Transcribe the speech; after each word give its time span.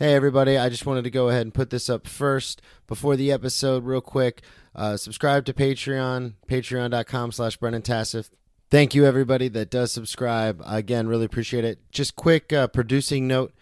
Hey, 0.00 0.14
everybody. 0.14 0.56
I 0.56 0.68
just 0.68 0.86
wanted 0.86 1.02
to 1.02 1.10
go 1.10 1.28
ahead 1.28 1.42
and 1.42 1.52
put 1.52 1.70
this 1.70 1.90
up 1.90 2.06
first 2.06 2.62
before 2.86 3.16
the 3.16 3.32
episode, 3.32 3.82
real 3.82 4.00
quick. 4.00 4.42
Uh, 4.72 4.96
subscribe 4.96 5.44
to 5.46 5.52
Patreon, 5.52 6.34
patreon.com 6.46 7.32
slash 7.32 7.56
Brennan 7.56 7.82
Tassif. 7.82 8.30
Thank 8.70 8.94
you, 8.94 9.04
everybody 9.04 9.48
that 9.48 9.72
does 9.72 9.90
subscribe. 9.90 10.62
Again, 10.64 11.08
really 11.08 11.24
appreciate 11.24 11.64
it. 11.64 11.80
Just 11.90 12.14
quick 12.14 12.52
uh, 12.52 12.68
producing 12.68 13.26
note. 13.26 13.52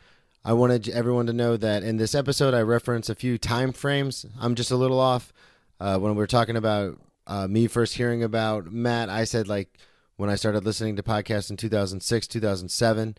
I 0.44 0.52
wanted 0.52 0.90
everyone 0.90 1.24
to 1.24 1.32
know 1.32 1.56
that 1.56 1.82
in 1.82 1.96
this 1.96 2.14
episode, 2.14 2.52
I 2.52 2.60
reference 2.60 3.08
a 3.08 3.14
few 3.14 3.38
time 3.38 3.72
frames. 3.72 4.26
I'm 4.38 4.56
just 4.56 4.70
a 4.70 4.76
little 4.76 5.00
off. 5.00 5.32
Uh, 5.80 5.98
when 5.98 6.16
we 6.16 6.22
are 6.22 6.26
talking 6.26 6.56
about 6.56 7.00
uh, 7.26 7.48
me 7.48 7.66
first 7.66 7.94
hearing 7.94 8.22
about 8.22 8.70
Matt, 8.70 9.08
I 9.08 9.24
said 9.24 9.48
like 9.48 9.78
when 10.16 10.28
I 10.28 10.34
started 10.34 10.66
listening 10.66 10.96
to 10.96 11.02
podcasts 11.02 11.48
in 11.48 11.56
2006, 11.56 12.26
2007. 12.26 13.16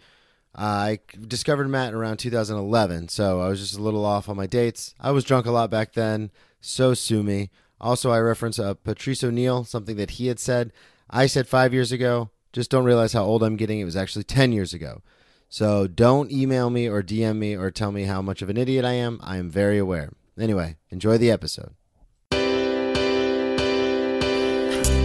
I 0.58 1.00
discovered 1.28 1.70
Matt 1.70 1.94
around 1.94 2.18
2011, 2.18 3.10
so 3.10 3.42
I 3.42 3.48
was 3.48 3.60
just 3.60 3.78
a 3.78 3.82
little 3.82 4.04
off 4.04 4.28
on 4.28 4.36
my 4.36 4.48
dates. 4.48 4.96
I 5.00 5.12
was 5.12 5.24
drunk 5.24 5.46
a 5.46 5.52
lot 5.52 5.70
back 5.70 5.94
then, 5.94 6.32
so 6.60 6.94
sue 6.96 7.22
me. 7.22 7.52
Also, 7.80 8.10
I 8.10 8.20
reference 8.20 8.58
uh, 8.58 8.74
Patrice 8.74 9.24
O'Neal, 9.24 9.64
something 9.64 9.98
that 9.98 10.12
he 10.12 10.28
had 10.28 10.40
said. 10.40 10.74
I 11.10 11.28
said 11.28 11.48
five 11.48 11.74
years 11.74 11.92
ago. 11.92 12.32
Just 12.54 12.72
don't 12.72 12.86
realize 12.86 13.14
how 13.14 13.24
old 13.24 13.44
I'm 13.44 13.56
getting. 13.56 13.80
It 13.80 13.86
was 13.86 13.96
actually 13.96 14.24
10 14.24 14.52
years 14.52 14.74
ago. 14.74 15.04
So 15.48 15.86
don't 15.86 16.32
email 16.32 16.72
me 16.72 16.88
or 16.90 17.04
DM 17.04 17.38
me 17.38 17.56
or 17.56 17.70
tell 17.70 17.92
me 17.92 18.04
how 18.04 18.22
much 18.22 18.42
of 18.42 18.50
an 18.50 18.58
idiot 18.58 18.84
I 18.84 18.94
am. 18.94 19.20
I 19.22 19.38
am 19.38 19.52
very 19.52 19.78
aware. 19.78 20.12
Anyway, 20.40 20.78
enjoy 20.90 21.18
the 21.20 21.32
episode. 21.32 21.77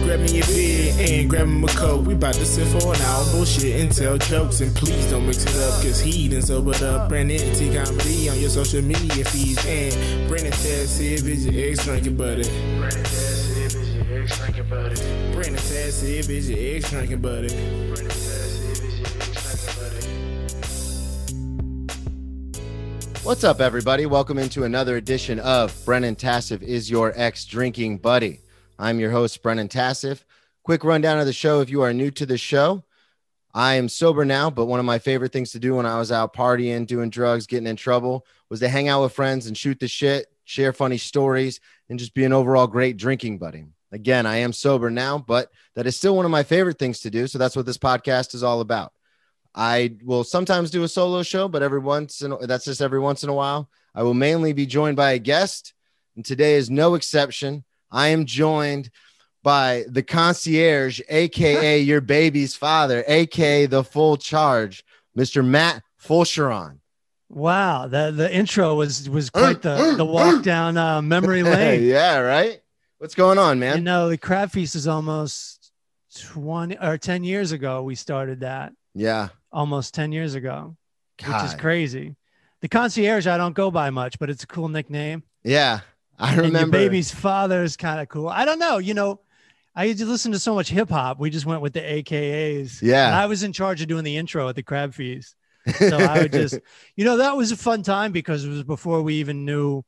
Grab 0.03 0.19
me 0.19 0.41
a 0.41 0.45
beer 0.45 0.93
and 0.99 1.29
grab 1.29 1.43
him 1.47 1.63
a 1.63 1.67
coke. 1.67 2.05
We 2.05 2.13
about 2.13 2.33
to 2.35 2.45
sit 2.45 2.67
for 2.67 2.93
an 2.93 3.01
hour, 3.01 3.25
bullshit 3.31 3.79
and 3.81 3.91
tell 3.91 4.17
jokes. 4.17 4.61
And 4.61 4.75
please 4.75 5.09
don't 5.09 5.25
mix 5.25 5.43
it 5.45 5.55
up, 5.55 5.81
cause 5.81 5.99
he 5.99 6.27
done 6.27 6.41
sobered 6.41 6.81
up. 6.81 7.09
Brandon 7.09 7.39
T 7.55 7.73
Comedy 7.73 8.29
on 8.29 8.39
your 8.39 8.49
social 8.49 8.81
media 8.81 9.23
feeds. 9.25 9.65
And 9.65 10.27
Brandon 10.27 10.51
Tess 10.51 10.99
if 10.99 11.25
it's 11.25 11.45
your 11.45 11.69
ex 11.69 11.83
drinking 11.85 12.17
buddy. 12.17 12.43
Brandon 12.77 13.03
Tess 13.03 13.57
if 13.57 13.75
it's 13.75 13.89
your 13.89 14.21
ex 14.21 14.37
drinking 14.37 14.69
buddy. 14.69 14.95
Brandon 15.33 15.55
Tess 15.55 16.03
if 16.03 16.29
it's 16.29 16.49
your 16.49 16.75
ex 16.75 16.89
drinking 16.89 17.21
buddy. 17.21 17.47
Brandon 17.47 18.07
Tess 18.07 18.61
if 18.63 18.83
it's 18.83 18.97
your 18.99 19.07
ex 19.07 19.65
drinking 19.65 19.81
buddy. 19.81 20.13
What's 23.23 23.45
up, 23.45 23.61
everybody? 23.61 24.05
Welcome 24.05 24.37
into 24.37 24.65
another 24.65 24.97
edition 24.97 25.39
of 25.39 25.73
Brennan 25.85 26.15
Tassif 26.15 26.61
is 26.61 26.91
your 26.91 27.13
ex 27.15 27.45
drinking 27.45 27.99
buddy. 27.99 28.42
I'm 28.83 28.99
your 28.99 29.11
host, 29.11 29.41
Brennan 29.41 29.69
Tassif. 29.69 30.25
Quick 30.65 30.83
rundown 30.83 31.17
of 31.17 31.25
the 31.25 31.31
show 31.31 31.61
if 31.61 31.69
you 31.69 31.83
are 31.83 31.93
new 31.93 32.11
to 32.11 32.25
the 32.25 32.37
show. 32.37 32.83
I 33.53 33.75
am 33.75 33.87
sober 33.87 34.25
now, 34.25 34.49
but 34.49 34.65
one 34.65 34.81
of 34.81 34.85
my 34.85 34.99
favorite 34.99 35.31
things 35.31 35.53
to 35.53 35.59
do 35.59 35.75
when 35.75 35.85
I 35.85 35.97
was 35.97 36.11
out 36.11 36.35
partying, 36.35 36.85
doing 36.85 37.09
drugs, 37.09 37.47
getting 37.47 37.67
in 37.67 37.77
trouble 37.77 38.25
was 38.49 38.59
to 38.59 38.67
hang 38.67 38.89
out 38.89 39.01
with 39.01 39.13
friends 39.13 39.47
and 39.47 39.57
shoot 39.57 39.79
the 39.79 39.87
shit, 39.87 40.25
share 40.43 40.73
funny 40.73 40.97
stories, 40.97 41.61
and 41.87 41.97
just 41.97 42.13
be 42.13 42.25
an 42.25 42.33
overall 42.33 42.67
great 42.67 42.97
drinking 42.97 43.37
buddy. 43.37 43.63
Again, 43.93 44.25
I 44.25 44.39
am 44.39 44.51
sober 44.51 44.89
now, 44.89 45.17
but 45.17 45.49
that 45.75 45.87
is 45.87 45.95
still 45.95 46.17
one 46.17 46.25
of 46.25 46.31
my 46.31 46.43
favorite 46.43 46.77
things 46.77 46.99
to 47.01 47.09
do. 47.09 47.27
So 47.27 47.37
that's 47.37 47.55
what 47.55 47.65
this 47.65 47.77
podcast 47.77 48.35
is 48.35 48.43
all 48.43 48.59
about. 48.59 48.91
I 49.55 49.95
will 50.03 50.25
sometimes 50.25 50.71
do 50.71 50.83
a 50.83 50.89
solo 50.89 51.23
show, 51.23 51.47
but 51.47 51.63
every 51.63 51.79
once 51.79 52.21
in 52.21 52.35
that's 52.41 52.65
just 52.65 52.81
every 52.81 52.99
once 52.99 53.23
in 53.23 53.29
a 53.29 53.33
while. 53.33 53.69
I 53.95 54.03
will 54.03 54.13
mainly 54.13 54.51
be 54.51 54.65
joined 54.65 54.97
by 54.97 55.13
a 55.13 55.19
guest, 55.19 55.73
and 56.17 56.25
today 56.25 56.55
is 56.55 56.69
no 56.69 56.95
exception. 56.95 57.63
I 57.93 58.09
am 58.09 58.25
joined 58.25 58.89
by 59.43 59.85
the 59.87 60.01
concierge, 60.01 60.99
aka 61.07 61.79
your 61.81 62.01
baby's 62.01 62.55
father, 62.55 63.03
aka 63.07 63.67
the 63.67 63.83
full 63.83 64.17
charge, 64.17 64.83
Mr. 65.17 65.45
Matt 65.45 65.83
Fulchiron. 66.01 66.79
Wow, 67.29 67.87
the 67.87 68.11
the 68.11 68.33
intro 68.33 68.75
was 68.75 69.09
was 69.09 69.29
mm, 69.29 69.39
quite 69.39 69.61
the 69.61 69.77
mm, 69.77 69.97
the 69.97 70.05
walk 70.05 70.35
mm. 70.35 70.43
down 70.43 70.77
uh, 70.77 71.01
memory 71.01 71.43
lane. 71.43 71.83
yeah, 71.83 72.17
right. 72.17 72.61
What's 72.97 73.15
going 73.15 73.37
on, 73.37 73.59
man? 73.59 73.77
You 73.77 73.83
know, 73.83 74.09
the 74.09 74.17
Crab 74.17 74.51
Feast 74.51 74.75
is 74.75 74.87
almost 74.87 75.71
twenty 76.15 76.77
or 76.77 76.97
ten 76.97 77.23
years 77.23 77.51
ago. 77.51 77.83
We 77.83 77.95
started 77.95 78.41
that. 78.41 78.73
Yeah, 78.93 79.29
almost 79.51 79.93
ten 79.93 80.11
years 80.11 80.35
ago, 80.35 80.75
God. 81.23 81.33
which 81.43 81.51
is 81.51 81.59
crazy. 81.59 82.15
The 82.61 82.69
concierge, 82.69 83.27
I 83.27 83.37
don't 83.37 83.55
go 83.55 83.71
by 83.71 83.89
much, 83.89 84.19
but 84.19 84.29
it's 84.29 84.43
a 84.43 84.47
cool 84.47 84.69
nickname. 84.69 85.23
Yeah, 85.43 85.81
I 86.19 86.35
remember. 86.35 86.47
And 86.47 86.57
your 86.57 86.67
baby's 86.67 87.11
father 87.11 87.63
is 87.63 87.77
kind 87.77 87.99
of 87.99 88.09
cool. 88.09 88.27
I 88.27 88.45
don't 88.45 88.59
know. 88.59 88.77
You 88.77 88.93
know, 88.93 89.19
I 89.75 89.85
used 89.85 89.99
to 89.99 90.05
listen 90.05 90.31
to 90.33 90.39
so 90.39 90.53
much 90.53 90.69
hip 90.69 90.89
hop. 90.89 91.19
We 91.19 91.29
just 91.29 91.45
went 91.45 91.61
with 91.61 91.73
the 91.73 91.81
AKAs. 91.81 92.81
Yeah. 92.81 93.07
And 93.07 93.15
I 93.15 93.25
was 93.25 93.43
in 93.43 93.53
charge 93.53 93.81
of 93.81 93.87
doing 93.87 94.03
the 94.03 94.17
intro 94.17 94.47
at 94.47 94.55
the 94.55 94.63
Crab 94.63 94.93
Feast. 94.93 95.35
So 95.77 95.97
I 95.97 96.19
would 96.19 96.31
just, 96.31 96.59
you 96.95 97.05
know, 97.05 97.17
that 97.17 97.35
was 97.35 97.51
a 97.51 97.57
fun 97.57 97.83
time 97.83 98.11
because 98.11 98.45
it 98.45 98.49
was 98.49 98.63
before 98.63 99.01
we 99.01 99.15
even 99.15 99.45
knew 99.45 99.83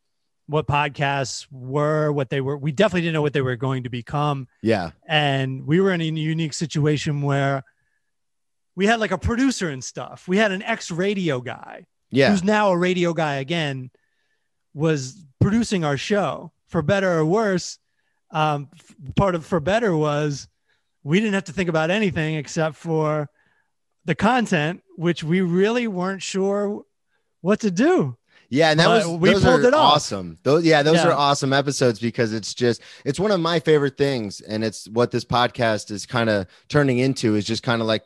what 0.48 0.68
podcasts 0.68 1.48
were, 1.52 2.12
what 2.12 2.30
they 2.30 2.42
were. 2.42 2.58
We 2.58 2.72
definitely 2.72 3.02
didn't 3.02 3.14
know 3.14 3.22
what 3.22 3.34
they 3.34 3.42
were 3.42 3.56
going 3.56 3.84
to 3.84 3.90
become. 3.90 4.48
Yeah. 4.62 4.92
And 5.08 5.66
we 5.66 5.80
were 5.80 5.92
in 5.92 6.02
a 6.02 6.06
unique 6.06 6.54
situation 6.54 7.22
where 7.22 7.64
we 8.76 8.86
had 8.86 9.00
like 9.00 9.12
a 9.12 9.18
producer 9.18 9.70
and 9.70 9.84
stuff. 9.84 10.28
We 10.28 10.38
had 10.38 10.52
an 10.52 10.62
ex 10.62 10.92
radio 10.92 11.42
guy. 11.42 11.86
Yeah. 12.12 12.32
Who's 12.32 12.44
now 12.44 12.72
a 12.72 12.78
radio 12.78 13.14
guy 13.14 13.36
again, 13.36 13.90
was 14.76 15.26
producing 15.40 15.84
our 15.84 15.98
show 15.98 16.52
for 16.68 16.84
better 16.84 17.12
or 17.12 17.26
worse. 17.26 17.80
Um, 18.30 18.70
part 19.16 19.34
of 19.34 19.46
for 19.46 19.60
better 19.60 19.96
was 19.96 20.48
we 21.04 21.20
didn't 21.20 21.34
have 21.34 21.46
to 21.46 21.54
think 21.54 21.70
about 21.70 21.90
anything 21.90 22.36
except 22.36 22.76
for 22.76 23.30
the 24.04 24.14
content, 24.16 24.84
which 24.98 25.24
we 25.24 25.42
really 25.42 25.88
weren't 25.88 26.22
sure 26.22 26.84
what 27.42 27.62
to 27.62 27.72
do. 27.72 28.18
Yeah, 28.50 28.72
and 28.72 28.80
that 28.80 28.88
but 28.88 29.08
was 29.08 29.20
we 29.20 29.34
pulled 29.34 29.66
it 29.66 29.74
off. 29.74 29.96
awesome. 29.96 30.38
Those 30.44 30.66
yeah, 30.66 30.84
those 30.84 30.98
yeah. 30.98 31.08
are 31.08 31.14
awesome 31.14 31.54
episodes 31.54 32.00
because 32.00 32.34
it's 32.34 32.54
just 32.54 32.82
it's 33.04 33.20
one 33.20 33.32
of 33.32 33.40
my 33.40 33.60
favorite 33.60 33.98
things, 33.98 34.42
and 34.42 34.64
it's 34.64 34.88
what 34.90 35.12
this 35.12 35.26
podcast 35.26 35.90
is 35.90 36.06
kind 36.06 36.30
of 36.30 36.48
turning 36.68 37.00
into 37.00 37.36
is 37.36 37.46
just 37.46 37.64
kind 37.64 37.82
of 37.82 37.88
like 37.88 38.04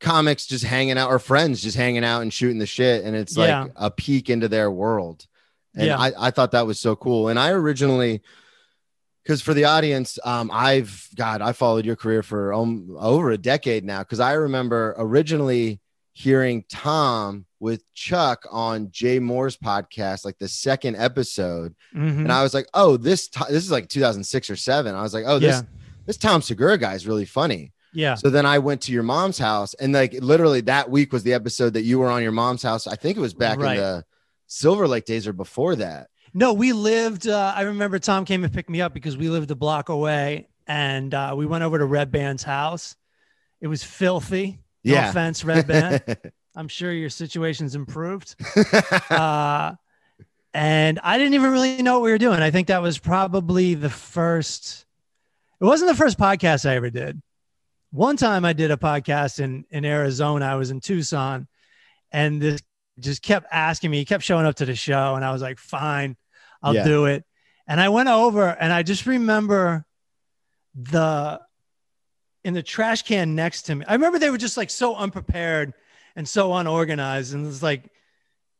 comics 0.00 0.46
just 0.46 0.64
hanging 0.64 0.98
out 0.98 1.10
or 1.10 1.18
friends 1.18 1.62
just 1.62 1.76
hanging 1.76 2.04
out 2.04 2.22
and 2.22 2.32
shooting 2.32 2.58
the 2.58 2.66
shit, 2.66 3.04
and 3.04 3.16
it's 3.16 3.36
like 3.36 3.48
yeah. 3.48 3.66
a 3.76 3.90
peek 3.90 4.30
into 4.30 4.48
their 4.48 4.70
world. 4.70 5.26
And 5.74 5.86
yeah. 5.86 5.98
I, 5.98 6.12
I 6.18 6.30
thought 6.30 6.52
that 6.52 6.66
was 6.66 6.78
so 6.78 6.96
cool. 6.96 7.28
And 7.28 7.38
I 7.38 7.50
originally, 7.50 8.22
because 9.22 9.40
for 9.40 9.54
the 9.54 9.64
audience, 9.64 10.18
um, 10.24 10.50
I've 10.52 11.08
God, 11.14 11.40
I 11.40 11.52
followed 11.52 11.84
your 11.84 11.96
career 11.96 12.22
for 12.22 12.52
um, 12.52 12.96
over 12.98 13.30
a 13.30 13.38
decade 13.38 13.84
now. 13.84 14.00
Because 14.00 14.20
I 14.20 14.32
remember 14.32 14.94
originally 14.98 15.80
hearing 16.14 16.64
Tom 16.68 17.46
with 17.58 17.82
Chuck 17.94 18.44
on 18.50 18.90
Jay 18.90 19.18
Mohr's 19.18 19.56
podcast, 19.56 20.24
like 20.24 20.38
the 20.38 20.48
second 20.48 20.96
episode, 20.96 21.74
mm-hmm. 21.94 22.20
and 22.20 22.32
I 22.32 22.42
was 22.42 22.52
like, 22.54 22.66
"Oh, 22.74 22.96
this 22.96 23.28
t- 23.28 23.44
this 23.48 23.64
is 23.64 23.70
like 23.70 23.88
2006 23.88 24.50
or 24.50 24.56
seven. 24.56 24.94
I 24.94 25.02
was 25.02 25.14
like, 25.14 25.24
"Oh, 25.26 25.38
this 25.38 25.56
yeah. 25.56 25.62
this 26.04 26.16
Tom 26.16 26.42
Segura 26.42 26.76
guy 26.76 26.94
is 26.94 27.06
really 27.06 27.24
funny." 27.24 27.72
Yeah. 27.94 28.14
So 28.14 28.30
then 28.30 28.46
I 28.46 28.58
went 28.58 28.80
to 28.82 28.92
your 28.92 29.02
mom's 29.02 29.38
house, 29.38 29.74
and 29.74 29.92
like 29.92 30.14
literally 30.14 30.60
that 30.62 30.90
week 30.90 31.12
was 31.12 31.22
the 31.22 31.34
episode 31.34 31.74
that 31.74 31.82
you 31.82 31.98
were 31.98 32.08
on 32.08 32.22
your 32.22 32.32
mom's 32.32 32.62
house. 32.62 32.86
I 32.86 32.96
think 32.96 33.16
it 33.16 33.20
was 33.20 33.34
back 33.34 33.58
right. 33.58 33.76
in 33.76 33.82
the 33.82 34.04
Silver 34.52 34.86
Lake 34.86 35.06
days 35.06 35.26
or 35.26 35.32
before 35.32 35.76
that? 35.76 36.08
No, 36.34 36.52
we 36.52 36.74
lived. 36.74 37.26
Uh, 37.26 37.54
I 37.56 37.62
remember 37.62 37.98
Tom 37.98 38.26
came 38.26 38.44
and 38.44 38.52
picked 38.52 38.68
me 38.68 38.82
up 38.82 38.92
because 38.92 39.16
we 39.16 39.30
lived 39.30 39.50
a 39.50 39.54
block 39.54 39.88
away, 39.88 40.48
and 40.66 41.12
uh, 41.14 41.34
we 41.36 41.46
went 41.46 41.64
over 41.64 41.78
to 41.78 41.86
Redban's 41.86 42.42
house. 42.42 42.94
It 43.62 43.68
was 43.68 43.82
filthy. 43.82 44.58
No 44.84 44.94
yeah. 44.94 45.08
offense, 45.08 45.42
Red 45.42 45.66
Band. 45.66 46.02
I'm 46.54 46.68
sure 46.68 46.92
your 46.92 47.08
situation's 47.08 47.74
improved. 47.74 48.34
uh, 49.10 49.72
and 50.52 51.00
I 51.02 51.16
didn't 51.16 51.34
even 51.34 51.50
really 51.50 51.80
know 51.80 51.94
what 51.94 52.02
we 52.02 52.10
were 52.10 52.18
doing. 52.18 52.40
I 52.40 52.50
think 52.50 52.68
that 52.68 52.82
was 52.82 52.98
probably 52.98 53.74
the 53.74 53.90
first. 53.90 54.84
It 55.60 55.64
wasn't 55.64 55.90
the 55.90 55.96
first 55.96 56.18
podcast 56.18 56.68
I 56.68 56.76
ever 56.76 56.90
did. 56.90 57.22
One 57.90 58.18
time 58.18 58.44
I 58.44 58.52
did 58.52 58.70
a 58.70 58.76
podcast 58.76 59.40
in 59.40 59.64
in 59.70 59.86
Arizona. 59.86 60.44
I 60.44 60.56
was 60.56 60.70
in 60.70 60.80
Tucson, 60.80 61.48
and 62.10 62.40
this 62.40 62.60
just 62.98 63.22
kept 63.22 63.46
asking 63.50 63.90
me. 63.90 63.98
He 63.98 64.04
kept 64.04 64.24
showing 64.24 64.46
up 64.46 64.56
to 64.56 64.64
the 64.64 64.74
show, 64.74 65.14
and 65.14 65.24
I 65.24 65.32
was 65.32 65.42
like, 65.42 65.58
"Fine, 65.58 66.16
I'll 66.62 66.74
yeah. 66.74 66.84
do 66.84 67.06
it." 67.06 67.24
And 67.66 67.80
I 67.80 67.88
went 67.88 68.08
over, 68.08 68.48
and 68.48 68.72
I 68.72 68.82
just 68.82 69.06
remember 69.06 69.84
the 70.74 71.40
in 72.44 72.54
the 72.54 72.62
trash 72.62 73.02
can 73.02 73.34
next 73.34 73.62
to 73.62 73.74
me. 73.74 73.84
I 73.86 73.94
remember 73.94 74.18
they 74.18 74.30
were 74.30 74.38
just 74.38 74.56
like 74.56 74.70
so 74.70 74.94
unprepared 74.94 75.74
and 76.16 76.28
so 76.28 76.54
unorganized, 76.54 77.34
and 77.34 77.46
it's 77.46 77.62
like, 77.62 77.88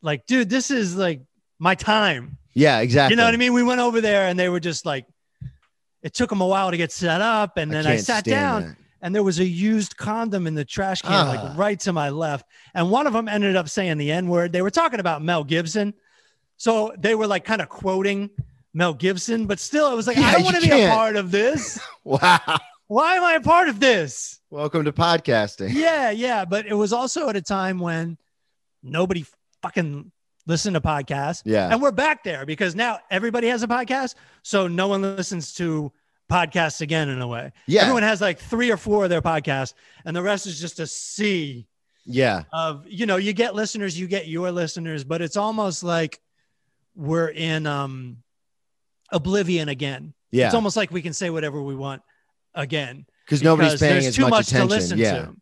like, 0.00 0.26
dude, 0.26 0.48
this 0.48 0.70
is 0.70 0.96
like 0.96 1.22
my 1.58 1.74
time. 1.74 2.38
Yeah, 2.54 2.80
exactly. 2.80 3.14
You 3.14 3.16
know 3.16 3.24
what 3.24 3.34
I 3.34 3.38
mean? 3.38 3.54
We 3.54 3.62
went 3.62 3.80
over 3.80 4.00
there, 4.00 4.28
and 4.28 4.38
they 4.38 4.48
were 4.48 4.60
just 4.60 4.86
like, 4.86 5.06
it 6.02 6.14
took 6.14 6.30
them 6.30 6.40
a 6.40 6.46
while 6.46 6.70
to 6.70 6.76
get 6.76 6.92
set 6.92 7.20
up, 7.20 7.56
and 7.56 7.70
then 7.70 7.86
I, 7.86 7.92
I 7.92 7.96
sat 7.96 8.24
down. 8.24 8.62
That 8.62 8.76
and 9.02 9.12
there 9.12 9.24
was 9.24 9.40
a 9.40 9.44
used 9.44 9.96
condom 9.96 10.46
in 10.46 10.54
the 10.54 10.64
trash 10.64 11.02
can, 11.02 11.26
like 11.26 11.40
ah. 11.40 11.54
right 11.56 11.78
to 11.80 11.92
my 11.92 12.10
left. 12.10 12.46
And 12.72 12.90
one 12.90 13.08
of 13.08 13.12
them 13.12 13.28
ended 13.28 13.56
up 13.56 13.68
saying 13.68 13.98
the 13.98 14.12
N 14.12 14.28
word. 14.28 14.52
They 14.52 14.62
were 14.62 14.70
talking 14.70 15.00
about 15.00 15.22
Mel 15.22 15.42
Gibson. 15.42 15.92
So 16.56 16.94
they 16.96 17.16
were 17.16 17.26
like 17.26 17.44
kind 17.44 17.60
of 17.60 17.68
quoting 17.68 18.30
Mel 18.72 18.94
Gibson, 18.94 19.46
but 19.46 19.58
still, 19.58 19.92
it 19.92 19.96
was 19.96 20.06
like, 20.06 20.16
yeah, 20.16 20.28
I 20.28 20.32
don't 20.34 20.44
want 20.44 20.56
to 20.56 20.62
be 20.62 20.70
a 20.70 20.88
part 20.88 21.16
of 21.16 21.32
this. 21.32 21.80
wow. 22.04 22.38
Why 22.86 23.16
am 23.16 23.24
I 23.24 23.34
a 23.34 23.40
part 23.40 23.68
of 23.68 23.80
this? 23.80 24.40
Welcome 24.50 24.84
to 24.84 24.92
podcasting. 24.92 25.72
Yeah, 25.72 26.10
yeah. 26.10 26.44
But 26.44 26.66
it 26.66 26.74
was 26.74 26.92
also 26.92 27.28
at 27.28 27.36
a 27.36 27.42
time 27.42 27.80
when 27.80 28.16
nobody 28.82 29.24
fucking 29.62 30.12
listen 30.46 30.74
to 30.74 30.80
podcasts. 30.80 31.42
Yeah. 31.44 31.70
And 31.70 31.82
we're 31.82 31.90
back 31.90 32.22
there 32.22 32.46
because 32.46 32.76
now 32.76 33.00
everybody 33.10 33.48
has 33.48 33.62
a 33.62 33.68
podcast. 33.68 34.14
So 34.42 34.68
no 34.68 34.88
one 34.88 35.02
listens 35.02 35.54
to 35.54 35.92
podcasts 36.32 36.80
again 36.80 37.08
in 37.08 37.20
a 37.20 37.26
way. 37.26 37.52
Yeah. 37.66 37.82
Everyone 37.82 38.02
has 38.02 38.20
like 38.20 38.38
three 38.38 38.70
or 38.70 38.76
four 38.76 39.04
of 39.04 39.10
their 39.10 39.22
podcasts, 39.22 39.74
and 40.04 40.16
the 40.16 40.22
rest 40.22 40.46
is 40.46 40.58
just 40.60 40.80
a 40.80 40.86
sea 40.86 41.66
Yeah. 42.06 42.44
of, 42.52 42.86
you 42.88 43.06
know, 43.06 43.16
you 43.16 43.32
get 43.32 43.54
listeners, 43.54 43.98
you 43.98 44.06
get 44.06 44.26
your 44.28 44.50
listeners, 44.50 45.04
but 45.04 45.20
it's 45.20 45.36
almost 45.36 45.82
like 45.82 46.20
we're 46.94 47.28
in 47.28 47.66
um 47.66 48.18
oblivion 49.10 49.68
again. 49.68 50.14
Yeah. 50.30 50.46
It's 50.46 50.54
almost 50.54 50.76
like 50.76 50.90
we 50.90 51.02
can 51.02 51.12
say 51.12 51.30
whatever 51.30 51.62
we 51.62 51.76
want 51.76 52.02
again. 52.54 53.06
Because 53.26 53.42
nobody's 53.42 53.78
paying 53.78 54.04
as 54.06 54.16
too 54.16 54.22
much, 54.22 54.30
much 54.30 54.48
attention. 54.48 54.68
to 54.68 54.74
listen 54.74 54.98
yeah. 54.98 55.12
to. 55.12 55.36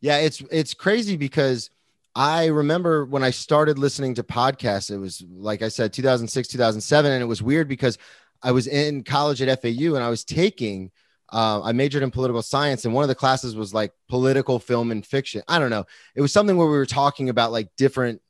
Yeah, 0.00 0.16
it's 0.18 0.42
it's 0.50 0.74
crazy 0.74 1.16
because 1.16 1.70
I 2.14 2.46
remember 2.46 3.04
when 3.04 3.22
I 3.22 3.30
started 3.30 3.78
listening 3.78 4.14
to 4.14 4.22
podcasts, 4.22 4.90
it 4.90 4.98
was 4.98 5.22
like 5.30 5.62
I 5.62 5.68
said, 5.68 5.92
2006, 5.92 6.48
2007. 6.48 7.12
And 7.12 7.22
it 7.22 7.26
was 7.26 7.42
weird 7.42 7.68
because 7.68 7.98
I 8.42 8.52
was 8.52 8.66
in 8.66 9.04
college 9.04 9.42
at 9.42 9.62
FAU 9.62 9.94
and 9.94 10.02
I 10.04 10.08
was 10.08 10.24
taking, 10.24 10.90
uh, 11.32 11.62
I 11.62 11.72
majored 11.72 12.02
in 12.02 12.10
political 12.10 12.42
science. 12.42 12.84
And 12.84 12.94
one 12.94 13.04
of 13.04 13.08
the 13.08 13.14
classes 13.14 13.54
was 13.54 13.74
like 13.74 13.92
political 14.08 14.58
film 14.58 14.90
and 14.90 15.04
fiction. 15.04 15.42
I 15.48 15.58
don't 15.58 15.70
know. 15.70 15.84
It 16.14 16.20
was 16.22 16.32
something 16.32 16.56
where 16.56 16.66
we 16.66 16.72
were 16.72 16.86
talking 16.86 17.28
about 17.28 17.52
like 17.52 17.68
different 17.76 18.20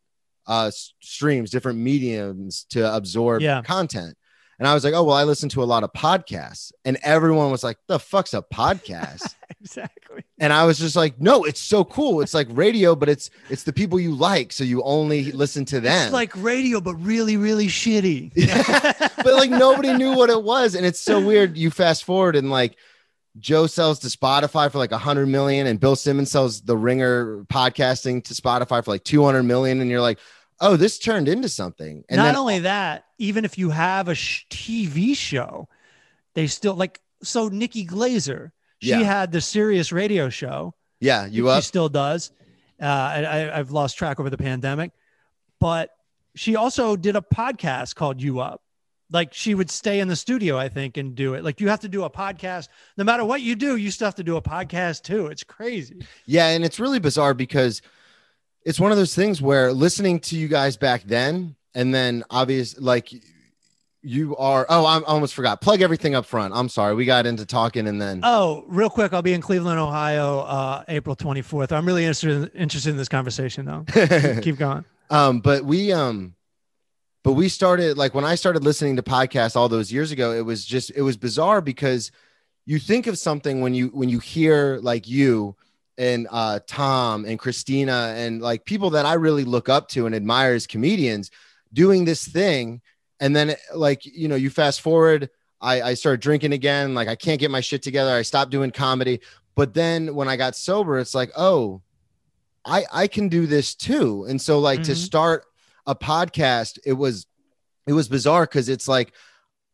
uh, 0.47 0.71
streams, 1.01 1.51
different 1.51 1.79
mediums 1.79 2.67
to 2.71 2.95
absorb 2.95 3.43
Yeah. 3.43 3.63
content. 3.63 4.17
And 4.61 4.69
I 4.69 4.75
was 4.75 4.85
like, 4.85 4.93
oh, 4.93 5.03
well, 5.03 5.17
I 5.17 5.25
listen 5.25 5.49
to 5.51 5.63
a 5.63 5.65
lot 5.65 5.85
of 5.85 5.93
podcasts. 5.95 6.71
And 6.85 6.99
everyone 7.03 7.51
was 7.51 7.65
like, 7.65 7.79
the 7.87 7.99
fuck's 7.99 8.35
a 8.35 8.43
podcast? 8.43 9.35
Exactly. 9.63 10.25
and 10.39 10.55
I 10.55 10.65
was 10.65 10.79
just 10.79 10.97
like, 10.97 11.21
no, 11.21 11.45
it's 11.45 11.61
so 11.61 11.85
cool. 11.85 12.23
It's 12.23 12.33
like 12.33 12.47
radio, 12.51 12.97
but 12.97 13.11
it's 13.11 13.29
it's 13.51 13.65
the 13.65 13.75
people 13.75 14.01
you 14.01 14.15
like, 14.15 14.53
so 14.53 14.65
you 14.65 14.83
only 14.85 15.33
listen 15.33 15.67
to 15.67 15.81
them. 15.81 16.05
It's 16.05 16.15
like 16.15 16.33
radio, 16.37 16.81
but 16.81 16.95
really, 16.95 17.37
really 17.37 17.67
shitty. 17.67 18.33
but 19.17 19.35
like 19.35 19.51
nobody 19.51 19.93
knew 19.93 20.17
what 20.17 20.31
it 20.31 20.43
was, 20.43 20.75
and 20.75 20.87
it's 20.87 20.99
so 20.99 21.21
weird. 21.21 21.59
You 21.59 21.71
fast 21.71 22.05
forward 22.05 22.37
and 22.37 22.49
like 22.51 22.77
Joe 23.39 23.67
sells 23.67 23.99
to 23.99 24.07
Spotify 24.07 24.73
for 24.73 24.79
like 24.79 24.93
a 24.93 24.99
hundred 24.99 25.27
million, 25.27 25.67
and 25.67 25.79
Bill 25.79 25.97
Simmons 25.97 26.31
sells 26.31 26.63
the 26.63 26.77
Ringer 26.77 27.45
podcasting 27.45 28.25
to 28.25 28.35
Spotify 28.35 28.83
for 28.83 28.93
like 28.93 29.05
two 29.05 29.23
hundred 29.23 29.43
million, 29.43 29.83
and 29.83 29.91
you're 29.91 30.01
like, 30.01 30.19
oh, 30.61 30.77
this 30.77 30.99
turned 30.99 31.29
into 31.29 31.49
something. 31.49 32.05
And 32.09 32.19
Not 32.19 32.25
then 32.27 32.37
only 32.37 32.59
that, 32.61 33.05
even 33.19 33.45
if 33.45 33.59
you 33.59 33.71
have 33.71 34.09
a 34.09 34.15
sh- 34.15 34.45
TV 34.51 35.17
show, 35.17 35.69
they 36.35 36.47
still 36.47 36.75
like. 36.75 37.01
So 37.23 37.49
Nikki 37.49 37.87
Glazer, 37.87 38.51
she 38.79 38.91
Yeah. 38.91 39.01
had 39.03 39.33
the 39.33 39.41
Sirius 39.41 39.93
radio 39.93 40.29
show. 40.31 40.75
yeah, 41.01 41.27
you 41.27 41.49
up? 41.49 41.63
she 41.63 41.67
still 41.69 41.89
does. 41.89 42.31
Uh, 42.81 42.85
I, 42.87 43.59
I've 43.59 43.71
lost 43.73 43.99
track 43.99 44.19
over 44.21 44.31
the 44.31 44.39
pandemic, 44.39 44.93
but 45.59 45.91
she 46.35 46.57
also 46.57 46.97
did 46.97 47.15
a 47.17 47.21
podcast 47.21 47.95
called 47.95 48.23
You 48.23 48.41
Up. 48.41 48.63
Like 49.13 49.35
she 49.35 49.55
would 49.55 49.71
stay 49.71 50.01
in 50.01 50.09
the 50.09 50.15
studio, 50.17 50.57
I 50.57 50.69
think, 50.69 50.97
and 50.97 51.15
do 51.15 51.35
it. 51.35 51.43
Like 51.45 51.61
you 51.61 51.69
have 51.69 51.81
to 51.81 51.89
do 51.89 52.05
a 52.05 52.11
podcast. 52.11 52.69
No 52.97 53.05
matter 53.05 53.25
what 53.25 53.41
you 53.43 53.55
do, 53.57 53.77
you 53.77 53.91
still 53.91 54.07
have 54.07 54.15
to 54.15 54.23
do 54.25 54.37
a 54.37 54.43
podcast 54.43 55.03
too. 55.03 55.27
It's 55.27 55.43
crazy. 55.45 56.07
Yeah, 56.27 56.47
and 56.49 56.65
it's 56.65 56.79
really 56.81 57.01
bizarre 57.01 57.35
because 57.35 57.83
it's 58.65 58.79
one 58.81 58.91
of 58.93 58.99
those 58.99 59.15
things 59.15 59.41
where 59.41 59.73
listening 59.73 60.21
to 60.21 60.37
you 60.37 60.49
guys 60.49 60.77
back 60.77 61.03
then, 61.05 61.57
and 61.75 61.95
then 61.95 62.25
obvious 62.31 62.79
like 62.79 63.13
you 64.03 64.37
are. 64.37 64.67
Oh, 64.69 64.87
I'm, 64.87 65.05
almost 65.05 65.35
forgot. 65.35 65.61
Plug 65.61 65.83
everything 65.83 66.15
up 66.15 66.25
front. 66.27 66.55
I'm 66.55 66.69
sorry. 66.69 66.95
We 66.95 67.05
got 67.05 67.27
into 67.27 67.45
talking, 67.47 67.87
and 67.87 68.01
then 68.01 68.21
Oh, 68.23 68.65
real 68.67 68.91
quick, 68.91 69.13
I'll 69.13 69.23
be 69.23 69.33
in 69.35 69.41
Cleveland, 69.41 69.79
Ohio, 69.79 70.41
uh, 70.41 70.85
April 70.89 71.15
24th. 71.17 71.73
I'm 71.73 71.87
really 71.87 72.05
interested 72.05 72.31
in, 72.55 72.61
interested 72.63 72.91
in 72.91 72.97
this 72.97 73.09
conversation, 73.09 73.67
though. 73.67 73.85
Keep 74.43 74.57
going. 74.57 74.85
um, 75.11 75.41
but 75.41 75.65
we 75.65 75.93
um, 75.93 76.35
but 77.23 77.33
we 77.33 77.49
started 77.49 77.99
like 77.99 78.15
when 78.15 78.25
I 78.25 78.35
started 78.35 78.65
listening 78.65 78.97
to 78.97 79.03
podcasts 79.03 79.57
all 79.57 79.69
those 79.69 79.93
years 79.93 80.13
ago. 80.13 80.33
It 80.33 80.43
was 80.43 80.65
just 80.65 80.91
it 80.95 81.03
was 81.03 81.17
bizarre 81.17 81.61
because 81.61 82.11
you 82.65 82.79
think 82.79 83.07
of 83.07 83.19
something 83.19 83.61
when 83.61 83.75
you 83.75 83.89
when 83.89 84.09
you 84.09 84.19
hear 84.19 84.79
like 84.83 85.09
you 85.09 85.57
and 86.01 86.27
uh, 86.31 86.61
Tom 86.67 87.27
and 87.27 87.39
Christina 87.39 88.15
and 88.17 88.41
like 88.41 88.65
people 88.65 88.89
that 88.91 89.05
I 89.05 89.15
really 89.15 89.45
look 89.45 89.69
up 89.69 89.89
to 89.89 90.07
and 90.07 90.15
admire 90.15 90.55
as 90.55 90.67
comedians 90.67 91.31
doing 91.75 92.07
this 92.07 92.27
thing. 92.27 92.81
And 93.21 93.37
then 93.37 93.55
like, 93.75 94.07
you 94.07 94.27
know, 94.27 94.35
you 94.35 94.49
fast 94.49 94.81
forward, 94.81 95.29
I, 95.61 95.83
I 95.83 95.95
started 95.95 96.21
drinking 96.23 96.55
again. 96.55 96.95
Like 96.95 97.09
I 97.09 97.17
can't 97.17 97.39
get 97.39 97.51
my 97.51 97.61
shit 97.61 97.83
together. 97.83 98.13
I 98.13 98.23
stopped 98.23 98.51
doing 98.51 98.71
comedy. 98.71 99.21
But 99.55 99.75
then 99.75 100.15
when 100.15 100.27
I 100.27 100.37
got 100.37 100.57
sober, 100.57 100.99
it's 100.99 101.15
like, 101.15 101.31
oh, 101.37 101.83
I, 102.65 102.87
I 102.91 103.07
can 103.07 103.29
do 103.29 103.47
this 103.47 103.75
too. 103.75 104.25
And 104.27 104.41
so 104.41 104.59
like 104.59 104.83
to 104.85 104.93
Mhm. 104.93 104.97
start 104.97 105.45
a 105.87 105.95
podcast, 105.95 106.79
it 106.87 106.95
was, 106.95 107.27
it 107.87 107.93
was 107.93 108.09
bizarre 108.09 108.45
because 108.45 108.71
it's 108.71 108.89
like, 108.89 109.13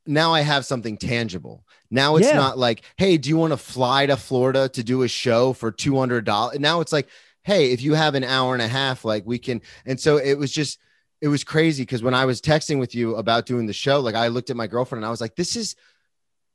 now 0.07 0.35
I 0.35 0.41
have 0.41 0.67
something 0.67 0.97
tangible. 0.97 1.65
Now 1.91 2.17
it's 2.17 2.27
Yeah. 2.29 2.37
not 2.37 2.59
like, 2.59 2.83
hey, 2.97 3.17
do 3.17 3.29
you 3.29 3.37
want 3.37 3.53
to 3.53 3.57
fly 3.57 4.07
to 4.07 4.17
Florida 4.17 4.69
to 4.71 4.83
do 4.83 5.03
a 5.03 5.09
show 5.09 5.53
for 5.53 5.71
two 5.71 5.97
hundred 5.99 6.25
dollars? 6.25 6.59
Now 6.59 6.81
it's 6.81 6.93
like, 6.93 7.09
hey, 7.43 7.73
if 7.73 7.81
you 7.83 7.95
have 7.95 8.15
an 8.15 8.25
hour 8.25 8.55
and 8.55 8.63
a 8.63 8.69
half, 8.69 9.05
like 9.05 9.25
we 9.27 9.39
can. 9.39 9.63
And 9.85 9.99
so 10.01 10.17
it 10.17 10.35
was 10.35 10.51
just, 10.51 10.79
it 11.21 11.29
was 11.29 11.45
crazy 11.45 11.83
because 11.83 12.03
when 12.03 12.15
I 12.15 12.25
was 12.25 12.41
texting 12.41 12.79
with 12.79 12.95
you 12.95 13.17
about 13.17 13.47
doing 13.47 13.67
the 13.67 13.73
show, 13.73 14.01
like 14.01 14.15
I 14.15 14.29
looked 14.29 14.51
at 14.51 14.57
my 14.57 14.67
girlfriend 14.67 15.01
and 15.01 15.07
I 15.07 15.11
was 15.11 15.21
like, 15.21 15.37
this 15.37 15.57
is 15.57 15.77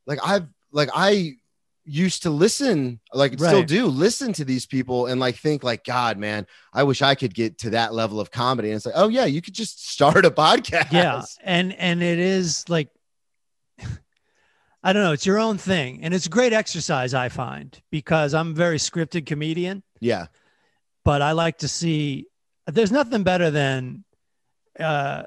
like 0.06 0.20
I've 0.26 0.48
like 0.72 0.90
I 0.94 1.36
used 1.84 2.24
to 2.24 2.30
listen, 2.30 3.00
like 3.12 3.34
still 3.34 3.64
do 3.64 3.88
listen 3.88 4.32
to 4.34 4.46
these 4.46 4.66
people 4.68 5.08
and 5.08 5.20
like 5.20 5.36
think 5.36 5.64
like, 5.64 5.84
God, 5.84 6.18
man, 6.18 6.46
I 6.74 6.84
wish 6.84 7.02
I 7.02 7.16
could 7.16 7.34
get 7.34 7.58
to 7.60 7.72
that 7.72 7.94
level 7.94 8.20
of 8.20 8.30
comedy. 8.30 8.70
And 8.70 8.76
it's 8.76 8.86
like, 8.86 8.96
oh 8.98 9.08
yeah, 9.08 9.26
you 9.26 9.42
could 9.42 9.56
just 9.56 9.90
start 9.92 10.24
a 10.26 10.32
podcast. 10.32 10.92
Yeah. 10.92 11.24
And, 11.44 11.74
and 11.74 12.04
it 12.04 12.20
is 12.20 12.70
like, 12.70 12.90
I 14.84 14.94
don't 14.94 15.04
know, 15.04 15.12
it's 15.12 15.26
your 15.26 15.38
own 15.40 15.58
thing. 15.58 16.00
And 16.04 16.14
it's 16.14 16.26
a 16.26 16.30
great 16.30 16.54
exercise, 16.54 17.14
I 17.14 17.30
find, 17.30 17.80
because 17.92 18.34
I'm 18.34 18.52
a 18.52 18.54
very 18.54 18.78
scripted 18.78 19.26
comedian. 19.28 19.84
Yeah. 20.00 20.28
but 21.06 21.22
I 21.22 21.34
like 21.34 21.60
to 21.60 21.68
see 21.68 22.26
there's 22.68 22.92
nothing 22.92 23.24
better 23.24 23.52
than 23.52 24.04
uh 24.80 25.24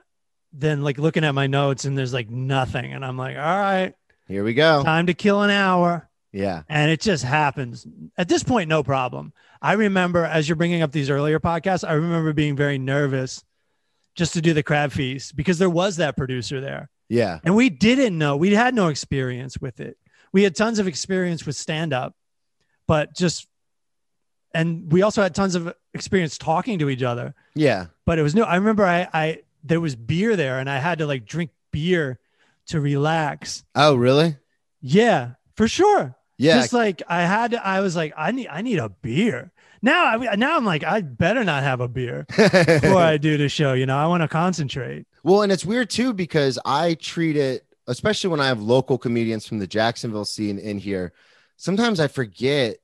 than 0.53 0.83
like 0.83 0.99
looking 0.99 1.25
at 1.25 1.35
my 1.35 1.47
notes 1.47 1.85
and 1.85 1.97
there's 1.99 2.13
like 2.15 2.31
nothing 2.31 2.93
and 2.93 3.05
I'm 3.05 3.17
like 3.19 3.37
all 3.37 3.43
right 3.43 3.93
Here 4.29 4.43
we 4.45 4.55
go. 4.55 4.83
time 4.85 5.07
to 5.07 5.15
kill 5.15 5.43
an 5.43 5.51
hour 5.51 6.09
Yeah. 6.33 6.63
and 6.69 6.91
it 6.91 7.01
just 7.01 7.25
happens 7.25 7.87
at 8.17 8.29
this 8.29 8.43
point 8.43 8.69
no 8.69 8.83
problem 8.83 9.33
I 9.61 9.73
remember 9.75 10.25
as 10.25 10.49
you're 10.49 10.57
bringing 10.57 10.83
up 10.83 10.93
these 10.93 11.11
earlier 11.11 11.39
podcasts 11.41 11.87
I 11.87 11.93
remember 11.95 12.33
being 12.33 12.57
very 12.57 12.79
nervous 12.79 13.45
just 14.15 14.33
to 14.35 14.41
do 14.41 14.55
the 14.55 14.63
crab 14.63 14.93
feast 14.93 15.37
because 15.37 15.59
there 15.59 15.71
was 15.71 15.97
that 15.97 16.17
producer 16.17 16.61
there 16.61 16.89
Yeah. 17.09 17.39
and 17.45 17.55
we 17.55 17.71
didn't 17.71 18.17
know 18.19 18.37
we 18.37 18.55
had 18.55 18.75
no 18.75 18.89
experience 18.89 19.59
with 19.59 19.81
it 19.81 19.99
we 20.33 20.43
had 20.43 20.57
tons 20.57 20.79
of 20.79 20.87
experience 20.89 21.45
with 21.47 21.57
stand 21.57 21.93
up 21.93 22.15
but 22.87 23.15
just 23.15 23.47
and 24.55 24.91
we 24.93 25.03
also 25.03 25.23
had 25.23 25.35
tons 25.35 25.55
of 25.55 25.75
experience 25.93 26.39
talking 26.39 26.79
to 26.79 26.89
each 26.89 27.03
other 27.03 27.35
Yeah. 27.55 27.87
but 28.07 28.19
it 28.19 28.23
was 28.23 28.35
new 28.35 28.43
i 28.43 28.57
remember 28.57 28.85
i 28.85 29.09
i 29.13 29.41
there 29.63 29.81
was 29.81 29.97
beer 29.97 30.37
there 30.37 30.59
and 30.59 30.69
i 30.69 30.79
had 30.79 30.99
to 30.99 31.07
like 31.07 31.25
drink 31.25 31.51
beer 31.71 32.19
to 32.67 32.81
relax 32.81 33.65
Oh, 33.75 33.95
really? 33.95 34.37
yeah 34.81 35.33
for 35.55 35.69
sure 35.69 36.17
Yeah. 36.39 36.57
just 36.61 36.73
like 36.73 37.03
i 37.09 37.23
had 37.23 37.53
to, 37.53 37.65
i 37.67 37.81
was 37.81 37.95
like 37.97 38.13
i 38.17 38.31
need 38.33 38.49
i 38.49 38.63
need 38.63 38.79
a 38.79 38.89
beer 38.89 39.53
now 39.85 40.05
i 40.05 40.37
now 40.37 40.57
i'm 40.57 40.65
like 40.65 40.83
i 40.83 41.01
better 41.01 41.45
not 41.45 41.63
have 41.63 41.81
a 41.81 41.89
beer 41.89 42.25
before 42.37 42.99
i 42.99 43.17
do 43.17 43.37
the 43.37 43.49
show 43.49 43.73
you 43.73 43.87
know 43.87 43.97
i 43.97 44.07
want 44.07 44.23
to 44.23 44.29
concentrate 44.29 45.07
well, 45.25 45.41
and 45.41 45.51
it's 45.51 45.65
weird 45.65 45.89
too 45.89 46.13
because 46.13 46.59
I 46.67 46.95
treat 46.95 47.37
it, 47.37 47.65
especially 47.87 48.29
when 48.29 48.41
I 48.41 48.47
have 48.47 48.61
local 48.61 48.99
comedians 48.99 49.47
from 49.49 49.59
the 49.59 49.67
Jacksonville 49.67 50.27
scene 50.27 50.59
in 50.59 50.79
here. 50.79 51.15
Sometimes 51.57 51.99
I 51.99 52.09
forget, 52.09 52.77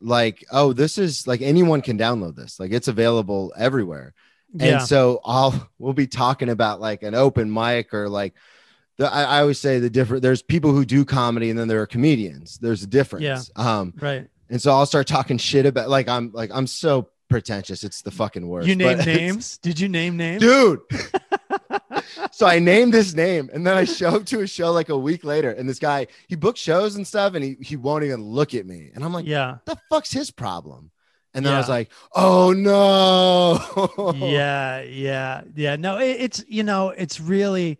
like, 0.00 0.44
oh, 0.50 0.72
this 0.72 0.98
is 0.98 1.28
like 1.28 1.40
anyone 1.40 1.80
can 1.80 1.96
download 1.96 2.34
this. 2.34 2.58
Like, 2.58 2.72
it's 2.72 2.88
available 2.88 3.52
everywhere. 3.56 4.14
yeah 4.52 4.66
And 4.66 4.82
so 4.82 5.20
I'll 5.24 5.70
we'll 5.78 5.92
be 5.92 6.08
talking 6.08 6.48
about 6.48 6.80
like 6.80 7.04
an 7.04 7.14
open 7.14 7.52
mic 7.52 7.94
or 7.94 8.08
like 8.08 8.34
the 8.96 9.12
I, 9.12 9.22
I 9.22 9.40
always 9.40 9.60
say 9.60 9.78
the 9.78 9.90
different 9.90 10.24
there's 10.24 10.42
people 10.42 10.72
who 10.72 10.84
do 10.84 11.04
comedy 11.04 11.50
and 11.50 11.58
then 11.58 11.68
there 11.68 11.80
are 11.80 11.86
comedians. 11.86 12.58
There's 12.58 12.82
a 12.82 12.88
difference. 12.88 13.22
Yeah. 13.24 13.40
Um 13.54 13.94
right 14.00 14.28
and 14.50 14.60
so 14.60 14.72
I'll 14.72 14.86
start 14.86 15.06
talking 15.06 15.38
shit 15.38 15.66
about 15.66 15.88
like 15.88 16.08
I'm 16.08 16.30
like 16.32 16.50
I'm 16.52 16.66
so 16.66 17.08
pretentious. 17.28 17.84
It's 17.84 18.02
the 18.02 18.10
fucking 18.10 18.46
worst. 18.48 18.66
you 18.68 18.74
name 18.74 18.98
names 18.98 19.58
did 19.58 19.78
you 19.78 19.88
name 19.88 20.16
names 20.16 20.40
Dude. 20.40 20.80
so 22.30 22.46
I 22.46 22.58
named 22.58 22.94
this 22.94 23.14
name 23.14 23.50
and 23.52 23.66
then 23.66 23.76
I 23.76 23.84
show 23.84 24.08
up 24.16 24.24
to 24.26 24.40
a 24.40 24.46
show 24.46 24.72
like 24.72 24.88
a 24.88 24.96
week 24.96 25.24
later 25.24 25.50
and 25.50 25.68
this 25.68 25.78
guy 25.78 26.06
he 26.28 26.36
booked 26.36 26.58
shows 26.58 26.96
and 26.96 27.06
stuff 27.06 27.34
and 27.34 27.44
he 27.44 27.56
he 27.60 27.76
won't 27.76 28.04
even 28.04 28.22
look 28.22 28.54
at 28.54 28.66
me. 28.66 28.90
And 28.94 29.04
I'm 29.04 29.12
like, 29.12 29.26
yeah 29.26 29.58
the 29.66 29.76
fuck's 29.90 30.12
his 30.12 30.30
problem? 30.30 30.90
And 31.34 31.44
then 31.44 31.52
I 31.52 31.58
was 31.58 31.68
like, 31.68 31.90
oh 32.14 32.52
no. 32.52 34.14
yeah 34.26 34.80
yeah 34.82 35.42
yeah 35.54 35.76
no 35.76 35.98
it, 35.98 36.16
it's 36.20 36.44
you 36.48 36.62
know 36.62 36.88
it's 36.90 37.20
really 37.20 37.78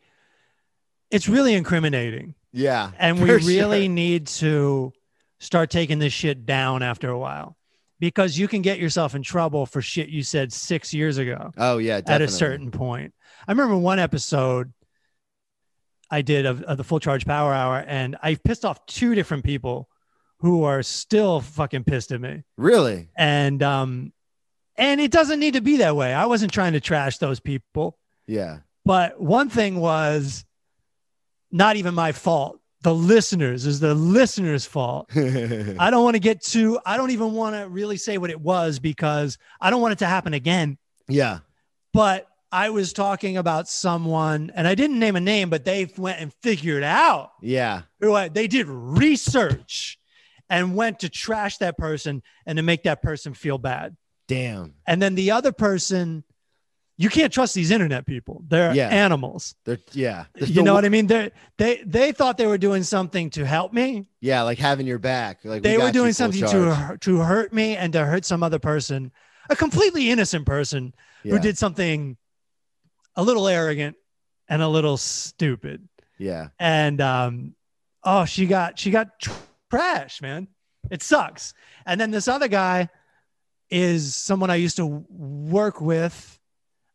it's 1.10 1.28
really 1.28 1.54
incriminating 1.54 2.34
Yeah. 2.52 2.90
and 2.98 3.20
we 3.22 3.30
really 3.30 3.86
sure. 3.86 3.92
need 3.92 4.26
to 4.26 4.92
start 5.40 5.70
taking 5.70 5.98
this 5.98 6.12
shit 6.12 6.44
down 6.46 6.82
after 6.82 7.08
a 7.10 7.18
while 7.18 7.56
because 8.00 8.38
you 8.38 8.48
can 8.48 8.62
get 8.62 8.78
yourself 8.78 9.14
in 9.14 9.22
trouble 9.22 9.66
for 9.66 9.80
shit 9.82 10.08
you 10.08 10.22
said 10.22 10.52
six 10.52 10.92
years 10.94 11.18
ago 11.18 11.52
Oh 11.56 11.78
yeah, 11.78 12.00
definitely. 12.00 12.14
at 12.24 12.28
a 12.30 12.32
certain 12.32 12.70
point. 12.70 13.14
I 13.46 13.52
remember 13.52 13.76
one 13.76 13.98
episode 13.98 14.72
I 16.10 16.22
did 16.22 16.46
of, 16.46 16.62
of 16.62 16.76
the 16.78 16.84
full 16.84 17.00
charge 17.00 17.26
power 17.26 17.52
hour, 17.52 17.84
and 17.86 18.16
I 18.22 18.34
pissed 18.36 18.64
off 18.64 18.84
two 18.86 19.14
different 19.14 19.44
people 19.44 19.88
who 20.40 20.64
are 20.64 20.82
still 20.82 21.40
fucking 21.40 21.84
pissed 21.84 22.12
at 22.12 22.20
me. 22.20 22.44
Really? 22.56 23.08
And 23.16 23.62
um, 23.62 24.12
and 24.76 25.00
it 25.00 25.10
doesn't 25.10 25.38
need 25.40 25.54
to 25.54 25.60
be 25.60 25.78
that 25.78 25.96
way. 25.96 26.14
I 26.14 26.26
wasn't 26.26 26.52
trying 26.52 26.72
to 26.74 26.80
trash 26.80 27.18
those 27.18 27.40
people, 27.40 27.98
Yeah. 28.26 28.60
but 28.84 29.20
one 29.20 29.50
thing 29.50 29.80
was 29.80 30.44
not 31.50 31.76
even 31.76 31.94
my 31.94 32.12
fault. 32.12 32.58
The 32.82 32.94
listeners 32.94 33.66
is 33.66 33.80
the 33.80 33.94
listeners' 33.94 34.64
fault. 34.64 35.08
I 35.16 35.90
don't 35.90 36.04
want 36.04 36.14
to 36.14 36.20
get 36.20 36.40
too. 36.42 36.78
I 36.86 36.96
don't 36.96 37.10
even 37.10 37.32
want 37.32 37.56
to 37.56 37.68
really 37.68 37.96
say 37.96 38.18
what 38.18 38.30
it 38.30 38.40
was 38.40 38.78
because 38.78 39.36
I 39.60 39.70
don't 39.70 39.82
want 39.82 39.92
it 39.92 39.98
to 39.98 40.06
happen 40.06 40.32
again 40.34 40.78
yeah. 41.08 41.38
but 41.92 42.28
I 42.52 42.70
was 42.70 42.92
talking 42.92 43.36
about 43.36 43.68
someone, 43.68 44.52
and 44.54 44.66
I 44.66 44.74
didn't 44.74 44.98
name 44.98 45.16
a 45.16 45.20
name, 45.20 45.50
but 45.50 45.64
they 45.64 45.90
went 45.98 46.20
and 46.20 46.32
figured 46.42 46.82
out 46.82 47.32
Yeah. 47.42 47.82
they 48.00 48.46
did 48.46 48.66
research 48.68 49.98
and 50.48 50.74
went 50.74 51.00
to 51.00 51.08
trash 51.08 51.58
that 51.58 51.76
person 51.76 52.22
and 52.46 52.56
to 52.56 52.62
make 52.62 52.84
that 52.84 53.02
person 53.02 53.34
feel 53.34 53.58
bad. 53.58 53.96
Damn. 54.28 54.74
And 54.86 55.00
then 55.02 55.14
the 55.14 55.30
other 55.32 55.52
person, 55.52 56.24
you 57.00 57.08
can't 57.08 57.32
trust 57.32 57.54
these 57.54 57.70
internet 57.70 58.04
people. 58.06 58.42
They're 58.48 58.74
Yeah. 58.74 58.88
animals. 58.88 59.54
They're 59.64 59.78
yeah. 59.92 60.24
They're 60.34 60.48
you 60.48 60.62
know 60.62 60.74
what 60.74 60.84
I 60.84 60.88
mean? 60.88 61.06
They 61.06 61.30
they 61.56 61.82
they 61.86 62.12
thought 62.12 62.36
they 62.36 62.46
were 62.46 62.58
doing 62.58 62.82
something 62.82 63.30
to 63.30 63.46
help 63.46 63.72
me. 63.72 64.06
Yeah, 64.20 64.42
like 64.42 64.58
having 64.58 64.86
your 64.86 64.98
back. 64.98 65.38
Like 65.44 65.62
they 65.62 65.76
got 65.76 65.84
were 65.84 65.92
doing 65.92 66.12
something 66.12 66.40
to 66.40 66.48
charge. 66.50 67.00
to 67.02 67.18
hurt 67.18 67.52
me 67.52 67.76
and 67.76 67.92
to 67.92 68.04
hurt 68.04 68.24
some 68.24 68.42
other 68.42 68.58
person, 68.58 69.12
a 69.48 69.54
completely 69.56 70.10
innocent 70.10 70.44
person 70.44 70.92
Yeah. 71.22 71.32
who 71.34 71.38
did 71.38 71.56
something 71.56 72.16
a 73.14 73.22
little 73.22 73.46
arrogant 73.48 73.96
and 74.48 74.60
a 74.60 74.68
little 74.68 74.96
stupid. 74.96 75.88
Yeah. 76.18 76.48
And 76.58 77.00
um, 77.00 77.54
oh, 78.02 78.24
she 78.24 78.46
got 78.46 78.76
she 78.78 78.90
got 78.90 79.20
tr- 79.20 79.30
trash, 79.70 80.20
man. 80.20 80.48
It 80.90 81.02
sucks. 81.02 81.54
And 81.86 82.00
then 82.00 82.10
this 82.10 82.26
other 82.28 82.48
guy 82.48 82.88
is 83.70 84.16
someone 84.16 84.50
I 84.50 84.56
used 84.56 84.76
to 84.76 84.86
work 84.86 85.80
with. 85.80 86.37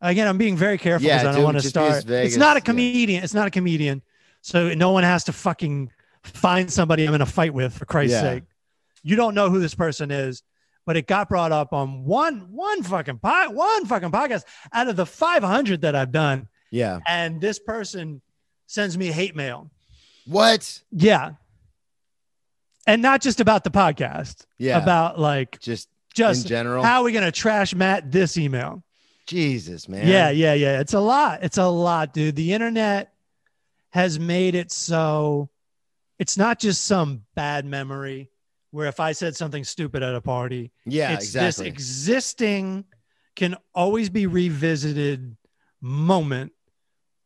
Again, 0.03 0.27
I'm 0.27 0.37
being 0.37 0.57
very 0.57 0.77
careful 0.77 1.07
Yeah, 1.07 1.19
because 1.19 1.35
I 1.35 1.35
don't 1.37 1.43
want 1.45 1.57
to 1.57 1.63
just 1.63 1.73
be 1.75 1.81
as 1.81 2.01
start. 2.01 2.25
It's 2.25 2.35
not 2.37 2.57
a 2.57 2.59
as- 2.59 2.61
yeah. 2.61 2.65
comedian. 2.65 3.23
It's 3.23 3.33
not 3.33 3.47
a 3.47 3.51
comedian. 3.51 4.01
So 4.41 4.73
no 4.73 4.91
one 4.91 5.03
has 5.03 5.23
to 5.25 5.33
fucking 5.33 5.91
find 6.23 6.71
somebody 6.71 7.05
I'm 7.07 7.13
in 7.13 7.21
a 7.21 7.25
fight 7.25 7.53
with 7.53 7.73
for 7.77 7.85
Christ's 7.85 8.13
Yeah. 8.15 8.21
sake. 8.21 8.43
You 9.01 9.15
don't 9.15 9.33
know 9.35 9.49
who 9.49 9.59
this 9.59 9.73
person 9.75 10.11
is, 10.11 10.43
but 10.85 10.97
it 10.97 11.07
got 11.07 11.29
brought 11.29 11.51
up 11.53 11.71
on 11.73 12.03
one 12.03 12.51
one 12.51 12.83
fucking 12.83 13.19
pod, 13.19 13.55
one 13.55 13.85
fucking 13.85 14.11
podcast 14.11 14.43
out 14.73 14.87
of 14.89 14.95
the 14.97 15.05
500 15.05 15.81
that 15.81 15.95
I've 15.95 16.11
done, 16.11 16.47
Yeah. 16.71 16.99
and 17.07 17.39
this 17.41 17.57
person 17.59 18.21
sends 18.67 18.97
me 18.97 19.07
hate 19.07 19.35
mail. 19.35 19.71
What? 20.25 20.81
Yeah. 20.91 21.31
And 22.85 23.01
not 23.01 23.21
just 23.21 23.39
about 23.39 23.63
the 23.63 23.71
podcast, 23.71 24.45
Yeah. 24.57 24.77
about 24.81 25.17
like 25.19 25.59
just 25.59 25.87
just 26.13 26.43
in 26.43 26.49
general. 26.49 26.83
how 26.83 26.99
are 27.01 27.03
we 27.03 27.11
going 27.13 27.23
to 27.25 27.31
trash 27.31 27.73
Matt 27.73 28.11
this 28.11 28.37
email? 28.37 28.83
Jesus, 29.25 29.87
man. 29.87 30.07
Yeah, 30.07 30.29
yeah, 30.29 30.53
yeah. 30.53 30.79
It's 30.79 30.93
a 30.93 30.99
lot. 30.99 31.43
It's 31.43 31.57
a 31.57 31.67
lot, 31.67 32.13
dude. 32.13 32.35
The 32.35 32.53
internet 32.53 33.13
has 33.91 34.19
made 34.19 34.55
it 34.55 34.71
so 34.71 35.49
it's 36.19 36.37
not 36.37 36.59
just 36.59 36.85
some 36.85 37.23
bad 37.35 37.65
memory 37.65 38.29
where 38.71 38.87
if 38.87 38.99
I 38.99 39.11
said 39.11 39.35
something 39.35 39.63
stupid 39.63 40.01
at 40.01 40.15
a 40.15 40.21
party, 40.21 40.71
Yeah, 40.85 41.13
it's 41.13 41.31
this 41.31 41.59
existing 41.59 42.85
can 43.35 43.55
always 43.73 44.09
be 44.09 44.27
revisited 44.27 45.35
moment 45.81 46.51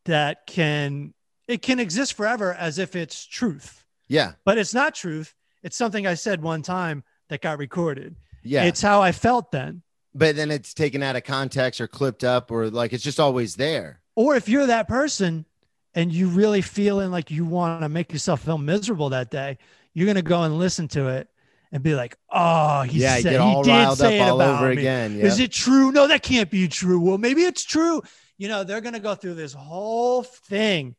that 0.06 0.48
can 0.48 1.14
it 1.48 1.62
can 1.62 1.80
exist 1.80 2.14
forever 2.14 2.54
as 2.54 2.80
if 2.80 2.96
it's 2.96 3.26
truth 3.26 3.86
yeah. 4.08 4.32
but 4.46 4.58
it's 4.58 4.74
not 4.74 4.96
truth 4.96 5.36
it's 5.62 5.78
something 5.78 6.08
i 6.08 6.16
said 6.16 6.42
one 6.42 6.64
time 6.64 7.04
that 7.30 7.42
got 7.42 7.60
recorded 7.60 8.16
Yeah. 8.44 8.64
it's 8.64 8.82
how 8.82 9.02
i 9.02 9.12
felt 9.12 9.52
then 9.52 9.84
but 10.18 10.36
then 10.36 10.52
it's 10.52 10.74
taken 10.74 11.04
out 11.04 11.16
of 11.16 11.24
context 11.24 11.80
or 11.80 11.88
clipped 11.88 12.24
up 12.24 12.52
or 12.52 12.70
like 12.70 12.94
it's 12.94 13.04
just 13.04 13.20
always 13.20 13.56
there. 13.56 14.00
or 14.16 14.36
if 14.36 14.50
you're 14.50 14.68
that 14.68 14.88
person 14.88 15.46
and 15.94 16.12
you 16.12 16.28
really 16.28 16.62
feeling 16.62 17.12
like 17.12 17.32
you 17.32 17.46
want 17.46 17.82
to 17.82 17.90
make 17.90 18.12
yourself 18.12 18.44
feel 18.44 18.58
miserable 18.58 19.10
that 19.10 19.30
day 19.32 19.58
you're 19.94 20.06
going 20.06 20.16
to 20.16 20.22
go 20.22 20.44
and 20.44 20.58
listen 20.58 20.88
to 20.88 21.08
it 21.08 21.28
and 21.72 21.84
be 21.84 21.96
like 21.96 22.18
oh 22.32 22.82
he 22.84 23.00
yeah, 23.00 23.18
said 23.18 23.36
all 23.36 23.64
he 23.64 23.70
did 23.70 23.72
riled 23.72 23.92
up 23.92 23.98
say 23.98 24.20
it 24.20 24.22
all 24.22 24.40
about 24.42 24.64
over 24.64 24.74
me. 24.74 24.82
again. 24.82 25.18
Yeah. 25.18 25.26
Is 25.26 25.40
it 25.40 25.52
true? 25.52 25.92
No, 25.92 26.08
that 26.08 26.24
can't 26.24 26.50
be 26.50 26.68
true. 26.68 27.00
Well, 27.00 27.18
maybe 27.18 27.42
it's 27.44 27.64
true. 27.66 28.02
You 28.38 28.48
know, 28.48 28.64
they're 28.64 28.82
going 28.82 28.94
to 28.94 29.00
go 29.00 29.16
through 29.16 29.34
this 29.34 29.54
whole 29.54 30.24
thing, 30.24 30.96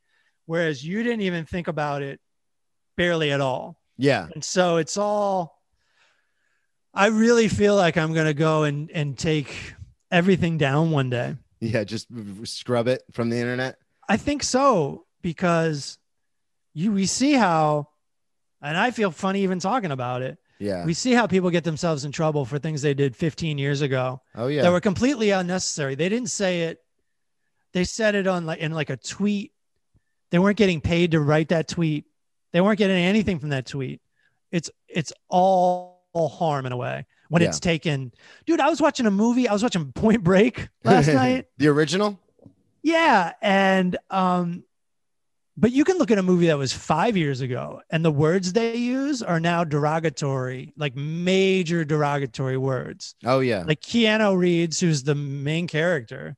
whereas 0.47 0.85
you 0.85 1.03
didn't 1.03 1.23
even 1.23 1.45
think 1.47 1.69
about 1.69 2.03
it 2.03 2.21
barely 2.97 3.31
at 3.33 3.41
all. 3.41 3.81
yeah. 3.97 4.27
And 4.35 4.43
so 4.45 4.77
it's 4.79 4.97
all, 4.97 5.58
I 6.99 7.07
really 7.07 7.47
feel 7.47 7.76
like 7.76 7.97
I'm 7.97 8.12
going 8.12 8.26
to 8.26 8.35
go 8.35 8.64
and, 8.64 8.90
and 8.90 9.17
take 9.17 9.75
everything 10.11 10.59
down 10.59 10.90
one 10.90 11.11
day. 11.11 11.37
Yeah. 11.61 11.85
Just 11.85 12.09
scrub 12.43 12.88
it 12.88 13.02
from 13.12 13.31
the 13.31 13.37
internet. 13.37 13.76
I 14.09 14.17
think 14.17 14.43
so 14.43 15.05
because 15.23 15.97
you, 16.75 16.90
we 16.90 17.07
see 17.07 17.35
how, 17.35 17.88
and 18.61 18.76
I 18.76 18.90
feel 18.90 19.12
funny 19.12 19.45
even 19.45 19.61
talking 19.61 19.93
about 19.93 20.23
it. 20.23 20.38
Yeah. 20.59 20.85
We 20.85 20.93
see 20.93 21.12
how 21.12 21.28
people 21.28 21.50
get 21.50 21.62
themselves 21.62 22.05
in 22.05 22.11
trouble 22.11 22.45
for 22.45 22.59
things 22.59 22.83
they 22.83 22.95
did 22.95 23.14
15 23.14 23.59
years 23.59 23.81
ago. 23.81 24.21
oh 24.35 24.49
yeah. 24.49 24.62
that 24.62 24.73
were 24.73 24.81
completely 24.81 25.31
unnecessary. 25.31 25.95
They 25.95 26.09
didn't 26.09 26.31
say 26.31 26.62
it. 26.62 26.78
They 27.75 27.85
said 27.85 28.17
it 28.17 28.26
on 28.26 28.45
like 28.45 28.59
in 28.59 28.73
like 28.73 28.90
a 28.90 28.97
tweet. 28.97 29.52
They 30.31 30.40
weren't 30.40 30.57
getting 30.57 30.81
paid 30.81 31.12
to 31.12 31.21
write 31.21 31.50
that 31.50 31.69
tweet. 31.69 32.07
They 32.52 32.61
weren't 32.61 32.78
getting 32.78 32.97
anything 32.97 33.38
from 33.38 33.50
that 33.50 33.67
tweet. 33.67 34.00
It's 34.50 34.69
it's 34.88 35.12
all 35.28 35.98
harm 36.15 36.67
in 36.67 36.73
a 36.73 36.77
way 36.77 37.07
when 37.29 37.43
Yeah. 37.43 37.49
it's 37.49 37.61
taken. 37.61 38.12
Dude, 38.47 38.61
I 38.61 38.69
was 38.71 38.81
watching 38.81 39.07
a 39.07 39.11
movie. 39.11 39.47
I 39.49 39.53
was 39.53 39.62
watching 39.62 39.93
Point 39.93 40.25
Break 40.25 40.69
last 40.85 41.09
night. 41.09 41.47
the 41.59 41.69
original. 41.69 42.19
Yeah, 42.83 43.33
and 43.43 43.97
um, 44.09 44.65
but 45.57 45.73
you 45.73 45.85
can 45.85 45.99
look 45.99 46.11
at 46.11 46.19
a 46.19 46.23
movie 46.23 46.47
that 46.47 46.57
was 46.57 46.73
five 46.73 47.17
years 47.17 47.41
ago, 47.41 47.83
and 47.91 48.05
the 48.05 48.11
words 48.12 48.53
they 48.53 48.77
use 48.77 49.23
are 49.23 49.41
now 49.41 49.65
derogatory, 49.65 50.73
like 50.77 50.95
major 50.97 51.85
derogatory 51.85 52.57
words 52.57 53.15
Oh 53.25 53.41
yeah. 53.41 53.65
like 53.67 53.81
Keanu 53.81 54.37
Reeves, 54.38 54.79
who's 54.81 55.03
the 55.03 55.17
main 55.17 55.67
character, 55.67 56.37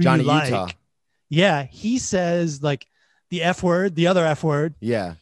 Johnny 0.00 0.24
like, 0.24 0.46
Utah. 0.50 0.68
Yeah, 1.28 1.62
he 1.62 1.98
says 1.98 2.62
like 2.62 2.86
the 3.30 3.42
F 3.42 3.62
word, 3.62 3.94
the 3.94 4.08
other 4.08 4.24
F 4.26 4.42
word, 4.44 4.74
Yeah. 4.80 5.14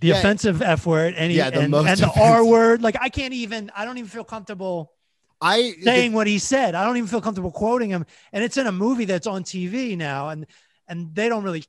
The 0.00 0.08
Yeah. 0.08 0.18
offensive 0.18 0.62
F 0.62 0.86
word, 0.86 1.14
and, 1.14 1.30
he, 1.30 1.38
Yeah, 1.38 1.50
the 1.50 1.60
and, 1.60 1.74
and 1.74 1.98
the 1.98 2.12
r 2.14 2.44
word 2.44 2.82
Like 2.82 2.96
I 3.00 3.08
can't 3.08 3.34
even, 3.34 3.70
I 3.76 3.84
don't 3.84 3.98
even 3.98 4.10
feel 4.10 4.24
comfortable 4.24 4.92
I 5.40 5.74
saying 5.82 6.12
what 6.12 6.26
he 6.26 6.38
said. 6.38 6.74
I 6.74 6.84
don't 6.84 6.96
even 6.96 7.08
feel 7.08 7.20
comfortable 7.20 7.52
quoting 7.52 7.90
him. 7.90 8.06
And 8.32 8.42
it's 8.42 8.56
in 8.56 8.66
a 8.66 8.72
movie 8.72 9.04
that's 9.04 9.26
on 9.26 9.44
TV 9.44 9.96
now, 9.96 10.30
and 10.30 10.46
and 10.88 11.14
they 11.14 11.28
don't 11.28 11.44
really 11.44 11.64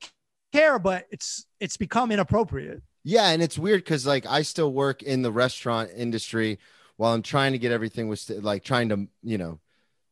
care, 0.52 0.78
but 0.78 1.06
it's 1.10 1.46
it's 1.60 1.76
become 1.76 2.10
inappropriate. 2.10 2.82
Yeah, 3.04 3.28
and 3.30 3.42
it's 3.42 3.58
weird 3.58 3.84
because 3.84 4.06
like 4.06 4.26
I 4.26 4.42
still 4.42 4.72
work 4.72 5.02
in 5.02 5.22
the 5.22 5.32
restaurant 5.32 5.90
industry 5.96 6.58
while 6.96 7.14
I'm 7.14 7.22
trying 7.22 7.52
to 7.52 7.58
get 7.58 7.72
everything 7.72 8.08
with 8.08 8.28
like 8.30 8.64
trying 8.64 8.88
to 8.88 9.06
you 9.22 9.38
know 9.38 9.60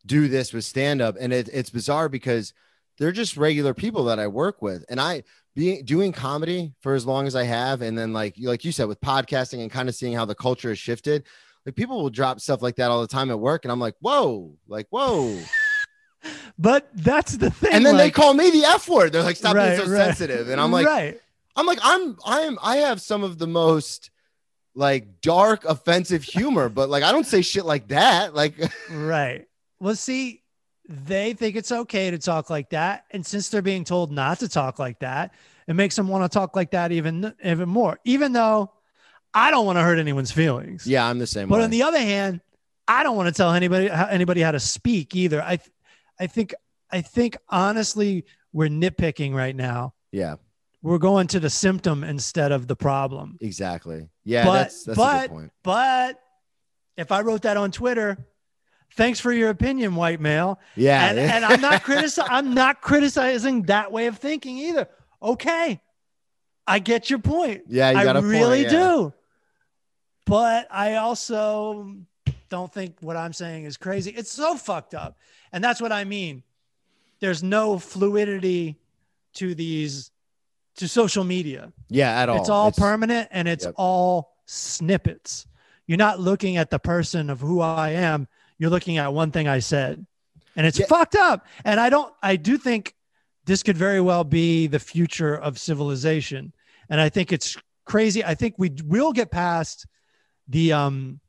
do 0.05 0.29
this 0.29 0.53
with 0.53 0.65
stand 0.65 1.01
up, 1.01 1.17
and 1.19 1.33
it, 1.33 1.49
it's 1.53 1.71
bizarre 1.71 2.09
because 2.09 2.53
they're 2.99 3.13
just 3.13 3.37
regular 3.37 3.75
people 3.75 4.05
that 4.05 4.19
I 4.19 4.27
work 4.29 4.63
with, 4.63 4.85
and 4.89 5.01
I 5.01 5.25
being 5.57 5.85
doing 5.85 6.13
comedy 6.13 6.73
for 6.81 6.95
as 6.95 7.05
long 7.05 7.27
as 7.27 7.35
I 7.35 7.43
have, 7.43 7.83
and 7.83 7.99
then 7.99 8.13
like 8.13 8.37
like 8.39 8.65
you 8.65 8.71
said 8.71 8.87
with 8.87 9.01
podcasting 9.01 9.61
and 9.63 9.71
kind 9.71 9.89
of 9.89 9.97
seeing 9.97 10.13
how 10.13 10.25
the 10.25 10.35
culture 10.37 10.69
has 10.69 10.79
shifted. 10.79 11.25
Like 11.65 11.75
people 11.75 12.01
will 12.01 12.11
drop 12.11 12.39
stuff 12.39 12.63
like 12.63 12.77
that 12.77 12.93
all 12.93 13.01
the 13.01 13.09
time 13.09 13.29
at 13.31 13.41
work, 13.41 13.65
and 13.65 13.73
I'm 13.73 13.81
like, 13.81 13.95
whoa, 13.99 14.55
like 14.69 14.87
whoa, 14.91 15.37
But 16.59 16.89
that's 16.95 17.37
the 17.37 17.51
thing. 17.51 17.73
and 17.73 17.85
then 17.85 17.97
they 17.97 18.11
call 18.11 18.35
me 18.35 18.51
the 18.51 18.65
f 18.65 18.89
word. 18.89 19.13
They're 19.13 19.23
like, 19.23 19.37
stop 19.37 19.55
Right, 19.57 19.77
being 19.77 19.87
so 19.89 19.93
right. 19.93 20.05
sensitive, 20.07 20.49
and 20.49 20.61
I'm 20.61 20.71
like, 20.71 20.87
right. 20.87 21.21
I'm 21.57 21.67
like, 21.67 21.79
I'm, 21.83 22.17
I'm, 22.25 22.59
I 22.63 22.77
have 22.77 23.01
some 23.01 23.25
of 23.25 23.39
the 23.39 23.47
most 23.47 24.11
like 24.75 25.21
dark, 25.23 25.65
offensive 25.65 26.23
humor, 26.23 26.69
but 26.69 26.91
like, 26.91 27.03
I 27.03 27.11
don't 27.13 27.27
say 27.27 27.41
shit 27.41 27.65
like 27.65 27.89
that. 27.89 28.35
Like, 28.35 28.55
Right. 28.91 29.47
Well, 29.81 29.95
see, 29.97 30.43
they 30.89 31.33
think 31.33 31.57
it's 31.57 31.73
okay 31.73 32.11
to 32.11 32.19
talk 32.19 32.51
like 32.51 32.71
that, 32.71 33.05
and 33.11 33.25
since 33.25 33.49
they're 33.49 33.63
being 33.63 33.85
told 33.85 34.13
not 34.13 34.39
to 34.41 34.49
talk 34.49 34.79
like 34.79 35.01
that, 35.01 35.33
it 35.67 35.75
makes 35.75 35.97
them 35.97 36.09
want 36.09 36.31
to 36.31 36.35
talk 36.39 36.55
like 36.57 36.71
that 36.73 36.93
even 36.93 37.35
even 37.45 37.69
more. 37.69 37.99
Even 38.05 38.33
though 38.33 38.73
I 39.35 39.51
don't 39.51 39.67
want 39.67 39.77
to 39.79 39.83
hurt 39.83 39.99
anyone's 39.99 40.33
feelings. 40.33 40.87
yeah, 40.87 41.07
I'm 41.09 41.19
the 41.19 41.27
same 41.27 41.49
But 41.49 41.59
way. 41.59 41.65
on 41.65 41.71
the 41.71 41.83
other 41.83 41.99
hand, 41.99 42.41
I 42.89 43.03
don't 43.03 43.17
want 43.17 43.29
to 43.29 43.35
tell 43.35 43.53
anybody 43.53 43.89
how, 43.89 44.07
anybody 44.07 44.41
how 44.43 44.53
to 44.53 44.61
speak 44.61 45.15
either. 45.17 45.43
I 45.43 45.59
I 46.21 46.27
think 46.29 46.55
I 46.91 47.01
think 47.01 47.37
honestly 47.49 48.25
we're 48.53 48.69
nitpicking 48.69 49.35
right 49.35 49.55
now. 49.57 49.93
yeah, 50.13 50.37
We're 50.83 50.99
going 50.99 51.27
to 51.29 51.41
the 51.41 51.51
symptom 51.51 52.05
instead 52.05 52.53
of 52.53 52.69
the 52.69 52.77
problem. 52.77 53.37
exactly. 53.41 54.09
Yeah, 54.25 54.45
But- 54.45 54.53
that's 54.55 54.85
that's 54.85 54.97
but-. 54.97 55.31
But 55.63 56.21
if 56.97 57.11
I 57.13 57.21
wrote 57.23 57.43
that 57.43 57.57
on 57.59 57.73
Twitter, 57.73 58.17
thanks 58.97 59.21
for 59.21 59.33
your 59.33 59.51
opinion, 59.51 59.95
white 59.95 60.21
male. 60.21 60.59
Yeah. 60.75 61.09
And, 61.11 61.19
and 61.19 61.45
I'm 61.45 61.61
not 61.61 61.83
critici- 61.83 62.27
I'm 62.29 62.55
not 62.55 62.81
criticizing 62.81 63.63
that 63.63 63.93
way 63.93 64.07
of 64.07 64.19
thinking 64.19 64.59
either. 64.59 64.89
Okay. 65.23 65.81
I 66.67 66.79
get 66.81 67.09
your 67.09 67.21
point. 67.21 67.63
Yeah, 67.69 67.91
you 67.93 68.09
I 68.09 68.19
really 68.19 68.63
point, 68.65 68.73
yeah. 68.73 68.79
do. 68.81 69.13
But 70.25 70.67
I 70.71 70.97
also 70.97 71.95
don't 72.49 72.73
think 72.73 72.97
what 73.01 73.17
I'm 73.17 73.33
saying 73.33 73.65
is 73.65 73.77
crazy. 73.77 74.11
It's 74.11 74.33
so 74.33 74.57
fucked 74.57 74.95
up. 74.95 75.17
And 75.53 75.63
that's 75.63 75.81
what 75.81 75.93
I 75.93 76.05
mean. 76.05 76.43
There's 77.21 77.43
no 77.43 77.79
fluidity 77.79 78.77
to 79.35 79.55
these 79.55 80.11
to 80.77 80.89
social 80.89 81.25
media. 81.25 81.73
yeah, 81.89 82.21
at 82.21 82.29
all. 82.29 82.41
It's 82.41 82.51
all 82.51 82.71
permanent 82.71 83.29
and 83.31 83.49
it's 83.49 83.65
Yep. 83.65 83.75
all 83.79 84.37
snippets. 84.45 85.47
You're 85.87 85.97
not 85.99 86.21
looking 86.21 86.57
at 86.59 86.69
the 86.71 86.79
person 86.79 87.31
of 87.31 87.41
who 87.41 87.61
I 87.63 87.91
am. 87.91 88.29
You're 88.59 88.71
looking 88.71 88.99
at 88.99 89.13
one 89.13 89.31
thing 89.31 89.49
I 89.49 89.59
said. 89.61 90.07
And 90.57 90.67
it's 90.67 90.79
Yeah. 90.79 90.87
fucked 90.87 91.15
up. 91.17 91.47
And 91.65 91.79
I 91.79 91.91
don't 91.91 92.13
I 92.23 92.37
do 92.37 92.57
think 92.59 92.95
this 93.45 93.63
could 93.63 93.77
very 93.77 94.01
well 94.01 94.25
be 94.25 94.67
the 94.67 94.79
future 94.79 95.35
of 95.35 95.59
civilization. 95.59 96.53
And 96.89 97.01
I 97.01 97.09
think 97.09 97.33
it's 97.33 97.57
crazy. 97.85 98.25
I 98.25 98.35
think 98.35 98.55
we 98.59 98.71
will 98.85 99.13
get 99.13 99.31
past 99.31 99.87
the 100.49 100.73
um 100.73 101.21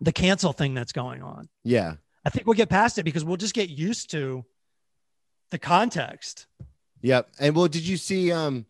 the 0.00 0.12
cancel 0.12 0.52
thing 0.52 0.74
that's 0.74 0.92
going 0.92 1.22
on. 1.22 1.48
Yeah. 1.62 1.94
I 2.24 2.30
think 2.30 2.46
we'll 2.46 2.54
get 2.56 2.68
past 2.70 2.98
it 2.98 3.02
because 3.04 3.24
we'll 3.24 3.36
just 3.36 3.54
get 3.54 3.68
used 3.68 4.10
to 4.12 4.44
the 5.50 5.58
context. 5.58 6.46
Yep. 7.02 7.28
And 7.38 7.54
well, 7.54 7.68
did 7.68 7.86
you 7.86 7.96
see 7.98 8.32
um 8.32 8.66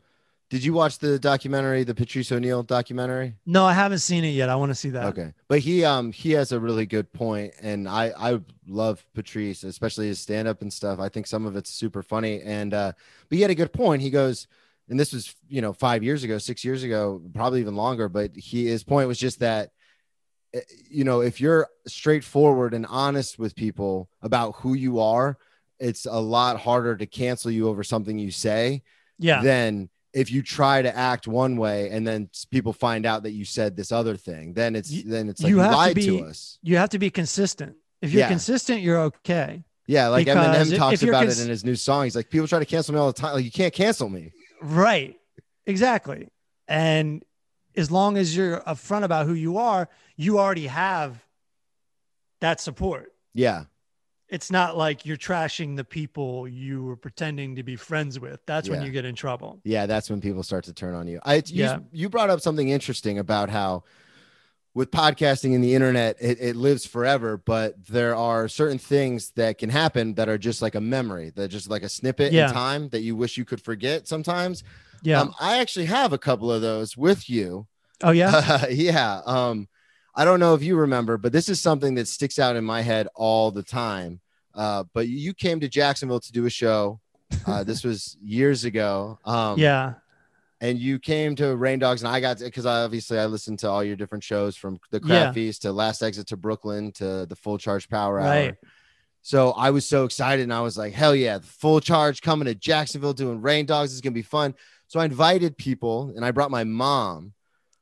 did 0.50 0.62
you 0.64 0.72
watch 0.72 0.98
the 0.98 1.18
documentary, 1.18 1.84
the 1.84 1.94
Patrice 1.94 2.30
O'Neal 2.30 2.62
documentary? 2.62 3.34
No, 3.46 3.64
I 3.64 3.72
haven't 3.72 3.98
seen 4.00 4.24
it 4.24 4.30
yet. 4.30 4.48
I 4.48 4.56
want 4.56 4.70
to 4.70 4.74
see 4.74 4.90
that. 4.90 5.06
Okay. 5.06 5.32
But 5.48 5.60
he 5.60 5.84
um 5.84 6.12
he 6.12 6.32
has 6.32 6.52
a 6.52 6.60
really 6.60 6.86
good 6.86 7.12
point 7.12 7.54
and 7.60 7.88
I 7.88 8.12
I 8.16 8.40
love 8.66 9.04
Patrice, 9.14 9.64
especially 9.64 10.06
his 10.08 10.20
stand 10.20 10.46
up 10.46 10.62
and 10.62 10.72
stuff. 10.72 11.00
I 11.00 11.08
think 11.08 11.26
some 11.26 11.46
of 11.46 11.56
it's 11.56 11.70
super 11.70 12.02
funny 12.02 12.40
and 12.42 12.72
uh 12.74 12.92
but 13.28 13.36
he 13.36 13.42
had 13.42 13.50
a 13.50 13.54
good 13.54 13.72
point. 13.72 14.02
He 14.02 14.10
goes 14.10 14.46
and 14.88 15.00
this 15.00 15.14
was, 15.14 15.34
you 15.48 15.62
know, 15.62 15.72
5 15.72 16.02
years 16.02 16.24
ago, 16.24 16.36
6 16.36 16.62
years 16.62 16.82
ago, 16.82 17.22
probably 17.32 17.60
even 17.60 17.74
longer, 17.74 18.08
but 18.10 18.36
he 18.36 18.66
his 18.66 18.84
point 18.84 19.08
was 19.08 19.18
just 19.18 19.40
that 19.40 19.70
eh, 20.52 20.60
you 20.90 21.04
know, 21.04 21.20
if 21.20 21.40
you're 21.40 21.68
straightforward 21.86 22.74
and 22.74 22.84
honest 22.86 23.38
with 23.38 23.56
people 23.56 24.10
about 24.20 24.56
who 24.56 24.74
you 24.74 25.00
are, 25.00 25.38
it's 25.80 26.04
a 26.06 26.20
lot 26.20 26.60
harder 26.60 26.96
to 26.96 27.06
cancel 27.06 27.50
you 27.50 27.66
over 27.68 27.82
something 27.82 28.18
you 28.18 28.30
say 28.30 28.82
Yeah. 29.18 29.42
than 29.42 29.88
if 30.14 30.30
you 30.30 30.42
try 30.42 30.80
to 30.82 30.96
act 30.96 31.26
one 31.26 31.56
way 31.56 31.90
and 31.90 32.06
then 32.06 32.28
people 32.50 32.72
find 32.72 33.04
out 33.04 33.24
that 33.24 33.32
you 33.32 33.44
said 33.44 33.76
this 33.76 33.90
other 33.92 34.16
thing. 34.16 34.52
Then 34.54 34.76
it's 34.76 34.90
You- 34.90 35.02
then 35.10 35.28
it's 35.28 35.42
like 35.42 35.50
you 35.50 35.56
you, 35.56 35.62
have 35.62 35.72
to 35.72 35.76
lied 35.76 35.96
be- 35.96 36.06
to 36.06 36.20
us. 36.24 36.58
you 36.62 36.76
have 36.76 36.90
to 36.90 36.98
be 36.98 37.10
consistent. 37.10 37.76
If 38.00 38.12
you're 38.12 38.20
Yeah. 38.20 38.28
consistent, 38.28 38.80
you're 38.82 39.00
okay. 39.00 39.64
Yeah, 39.86 40.08
like 40.08 40.26
because 40.26 40.70
Eminem 40.72 40.76
talks 40.78 41.02
about 41.02 41.24
cons- 41.24 41.40
it 41.40 41.44
in 41.44 41.48
his 41.50 41.64
new 41.64 41.74
song. 41.76 42.04
He's 42.04 42.16
like, 42.16 42.30
people 42.30 42.46
try 42.48 42.58
to 42.58 42.64
cancel 42.64 42.94
me 42.94 43.00
all 43.00 43.08
the 43.08 43.12
time. 43.20 43.34
Like, 43.34 43.44
you 43.44 43.50
can't 43.50 43.74
cancel 43.74 44.08
me. 44.08 44.32
Right. 44.62 45.16
Exactly. 45.66 46.28
And 46.68 47.22
as 47.76 47.90
long 47.90 48.16
as 48.16 48.34
you're 48.36 48.60
upfront 48.60 49.02
about 49.04 49.26
who 49.26 49.34
you 49.34 49.58
are, 49.58 49.88
you 50.16 50.38
already 50.38 50.68
have 50.68 51.22
that 52.40 52.60
support. 52.60 53.12
Yeah, 53.34 53.64
It's 54.34 54.50
not 54.50 54.76
like 54.76 55.06
you're 55.06 55.16
trashing 55.16 55.76
the 55.76 55.84
people 55.84 56.48
you 56.48 56.82
were 56.82 56.96
pretending 56.96 57.54
to 57.56 57.62
be 57.62 57.76
friends 57.76 58.18
with. 58.18 58.40
That's 58.46 58.68
when 58.68 58.82
you 58.82 58.90
get 58.90 59.04
in 59.04 59.14
trouble. 59.14 59.60
yeah, 59.64 59.86
that's 59.86 60.10
when 60.10 60.20
people 60.20 60.42
start 60.42 60.64
to 60.64 60.72
turn 60.72 60.94
on 60.94 61.06
you. 61.06 61.20
I 61.24 61.36
you, 61.36 61.42
Yeah. 61.64 61.78
you 61.92 62.08
brought 62.08 62.30
up 62.30 62.40
something 62.40 62.68
interesting 62.68 63.18
about 63.18 63.48
how 63.48 63.84
with 64.74 64.90
podcasting 64.90 65.54
and 65.54 65.62
the 65.62 65.72
internet, 65.72 66.16
it, 66.20 66.38
it 66.40 66.56
lives 66.56 66.84
forever, 66.84 67.36
but 67.36 67.86
there 67.86 68.16
are 68.16 68.48
certain 68.48 68.78
things 68.78 69.30
that 69.36 69.56
can 69.56 69.70
happen 69.70 70.14
that 70.14 70.28
are 70.28 70.36
just 70.36 70.60
like 70.62 70.74
a 70.74 70.80
memory, 70.80 71.30
that 71.36 71.46
just 71.48 71.70
like 71.70 71.84
a 71.84 71.88
snippet 71.88 72.32
Yeah. 72.32 72.48
in 72.48 72.52
time 72.54 72.88
that 72.88 73.02
you 73.02 73.14
wish 73.14 73.38
you 73.38 73.44
could 73.44 73.60
forget 73.62 74.08
sometimes. 74.08 74.64
Yeah. 75.04 75.20
Um, 75.20 75.32
I 75.38 75.58
actually 75.58 75.84
have 75.86 76.12
a 76.12 76.18
couple 76.18 76.50
of 76.50 76.60
those 76.60 76.96
with 76.96 77.30
you. 77.30 77.68
oh, 78.02 78.10
yeah. 78.10 78.66
yeah. 78.70 79.20
Um, 79.24 79.68
I 80.16 80.24
don't 80.24 80.40
know 80.40 80.54
if 80.54 80.62
you 80.64 80.74
remember, 80.76 81.18
but 81.18 81.30
this 81.32 81.48
is 81.48 81.60
something 81.60 81.94
that 81.94 82.08
sticks 82.08 82.40
out 82.40 82.56
in 82.56 82.64
my 82.64 82.82
head 82.82 83.06
all 83.14 83.52
the 83.52 83.62
time. 83.62 84.20
Uh, 84.54 84.84
but 84.92 85.08
you 85.08 85.34
came 85.34 85.60
to 85.60 85.68
Jacksonville 85.68 86.20
to 86.20 86.32
do 86.32 86.46
a 86.46 86.50
show. 86.50 87.00
Uh, 87.46 87.64
this 87.64 87.82
was 87.84 88.16
years 88.22 88.64
ago. 88.64 89.18
Um, 89.24 89.58
yeah. 89.58 89.94
And 90.60 90.78
you 90.78 90.98
came 90.98 91.34
to 91.36 91.56
Rain 91.56 91.78
Dogs, 91.78 92.02
and 92.02 92.08
I 92.08 92.20
got 92.20 92.38
because 92.38 92.64
I 92.64 92.82
obviously 92.84 93.18
I 93.18 93.26
listened 93.26 93.58
to 93.60 93.68
all 93.68 93.84
your 93.84 93.96
different 93.96 94.24
shows 94.24 94.56
from 94.56 94.78
the 94.90 95.00
Crab 95.00 95.10
Yeah. 95.10 95.32
Feast 95.32 95.62
to 95.62 95.72
Last 95.72 96.00
Exit 96.02 96.28
to 96.28 96.36
Brooklyn 96.36 96.92
to 96.92 97.26
the 97.26 97.36
Full 97.36 97.58
Charge 97.58 97.88
Power 97.88 98.18
Hour. 98.20 98.26
Right. 98.28 98.54
So 99.20 99.50
I 99.52 99.70
was 99.70 99.86
so 99.86 100.04
excited, 100.04 100.42
and 100.42 100.54
I 100.54 100.60
was 100.60 100.78
like, 100.78 100.92
"Hell 100.94 101.14
yeah, 101.14 101.38
full 101.42 101.80
charge 101.80 102.22
coming 102.22 102.46
to 102.46 102.54
Jacksonville 102.54 103.12
doing 103.12 103.42
Rain 103.42 103.66
Dogs 103.66 103.92
is 103.92 104.00
gonna 104.00 104.12
be 104.14 104.22
fun." 104.22 104.54
So 104.86 105.00
I 105.00 105.04
invited 105.06 105.56
people, 105.58 106.12
and 106.14 106.24
I 106.24 106.30
brought 106.30 106.50
my 106.50 106.64
mom. 106.64 107.32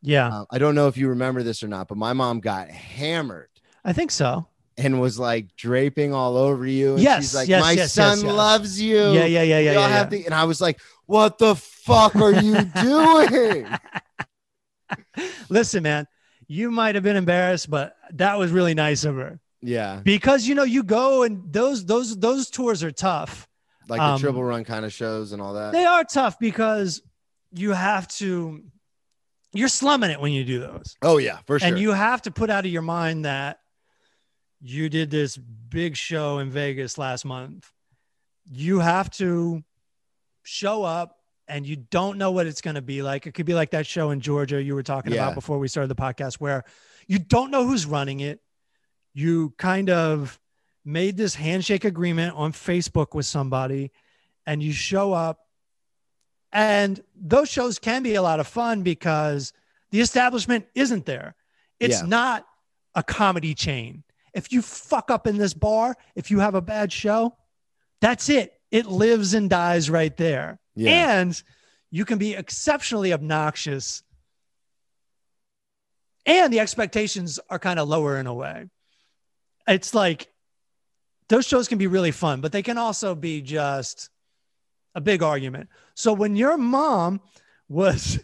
Yeah. 0.01 0.29
Uh, 0.29 0.45
I 0.51 0.59
don't 0.59 0.75
know 0.75 0.89
if 0.89 0.97
you 0.97 1.09
remember 1.09 1.43
this 1.45 1.63
or 1.63 1.69
not, 1.69 1.87
but 1.89 1.99
my 1.99 2.13
mom 2.15 2.41
got 2.41 2.69
hammered 2.69 3.49
I 3.85 3.93
think 3.93 4.11
so. 4.13 4.47
And 4.77 5.01
was 5.01 5.19
like 5.19 5.55
draping 5.57 6.15
all 6.15 6.37
over 6.37 6.67
you. 6.67 6.95
And 6.95 7.03
Yes, 7.03 7.23
she's 7.23 7.35
like, 7.35 7.49
yes, 7.49 7.61
"My 7.63 7.73
yes, 7.73 7.93
son 7.93 8.19
yes, 8.21 8.33
loves 8.33 8.81
you." 8.81 8.97
Yeah. 9.13 9.25
Yeah. 9.25 9.43
Yeah. 9.43 9.59
Yeah. 9.59 9.73
Yeah. 9.73 9.89
have 9.89 10.13
yeah. 10.13 10.23
and 10.27 10.35
I 10.35 10.45
was 10.45 10.61
like, 10.61 10.81
"What 11.07 11.39
the 11.39 11.55
fuck 11.55 12.17
are 12.17 12.33
you 12.33 12.63
doing?" 12.83 13.67
Listen, 15.49 15.83
man, 15.83 16.07
you 16.47 16.71
might 16.71 16.95
have 16.95 17.05
been 17.05 17.17
embarrassed, 17.17 17.71
but 17.71 17.97
that 18.13 18.39
was 18.39 18.51
really 18.51 18.75
nice 18.75 19.05
of 19.05 19.17
her 19.17 19.41
yeah, 19.63 20.01
because 20.03 20.47
you 20.47 20.55
know 20.55 20.65
you 20.65 20.83
go 20.83 21.23
and 21.23 21.53
those 21.53 21.85
those 21.85 22.17
those 22.19 22.51
tours 22.51 22.83
are 22.83 22.91
tough. 22.91 23.47
like 23.89 24.01
the 24.01 24.05
Um, 24.05 24.21
triple 24.21 24.43
run 24.43 24.65
kind 24.65 24.85
of 24.85 24.93
shows 24.93 25.33
and 25.33 25.41
all 25.41 25.55
that. 25.55 25.73
They 25.73 25.85
are 25.85 26.05
tough 26.05 26.39
because 26.39 27.01
you 27.55 27.73
have 27.73 28.09
to 28.09 28.63
you're 29.53 29.69
slumming 29.69 30.11
it 30.11 30.21
when 30.21 30.33
you 30.33 30.45
do 30.45 30.59
those. 30.59 30.97
oh 31.03 31.19
yeah, 31.19 31.39
for 31.47 31.59
sure. 31.59 31.69
And 31.69 31.79
you 31.79 31.93
have 31.93 32.23
to 32.23 32.31
put 32.33 32.51
out 32.51 32.65
of 32.65 32.73
your 32.73 32.83
mind 32.83 33.25
that 33.25 33.61
you 34.63 34.89
did 34.89 35.11
this 35.11 35.37
big 35.37 35.97
show 35.97 36.39
in 36.39 36.51
Vegas 36.51 36.97
last 36.97 37.25
month. 37.25 37.71
You 38.51 38.79
have 38.79 39.11
to 39.13 39.63
show 40.45 40.85
up 40.85 41.19
and 41.49 41.67
you 41.67 41.77
don't 41.77 42.17
know 42.19 42.31
what 42.31 42.47
it's 42.47 42.61
going 42.61 42.77
to 42.77 42.83
be 42.83 43.03
like. 43.03 43.27
It 43.27 43.33
could 43.35 43.47
be 43.47 43.55
like 43.55 43.71
that 43.73 43.87
show 43.87 44.11
in 44.11 44.21
Georgia 44.21 44.63
you 44.63 44.75
were 44.75 44.83
talking 44.83 45.13
Yeah. 45.13 45.25
about 45.25 45.35
before 45.35 45.59
we 45.59 45.69
started 45.69 45.89
the 45.89 45.97
podcast 46.01 46.35
where 46.35 46.65
you 47.09 47.19
don't 47.19 47.51
know 47.51 47.67
who's 47.67 47.87
running 47.87 48.21
it. 48.21 48.41
You 49.15 49.53
kind 49.59 49.91
of 49.91 50.39
made 50.85 51.17
this 51.17 51.35
handshake 51.35 51.85
agreement 51.85 52.35
on 52.37 52.53
Facebook 52.53 53.15
with 53.15 53.27
somebody 53.27 53.91
and 54.47 54.63
you 54.63 54.73
show 54.73 55.13
up 55.13 55.41
and 56.53 57.03
those 57.17 57.49
shows 57.49 57.79
can 57.79 58.03
be 58.03 58.15
a 58.15 58.23
lot 58.23 58.39
of 58.41 58.47
fun 58.47 58.83
because 58.83 59.53
the 59.91 60.01
establishment 60.01 60.67
isn't 60.75 61.07
there. 61.07 61.35
It's 61.81 62.01
Yeah. 62.01 62.07
not 62.09 62.47
a 62.95 63.03
comedy 63.03 63.55
chain. 63.55 64.05
If 64.35 64.53
you 64.53 64.63
fuck 64.63 65.11
up 65.11 65.27
in 65.27 65.37
this 65.37 65.55
bar, 65.55 65.97
if 66.15 66.31
you 66.31 66.41
have 66.41 66.55
a 66.55 66.63
bad 66.63 66.93
show, 66.93 67.37
that's 68.01 68.29
it. 68.29 68.55
It 68.71 68.87
lives 68.87 69.35
and 69.35 69.51
dies 69.51 69.91
right 69.91 70.17
there. 70.17 70.59
yeah, 70.75 71.21
And 71.21 71.43
you 71.91 72.05
can 72.05 72.19
be 72.19 72.35
exceptionally 72.35 73.13
obnoxious. 73.13 74.03
And 76.25 76.53
the 76.53 76.61
expectations 76.61 77.39
are 77.51 77.59
kind 77.59 77.79
of 77.79 77.89
lower 77.89 78.19
in 78.19 78.27
a 78.27 78.35
way. 78.35 78.67
It's 79.69 79.95
like 79.95 80.29
those 81.29 81.47
shows 81.47 81.69
can 81.69 81.79
be 81.79 81.87
really 81.87 82.11
fun, 82.11 82.41
but 82.41 82.53
they 82.53 82.63
can 82.63 82.79
also 82.79 83.15
be 83.15 83.43
just 83.43 84.09
a 84.95 85.01
big 85.01 85.23
argument. 85.23 85.69
So 85.95 86.13
when 86.13 86.37
your 86.37 86.57
mom 86.57 87.21
was 87.69 88.19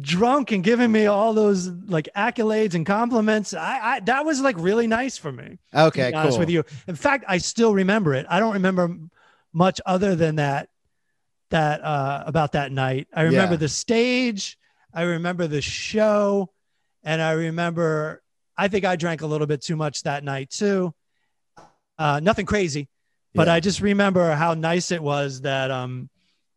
drunk 0.00 0.52
and 0.52 0.64
giving 0.64 0.90
me 0.90 1.06
all 1.06 1.32
those 1.34 1.68
like 1.68 2.08
accolades 2.16 2.74
and 2.74 2.84
compliments, 2.84 3.54
I, 3.54 3.80
I 3.96 4.00
that 4.00 4.24
was 4.24 4.40
like 4.40 4.56
really 4.58 4.86
nice 4.86 5.16
for 5.16 5.32
me 5.32 5.44
to 5.44 5.58
okay, 5.88 6.10
be 6.10 6.14
honest 6.14 6.34
cool. 6.34 6.40
with 6.40 6.50
you. 6.50 6.64
In 6.88 6.96
fact, 6.96 7.24
I 7.28 7.38
still 7.38 7.74
remember 7.74 8.14
it. 8.14 8.26
I 8.28 8.40
don't 8.40 8.54
remember 8.54 8.96
much 9.52 9.80
other 9.86 10.16
than 10.16 10.36
that 10.36 10.68
that 11.50 11.82
uh 11.84 12.24
about 12.26 12.52
that 12.52 12.72
night. 12.72 13.06
I 13.14 13.22
remember 13.22 13.54
Yeah. 13.54 13.58
the 13.58 13.68
stage, 13.68 14.58
I 14.92 15.02
remember 15.02 15.46
the 15.46 15.62
show, 15.62 16.52
and 17.04 17.22
I 17.22 17.32
remember 17.32 18.22
I 18.56 18.68
think 18.68 18.84
I 18.84 18.96
drank 18.96 19.22
a 19.22 19.26
little 19.26 19.46
bit 19.46 19.62
too 19.62 19.76
much 19.76 20.02
that 20.02 20.24
night 20.24 20.50
too. 20.50 20.94
Uh 21.98 22.20
nothing 22.20 22.46
crazy, 22.46 22.88
but 23.34 23.48
Yeah. 23.48 23.54
I 23.54 23.60
just 23.60 23.80
remember 23.80 24.32
how 24.34 24.54
nice 24.54 24.90
it 24.90 25.02
was 25.02 25.42
that 25.42 25.70
um 25.70 26.10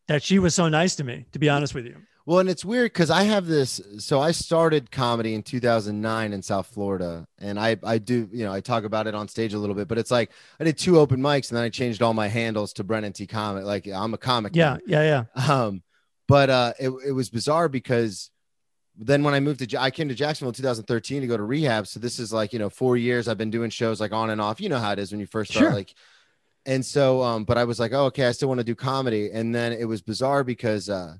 that 0.08 0.22
she 0.22 0.38
was 0.38 0.54
so 0.54 0.68
nice 0.68 0.96
to 0.96 1.04
me, 1.04 1.26
to 1.32 1.38
be 1.38 1.48
honest 1.48 1.74
with 1.74 1.86
you. 1.86 1.96
Well, 2.30 2.38
and 2.38 2.48
it's 2.48 2.64
weird 2.64 2.92
because 2.92 3.10
I 3.10 3.24
have 3.24 3.46
this. 3.46 3.80
So 3.98 4.20
I 4.20 4.30
started 4.30 4.92
comedy 4.92 5.34
in 5.34 5.42
2009 5.42 6.32
in 6.32 6.42
South 6.42 6.68
Florida, 6.68 7.26
and 7.40 7.58
I 7.58 7.76
I 7.82 7.98
do 7.98 8.28
you 8.32 8.44
know 8.44 8.52
I 8.52 8.60
talk 8.60 8.84
about 8.84 9.08
it 9.08 9.16
on 9.16 9.26
stage 9.26 9.52
a 9.52 9.58
little 9.58 9.74
bit, 9.74 9.88
but 9.88 9.98
it's 9.98 10.12
like 10.12 10.30
I 10.60 10.62
did 10.62 10.78
two 10.78 11.00
open 11.00 11.20
mics 11.20 11.48
and 11.50 11.56
then 11.56 11.64
I 11.64 11.70
changed 11.70 12.02
all 12.02 12.14
my 12.14 12.28
handles 12.28 12.72
to 12.74 12.84
Brennan 12.84 13.14
T 13.14 13.26
Comic. 13.26 13.64
Like 13.64 13.88
I'm 13.88 14.14
a 14.14 14.16
comic. 14.16 14.54
Yeah, 14.54 14.74
now. 14.74 15.02
yeah, 15.02 15.24
yeah. 15.34 15.52
Um, 15.52 15.82
but 16.28 16.50
uh, 16.50 16.72
it 16.78 16.90
it 17.04 17.10
was 17.10 17.30
bizarre 17.30 17.68
because 17.68 18.30
then 18.96 19.24
when 19.24 19.34
I 19.34 19.40
moved 19.40 19.68
to, 19.68 19.82
I 19.82 19.90
came 19.90 20.08
to 20.08 20.14
Jacksonville 20.14 20.50
in 20.50 20.54
2013 20.54 21.22
to 21.22 21.26
go 21.26 21.36
to 21.36 21.42
rehab. 21.42 21.88
So 21.88 21.98
this 21.98 22.20
is 22.20 22.32
like, 22.32 22.52
you 22.52 22.60
know, 22.60 22.70
four 22.70 22.96
years 22.96 23.26
I've 23.26 23.38
been 23.38 23.50
doing 23.50 23.70
shows 23.70 24.00
like 24.00 24.12
on 24.12 24.30
and 24.30 24.40
off. 24.40 24.60
You 24.60 24.68
know 24.68 24.78
how 24.78 24.92
it 24.92 25.00
is 25.00 25.10
when 25.10 25.18
you 25.18 25.26
first 25.26 25.50
start, 25.50 25.64
Sure. 25.64 25.74
like, 25.74 25.92
and 26.64 26.86
so, 26.86 27.22
um, 27.22 27.42
but 27.42 27.58
I 27.58 27.64
was 27.64 27.80
like, 27.80 27.92
oh, 27.92 28.04
okay, 28.04 28.26
I 28.26 28.30
still 28.30 28.46
want 28.46 28.58
to 28.60 28.64
do 28.64 28.76
comedy. 28.76 29.32
And 29.32 29.52
then 29.52 29.72
it 29.72 29.86
was 29.86 30.00
bizarre 30.00 30.44
because, 30.44 30.88
uh, 30.88 31.14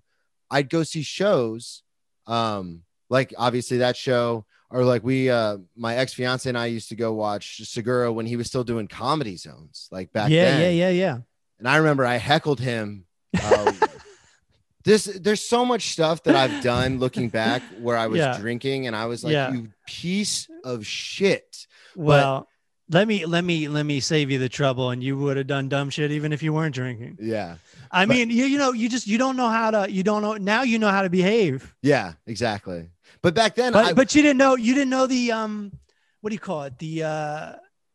I'd 0.50 0.68
go 0.68 0.82
see 0.82 1.02
shows, 1.02 1.82
um, 2.26 2.82
like 3.08 3.32
obviously 3.38 3.78
that 3.78 3.96
show, 3.96 4.44
or 4.70 4.84
like 4.84 5.02
we, 5.02 5.30
uh, 5.30 5.58
my 5.76 5.96
ex 5.96 6.12
fiance 6.14 6.48
and 6.48 6.58
I 6.58 6.66
used 6.66 6.88
to 6.90 6.96
go 6.96 7.12
watch 7.12 7.60
Segura 7.66 8.12
when 8.12 8.26
he 8.26 8.36
was 8.36 8.46
still 8.46 8.64
doing 8.64 8.86
comedy 8.88 9.36
zones, 9.36 9.88
like 9.90 10.12
back 10.12 10.30
yeah, 10.30 10.44
then. 10.44 10.60
yeah, 10.60 10.88
yeah, 10.88 10.90
yeah. 10.90 11.18
And 11.58 11.68
I 11.68 11.76
remember 11.76 12.04
I 12.06 12.16
heckled 12.16 12.60
him. 12.60 13.04
Uh, 13.42 13.72
this 14.84 15.04
there's 15.04 15.42
so 15.42 15.64
much 15.64 15.90
stuff 15.92 16.22
that 16.24 16.34
I've 16.34 16.62
done 16.62 16.98
looking 16.98 17.28
back 17.28 17.62
where 17.80 17.96
I 17.96 18.06
was 18.06 18.18
Yeah. 18.18 18.38
drinking 18.38 18.86
and 18.86 18.96
I 18.96 19.06
was 19.06 19.22
like, 19.22 19.32
Yeah. 19.32 19.52
you 19.52 19.68
piece 19.86 20.48
of 20.64 20.86
shit. 20.86 21.66
Well, 21.94 22.48
let 22.88 23.06
me 23.06 23.26
let 23.26 23.44
me 23.44 23.68
let 23.68 23.84
me 23.84 24.00
save 24.00 24.30
you 24.30 24.38
the 24.38 24.48
trouble, 24.48 24.90
and 24.90 25.02
you 25.02 25.16
would 25.18 25.36
have 25.36 25.46
done 25.46 25.68
dumb 25.68 25.90
shit 25.90 26.10
even 26.10 26.32
if 26.32 26.42
you 26.42 26.52
weren't 26.52 26.74
drinking. 26.74 27.18
Yeah. 27.20 27.56
I 27.90 28.06
But- 28.06 28.14
mean, 28.16 28.30
you 28.30 28.44
you 28.44 28.58
know, 28.58 28.72
you 28.72 28.88
just 28.88 29.06
you 29.06 29.18
don't 29.18 29.36
know 29.36 29.48
how 29.48 29.70
to 29.70 29.90
you 29.90 30.02
don't 30.02 30.22
know 30.22 30.34
now 30.36 30.62
you 30.62 30.78
know 30.78 30.90
how 30.90 31.02
to 31.02 31.10
behave, 31.10 31.74
Yeah, 31.82 32.14
exactly. 32.26 32.90
But 33.22 33.34
back 33.34 33.54
then, 33.54 33.72
but 33.72 33.84
I, 33.84 33.92
but 33.92 34.14
you 34.14 34.22
didn't 34.22 34.38
know 34.38 34.56
you 34.56 34.74
didn't 34.74 34.90
know 34.90 35.06
the 35.06 35.32
um 35.32 35.72
what 36.20 36.30
do 36.30 36.34
you 36.34 36.40
call 36.40 36.62
it 36.64 36.78
the 36.78 37.02
uh 37.02 37.52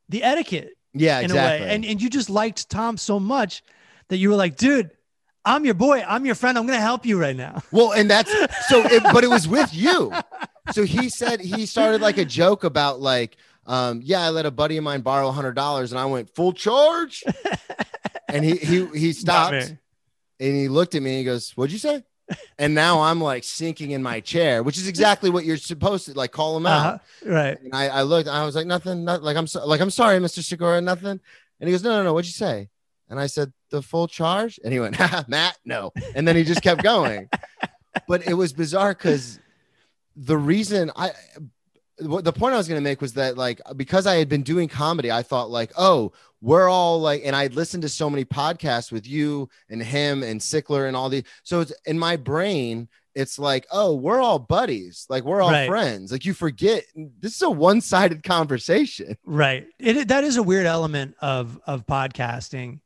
the 0.09 0.23
etiquette 0.23 0.71
yeah, 0.93 1.19
in 1.19 1.25
exactly. 1.25 1.65
a 1.65 1.67
way, 1.67 1.75
and 1.75 1.85
and 1.85 2.01
you 2.01 2.09
just 2.09 2.29
liked 2.29 2.69
Tom 2.69 2.97
so 2.97 3.19
much 3.19 3.63
that 4.09 4.17
you 4.17 4.29
were 4.29 4.35
like, 4.35 4.55
dude, 4.55 4.91
I'm 5.43 5.65
your 5.65 5.73
boy, 5.73 6.03
I'm 6.07 6.25
your 6.25 6.35
friend, 6.35 6.57
I'm 6.57 6.65
gonna 6.65 6.79
help 6.79 7.05
you 7.05 7.19
right 7.19 7.35
now. 7.35 7.61
well, 7.71 7.91
and 7.91 8.09
that's 8.09 8.31
so, 8.67 8.83
it, 8.85 9.03
but 9.03 9.23
it 9.23 9.29
was 9.29 9.47
with 9.47 9.73
you. 9.73 10.11
So 10.71 10.83
he 10.83 11.09
said 11.09 11.39
he 11.41 11.65
started 11.65 12.01
like 12.01 12.17
a 12.17 12.25
joke 12.25 12.63
about 12.63 12.99
like, 12.99 13.37
um, 13.65 14.01
yeah, 14.03 14.21
I 14.21 14.29
let 14.29 14.45
a 14.45 14.51
buddy 14.51 14.77
of 14.77 14.83
mine 14.83 15.01
borrow 15.01 15.27
a 15.27 15.31
hundred 15.31 15.53
dollars, 15.55 15.91
and 15.91 15.99
I 15.99 16.05
went 16.05 16.33
full 16.35 16.53
charge, 16.53 17.23
and 18.29 18.43
he 18.43 18.57
he 18.57 18.85
he 18.87 19.13
stopped. 19.13 19.75
And 20.39 20.55
he 20.55 20.67
looked 20.67 20.95
at 20.95 21.01
me 21.01 21.11
and 21.11 21.19
he 21.19 21.23
goes, 21.25 21.51
What'd 21.51 21.71
you 21.71 21.79
say? 21.79 22.03
And 22.57 22.73
now 22.73 23.01
I'm 23.01 23.21
like 23.21 23.43
sinking 23.43 23.91
in 23.91 24.01
my 24.01 24.19
chair, 24.19 24.63
which 24.63 24.77
is 24.77 24.87
exactly 24.87 25.29
what 25.29 25.45
you're 25.45 25.57
supposed 25.57 26.05
to 26.07 26.13
like 26.13 26.31
call 26.31 26.57
him 26.57 26.65
out. 26.65 26.95
Uh-huh. 26.95 27.31
Right. 27.31 27.61
And 27.61 27.75
I, 27.75 27.87
I 27.87 28.01
looked, 28.01 28.27
I 28.27 28.43
was 28.45 28.55
like, 28.55 28.65
nothing, 28.65 29.03
not 29.03 29.21
like 29.21 29.37
I'm 29.37 29.45
so, 29.45 29.65
like 29.67 29.79
I'm 29.79 29.91
sorry, 29.91 30.17
Mr. 30.17 30.43
Segura, 30.43 30.81
nothing. 30.81 31.19
And 31.59 31.67
he 31.67 31.71
goes, 31.71 31.83
No, 31.83 31.97
no, 31.97 32.03
no, 32.03 32.13
what'd 32.13 32.27
you 32.27 32.33
say? 32.33 32.69
And 33.09 33.19
I 33.19 33.27
said, 33.27 33.53
the 33.69 33.81
full 33.81 34.07
charge. 34.07 34.59
And 34.63 34.73
he 34.73 34.79
went, 34.79 34.97
Matt, 35.27 35.57
no. 35.65 35.91
And 36.15 36.27
then 36.27 36.35
he 36.35 36.43
just 36.43 36.61
kept 36.61 36.81
going. 36.81 37.29
but 38.07 38.27
it 38.27 38.33
was 38.33 38.53
bizarre 38.53 38.93
because 38.93 39.39
the 40.15 40.37
reason 40.37 40.91
I 40.95 41.11
the 41.97 42.33
point 42.33 42.53
I 42.53 42.57
was 42.57 42.67
going 42.67 42.79
to 42.79 42.83
make 42.83 43.01
was 43.01 43.13
that 43.13 43.37
like 43.37 43.61
because 43.75 44.05
I 44.05 44.15
had 44.15 44.27
been 44.29 44.43
doing 44.43 44.67
comedy, 44.67 45.11
I 45.11 45.23
thought 45.23 45.49
like, 45.49 45.71
oh, 45.77 46.11
we're 46.41 46.69
all 46.69 46.99
like, 46.99 47.21
and 47.25 47.35
I'd 47.35 47.55
listened 47.55 47.83
to 47.83 47.89
so 47.89 48.09
many 48.09 48.25
podcasts 48.25 48.91
with 48.91 49.07
you 49.07 49.49
and 49.69 49.81
him 49.81 50.21
and 50.21 50.39
Sickler 50.39 50.87
and 50.87 50.95
all 50.95 51.09
these. 51.09 51.23
So 51.43 51.61
it's 51.61 51.73
in 51.85 51.97
my 51.97 52.17
brain, 52.17 52.87
it's 53.15 53.39
like, 53.39 53.65
oh, 53.71 53.95
we're 53.95 54.21
all 54.21 54.37
buddies, 54.39 55.05
like 55.09 55.23
we're 55.23 55.41
all 55.41 55.51
Right. 55.51 55.67
friends. 55.69 56.11
Like 56.11 56.25
you 56.25 56.33
forget 56.33 56.83
this 56.95 57.35
is 57.35 57.41
a 57.41 57.49
one-sided 57.49 58.23
conversation. 58.23 59.17
Right. 59.25 59.65
It 59.79 60.09
that 60.09 60.23
is 60.25 60.35
a 60.37 60.43
weird 60.43 60.65
element 60.65 61.15
of 61.21 61.59
of 61.65 61.85
podcasting 61.87 62.81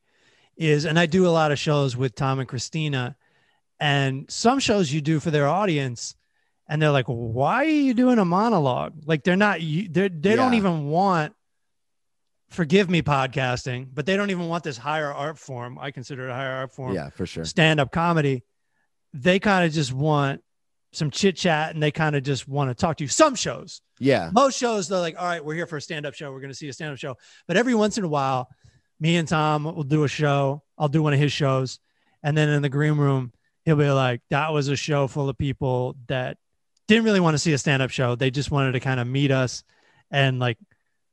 is 0.55 0.85
and 0.85 0.99
I 0.99 1.05
do 1.07 1.25
a 1.25 1.29
lot 1.29 1.51
of 1.51 1.57
shows 1.57 1.97
with 1.97 2.13
Tom 2.15 2.39
and 2.39 2.47
Christina 2.47 3.15
and 3.79 4.29
some 4.29 4.59
shows 4.59 4.91
you 4.91 5.01
do 5.01 5.19
for 5.19 5.31
their 5.31 5.47
audience 5.47 6.15
and 6.69 6.81
they're 6.81 6.91
like 6.91 7.07
why 7.07 7.65
are 7.65 7.65
you 7.65 7.93
doing 7.93 8.19
a 8.19 8.25
monologue? 8.25 8.93
Like 9.05 9.23
they're 9.23 9.35
not 9.35 9.61
you 9.61 9.89
they 9.89 10.07
they 10.07 10.35
don't 10.37 10.53
even 10.53 10.87
want 10.89 11.33
forgive 12.49 12.89
me 12.89 13.01
podcasting, 13.01 13.87
but 13.93 14.05
they 14.05 14.15
don't 14.15 14.29
even 14.31 14.47
want 14.47 14.63
this 14.63 14.77
higher 14.77 15.11
art 15.13 15.37
form. 15.37 15.77
I 15.79 15.91
consider 15.91 16.27
it 16.27 16.31
a 16.31 16.33
higher 16.33 16.51
art 16.51 16.71
form. 16.73 16.95
Yeah, 16.95 17.09
for 17.09 17.25
sure. 17.25 17.45
Stand 17.45 17.79
up 17.79 17.91
comedy. 17.91 18.43
They 19.13 19.39
kind 19.39 19.65
of 19.65 19.73
just 19.73 19.91
want 19.93 20.41
some 20.91 21.11
chit 21.11 21.35
chat 21.35 21.73
and 21.73 21.83
they 21.83 21.91
kind 21.91 22.15
of 22.15 22.23
just 22.23 22.47
want 22.47 22.71
to 22.71 22.75
talk 22.75 22.97
to 22.97 23.03
you. 23.03 23.07
Some 23.07 23.35
shows, 23.35 23.81
Yeah. 23.99 24.31
most 24.33 24.57
shows 24.57 24.87
they're 24.87 24.99
like 24.99 25.15
all 25.19 25.25
right 25.27 25.43
we're 25.45 25.53
here 25.53 25.67
for 25.67 25.77
a 25.77 25.81
stand-up 25.81 26.15
show 26.15 26.31
we're 26.31 26.39
going 26.39 26.51
to 26.51 26.55
see 26.57 26.67
a 26.67 26.73
stand-up 26.73 26.97
show 26.97 27.15
but 27.47 27.57
every 27.57 27.75
once 27.75 27.99
in 27.99 28.03
a 28.03 28.07
while 28.07 28.47
me 28.99 29.15
and 29.17 29.27
tom 29.27 29.65
will 29.65 29.83
do 29.83 30.03
a 30.03 30.07
show 30.07 30.63
i'll 30.79 30.87
do 30.87 31.03
one 31.03 31.13
of 31.13 31.19
his 31.19 31.31
shows 31.31 31.79
and 32.23 32.35
then 32.35 32.49
in 32.49 32.63
the 32.63 32.69
green 32.69 32.95
room 32.95 33.31
he'll 33.65 33.75
be 33.75 33.87
like 33.91 34.21
that 34.31 34.51
was 34.51 34.67
a 34.67 34.75
show 34.75 35.05
full 35.07 35.29
of 35.29 35.37
people 35.37 35.95
that 36.07 36.37
didn't 36.89 37.05
really 37.05 37.19
want 37.21 37.33
to 37.33 37.39
see 37.39 37.53
a 37.53 37.57
stand-up 37.57 37.89
show 37.89 38.15
they 38.15 38.29
just 38.31 38.51
wanted 38.51 38.73
to 38.73 38.79
kind 38.81 38.99
of 38.99 39.07
meet 39.07 39.31
us 39.31 39.63
and 40.11 40.39
like 40.39 40.57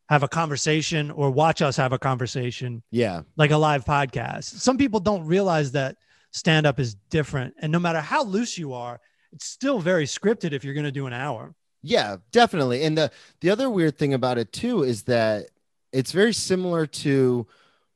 have 0.08 0.22
a 0.22 0.28
conversation 0.28 1.10
or 1.10 1.30
watch 1.30 1.62
us 1.62 1.76
have 1.76 1.92
a 1.92 1.98
conversation 1.98 2.82
Yeah. 2.90 3.22
like 3.36 3.50
a 3.52 3.56
live 3.56 3.84
podcast 3.84 4.44
some 4.44 4.76
people 4.78 4.98
don't 5.00 5.24
realize 5.26 5.72
that 5.72 5.96
stand-up 6.32 6.80
is 6.80 6.94
different 7.10 7.54
and 7.60 7.70
no 7.70 7.78
matter 7.78 8.00
how 8.00 8.24
loose 8.24 8.58
you 8.58 8.72
are 8.72 9.00
it's 9.32 9.46
still 9.46 9.78
very 9.78 10.04
scripted 10.06 10.52
if 10.52 10.64
you're 10.64 10.74
going 10.74 10.84
to 10.84 10.92
do 10.92 11.06
an 11.06 11.12
hour 11.12 11.54
Yeah, 11.82 12.16
definitely. 12.32 12.82
And 12.84 12.96
the 12.98 13.10
the 13.40 13.50
other 13.50 13.68
weird 13.70 13.96
thing 13.98 14.14
about 14.14 14.38
it 14.38 14.50
too 14.52 14.82
is 14.82 15.02
that 15.04 15.46
it's 15.92 16.10
very 16.12 16.32
similar 16.32 16.86
to 17.04 17.46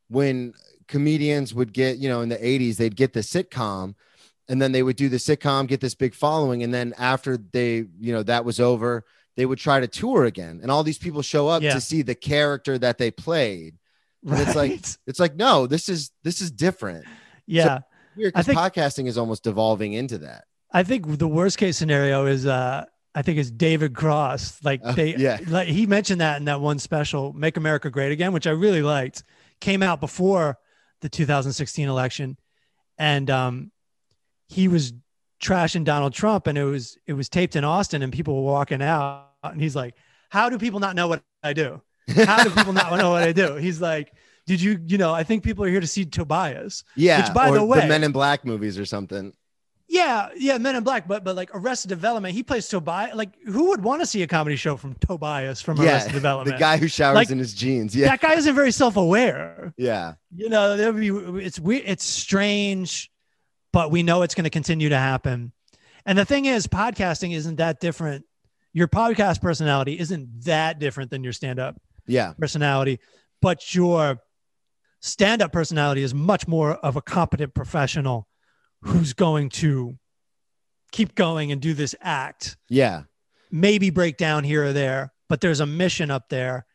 when 0.08 0.52
comedians 0.86 1.54
would 1.54 1.72
get, 1.72 1.98
you 1.98 2.08
know, 2.08 2.20
in 2.20 2.28
the 2.28 2.36
80s, 2.36 2.76
they'd 2.76 2.94
get 2.96 3.12
the 3.12 3.20
sitcom 3.20 3.94
and 4.50 4.60
then 4.60 4.72
they 4.72 4.82
would 4.82 4.96
do 4.96 5.08
the 5.08 5.16
sitcom, 5.16 5.66
get 5.66 5.80
this 5.80 5.94
big 5.94 6.14
following. 6.14 6.62
And 6.62 6.74
then 6.74 6.92
after 6.98 7.38
they, 7.38 7.86
you 7.98 8.12
know, 8.12 8.22
that 8.24 8.44
was 8.44 8.60
over, 8.60 9.04
they 9.36 9.46
would 9.46 9.58
try 9.58 9.80
to 9.80 9.86
tour 9.88 10.24
again. 10.26 10.58
And 10.60 10.70
all 10.70 10.82
these 10.82 10.98
people 10.98 11.22
show 11.22 11.48
up 11.48 11.62
Yeah. 11.62 11.72
to 11.74 11.80
see 11.80 12.02
the 12.02 12.14
character 12.16 12.76
that 12.76 12.98
they 12.98 13.10
played. 13.10 13.78
And 14.28 14.38
it's 14.40 14.54
like- 14.56 14.80
It's 15.06 15.20
like, 15.20 15.36
no, 15.36 15.66
this 15.66 15.88
is 15.88 16.10
this 16.24 16.42
is 16.42 16.50
different. 16.50 17.06
yeah 17.46 17.80
Weird 18.16 18.32
I 18.34 18.42
because 18.42 18.46
think- 18.46 18.58
podcasting 18.58 19.06
is 19.06 19.16
almost 19.16 19.44
devolving 19.44 19.92
into 19.94 20.18
that. 20.18 20.44
I 20.72 20.82
think 20.82 21.18
the 21.18 21.28
worst 21.28 21.56
case 21.56 21.76
scenario 21.78 22.26
is 22.26 22.44
uh 22.46 22.84
I 23.14 23.22
think 23.22 23.38
is 23.38 23.50
David 23.50 23.94
Cross. 23.94 24.62
Like 24.62 24.80
Oh, 24.84 24.92
they 24.92 25.16
yeah. 25.16 25.38
like 25.48 25.68
he 25.68 25.86
mentioned 25.86 26.20
that 26.20 26.36
in 26.38 26.44
that 26.46 26.60
one 26.60 26.78
special, 26.78 27.32
Make 27.32 27.56
America 27.56 27.88
Great 27.90 28.12
Again, 28.12 28.32
which 28.32 28.46
I 28.46 28.50
really 28.50 28.82
liked. 28.82 29.22
Came 29.60 29.82
out 29.82 30.00
before 30.00 30.58
the 31.00 31.08
2016 31.08 31.88
election. 31.88 32.36
And 32.98 33.30
um 33.30 33.72
he 34.50 34.68
was 34.68 34.92
trashing 35.42 35.84
Donald 35.84 36.12
Trump 36.12 36.46
and 36.46 36.58
it 36.58 36.64
was 36.64 36.98
it 37.06 37.14
was 37.14 37.28
taped 37.28 37.56
in 37.56 37.64
Austin 37.64 38.02
and 38.02 38.12
people 38.12 38.36
were 38.36 38.50
walking 38.52 38.82
out 38.82 39.28
and 39.42 39.60
he's 39.60 39.74
like, 39.76 39.94
How 40.28 40.48
do 40.50 40.58
people 40.58 40.80
not 40.80 40.94
know 40.96 41.08
what 41.08 41.22
I 41.42 41.52
do? 41.52 41.80
How 42.14 42.42
do 42.44 42.50
people 42.50 42.72
not 42.72 42.96
know 42.98 43.10
what 43.10 43.22
I 43.22 43.32
do? 43.32 43.54
He's 43.54 43.80
like, 43.80 44.12
Did 44.46 44.60
you, 44.60 44.78
you 44.86 44.98
know, 44.98 45.14
I 45.14 45.22
think 45.22 45.42
people 45.44 45.64
are 45.64 45.68
here 45.68 45.80
to 45.80 45.86
see 45.86 46.04
Tobias. 46.04 46.84
Yeah. 46.96 47.22
Which, 47.24 47.32
by 47.34 47.50
the 47.50 47.64
way- 47.64 47.80
the 47.80 47.86
Men 47.86 48.04
in 48.04 48.12
Black 48.12 48.44
movies 48.44 48.78
or 48.78 48.84
something. 48.84 49.32
Yeah, 49.92 50.28
yeah, 50.36 50.56
Men 50.58 50.76
in 50.76 50.84
Black, 50.84 51.08
but 51.08 51.24
but 51.24 51.34
like 51.34 51.50
Arrested 51.52 51.88
Development, 51.88 52.32
he 52.32 52.44
plays 52.44 52.68
Tobias. 52.68 53.12
Like, 53.16 53.30
who 53.44 53.70
would 53.70 53.82
want 53.82 54.00
to 54.02 54.06
see 54.06 54.22
a 54.22 54.26
comedy 54.28 54.54
show 54.54 54.76
from 54.76 54.94
Tobias 54.94 55.60
from 55.60 55.78
Yeah. 55.78 55.94
Arrested 55.94 56.12
Development? 56.12 56.56
The 56.56 56.60
guy 56.60 56.76
who 56.76 56.86
showers 56.86 57.16
Like, 57.16 57.30
in 57.30 57.38
his 57.40 57.54
jeans. 57.54 57.96
Yeah. 57.96 58.06
That 58.06 58.20
guy 58.20 58.34
isn't 58.34 58.54
very 58.54 58.70
self-aware. 58.70 59.74
Yeah. 59.76 60.14
You 60.32 60.48
know, 60.48 60.76
there 60.76 60.92
would 60.92 61.00
be 61.00 61.08
it's 61.44 61.58
weird, 61.58 61.82
it's 61.86 62.04
strange, 62.04 63.10
but 63.72 63.90
we 63.90 64.02
know 64.02 64.22
it's 64.22 64.34
going 64.34 64.44
to 64.44 64.50
continue 64.50 64.88
to 64.88 64.98
happen. 64.98 65.52
And 66.06 66.16
the 66.18 66.24
thing 66.24 66.46
is, 66.46 66.66
podcasting 66.66 67.34
isn't 67.34 67.56
that 67.56 67.80
different. 67.80 68.24
Your 68.72 68.88
podcast 68.88 69.40
personality 69.40 69.98
isn't 69.98 70.44
that 70.44 70.78
different 70.78 71.10
than 71.10 71.22
your 71.24 71.32
stand-up 71.32 71.76
Yeah. 72.06 72.32
personality, 72.38 73.00
but 73.42 73.74
your 73.74 74.18
stand-up 75.00 75.52
personality 75.52 76.02
is 76.02 76.14
much 76.14 76.46
more 76.46 76.74
of 76.74 76.96
a 76.96 77.02
competent 77.02 77.54
professional 77.54 78.28
who's 78.82 79.12
going 79.12 79.48
to 79.48 79.98
keep 80.92 81.14
going 81.14 81.52
and 81.52 81.60
do 81.60 81.72
this 81.74 81.94
act 82.00 82.56
Yeah. 82.68 83.02
maybe 83.50 83.90
break 83.90 84.16
down 84.16 84.44
here 84.44 84.64
or 84.66 84.72
there 84.72 85.12
but 85.28 85.40
there's 85.40 85.60
a 85.60 85.66
mission 85.66 86.10
up 86.10 86.28
there 86.28 86.66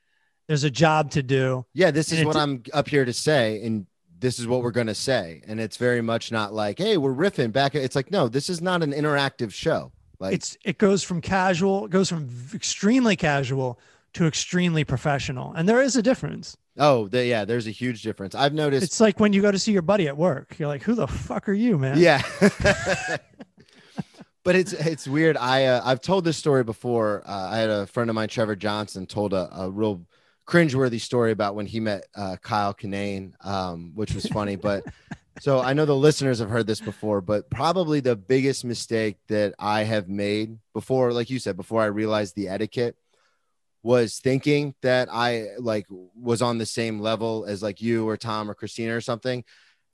there's 0.48 0.64
a 0.64 0.70
job 0.72 1.12
to 1.12 1.22
do 1.24 1.66
Yeah. 1.74 1.92
This 1.92 2.12
is 2.12 2.24
what 2.26 2.36
I'm 2.36 2.64
up 2.74 2.88
here 2.88 3.04
to 3.06 3.14
say. 3.14 3.62
And 3.66 3.86
this 4.20 4.40
is 4.40 4.48
what 4.48 4.62
we're 4.62 4.72
going 4.72 4.88
to 4.88 4.96
say. 4.96 5.42
And 5.48 5.60
it's 5.60 5.78
very 5.78 6.02
much 6.02 6.32
not 6.32 6.54
like, 6.54 6.78
hey, 6.78 6.98
we're 6.98 7.14
riffing 7.14 7.52
back. 7.52 7.76
It's 7.76 7.96
like, 7.96 8.12
no, 8.12 8.28
this 8.28 8.50
is 8.50 8.62
not 8.62 8.84
an 8.84 8.94
interactive 8.94 9.52
show. 9.52 9.92
Like, 10.20 10.34
it's 10.34 10.58
it 10.64 10.78
goes 10.78 11.04
from 11.04 11.20
casual 11.20 11.86
it 11.86 11.92
goes 11.92 12.08
from 12.08 12.30
extremely 12.54 13.18
casual 13.18 13.80
to 14.14 14.26
extremely 14.26 14.86
professional 14.86 15.52
and 15.54 15.68
there 15.68 15.82
is 15.82 15.98
a 15.98 16.02
difference 16.02 16.56
oh, 16.78 17.08
the, 17.08 17.26
yeah, 17.26 17.46
there's 17.46 17.68
a 17.68 17.72
huge 17.72 18.02
difference. 18.02 18.36
I've 18.36 18.54
noticed. 18.54 18.84
it's 18.84 19.00
like 19.00 19.18
when 19.18 19.32
you 19.32 19.42
go 19.42 19.50
to 19.50 19.60
see 19.60 19.72
your 19.72 19.82
buddy 19.82 20.08
at 20.08 20.16
work 20.16 20.58
you're 20.58 20.70
like 20.70 20.84
who 20.84 20.96
the 20.96 21.08
fuck 21.08 21.50
are 21.50 21.54
you 21.54 21.78
man 21.78 21.98
yeah. 21.98 22.22
but 24.46 24.56
it's 24.56 24.72
it's 24.72 25.08
weird. 25.08 25.36
I 25.36 25.66
uh, 25.66 25.82
I've 25.84 26.00
told 26.00 26.24
this 26.24 26.38
story 26.38 26.64
before. 26.64 27.24
Uh, 27.26 27.50
I 27.52 27.58
had 27.58 27.70
a 27.70 27.88
friend 27.88 28.10
of 28.10 28.16
mine, 28.16 28.30
Trevor 28.30 28.56
Johnson, 28.56 29.06
told 29.08 29.34
a, 29.34 29.50
a 29.54 29.70
real 29.70 30.06
cringeworthy 30.48 31.02
story 31.02 31.32
about 31.32 31.56
when 31.56 31.66
he 31.66 31.80
met 31.80 32.06
uh, 32.16 32.36
Kyle 32.42 32.74
Kinane, 32.74 33.34
um, 33.46 33.92
which 33.96 34.14
was 34.14 34.26
funny. 34.28 34.56
but 34.56 34.84
so 35.40 35.60
I 35.60 35.74
know 35.74 35.86
the 35.86 35.96
listeners 35.96 36.40
have 36.40 36.50
heard 36.50 36.68
this 36.68 36.80
before, 36.82 37.20
but 37.22 37.50
probably 37.50 38.00
the 38.00 38.16
biggest 38.16 38.64
mistake 38.64 39.18
that 39.28 39.54
I 39.60 39.84
have 39.84 40.08
made 40.08 40.58
before, 40.74 41.12
like 41.14 41.30
you 41.30 41.40
said, 41.40 41.58
before 41.58 41.82
I 41.82 41.86
realized 41.88 42.36
the 42.36 42.48
etiquette 42.48 42.96
was 43.84 44.20
thinking 44.20 44.74
that 44.82 45.10
I 45.12 45.50
like 45.60 45.86
was 45.90 46.42
on 46.42 46.58
the 46.58 46.66
same 46.66 47.00
level 47.00 47.46
as 47.48 47.62
like 47.62 47.82
you 47.82 48.08
or 48.08 48.18
Tom 48.18 48.50
or 48.50 48.54
Christina 48.56 48.96
or 48.96 49.02
something. 49.02 49.44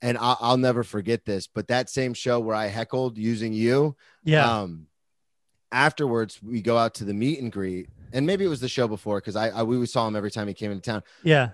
And 0.00 0.16
I'll, 0.18 0.38
I'll 0.40 0.56
never 0.56 0.82
forget 0.82 1.24
this, 1.24 1.46
but 1.46 1.68
that 1.68 1.88
same 1.90 2.12
show 2.14 2.40
where 2.40 2.56
I 2.56 2.66
heckled 2.66 3.18
using 3.18 3.52
you, 3.52 3.94
Yeah. 4.24 4.60
um, 4.62 4.86
afterwards 5.70 6.42
we 6.42 6.60
go 6.62 6.76
out 6.76 6.94
to 6.94 7.04
the 7.04 7.14
meet 7.14 7.40
and 7.40 7.52
greet, 7.52 7.88
and 8.12 8.26
maybe 8.26 8.44
it 8.44 8.48
was 8.48 8.60
the 8.60 8.68
show 8.68 8.86
before 8.88 9.18
because 9.20 9.36
I, 9.36 9.48
I 9.50 9.62
we 9.62 9.84
saw 9.86 10.06
him 10.06 10.16
every 10.16 10.30
time 10.30 10.48
he 10.48 10.54
came 10.54 10.70
into 10.70 10.82
town. 10.82 11.02
yeah. 11.22 11.50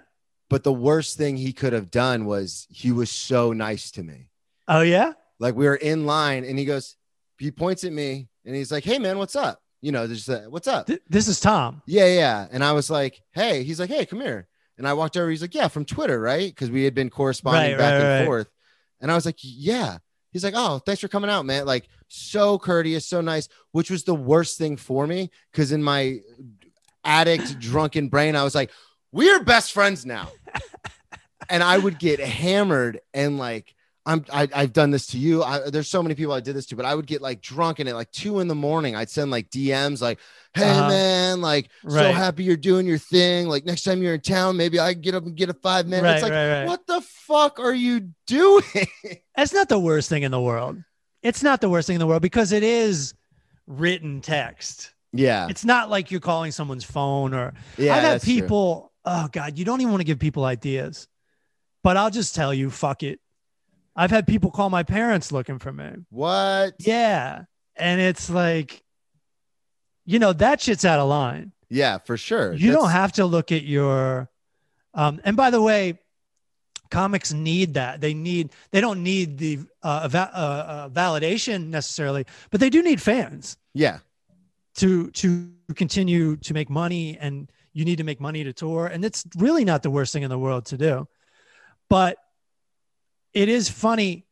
But 0.51 0.65
the 0.65 0.73
worst 0.73 1.19
thing 1.19 1.37
he 1.37 1.53
could 1.53 1.75
have 1.75 1.91
done 1.91 2.25
was 2.25 2.67
he 2.71 2.91
was 2.91 3.11
so 3.11 3.53
nice 3.53 3.91
to 3.93 4.03
me. 4.03 4.31
Oh 4.67 4.81
yeah. 4.81 5.13
Like 5.39 5.55
we 5.55 5.67
were 5.67 5.77
in 5.77 6.07
line, 6.07 6.45
and 6.45 6.59
he 6.59 6.65
goes, 6.65 6.97
he 7.39 7.51
points 7.51 7.85
at 7.85 7.93
me, 7.93 8.29
and 8.47 8.57
he's 8.57 8.73
like, 8.73 8.83
"Hey 8.83 8.99
man, 8.99 9.19
what's 9.19 9.37
up?" 9.37 9.61
You 9.83 9.93
know, 9.93 10.07
just 10.09 10.29
uh, 10.29 10.41
what's 10.49 10.67
up? 10.67 10.87
Th- 10.87 11.03
this 11.09 11.29
is 11.29 11.39
Tom. 11.39 11.83
Yeah, 11.87 12.07
yeah. 12.07 12.47
And 12.51 12.65
I 12.65 12.73
was 12.73 12.89
like, 12.91 13.21
"Hey," 13.33 13.63
he's 13.63 13.79
like, 13.79 13.91
"Hey, 13.91 14.07
come 14.07 14.21
here." 14.21 14.49
And 14.79 14.89
I 14.89 14.95
walked 14.95 15.17
over. 15.17 15.29
He's 15.31 15.43
like, 15.43 15.55
"Yeah, 15.55 15.69
from 15.69 15.85
Twitter, 15.85 16.19
right?" 16.21 16.49
Because 16.53 16.71
we 16.71 16.85
had 16.85 16.95
been 16.95 17.11
corresponding 17.11 17.73
Right, 17.73 17.79
back 17.79 17.93
right, 17.93 18.01
and 18.01 18.19
right. 18.21 18.25
forth. 18.27 18.49
And 19.01 19.13
I 19.13 19.15
was 19.15 19.27
like, 19.27 19.37
"Yeah." 19.43 19.99
He's 20.31 20.45
like, 20.45 20.55
"Oh, 20.57 20.79
thanks 20.79 21.01
for 21.01 21.09
coming 21.09 21.31
out, 21.31 21.47
man." 21.47 21.67
Like, 21.67 21.89
so 22.09 22.59
courteous, 22.59 23.07
so 23.07 23.21
nice. 23.21 23.49
Which 23.73 23.91
was 23.91 24.05
the 24.05 24.15
worst 24.15 24.59
thing 24.59 24.77
for 24.77 25.07
me 25.07 25.31
because 25.53 25.73
in 25.73 25.83
my 25.83 26.21
addict, 27.05 27.59
drunken 27.61 28.09
brain, 28.09 28.37
I 28.37 28.45
was 28.45 28.55
like, 28.55 28.71
"We 29.13 29.31
are 29.31 29.43
best 29.43 29.73
friends 29.73 30.05
now," 30.05 30.29
and 31.49 31.63
I 31.63 31.79
would 31.79 31.99
get 31.99 32.21
hammered 32.21 33.01
and 33.15 33.39
like. 33.39 33.75
I'm, 34.09 34.25
I, 34.33 34.49
I've 34.55 34.73
done 34.73 34.91
this 34.91 35.07
to 35.09 35.19
you. 35.19 35.43
I, 35.43 35.69
there's 35.71 35.87
so 35.89 36.03
many 36.03 36.15
people 36.15 36.33
I 36.33 36.41
did 36.41 36.57
this 36.57 36.65
to, 36.67 36.77
but 36.77 36.87
I 36.87 36.95
would 36.95 37.07
get 37.07 37.21
like 37.21 37.43
drunk 37.43 37.79
and 37.79 37.89
at 37.89 37.95
like 37.95 38.11
two 38.11 38.41
in 38.41 38.49
the 38.49 38.55
morning, 38.55 38.97
I'd 38.97 39.11
send 39.11 39.31
like 39.31 39.51
DMs 39.51 40.01
like, 40.01 40.19
Hey 40.55 40.69
Uh-huh. 40.71 40.89
man, 40.89 41.41
like 41.43 41.69
so 41.87 42.11
happy 42.13 42.43
you're 42.43 42.57
doing 42.57 42.87
your 42.87 42.99
thing. 42.99 43.49
Like 43.49 43.67
next 43.67 43.83
time 43.83 44.03
you're 44.03 44.15
in 44.15 44.21
town, 44.23 44.57
maybe 44.57 44.81
I 44.81 44.95
can 44.95 45.03
get 45.03 45.15
up 45.15 45.25
and 45.27 45.37
get 45.37 45.51
a 45.51 45.55
five 45.55 45.87
minute. 45.87 46.05
Right, 46.05 46.15
it's 46.15 46.23
like, 46.23 46.33
right, 46.33 46.61
right. 46.61 46.67
what 46.67 46.87
the 46.87 47.01
fuck 47.03 47.61
are 47.61 47.75
you 47.75 48.09
doing? 48.27 48.65
That's 49.37 49.53
not 49.53 49.69
the 49.69 49.79
worst 49.79 50.09
thing 50.09 50.23
in 50.23 50.31
the 50.31 50.41
world. 50.41 50.83
It's 51.23 51.43
not 51.43 51.61
the 51.61 51.69
worst 51.69 51.87
thing 51.87 51.97
in 51.97 52.01
the 52.01 52.07
world 52.07 52.23
because 52.23 52.53
it 52.53 52.63
is 52.63 53.13
written 53.67 54.21
text. 54.23 54.95
yeah. 55.13 55.49
It's 55.51 55.65
not 55.65 55.91
like 55.91 56.11
you're 56.11 56.21
calling 56.21 56.53
someone's 56.53 56.85
phone 56.85 57.35
or 57.35 57.53
Yeah. 57.77 57.95
I've 57.95 58.03
had 58.03 58.13
that's 58.15 58.25
true. 58.25 58.35
people, 58.35 58.93
oh 59.05 59.29
God, 59.31 59.59
you 59.59 59.65
don't 59.67 59.81
even 59.81 59.91
want 59.93 60.01
to 60.01 60.07
give 60.07 60.19
people 60.19 60.45
ideas. 60.45 61.09
But 61.85 61.97
I'll 61.97 62.11
just 62.11 62.35
tell 62.35 62.53
you, 62.55 62.71
fuck 62.71 63.03
it. 63.03 63.21
I've 63.99 64.13
had 64.13 64.29
people 64.29 64.53
call 64.53 64.71
my 64.71 64.85
parents 64.85 65.33
looking 65.33 65.59
for 65.59 65.73
me. 65.73 65.91
What? 66.11 66.75
Yeah. 66.79 67.43
And 67.75 68.01
it's 68.01 68.31
like, 68.31 68.81
you 70.07 70.21
know, 70.21 70.33
that 70.35 70.61
shit's 70.61 70.85
out 70.85 71.01
of 71.01 71.09
line. 71.09 71.51
Yeah, 71.69 71.99
for 71.99 72.17
sure. 72.17 72.55
You 72.55 72.71
don't 72.71 72.91
have 72.91 73.13
to 73.15 73.27
look 73.27 73.51
at 73.51 73.65
your 73.65 74.31
um 74.95 75.21
and 75.25 75.37
by 75.37 75.51
the 75.51 75.61
way, 75.61 75.99
comics 76.93 77.33
need 77.33 77.75
that. 77.75 78.01
They 78.01 78.15
need 78.15 78.53
they 78.71 78.81
don't 78.81 79.03
need 79.03 79.37
the 79.37 79.59
uh, 79.83 80.03
eva- 80.05 80.31
uh, 80.33 80.39
uh 80.39 80.89
validation 80.91 81.67
necessarily, 81.67 82.25
but 82.51 82.61
they 82.61 82.71
do 82.71 82.83
need 82.85 83.03
fans 83.03 83.57
Yeah. 83.75 83.99
to 84.77 85.11
to 85.11 85.51
continue 85.75 86.37
to 86.37 86.55
make 86.55 86.71
money 86.71 87.19
and 87.19 87.51
you 87.73 87.85
need 87.85 87.97
to 87.99 88.05
make 88.05 88.21
money 88.21 88.45
to 88.45 88.53
tour 88.53 88.87
and 88.87 89.05
it's 89.05 89.25
really 89.37 89.65
not 89.65 89.83
the 89.83 89.91
worst 89.91 90.13
thing 90.13 90.23
in 90.23 90.31
the 90.31 90.39
world 90.39 90.67
to 90.67 90.79
do. 90.79 91.09
But 91.91 92.17
it 93.33 93.49
is 93.49 93.69
funny 93.69 94.27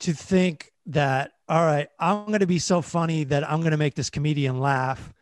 to 0.00 0.12
think 0.12 0.72
that 0.86 1.32
all 1.48 1.64
right, 1.64 1.88
I'm 1.98 2.26
going 2.26 2.40
to 2.40 2.46
be 2.46 2.58
so 2.58 2.80
funny 2.80 3.24
that 3.24 3.48
I'm 3.50 3.60
going 3.60 3.72
to 3.72 3.76
make 3.76 3.94
this 3.94 4.10
comedian 4.10 4.60
laugh 4.60 5.12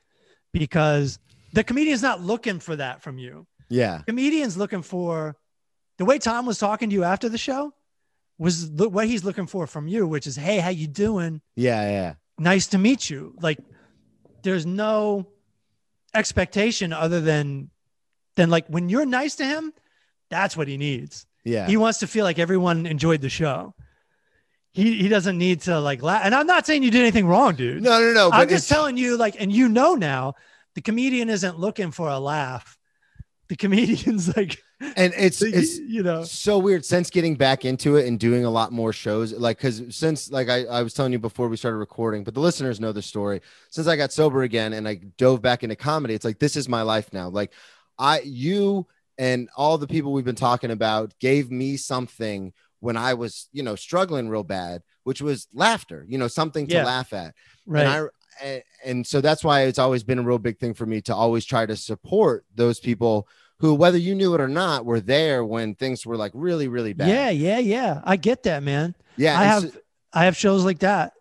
because 0.52 1.18
the 1.52 1.64
comedian's 1.64 2.02
not 2.02 2.20
looking 2.20 2.60
for 2.60 2.76
that 2.76 3.02
from 3.02 3.18
you. 3.18 3.46
Yeah. 3.68 4.02
Comedian's 4.06 4.56
looking 4.56 4.82
for 4.82 5.36
the 5.98 6.04
way 6.04 6.18
Tom 6.18 6.46
was 6.46 6.58
talking 6.58 6.90
to 6.90 6.94
you 6.94 7.04
after 7.04 7.28
the 7.28 7.38
show 7.38 7.74
was 8.38 8.72
the, 8.72 8.88
what 8.88 9.06
he's 9.06 9.24
looking 9.24 9.46
for 9.46 9.66
from 9.66 9.88
you, 9.88 10.06
which 10.06 10.26
is, 10.26 10.36
hey, 10.36 10.58
how 10.58 10.68
you 10.68 10.86
doing? 10.86 11.40
Yeah. 11.56 11.90
Yeah. 11.90 12.14
Nice 12.38 12.68
to 12.68 12.78
meet 12.78 13.10
you. 13.10 13.34
Like, 13.40 13.58
there's 14.42 14.66
no 14.66 15.26
expectation 16.14 16.92
other 16.92 17.20
than 17.20 17.70
than 18.36 18.50
like 18.50 18.66
when 18.68 18.88
you're 18.88 19.06
nice 19.06 19.36
to 19.36 19.44
him, 19.44 19.72
that's 20.30 20.56
what 20.56 20.68
he 20.68 20.76
needs. 20.76 21.26
Yeah. 21.44 21.66
He 21.66 21.76
wants 21.76 21.98
to 22.00 22.06
feel 22.06 22.24
like 22.24 22.38
everyone 22.38 22.86
enjoyed 22.86 23.20
the 23.20 23.28
show. 23.28 23.74
He 24.72 25.02
he 25.02 25.08
doesn't 25.08 25.36
need 25.36 25.62
to 25.62 25.80
like 25.80 26.02
laugh. 26.02 26.22
And 26.24 26.34
I'm 26.34 26.46
not 26.46 26.66
saying 26.66 26.82
you 26.82 26.90
did 26.90 27.02
anything 27.02 27.26
wrong, 27.26 27.54
dude. 27.54 27.82
no, 27.82 28.00
no, 28.00 28.12
no. 28.12 28.30
I'm 28.32 28.48
just 28.48 28.68
telling 28.68 28.96
you, 28.96 29.16
like, 29.16 29.36
and 29.38 29.52
you 29.52 29.68
know 29.68 29.94
now, 29.94 30.34
the 30.74 30.80
comedian 30.80 31.28
isn't 31.28 31.58
looking 31.58 31.90
for 31.90 32.08
a 32.08 32.18
laugh. 32.18 32.78
The 33.48 33.56
comedian's 33.56 34.34
like, 34.36 34.62
and 34.96 35.12
it's, 35.16 35.42
it's, 35.42 35.78
you 35.78 36.02
know, 36.02 36.24
so 36.24 36.58
weird 36.58 36.84
since 36.84 37.10
getting 37.10 37.36
back 37.36 37.64
into 37.66 37.96
it 37.96 38.06
and 38.06 38.18
doing 38.18 38.44
a 38.44 38.50
lot 38.50 38.72
more 38.72 38.92
shows 38.92 39.32
like 39.32 39.58
because 39.58 39.82
since 39.94 40.30
like 40.30 40.48
I, 40.48 40.64
I 40.64 40.82
was 40.82 40.94
telling 40.94 41.12
you 41.12 41.18
before 41.18 41.48
we 41.48 41.56
started 41.56 41.76
recording 41.76 42.24
but 42.24 42.34
the 42.34 42.40
listeners 42.40 42.80
know 42.80 42.92
the 42.92 43.02
story 43.02 43.40
since 43.70 43.86
i 43.86 43.96
got 43.96 44.12
sober 44.12 44.42
again 44.42 44.72
and 44.72 44.88
i 44.88 44.96
dove 45.18 45.42
back 45.42 45.62
into 45.62 45.76
comedy 45.76 46.14
it's 46.14 46.24
like 46.24 46.38
this 46.38 46.56
is 46.56 46.68
my 46.68 46.82
life 46.82 47.12
now 47.12 47.28
like 47.28 47.52
i 47.98 48.20
you 48.20 48.86
and 49.24 49.48
all 49.56 49.76
the 49.78 49.86
people 49.86 50.12
we've 50.12 50.24
been 50.32 50.34
talking 50.50 50.70
about 50.70 51.06
gave 51.20 51.50
me 51.50 51.76
something 51.76 52.52
when 52.80 52.96
i 52.96 53.12
was 53.14 53.48
you 53.52 53.62
know 53.62 53.76
struggling 53.76 54.28
real 54.28 54.42
bad 54.44 54.82
which 55.04 55.20
was 55.22 55.46
laughter 55.54 56.00
you 56.08 56.18
know 56.18 56.28
something 56.28 56.66
to 56.66 56.74
Yeah. 56.74 56.84
laugh 56.84 57.12
at 57.12 57.34
right? 57.66 57.86
and 57.86 58.10
I 58.42 58.62
and, 58.84 59.06
so 59.06 59.20
that's 59.20 59.44
why 59.44 59.56
it's 59.68 59.78
always 59.78 60.02
been 60.04 60.18
a 60.18 60.22
real 60.22 60.38
big 60.38 60.58
thing 60.58 60.72
for 60.74 60.86
me 60.86 61.02
to 61.02 61.14
always 61.14 61.44
try 61.44 61.66
to 61.66 61.76
support 61.76 62.46
those 62.54 62.80
people 62.80 63.28
who, 63.58 63.74
whether 63.74 63.98
you 63.98 64.14
knew 64.14 64.34
it 64.34 64.40
or 64.40 64.48
not, 64.48 64.86
were 64.86 65.00
there 65.00 65.44
when 65.44 65.74
things 65.74 66.06
were 66.06 66.16
like 66.16 66.32
really, 66.34 66.66
really 66.66 66.94
bad. 66.94 67.08
yeah, 67.08 67.28
yeah, 67.28 67.58
yeah. 67.58 68.00
I 68.04 68.16
get 68.16 68.42
that, 68.44 68.62
man. 68.62 68.94
yeah, 69.18 69.38
I 69.38 69.44
have 69.44 69.62
so- 69.70 69.78
I 70.14 70.24
have 70.24 70.36
shows 70.36 70.64
like 70.64 70.78
that 70.80 71.12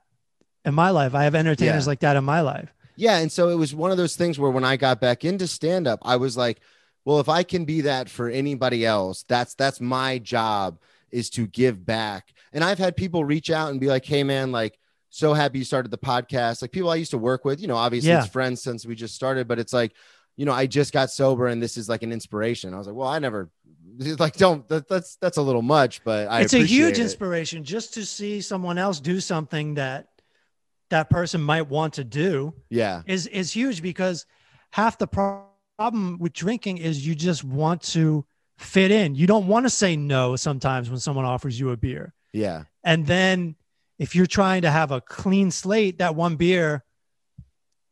in 0.64 0.74
my 0.74 0.90
life. 0.92 1.14
I 1.14 1.26
have 1.26 1.36
entertainers 1.36 1.86
Yeah. 1.86 1.90
like 1.92 2.00
that 2.00 2.16
in 2.16 2.24
my 2.24 2.42
life. 2.42 2.70
yeah, 2.96 3.18
and 3.18 3.30
so 3.32 3.50
it 3.50 3.56
was 3.56 3.76
one 3.76 3.92
of 3.92 3.98
those 3.98 4.16
things 4.16 4.40
where 4.40 4.50
when 4.50 4.64
I 4.64 4.78
got 4.78 5.02
back 5.02 5.26
into 5.26 5.48
stand 5.48 5.88
up, 5.88 6.00
I 6.04 6.16
was 6.16 6.38
like, 6.38 6.62
well, 7.06 7.20
if 7.20 7.30
I 7.30 7.44
can 7.44 7.66
be 7.66 7.82
that 7.82 8.10
for 8.10 8.30
anybody 8.30 8.86
else, 8.86 9.24
that's 9.28 9.54
that's 9.56 9.80
my 9.82 10.18
job 10.20 10.80
is 11.12 11.30
to 11.32 11.48
give 11.48 11.86
back. 11.86 12.34
And 12.54 12.64
I've 12.64 12.80
had 12.80 12.96
people 12.96 13.26
reach 13.26 13.50
out 13.50 13.72
and 13.72 13.80
be 13.80 13.88
like, 13.88 14.06
hey, 14.06 14.24
man, 14.24 14.52
like. 14.52 14.78
So 15.14 15.34
happy 15.34 15.60
you 15.60 15.66
started 15.66 15.92
the 15.92 15.98
podcast. 15.98 16.62
Like 16.62 16.72
people 16.72 16.90
I 16.90 16.96
used 16.96 17.12
to 17.12 17.18
work 17.18 17.44
with, 17.44 17.60
you 17.60 17.68
know, 17.68 17.76
obviously 17.76 18.12
Yeah. 18.12 18.20
it's 18.24 18.32
friends 18.32 18.62
since 18.64 18.86
we 18.86 18.96
just 18.96 19.14
started, 19.14 19.46
but 19.46 19.60
it's 19.60 19.74
like, 19.74 19.92
you 20.38 20.46
know, 20.46 20.54
I 20.54 20.68
just 20.68 20.94
got 20.94 21.12
sober 21.12 21.48
and 21.48 21.62
this 21.62 21.76
is 21.76 21.90
like 21.90 22.02
an 22.02 22.14
inspiration. 22.14 22.74
I 22.74 22.78
was 22.78 22.88
like, 22.88 22.96
well, 22.96 23.10
I 23.10 23.20
never 23.20 23.50
like 24.20 24.38
don't 24.38 24.66
that, 24.70 24.88
that's 24.88 25.18
that's 25.18 25.36
a 25.36 25.42
little 25.42 25.62
much, 25.64 26.02
but 26.06 26.30
I 26.30 26.40
it's 26.40 26.54
a 26.54 26.60
huge 26.64 26.98
it. 26.98 27.02
inspiration 27.02 27.66
just 27.66 27.94
to 27.96 28.06
see 28.06 28.40
someone 28.40 28.78
else 28.78 29.02
do 29.02 29.20
something 29.20 29.74
that 29.74 30.08
that 30.92 31.10
person 31.10 31.42
might 31.42 31.68
want 31.68 31.96
to 31.96 32.06
do 32.06 32.54
Yeah, 32.70 33.02
is 33.06 33.28
is 33.28 33.52
huge 33.52 33.82
because 33.82 34.26
half 34.70 34.98
the 34.98 35.08
pro- 35.08 35.44
problem 35.82 36.18
with 36.20 36.34
drinking 36.34 36.78
is 36.78 37.06
you 37.06 37.16
just 37.16 37.44
want 37.44 37.82
to 37.82 38.26
fit 38.58 38.92
in. 38.92 39.16
You 39.16 39.26
don't 39.28 39.48
want 39.48 39.66
to 39.66 39.70
say 39.70 39.96
no 39.96 40.36
sometimes 40.36 40.90
when 40.90 41.00
someone 41.00 41.26
offers 41.26 41.60
you 41.60 41.72
a 41.72 41.78
beer. 41.78 42.14
yeah, 42.34 42.64
And 42.84 43.06
then 43.08 43.56
if 43.98 44.16
you're 44.16 44.28
trying 44.28 44.62
to 44.64 44.70
have 44.72 44.92
a 44.92 45.02
clean 45.02 45.50
slate, 45.52 45.98
that 46.00 46.16
one 46.16 46.36
beer 46.36 46.84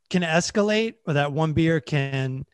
can 0.09 0.21
escalate 0.23 0.95
or 1.07 1.13
that 1.13 1.31
one 1.33 1.53
beer 1.53 1.79
can 1.79 2.45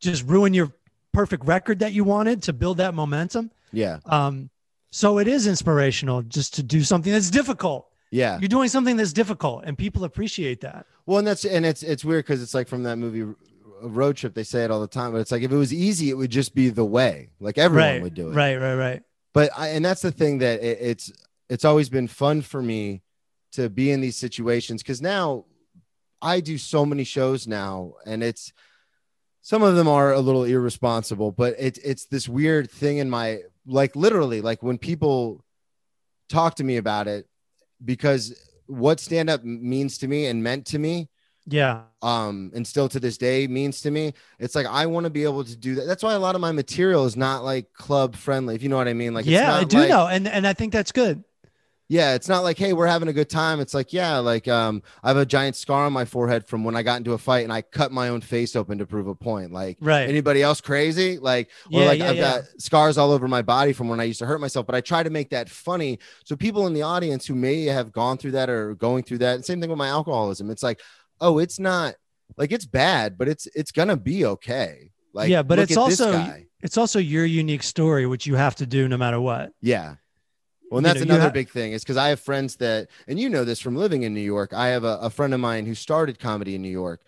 just 0.00 0.22
ruin 0.26 0.54
your 0.54 0.72
perfect 1.12 1.44
record 1.44 1.78
that 1.80 1.92
you 1.92 2.04
wanted 2.04 2.42
to 2.44 2.52
build 2.52 2.76
that 2.78 2.94
momentum. 2.94 3.50
yeah, 3.72 3.98
Um, 4.06 4.50
so 4.90 5.18
it 5.18 5.28
is 5.28 5.46
inspirational 5.46 6.22
just 6.22 6.54
to 6.54 6.62
do 6.62 6.82
something 6.82 7.12
that's 7.12 7.30
difficult. 7.30 7.88
yeah. 8.10 8.38
You're 8.40 8.48
doing 8.48 8.68
something 8.68 8.96
that's 8.96 9.12
difficult 9.12 9.64
and 9.66 9.76
people 9.76 10.04
appreciate 10.04 10.60
that. 10.62 10.86
Well, 11.06 11.18
and 11.18 11.26
that's 11.26 11.44
and 11.46 11.64
it's 11.64 11.82
it's 11.82 12.04
weird 12.04 12.24
because 12.26 12.42
it's 12.42 12.52
like 12.54 12.68
from 12.68 12.82
that 12.84 12.96
movie 12.98 13.24
R- 13.82 13.88
Road 13.88 14.16
Trip. 14.16 14.34
They 14.34 14.44
say 14.44 14.64
it 14.64 14.70
all 14.70 14.80
the 14.80 14.86
time, 14.86 15.12
but 15.12 15.18
it's 15.18 15.32
like 15.32 15.42
if 15.42 15.52
it 15.52 15.56
was 15.56 15.72
easy, 15.72 16.10
it 16.10 16.14
would 16.14 16.30
just 16.30 16.54
be 16.54 16.68
the 16.68 16.84
way. 16.84 17.30
Like 17.40 17.58
everyone 17.58 17.88
right. 17.88 18.02
would 18.02 18.14
do 18.14 18.30
it. 18.30 18.34
Right, 18.34 18.56
right, 18.56 18.74
right. 18.74 19.02
But 19.34 19.50
I, 19.56 19.68
and 19.68 19.84
that's 19.84 20.02
the 20.02 20.10
thing 20.10 20.38
that 20.38 20.60
it, 20.60 20.78
it's 20.80 21.12
it's 21.48 21.64
always 21.64 21.88
been 21.88 22.08
fun 22.08 22.42
for 22.42 22.62
me 22.62 23.02
to 23.52 23.68
be 23.68 23.90
in 23.90 24.00
these 24.00 24.16
situations 24.16 24.82
because 24.82 25.00
now 25.00 25.44
I 26.20 26.40
do 26.40 26.58
so 26.58 26.84
many 26.84 27.04
shows 27.04 27.46
now, 27.46 27.94
and 28.06 28.22
it's 28.22 28.52
some 29.42 29.62
of 29.62 29.76
them 29.76 29.88
are 29.88 30.12
a 30.12 30.20
little 30.20 30.44
irresponsible, 30.44 31.32
but 31.32 31.54
it's 31.58 31.78
it's 31.78 32.06
this 32.06 32.28
weird 32.28 32.70
thing 32.70 32.98
in 32.98 33.08
my 33.08 33.40
like 33.66 33.94
literally 33.96 34.40
like 34.40 34.62
when 34.62 34.78
people 34.78 35.44
talk 36.28 36.56
to 36.56 36.64
me 36.64 36.76
about 36.76 37.08
it 37.08 37.26
because 37.84 38.34
what 38.66 39.00
stand 39.00 39.30
up 39.30 39.44
means 39.44 39.98
to 39.98 40.08
me 40.08 40.26
and 40.26 40.42
meant 40.42 40.66
to 40.66 40.78
me 40.78 41.08
Yeah. 41.50 41.82
um 42.02 42.52
and 42.54 42.66
still 42.66 42.88
to 42.90 43.00
this 43.00 43.16
day 43.18 43.46
means 43.46 43.80
to 43.80 43.90
me 43.90 44.12
it's 44.38 44.54
like 44.54 44.66
i 44.66 44.86
want 44.86 45.04
to 45.04 45.10
be 45.10 45.24
able 45.24 45.44
to 45.44 45.56
do 45.56 45.74
that 45.76 45.86
that's 45.86 46.02
why 46.02 46.12
a 46.14 46.18
lot 46.18 46.34
of 46.34 46.40
my 46.40 46.52
material 46.52 47.04
is 47.06 47.16
not 47.16 47.42
like 47.44 47.72
club 47.72 48.14
friendly 48.14 48.54
if 48.54 48.62
you 48.62 48.68
know 48.68 48.76
what 48.76 48.86
i 48.88 48.92
mean 48.92 49.14
like 49.14 49.24
it's 49.24 49.32
yeah, 49.32 49.54
I 49.54 49.64
do 49.64 49.78
like- 49.78 49.88
know. 49.88 50.06
And 50.06 50.28
and 50.28 50.46
I 50.46 50.52
think 50.52 50.72
that's 50.72 50.92
good. 50.92 51.24
Yeah, 51.90 52.12
it's 52.12 52.28
not 52.28 52.40
like, 52.40 52.58
hey, 52.58 52.74
we're 52.74 52.86
having 52.86 53.08
a 53.08 53.14
good 53.14 53.30
time. 53.30 53.60
It's 53.60 53.72
like, 53.72 53.94
yeah, 53.94 54.18
like 54.18 54.46
um, 54.46 54.82
I 55.02 55.08
have 55.08 55.16
a 55.16 55.24
giant 55.24 55.56
scar 55.56 55.86
on 55.86 55.92
my 55.94 56.04
forehead 56.04 56.46
from 56.46 56.62
when 56.62 56.76
I 56.76 56.82
got 56.82 56.98
into 56.98 57.14
a 57.14 57.18
fight 57.18 57.44
and 57.44 57.52
I 57.52 57.62
cut 57.62 57.90
my 57.90 58.10
own 58.10 58.20
face 58.20 58.54
open 58.56 58.76
to 58.76 58.84
prove 58.84 59.06
a 59.06 59.14
point. 59.14 59.52
Like, 59.54 59.78
Right. 59.80 60.06
anybody 60.06 60.42
else 60.42 60.60
crazy? 60.60 61.16
Like, 61.16 61.48
or 61.72 61.80
Yeah, 61.80 61.86
like 61.86 61.98
yeah, 62.00 62.10
I've 62.10 62.16
yeah. 62.16 62.22
got 62.40 62.44
scars 62.58 62.98
all 62.98 63.10
over 63.10 63.26
my 63.26 63.40
body 63.40 63.72
from 63.72 63.88
when 63.88 64.00
I 64.00 64.04
used 64.04 64.18
to 64.18 64.26
hurt 64.26 64.38
myself. 64.38 64.66
But 64.66 64.74
I 64.74 64.82
try 64.82 65.02
to 65.02 65.08
make 65.08 65.30
that 65.30 65.48
funny. 65.48 65.98
So 66.24 66.36
people 66.36 66.66
in 66.66 66.74
the 66.74 66.82
audience 66.82 67.24
who 67.26 67.34
may 67.34 67.64
have 67.64 67.90
gone 67.90 68.18
through 68.18 68.32
that 68.32 68.50
or 68.50 68.74
going 68.74 69.02
through 69.02 69.18
that, 69.24 69.46
same 69.46 69.58
thing 69.58 69.70
with 69.70 69.78
my 69.78 69.88
alcoholism. 69.88 70.50
It's 70.50 70.62
like, 70.62 70.82
oh, 71.20 71.38
it's 71.38 71.58
not 71.58 71.94
like 72.36 72.52
it's 72.52 72.66
bad, 72.66 73.16
but 73.18 73.28
it's 73.28 73.46
it's 73.54 73.72
gonna 73.72 73.96
be 73.96 74.24
okay. 74.24 74.90
Like, 75.12 75.30
Yeah, 75.30 75.42
but 75.42 75.58
it's 75.58 75.76
also- 75.76 76.34
It's 76.60 76.76
also 76.76 76.98
your 76.98 77.24
unique 77.24 77.62
story, 77.62 78.06
which 78.06 78.26
you 78.26 78.34
have 78.34 78.56
to 78.56 78.66
do 78.66 78.88
no 78.88 78.96
matter 78.96 79.20
what. 79.20 79.52
Yeah. 79.60 79.94
Well, 80.70 80.78
and 80.78 80.86
You 80.86 80.92
that's 80.94 81.06
know, 81.06 81.14
another 81.14 81.28
ha- 81.30 81.32
big 81.32 81.48
thing 81.50 81.72
is 81.72 81.82
because 81.82 81.96
I 81.96 82.08
have 82.08 82.20
friends 82.20 82.56
that, 82.56 82.88
and 83.06 83.18
you 83.18 83.30
know 83.30 83.44
this 83.44 83.60
from 83.60 83.76
living 83.76 84.02
in 84.02 84.12
New 84.12 84.20
York. 84.20 84.52
I 84.52 84.68
have 84.68 84.84
a, 84.84 84.98
a 85.00 85.08
friend 85.10 85.32
of 85.32 85.40
mine 85.40 85.66
who 85.66 85.74
started 85.74 86.18
comedy 86.18 86.54
in 86.56 86.62
New 86.62 86.68
York. 86.68 87.00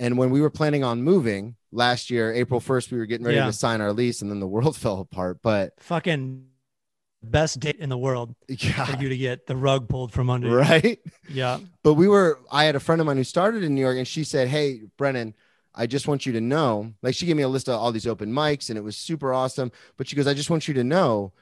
And 0.00 0.18
when 0.18 0.30
we 0.30 0.40
were 0.40 0.50
planning 0.50 0.84
on 0.84 1.02
moving 1.02 1.56
last 1.72 2.10
year, 2.10 2.32
April 2.32 2.60
1st, 2.60 2.90
we 2.92 2.98
were 2.98 3.06
getting 3.06 3.24
ready 3.24 3.38
Yeah. 3.38 3.46
to 3.46 3.52
sign 3.52 3.80
our 3.80 3.92
lease 3.92 4.20
and 4.20 4.30
then 4.30 4.40
the 4.40 4.46
world 4.56 4.76
fell 4.76 5.00
apart. 5.00 5.38
But 5.42 5.72
Fucking 5.80 6.44
best 7.22 7.60
date 7.60 7.76
in 7.76 7.88
the 7.88 7.98
world 7.98 8.34
for 8.46 8.52
you 9.00 9.08
to 9.08 9.16
get 9.16 9.46
the 9.46 9.56
rug 9.56 9.88
pulled 9.88 10.12
from 10.12 10.30
under 10.30 10.48
you. 10.48 10.56
right. 10.56 10.98
Yeah. 11.28 11.58
But 11.82 11.94
we 11.94 12.08
were, 12.08 12.38
I 12.50 12.64
had 12.64 12.76
a 12.76 12.80
friend 12.80 13.00
of 13.00 13.06
mine 13.06 13.16
who 13.16 13.24
started 13.24 13.64
in 13.64 13.74
New 13.74 13.80
York 13.80 13.98
and 13.98 14.06
she 14.06 14.24
said, 14.24 14.48
Hey, 14.48 14.82
Brennan, 14.96 15.34
I 15.74 15.86
just 15.86 16.08
want 16.08 16.26
you 16.26 16.32
to 16.32 16.40
know, 16.40 16.92
like 17.02 17.14
she 17.14 17.26
gave 17.26 17.36
me 17.36 17.42
a 17.42 17.48
list 17.48 17.68
of 17.68 17.74
all 17.74 17.92
these 17.92 18.06
open 18.06 18.32
mics 18.32 18.68
and 18.68 18.78
it 18.78 18.82
was 18.82 18.96
super 18.96 19.32
awesome. 19.32 19.72
But 19.96 20.08
she 20.08 20.16
goes, 20.16 20.26
I 20.26 20.34
just 20.34 20.50
want 20.50 20.68
you 20.68 20.74
to 20.74 20.84
know, 20.84 21.32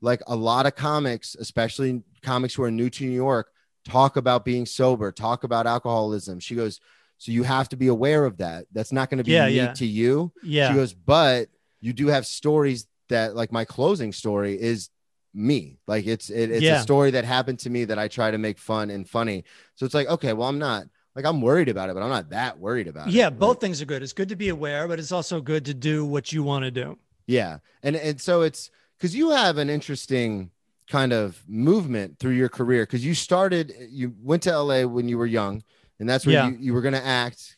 like 0.00 0.20
a 0.26 0.34
lot 0.36 0.66
of 0.66 0.74
comics, 0.74 1.34
especially 1.36 2.02
comics 2.22 2.54
who 2.54 2.62
are 2.64 2.70
new 2.70 2.90
to 2.90 3.04
New 3.04 3.10
York, 3.12 3.52
talk 3.88 4.16
about 4.16 4.44
being 4.44 4.66
sober, 4.66 5.12
talk 5.12 5.44
about 5.44 5.66
alcoholism. 5.66 6.40
She 6.40 6.54
goes, 6.56 6.80
So 7.18 7.30
you 7.32 7.44
have 7.44 7.68
to 7.70 7.76
be 7.76 7.86
aware 7.88 8.24
of 8.24 8.38
that. 8.38 8.66
That's 8.72 8.92
not 8.92 9.08
going 9.10 9.18
to 9.18 9.24
be 9.24 9.32
Yeah, 9.32 9.46
unique 9.46 9.68
yeah. 9.68 9.72
to 9.74 9.86
you. 9.86 10.32
Yeah. 10.42 10.68
She 10.68 10.74
goes, 10.74 10.94
But 10.94 11.48
you 11.80 11.92
do 11.92 12.08
have 12.08 12.26
stories 12.26 12.86
that, 13.08 13.34
like 13.36 13.52
my 13.52 13.64
closing 13.64 14.12
story 14.12 14.60
is 14.60 14.90
me. 15.34 15.78
Like 15.86 16.06
it's 16.06 16.30
it, 16.30 16.50
it's 16.50 16.62
Yeah. 16.62 16.80
a 16.80 16.82
story 16.82 17.10
that 17.12 17.24
happened 17.24 17.58
to 17.60 17.70
me 17.70 17.84
that 17.86 17.98
I 17.98 18.08
try 18.08 18.30
to 18.30 18.38
make 18.38 18.58
fun 18.58 18.90
and 18.90 19.08
funny. 19.08 19.44
So 19.76 19.86
it's 19.86 19.94
like, 19.94 20.08
okay, 20.08 20.32
well, 20.32 20.48
I'm 20.48 20.58
not 20.58 20.84
like 21.14 21.24
I'm 21.24 21.40
worried 21.40 21.68
about 21.68 21.90
it, 21.90 21.94
but 21.94 22.02
I'm 22.02 22.08
not 22.10 22.30
that 22.30 22.58
worried 22.58 22.88
about 22.88 23.08
it. 23.08 23.14
yeah. 23.14 23.30
Both 23.30 23.60
things 23.60 23.80
are 23.82 23.86
good. 23.86 24.02
It's 24.02 24.12
good 24.12 24.28
to 24.30 24.36
be 24.36 24.48
aware, 24.50 24.88
but 24.88 24.98
it's 24.98 25.12
also 25.12 25.40
good 25.40 25.64
to 25.66 25.74
do 25.74 26.04
what 26.04 26.32
you 26.32 26.42
want 26.42 26.64
to 26.64 26.70
do. 26.70 26.98
Yeah. 27.26 27.58
And 27.82 27.96
and 27.96 28.20
so 28.20 28.42
it's 28.42 28.70
because 28.98 29.14
you 29.14 29.30
have 29.30 29.58
an 29.58 29.68
interesting 29.70 30.50
kind 30.90 31.12
of 31.12 31.42
movement 31.48 32.18
through 32.18 32.32
your 32.32 32.48
career 32.48 32.82
because 32.84 33.04
you 33.04 33.14
started 33.14 33.72
you 33.90 34.14
went 34.22 34.42
to 34.42 34.50
LA 34.58 34.82
when 34.84 35.08
you 35.08 35.16
were 35.16 35.26
young, 35.26 35.62
and 35.98 36.08
that's 36.08 36.26
where 36.26 36.34
Yeah. 36.34 36.48
you, 36.48 36.56
you 36.60 36.74
were 36.74 36.82
gonna 36.82 36.98
act. 37.04 37.56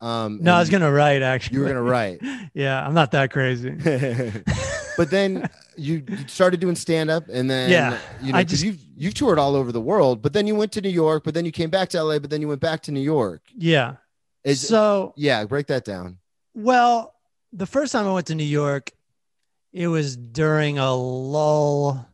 Um 0.00 0.38
No, 0.42 0.54
I 0.54 0.58
was 0.58 0.70
gonna 0.70 0.90
write 0.90 1.22
actually. 1.22 1.56
you 1.58 1.62
were 1.62 1.68
gonna 1.68 1.82
write. 1.82 2.20
yeah, 2.54 2.84
I'm 2.84 2.94
not 2.94 3.12
that 3.12 3.30
crazy. 3.30 3.70
but 4.96 5.10
then 5.10 5.48
you, 5.76 6.02
you 6.08 6.18
started 6.28 6.60
doing 6.60 6.74
stand 6.76 7.10
up 7.10 7.24
and 7.28 7.50
then 7.50 7.70
Yeah, 7.70 7.98
you 8.22 8.32
know 8.32 8.38
I 8.38 8.44
just- 8.44 8.62
you've 8.64 8.78
you've 8.96 9.14
toured 9.14 9.38
all 9.38 9.54
over 9.56 9.72
the 9.72 9.80
world, 9.80 10.22
but 10.22 10.32
then 10.32 10.46
you 10.46 10.54
went 10.54 10.72
to 10.72 10.80
New 10.80 10.88
York, 10.90 11.24
but 11.24 11.34
then 11.34 11.44
you 11.44 11.52
came 11.52 11.70
back 11.70 11.88
to 11.90 12.02
LA, 12.02 12.18
but 12.18 12.30
then 12.30 12.40
you 12.40 12.48
went 12.48 12.60
back 12.60 12.82
to 12.82 12.92
New 12.92 13.00
York. 13.00 13.42
Yeah. 13.56 13.96
Is 14.44 14.66
so 14.66 15.12
yeah, 15.16 15.44
break 15.44 15.66
that 15.68 15.84
down. 15.84 16.18
well, 16.54 17.14
the 17.52 17.66
first 17.66 17.92
time 17.92 18.06
I 18.06 18.12
went 18.12 18.26
to 18.28 18.34
New 18.34 18.44
York, 18.44 18.90
it 19.72 19.86
was 19.88 20.16
during 20.16 20.78
a 20.78 20.94
lull. 20.94 22.08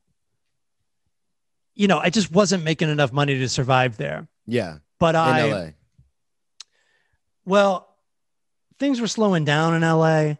You 1.74 1.86
know, 1.86 1.98
I 1.98 2.10
just 2.10 2.32
wasn't 2.32 2.64
making 2.64 2.88
enough 2.88 3.12
money 3.12 3.38
to 3.38 3.48
survive 3.48 3.96
there. 3.96 4.26
Yeah. 4.46 4.78
But 4.98 5.14
In 5.14 5.20
I 5.20 5.42
LA. 5.50 5.66
Well, 7.44 7.88
things 8.78 9.00
were 9.00 9.06
slowing 9.06 9.44
down 9.44 9.74
in 9.74 9.82
LA. 9.82 10.34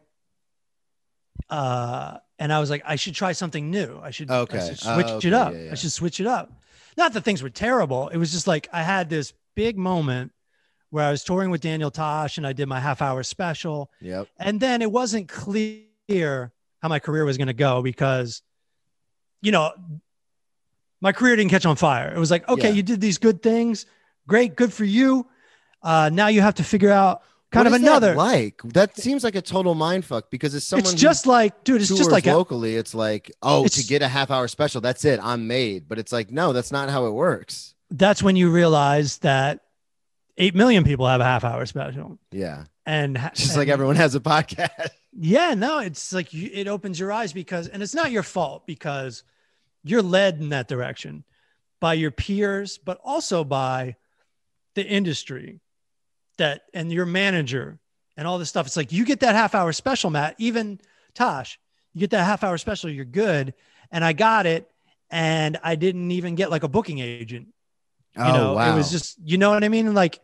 Uh, 1.48 2.18
and 2.38 2.52
I 2.52 2.60
was 2.60 2.70
like, 2.70 2.82
I 2.86 2.96
should 2.96 3.14
try 3.14 3.32
something 3.32 3.70
new. 3.70 3.98
I 4.02 4.10
should, 4.10 4.30
I 4.30 4.38
Okay. 4.40 4.58
should 4.60 4.78
Oh, 4.86 4.94
switch 4.94 5.06
okay. 5.06 5.28
it 5.28 5.34
up. 5.34 5.52
Yeah, 5.52 5.58
yeah. 5.64 5.72
I 5.72 5.74
should 5.74 5.92
switch 5.92 6.20
it 6.20 6.26
up. 6.26 6.52
Not 6.96 7.12
that 7.12 7.22
things 7.24 7.42
were 7.42 7.50
terrible. 7.50 8.08
It 8.08 8.16
was 8.16 8.32
just 8.32 8.46
like 8.46 8.68
I 8.72 8.82
had 8.82 9.08
this 9.08 9.32
big 9.54 9.76
moment 9.78 10.32
where 10.90 11.04
I 11.04 11.10
was 11.10 11.22
touring 11.24 11.50
with 11.50 11.60
Daniel 11.60 11.90
Tosh 11.90 12.38
and 12.38 12.46
I 12.46 12.52
did 12.52 12.66
my 12.66 12.80
half 12.80 13.02
hour 13.02 13.22
special. 13.22 13.90
Yep. 14.00 14.28
And 14.38 14.58
then 14.60 14.82
it 14.82 14.90
wasn't 14.90 15.28
clear 15.28 16.52
how 16.80 16.88
my 16.88 16.98
career 16.98 17.24
was 17.24 17.36
going 17.36 17.48
to 17.48 17.52
go 17.52 17.82
because, 17.82 18.42
you 19.42 19.52
know, 19.52 19.72
my 21.00 21.12
career 21.12 21.36
didn't 21.36 21.50
catch 21.50 21.66
on 21.66 21.76
fire. 21.76 22.12
It 22.14 22.18
was 22.18 22.30
like, 22.30 22.48
okay, 22.48 22.68
Yeah. 22.68 22.74
you 22.74 22.82
did 22.82 23.00
these 23.00 23.18
good 23.18 23.42
things. 23.42 23.86
Great. 24.26 24.56
Good 24.56 24.72
for 24.72 24.84
you. 24.84 25.26
Uh, 25.82 26.10
now 26.12 26.26
you 26.28 26.40
have 26.40 26.54
to 26.56 26.64
figure 26.64 26.90
out 26.90 27.22
kind 27.50 27.64
What 27.64 27.74
of 27.74 27.80
is 27.80 27.80
that 27.82 27.88
another. 27.88 28.14
like? 28.14 28.60
That 28.64 28.96
seems 28.96 29.24
like 29.24 29.34
a 29.34 29.42
total 29.42 29.74
mind 29.74 30.04
fuck 30.04 30.30
because 30.30 30.54
it's 30.54 30.66
someone 30.66 30.92
it's 30.92 31.00
just 31.00 31.26
like, 31.26 31.64
dude, 31.64 31.80
it's 31.80 31.88
just 31.88 32.10
like, 32.10 32.26
a, 32.26 32.32
locally 32.34 32.76
it's 32.76 32.94
like 32.94 33.30
oh 33.42 33.66
to 33.66 33.84
get 33.86 34.02
a 34.02 34.08
half 34.08 34.30
hour 34.30 34.48
special 34.48 34.80
that's 34.80 35.04
it 35.04 35.18
i'm 35.22 35.46
made. 35.46 35.88
But 35.88 35.98
it's 35.98 36.12
like 36.12 36.30
no 36.30 36.52
that's 36.52 36.72
not 36.72 36.90
how 36.90 37.06
it 37.06 37.12
works. 37.12 37.74
That's 37.90 38.22
when 38.22 38.36
you 38.36 38.50
realize 38.50 39.18
that 39.18 39.60
8 40.36 40.54
million 40.54 40.84
people 40.84 41.06
have 41.06 41.20
a 41.20 41.24
half 41.24 41.42
hour 41.44 41.64
special. 41.66 42.18
yeah. 42.30 42.64
And 42.86 43.18
just 43.34 43.56
like 43.56 43.68
everyone 43.68 43.96
has 43.96 44.14
a 44.14 44.20
podcast. 44.20 44.88
Yeah, 45.20 45.54
no, 45.54 45.80
it's 45.80 46.12
like 46.12 46.32
you, 46.32 46.48
it 46.52 46.68
opens 46.68 47.00
your 47.00 47.10
eyes 47.10 47.32
because, 47.32 47.66
and 47.66 47.82
it's 47.82 47.94
not 47.94 48.12
your 48.12 48.22
fault 48.22 48.68
because 48.68 49.24
you're 49.82 50.02
led 50.02 50.38
in 50.38 50.50
that 50.50 50.68
direction 50.68 51.24
by 51.80 51.94
your 51.94 52.12
peers, 52.12 52.78
but 52.78 53.00
also 53.02 53.42
by 53.42 53.96
the 54.76 54.86
industry 54.86 55.60
that 56.38 56.62
and 56.74 56.90
your 56.90 57.06
manager 57.06 57.78
and 58.16 58.26
all 58.26 58.38
this 58.38 58.48
stuff. 58.48 58.66
It's 58.66 58.76
like 58.76 58.92
you 58.92 59.04
get 59.04 59.20
that 59.20 59.34
half 59.34 59.54
hour 59.54 59.72
special, 59.72 60.10
Matt, 60.10 60.34
even 60.38 60.80
Tosh, 61.14 61.58
you 61.92 62.00
get 62.00 62.10
that 62.10 62.24
half 62.24 62.42
hour 62.42 62.58
special, 62.58 62.90
you're 62.90 63.04
good. 63.04 63.54
And 63.90 64.04
I 64.04 64.12
got 64.12 64.46
it. 64.46 64.70
And 65.10 65.58
I 65.62 65.74
didn't 65.74 66.10
even 66.10 66.34
get 66.34 66.50
like 66.50 66.62
a 66.62 66.68
booking 66.68 66.98
agent. 66.98 67.48
You 68.16 68.24
oh 68.24 68.32
know, 68.32 68.54
wow 68.54 68.72
it 68.72 68.76
was 68.76 68.90
just, 68.90 69.16
you 69.22 69.38
know 69.38 69.50
what 69.50 69.64
I 69.64 69.68
mean? 69.68 69.94
Like, 69.94 70.20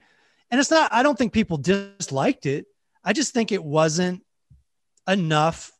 and 0.50 0.60
it's 0.60 0.70
not, 0.70 0.92
I 0.92 1.02
don't 1.02 1.16
think 1.16 1.32
people 1.32 1.56
disliked 1.56 2.46
it. 2.46 2.66
I 3.02 3.12
just 3.12 3.32
think 3.32 3.52
it 3.52 3.62
wasn't 3.62 4.22
enough 5.08 5.72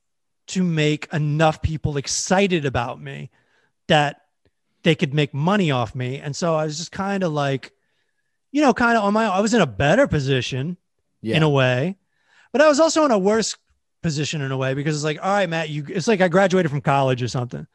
to 0.49 0.63
make 0.63 1.09
enough 1.13 1.63
people 1.63 1.97
excited 1.97 2.65
about 2.65 3.01
me 3.01 3.31
that 3.89 4.21
they 4.83 4.95
could 4.95 5.15
make 5.15 5.33
money 5.35 5.71
off 5.71 5.95
me. 5.95 6.19
And 6.19 6.37
so 6.37 6.55
I 6.55 6.65
was 6.65 6.79
just 6.79 6.93
kind 6.93 7.23
of 7.23 7.33
like, 7.33 7.73
you 8.55 8.61
know, 8.61 8.73
kind 8.73 8.97
of 8.97 9.03
on 9.03 9.13
my, 9.13 9.27
I 9.27 9.41
was 9.41 9.53
in 9.53 9.61
a 9.61 9.67
better 9.67 10.07
position 10.07 10.77
yeah 11.21 11.37
in 11.37 11.43
a 11.43 11.51
way, 11.51 11.97
but 12.53 12.63
I 12.63 12.69
was 12.69 12.79
also 12.79 13.05
in 13.05 13.11
a 13.11 13.19
worse 13.19 13.57
position 14.01 14.43
in 14.43 14.53
a 14.53 14.57
way 14.57 14.75
because 14.75 14.95
it's 14.95 15.03
like, 15.03 15.19
all 15.21 15.29
right, 15.29 15.49
Matt, 15.49 15.71
you, 15.71 15.85
it's 15.89 16.07
like 16.07 16.21
I 16.21 16.29
graduated 16.29 16.71
from 16.71 16.81
college 16.81 17.21
or 17.21 17.27
something. 17.27 17.67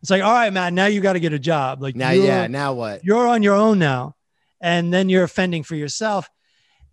It's 0.00 0.12
like, 0.12 0.22
all 0.22 0.32
right, 0.32 0.52
Matt, 0.52 0.72
now 0.72 0.86
you 0.86 1.00
got 1.00 1.14
to 1.14 1.20
get 1.20 1.32
a 1.32 1.40
job. 1.40 1.82
Like 1.82 1.96
now 1.96 2.10
yeah 2.10 2.46
now 2.46 2.72
what? 2.72 3.04
you're 3.04 3.26
on 3.26 3.42
your 3.42 3.56
own 3.56 3.80
now 3.80 4.14
and 4.60 4.94
then 4.94 5.08
you're 5.08 5.24
offending 5.24 5.64
for 5.64 5.74
yourself. 5.74 6.30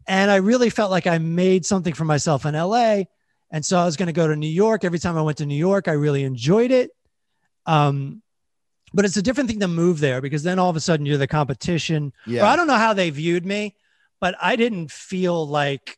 And 0.08 0.32
i 0.32 0.38
really 0.38 0.72
felt 0.72 0.90
like 0.90 1.06
i 1.06 1.20
made 1.20 1.68
something 1.68 1.94
for 1.94 2.06
myself 2.06 2.48
in 2.48 2.56
la 2.56 3.04
and 3.52 3.64
so 3.64 3.78
i 3.78 3.86
was 3.86 3.96
going 3.96 4.08
to 4.08 4.14
go 4.14 4.28
to 4.28 4.36
new 4.36 4.48
york. 4.48 4.84
Every 4.84 4.98
time 4.98 5.18
i 5.18 5.22
went 5.22 5.38
to 5.38 5.46
new 5.46 5.54
york 5.54 5.88
i 5.88 5.92
really 5.92 6.24
enjoyed 6.24 6.72
it. 6.72 6.90
Um, 7.68 8.24
but 8.96 9.06
it's 9.06 9.18
a 9.18 9.22
different 9.22 9.50
thing 9.50 9.60
to 9.60 9.68
move 9.68 10.00
there 10.00 10.22
because 10.22 10.44
then 10.44 10.58
all 10.58 10.70
of 10.70 10.76
a 10.76 10.80
sudden 10.80 11.06
you're 11.06 11.18
the 11.18 11.28
competition 11.28 12.12
yeah 12.26 12.42
or 12.42 12.46
i 12.46 12.56
don't 12.56 12.68
know 12.68 12.76
how 12.76 12.94
they 12.94 13.10
viewed 13.10 13.46
me 13.46 13.76
but 14.20 14.36
i 14.42 14.56
didn't 14.56 14.90
feel 14.90 15.46
like 15.48 15.98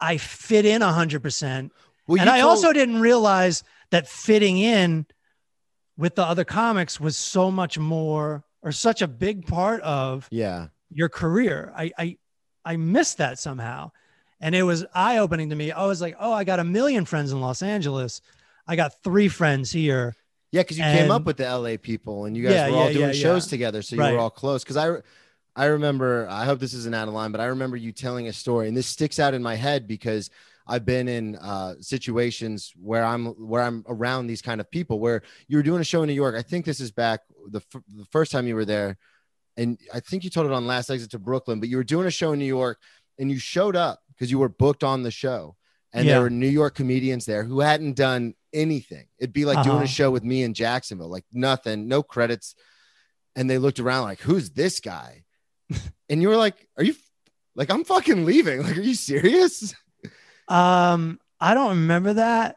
i 0.00 0.16
fit 0.16 0.64
in 0.64 0.82
a 0.82 0.86
100% 0.86 1.70
well, 2.08 2.18
and 2.20 2.26
you 2.26 2.34
I 2.34 2.40
also 2.40 2.72
didn't 2.72 3.00
realize 3.00 3.62
that 3.90 4.08
fitting 4.08 4.58
in 4.58 5.06
with 5.98 6.14
the 6.14 6.24
other 6.24 6.44
comics 6.44 6.98
was 6.98 7.16
so 7.16 7.50
much 7.50 7.78
more 7.78 8.44
or 8.62 8.72
such 8.72 9.02
a 9.02 9.08
big 9.08 9.46
part 9.46 9.82
of 9.82 10.26
yeah 10.30 10.68
your 10.90 11.10
career. 11.10 11.72
I 11.76 11.92
I 11.98 12.16
I 12.64 12.76
missed 12.76 13.18
that 13.18 13.38
somehow. 13.38 13.92
And 14.40 14.54
it 14.54 14.62
was 14.62 14.86
eye 14.94 15.18
opening 15.18 15.50
to 15.50 15.56
me. 15.56 15.72
I 15.72 15.84
was 15.86 16.00
like, 16.00 16.14
oh, 16.20 16.32
I 16.32 16.44
got 16.44 16.60
a 16.60 16.64
million 16.64 17.04
friends 17.04 17.32
in 17.32 17.40
Los 17.40 17.60
Angeles. 17.60 18.20
I 18.68 18.76
got 18.76 19.02
three 19.02 19.26
friends 19.26 19.72
here. 19.72 20.14
Yeah 20.52 20.62
because 20.62 20.78
you 20.78 20.84
came 20.84 21.10
up 21.10 21.24
with 21.24 21.36
the 21.36 21.44
la 21.58 21.76
people 21.80 22.24
and 22.24 22.36
you 22.36 22.42
guys 22.42 22.52
Yeah, 22.54 22.68
were 22.70 22.76
all 22.76 22.86
yeah, 22.86 22.92
doing 22.92 23.06
yeah, 23.08 23.12
shows 23.12 23.46
together 23.46 23.82
so 23.82 23.96
you 23.96 24.02
Right. 24.02 24.12
were 24.12 24.18
all 24.18 24.30
close 24.30 24.62
because 24.64 24.76
i 24.76 24.96
i 25.56 25.66
remember 25.66 26.26
i 26.30 26.44
hope 26.44 26.58
this 26.60 26.74
isn't 26.74 26.94
out 26.94 27.08
of 27.08 27.14
line 27.14 27.32
but 27.32 27.40
i 27.40 27.46
remember 27.46 27.76
you 27.76 27.92
telling 27.92 28.28
a 28.28 28.32
story 28.32 28.68
and 28.68 28.76
this 28.76 28.86
sticks 28.86 29.18
out 29.18 29.34
in 29.34 29.42
my 29.42 29.54
head 29.54 29.86
because 29.86 30.30
I've 30.70 30.84
been 30.84 31.08
in 31.08 31.34
uh, 31.36 31.76
situations 31.80 32.74
where 32.78 33.02
I'm 33.02 33.28
where 33.48 33.62
I'm 33.62 33.82
around 33.88 34.26
these 34.26 34.42
kind 34.42 34.60
of 34.60 34.70
people. 34.70 35.00
Where 35.00 35.22
you 35.46 35.56
were 35.56 35.62
doing 35.62 35.80
a 35.80 35.84
show 35.84 36.02
in 36.02 36.08
New 36.08 36.12
York. 36.12 36.34
I 36.36 36.42
think 36.42 36.66
this 36.66 36.78
is 36.78 36.90
back 36.90 37.20
the 37.48 37.60
f- 37.74 37.82
the 37.96 38.04
first 38.12 38.30
time 38.30 38.46
you 38.46 38.54
were 38.54 38.66
there, 38.66 38.98
and 39.56 39.78
I 39.94 40.00
think 40.00 40.24
you 40.24 40.28
told 40.30 40.44
it 40.46 40.52
on 40.52 40.66
Last 40.66 40.90
Exit 40.90 41.10
to 41.12 41.18
Brooklyn. 41.18 41.58
But 41.58 41.70
you 41.70 41.78
were 41.78 41.84
doing 41.84 42.06
a 42.06 42.10
show 42.10 42.32
in 42.32 42.38
New 42.38 42.44
York, 42.44 42.78
and 43.18 43.30
you 43.30 43.38
showed 43.38 43.76
up 43.76 44.00
because 44.10 44.30
you 44.30 44.38
were 44.38 44.50
booked 44.50 44.84
on 44.84 45.02
the 45.02 45.10
show, 45.10 45.56
and 45.92 46.06
Yeah. 46.06 46.14
there 46.14 46.22
were 46.22 46.30
New 46.30 46.48
York 46.48 46.74
comedians 46.74 47.24
there 47.24 47.44
who 47.44 47.60
hadn't 47.60 47.94
done 47.96 48.34
anything. 48.52 49.06
It'd 49.18 49.32
be 49.32 49.44
like 49.44 49.62
doing 49.64 49.76
Uh-huh. 49.76 49.84
a 49.84 49.88
show 49.88 50.10
with 50.10 50.24
me 50.24 50.42
in 50.42 50.54
Jacksonville, 50.54 51.08
like 51.10 51.24
nothing, 51.32 51.88
no 51.88 52.02
credits. 52.02 52.54
and 53.36 53.48
they 53.48 53.58
looked 53.58 53.78
around 53.78 54.02
like, 54.02 54.20
"Who's 54.20 54.50
this 54.50 54.80
guy?" 54.80 55.22
and 56.08 56.20
you 56.20 56.28
were 56.28 56.36
like, 56.36 56.66
"Are 56.76 56.82
you 56.82 56.96
like 57.54 57.70
I'm 57.70 57.84
fucking 57.84 58.24
leaving? 58.24 58.62
Like, 58.62 58.76
are 58.76 58.80
you 58.82 58.94
serious?" 58.94 59.74
Um, 60.48 61.20
I 61.40 61.54
don't 61.54 61.70
remember 61.70 62.14
that. 62.14 62.56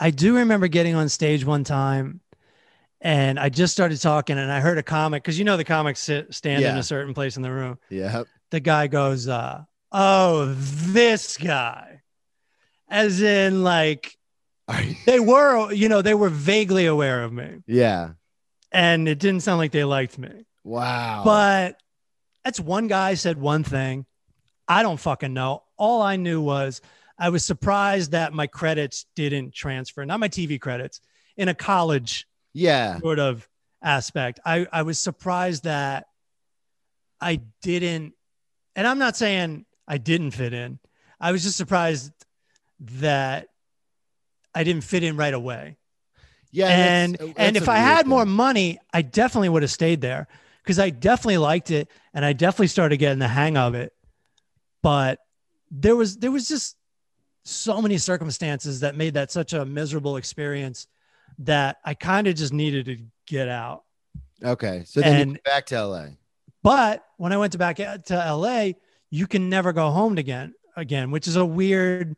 I 0.00 0.10
do 0.10 0.36
remember 0.36 0.66
getting 0.68 0.94
on 0.94 1.08
stage 1.08 1.44
one 1.44 1.64
time 1.64 2.20
and 3.00 3.38
I 3.38 3.48
just 3.50 3.72
started 3.72 4.00
talking 4.00 4.36
and 4.38 4.50
I 4.50 4.60
heard 4.60 4.78
a 4.78 4.82
comic 4.82 5.22
because 5.22 5.38
you 5.38 5.44
know 5.44 5.56
the 5.56 5.64
comics 5.64 6.00
sit, 6.00 6.34
stand 6.34 6.64
in 6.64 6.76
a 6.76 6.82
certain 6.82 7.14
place 7.14 7.36
in 7.36 7.42
the 7.42 7.52
room. 7.52 7.78
Yeah. 7.88 8.24
The 8.50 8.60
guy 8.60 8.86
goes, 8.88 9.28
uh, 9.28 9.62
"Oh, 9.92 10.54
this 10.56 11.36
guy," 11.36 12.02
as 12.88 13.20
in 13.20 13.62
like 13.62 14.16
they 15.06 15.20
were, 15.20 15.72
you 15.72 15.88
know, 15.88 16.02
they 16.02 16.14
were 16.14 16.28
vaguely 16.28 16.86
aware 16.86 17.22
of 17.22 17.32
me, 17.32 17.62
yeah. 17.66 18.10
and 18.72 19.08
it 19.08 19.18
didn't 19.18 19.40
sound 19.40 19.58
like 19.58 19.72
they 19.72 19.84
liked 19.84 20.18
me. 20.18 20.46
Wow. 20.64 21.22
But 21.24 21.80
that's 22.44 22.58
one 22.58 22.88
guy 22.88 23.14
said 23.14 23.38
one 23.38 23.64
thing. 23.64 24.06
I 24.68 24.82
don't 24.82 24.98
fucking 24.98 25.32
know. 25.32 25.62
All 25.76 26.02
I 26.02 26.16
knew 26.16 26.40
was 26.40 26.80
I 27.18 27.28
was 27.28 27.44
surprised 27.44 28.10
that 28.12 28.32
my 28.32 28.46
credits 28.46 29.06
didn't 29.14 29.54
transfer, 29.54 30.04
not 30.04 30.20
my 30.20 30.28
TV 30.28 30.60
credits, 30.60 31.00
in 31.36 31.48
a 31.48 31.54
college 31.54 32.26
yeah. 32.52 32.98
sort 32.98 33.18
of 33.18 33.48
aspect. 33.82 34.40
I, 34.44 34.66
I 34.72 34.82
was 34.82 34.98
surprised 34.98 35.64
that 35.64 36.06
I 37.20 37.40
didn't, 37.62 38.14
and 38.74 38.86
I'm 38.86 38.98
not 38.98 39.16
saying 39.16 39.64
I 39.86 39.98
didn't 39.98 40.32
fit 40.32 40.52
in. 40.52 40.78
I 41.20 41.32
was 41.32 41.44
just 41.44 41.56
surprised 41.56 42.12
that 42.80 43.48
I 44.54 44.64
didn't 44.64 44.84
fit 44.84 45.02
in 45.02 45.16
right 45.16 45.34
away. 45.34 45.76
Yeah. 46.52 46.68
and 46.68 47.14
that's- 47.16 47.34
and 47.36 47.56
if 47.56 47.68
I 47.68 47.76
had 47.76 48.06
more 48.06 48.24
money, 48.24 48.78
I 48.92 49.02
definitely 49.02 49.50
would 49.50 49.62
have 49.62 49.70
stayed 49.70 50.00
there 50.00 50.26
because 50.62 50.78
I 50.78 50.88
definitely 50.90 51.38
liked 51.38 51.70
it 51.70 51.88
and 52.14 52.24
I 52.24 52.32
definitely 52.32 52.68
started 52.68 52.96
getting 52.96 53.18
the 53.18 53.28
hang 53.28 53.56
of 53.58 53.74
it. 53.74 53.92
But 54.82 55.18
there 55.70 55.96
was 55.96 56.16
there 56.16 56.30
was 56.30 56.48
just 56.48 56.76
so 57.44 57.82
many 57.82 57.98
circumstances 57.98 58.80
that 58.80 58.96
made 58.96 59.14
that 59.14 59.30
such 59.30 59.52
a 59.52 59.64
miserable 59.66 60.16
experience 60.16 60.86
that 61.40 61.76
I 61.84 61.94
kind 61.94 62.26
of 62.26 62.34
just 62.36 62.52
needed 62.52 62.86
to 62.86 62.98
get 63.26 63.48
out. 63.48 63.84
Okay. 64.42 64.84
So 64.86 65.00
then 65.00 65.20
and- 65.20 65.42
back 65.44 65.66
to 65.66 65.74
LA. 65.76 66.06
But 66.62 67.04
when 67.18 67.32
I 67.32 67.36
went 67.36 67.52
to 67.52 67.58
back 67.58 67.78
eh, 67.80 67.98
to 68.06 68.14
LA, 68.14 68.72
you 69.10 69.26
can 69.26 69.48
never 69.48 69.72
go 69.72 69.90
home 69.90 70.16
again 70.18 70.54
again, 70.76 71.10
which 71.10 71.28
is 71.28 71.36
a 71.36 71.44
weird 71.44 72.16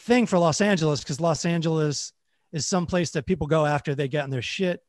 thing 0.00 0.26
for 0.26 0.38
Los 0.38 0.60
Angeles 0.60 1.00
because 1.00 1.20
Los 1.20 1.44
Angeles 1.44 2.12
is 2.52 2.66
some 2.66 2.86
place 2.86 3.10
that 3.12 3.26
people 3.26 3.46
go 3.46 3.64
after 3.66 3.94
they 3.94 4.08
get 4.08 4.24
in 4.24 4.30
their 4.30 4.42
shit 4.42 4.80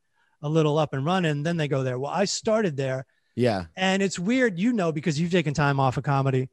a 0.42 0.50
little 0.50 0.78
up 0.78 0.94
and 0.94 1.06
running, 1.06 1.44
then 1.44 1.58
they 1.58 1.68
go 1.68 1.84
there. 1.84 2.00
Well, 2.00 2.12
I 2.12 2.26
started 2.26 2.76
there 2.76 3.06
Yeah. 3.36 3.66
and 3.76 4.02
it's 4.02 4.18
weird, 4.18 4.58
you 4.58 4.74
know, 4.74 4.92
because 4.92 5.20
you've 5.20 5.32
taken 5.32 5.54
time 5.54 5.80
off 5.80 5.98
of 5.98 6.04
comedy. 6.04 6.50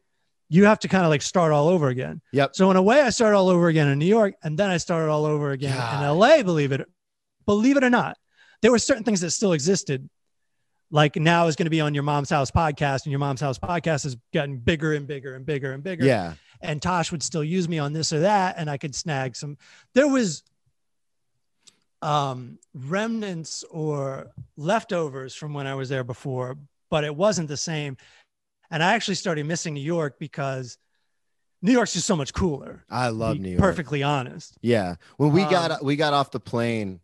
You 0.51 0.65
have 0.67 0.79
to 0.81 0.89
kind 0.89 1.05
of 1.05 1.11
like 1.11 1.23
start 1.23 1.53
all 1.53 1.69
over 1.69 1.89
again. 1.89 2.21
Yep. 2.33 2.55
So 2.57 2.71
in 2.71 2.77
a 2.77 2.83
way, 2.83 3.01
I 3.01 3.11
started 3.11 3.37
all 3.37 3.49
over 3.49 3.69
again 3.69 3.89
in 3.89 3.99
New 3.99 4.07
York, 4.07 4.35
and 4.43 4.59
then 4.59 4.71
I 4.71 4.77
started 4.79 5.11
all 5.11 5.25
over 5.27 5.51
again 5.53 5.77
God. 5.77 6.03
in 6.03 6.19
LA. 6.19 6.43
Believe 6.43 6.73
it, 6.73 6.87
believe 7.47 7.77
it 7.77 7.85
or 7.85 7.91
not, 7.91 8.17
there 8.63 8.71
were 8.71 8.79
certain 8.79 9.05
things 9.05 9.21
that 9.21 9.31
still 9.31 9.53
existed. 9.53 10.09
Like 10.91 11.17
now 11.17 11.49
is 11.49 11.57
going 11.57 11.67
to 11.67 11.71
be 11.71 11.83
on 11.83 11.93
your 11.93 12.03
mom's 12.03 12.31
house 12.31 12.51
podcast, 12.51 13.05
and 13.05 13.13
your 13.13 13.19
mom's 13.19 13.43
house 13.43 13.59
podcast 13.59 14.07
is 14.07 14.17
getting 14.33 14.59
bigger 14.59 14.95
and 14.95 15.07
bigger 15.07 15.35
and 15.35 15.45
bigger 15.45 15.73
and 15.73 15.83
bigger. 15.83 16.05
Yeah. 16.07 16.33
And 16.61 16.83
Tosh 16.83 17.13
would 17.13 17.23
still 17.23 17.45
use 17.45 17.69
me 17.69 17.79
on 17.79 17.93
this 17.93 18.13
or 18.13 18.21
that, 18.21 18.57
and 18.59 18.69
I 18.69 18.77
could 18.79 18.95
snag 18.95 19.37
some. 19.37 19.57
There 19.95 20.09
was 20.09 20.43
um 22.01 22.59
remnants 22.75 23.65
or 23.71 24.31
leftovers 24.57 25.35
from 25.35 25.53
when 25.53 25.67
I 25.67 25.75
was 25.75 25.89
there 25.89 26.05
before, 26.05 26.57
but 26.91 27.05
it 27.05 27.15
wasn't 27.15 27.49
the 27.49 27.57
same. 27.57 27.97
And 28.71 28.83
I 28.83 28.95
actually 28.95 29.17
started 29.17 29.47
missing 29.47 29.75
New 29.75 29.81
York 29.81 30.19
because 30.19 30.79
New 31.61 31.73
York's 31.73 31.95
just 31.95 32.07
so 32.07 32.15
much 32.15 32.33
cooler. 32.33 32.85
I 32.89 33.09
love 33.09 33.39
New 33.41 33.51
York. 33.51 33.61
Perfectly 33.61 34.03
honest. 34.03 34.57
Yeah. 34.63 34.97
When 35.17 35.33
we 35.33 35.43
got 35.43 35.73
Um, 35.73 35.79
we 35.83 35.97
got 35.97 36.13
off 36.13 36.31
the 36.31 36.41
plane 36.41 37.01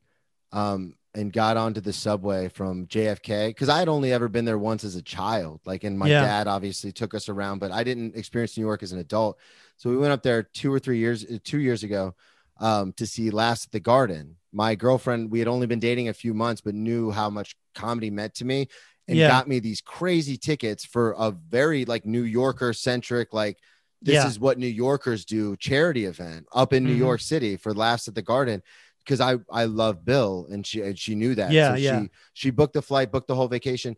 um 0.52 0.94
and 1.14 1.32
got 1.32 1.56
onto 1.56 1.80
the 1.80 1.92
subway 1.92 2.48
from 2.48 2.86
JFK 2.86 3.52
cuz 3.56 3.68
I 3.68 3.78
had 3.78 3.88
only 3.88 4.12
ever 4.12 4.28
been 4.28 4.44
there 4.44 4.58
once 4.58 4.84
as 4.84 4.96
a 4.96 5.02
child. 5.02 5.60
Like 5.64 5.84
and 5.84 5.98
my 5.98 6.08
Yeah. 6.08 6.22
dad 6.22 6.46
obviously 6.48 6.92
took 6.92 7.14
us 7.14 7.28
around, 7.28 7.60
but 7.60 7.70
I 7.70 7.84
didn't 7.84 8.16
experience 8.16 8.56
New 8.56 8.64
York 8.64 8.82
as 8.82 8.92
an 8.92 8.98
adult. 8.98 9.38
So 9.76 9.90
we 9.90 9.96
went 9.96 10.12
up 10.12 10.22
there 10.22 10.42
2 10.42 10.72
or 10.72 10.78
3 10.78 10.98
years 10.98 11.24
2 11.44 11.58
years 11.60 11.82
ago 11.82 12.14
um 12.60 12.92
to 12.94 13.06
see 13.06 13.30
Last 13.30 13.66
at 13.66 13.72
the 13.72 13.80
Garden. 13.80 14.36
My 14.52 14.74
girlfriend, 14.74 15.30
we 15.30 15.38
had 15.40 15.48
only 15.48 15.66
been 15.66 15.80
dating 15.80 16.08
a 16.08 16.12
few 16.14 16.34
months 16.34 16.60
but 16.60 16.74
knew 16.74 17.10
how 17.10 17.30
much 17.30 17.56
comedy 17.74 18.10
meant 18.10 18.34
to 18.36 18.44
me 18.44 18.68
and 19.08 19.18
Yeah. 19.18 19.28
got 19.28 19.48
me 19.48 19.58
these 19.60 19.80
crazy 19.80 20.36
tickets 20.36 20.84
for 20.84 21.14
a 21.18 21.30
very 21.30 21.84
like 21.84 22.06
New 22.06 22.22
Yorker 22.22 22.72
centric 22.72 23.32
like 23.32 23.58
this 24.02 24.14
Yeah. 24.14 24.26
is 24.28 24.38
what 24.38 24.58
New 24.58 24.66
Yorkers 24.66 25.24
do 25.24 25.56
charity 25.56 26.04
event 26.04 26.46
up 26.52 26.72
in 26.72 26.84
New 26.84 26.94
Mhm. 26.94 26.98
York 26.98 27.20
City 27.20 27.56
for 27.56 27.72
Last 27.72 28.06
at 28.08 28.14
the 28.14 28.22
Garden 28.22 28.62
because 29.04 29.20
I 29.20 29.36
I 29.50 29.64
love 29.64 30.04
Bill 30.04 30.46
and 30.50 30.66
she 30.66 30.80
and 30.80 30.98
she 30.98 31.14
knew 31.14 31.34
that. 31.34 31.52
Yeah, 31.52 31.70
so 31.72 31.76
yeah. 31.76 32.02
She 32.02 32.10
she 32.32 32.50
booked 32.50 32.74
the 32.74 32.82
flight, 32.82 33.12
booked 33.12 33.28
the 33.28 33.34
whole 33.34 33.48
vacation. 33.48 33.96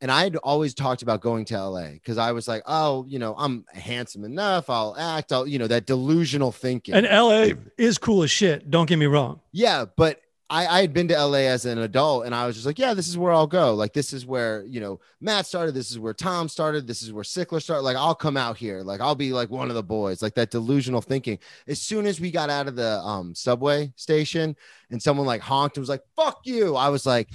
And 0.00 0.10
I 0.10 0.24
had 0.24 0.36
always 0.36 0.74
talked 0.74 1.00
about 1.00 1.22
going 1.22 1.46
to 1.46 1.58
LA 1.58 1.92
because 1.92 2.18
I 2.18 2.32
was 2.32 2.46
like, 2.46 2.62
oh, 2.66 3.06
you 3.08 3.18
know, 3.18 3.34
I'm 3.38 3.64
handsome 3.72 4.24
enough. 4.24 4.68
I'll 4.68 4.94
act. 4.98 5.32
I'll, 5.32 5.46
you 5.46 5.58
know, 5.58 5.66
that 5.68 5.86
delusional 5.86 6.52
thinking. 6.52 6.94
And 6.94 7.06
LA 7.06 7.54
is 7.78 7.96
cool 7.96 8.22
as 8.22 8.30
shit. 8.30 8.70
Don't 8.70 8.86
get 8.86 8.98
me 8.98 9.06
wrong. 9.06 9.40
Yeah, 9.52 9.86
but 9.96 10.20
I, 10.54 10.66
I 10.78 10.80
had 10.82 10.92
been 10.92 11.08
to 11.08 11.14
LA 11.26 11.38
as 11.50 11.64
an 11.64 11.78
adult 11.78 12.26
and 12.26 12.34
I 12.34 12.46
was 12.46 12.54
just 12.54 12.64
like, 12.64 12.78
yeah, 12.78 12.94
this 12.94 13.08
is 13.08 13.18
where 13.18 13.32
I'll 13.32 13.48
go. 13.48 13.74
Like, 13.74 13.92
this 13.92 14.12
is 14.12 14.24
where, 14.24 14.64
you 14.66 14.80
know, 14.80 15.00
Matt 15.20 15.46
started. 15.46 15.74
This 15.74 15.90
is 15.90 15.98
where 15.98 16.14
Tom 16.14 16.48
started. 16.48 16.86
This 16.86 17.02
is 17.02 17.12
where 17.12 17.24
Sickler 17.24 17.60
started. 17.60 17.82
Like, 17.82 17.96
I'll 17.96 18.14
come 18.14 18.36
out 18.36 18.56
here. 18.56 18.82
Like, 18.82 19.00
I'll 19.00 19.16
be 19.16 19.32
like 19.32 19.50
one 19.50 19.68
of 19.68 19.74
the 19.74 19.82
boys, 19.82 20.22
like 20.22 20.34
that 20.36 20.52
delusional 20.52 21.00
thinking. 21.02 21.40
As 21.66 21.80
soon 21.80 22.06
as 22.06 22.20
we 22.20 22.30
got 22.30 22.50
out 22.50 22.68
of 22.68 22.76
the 22.76 22.98
um, 23.00 23.34
subway 23.34 23.92
station 23.96 24.54
and 24.90 25.02
someone 25.02 25.26
like 25.26 25.40
honked 25.40 25.76
and 25.76 25.82
was 25.82 25.88
like, 25.88 26.04
fuck 26.14 26.38
you, 26.44 26.76
I 26.76 26.88
was 26.88 27.04
like, 27.04 27.30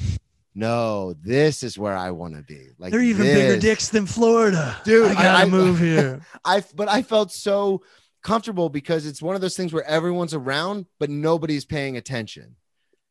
no, 0.55 1.13
this 1.22 1.61
is 1.61 1.78
where 1.78 1.97
I 1.97 2.11
want 2.11 2.36
to 2.36 2.41
be. 2.41 2.70
Like, 2.78 2.91
They're 2.93 3.01
even 3.01 3.26
bigger 3.26 3.59
dicks 3.59 3.89
than 3.89 4.05
Florida. 4.05 4.78
Dude, 4.86 5.11
I 5.11 5.13
gotta 5.13 5.43
I- 5.43 5.49
move 5.49 5.78
here. 5.89 6.22
I, 6.45 6.63
but 6.74 6.88
I 6.88 7.01
felt 7.01 7.34
so 7.34 7.82
comfortable 8.24 8.70
because 8.70 9.05
it's 9.05 9.22
one 9.22 9.36
of 9.36 9.41
those 9.41 9.57
things 9.57 9.74
where 9.74 9.84
everyone's 9.84 10.34
around, 10.34 10.86
but 10.99 11.09
nobody's 11.09 11.65
paying 11.65 11.97
attention. 11.97 12.55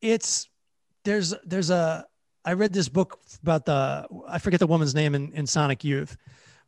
It's 0.01 0.47
there's 1.05 1.33
there's 1.45 1.69
a 1.69 2.05
I 2.45 2.53
read 2.53 2.73
this 2.73 2.89
book 2.89 3.19
about 3.43 3.65
the 3.65 4.07
I 4.27 4.39
forget 4.39 4.59
the 4.59 4.67
woman's 4.67 4.95
name 4.95 5.15
in, 5.15 5.31
in 5.33 5.45
Sonic 5.45 5.83
Youth, 5.83 6.17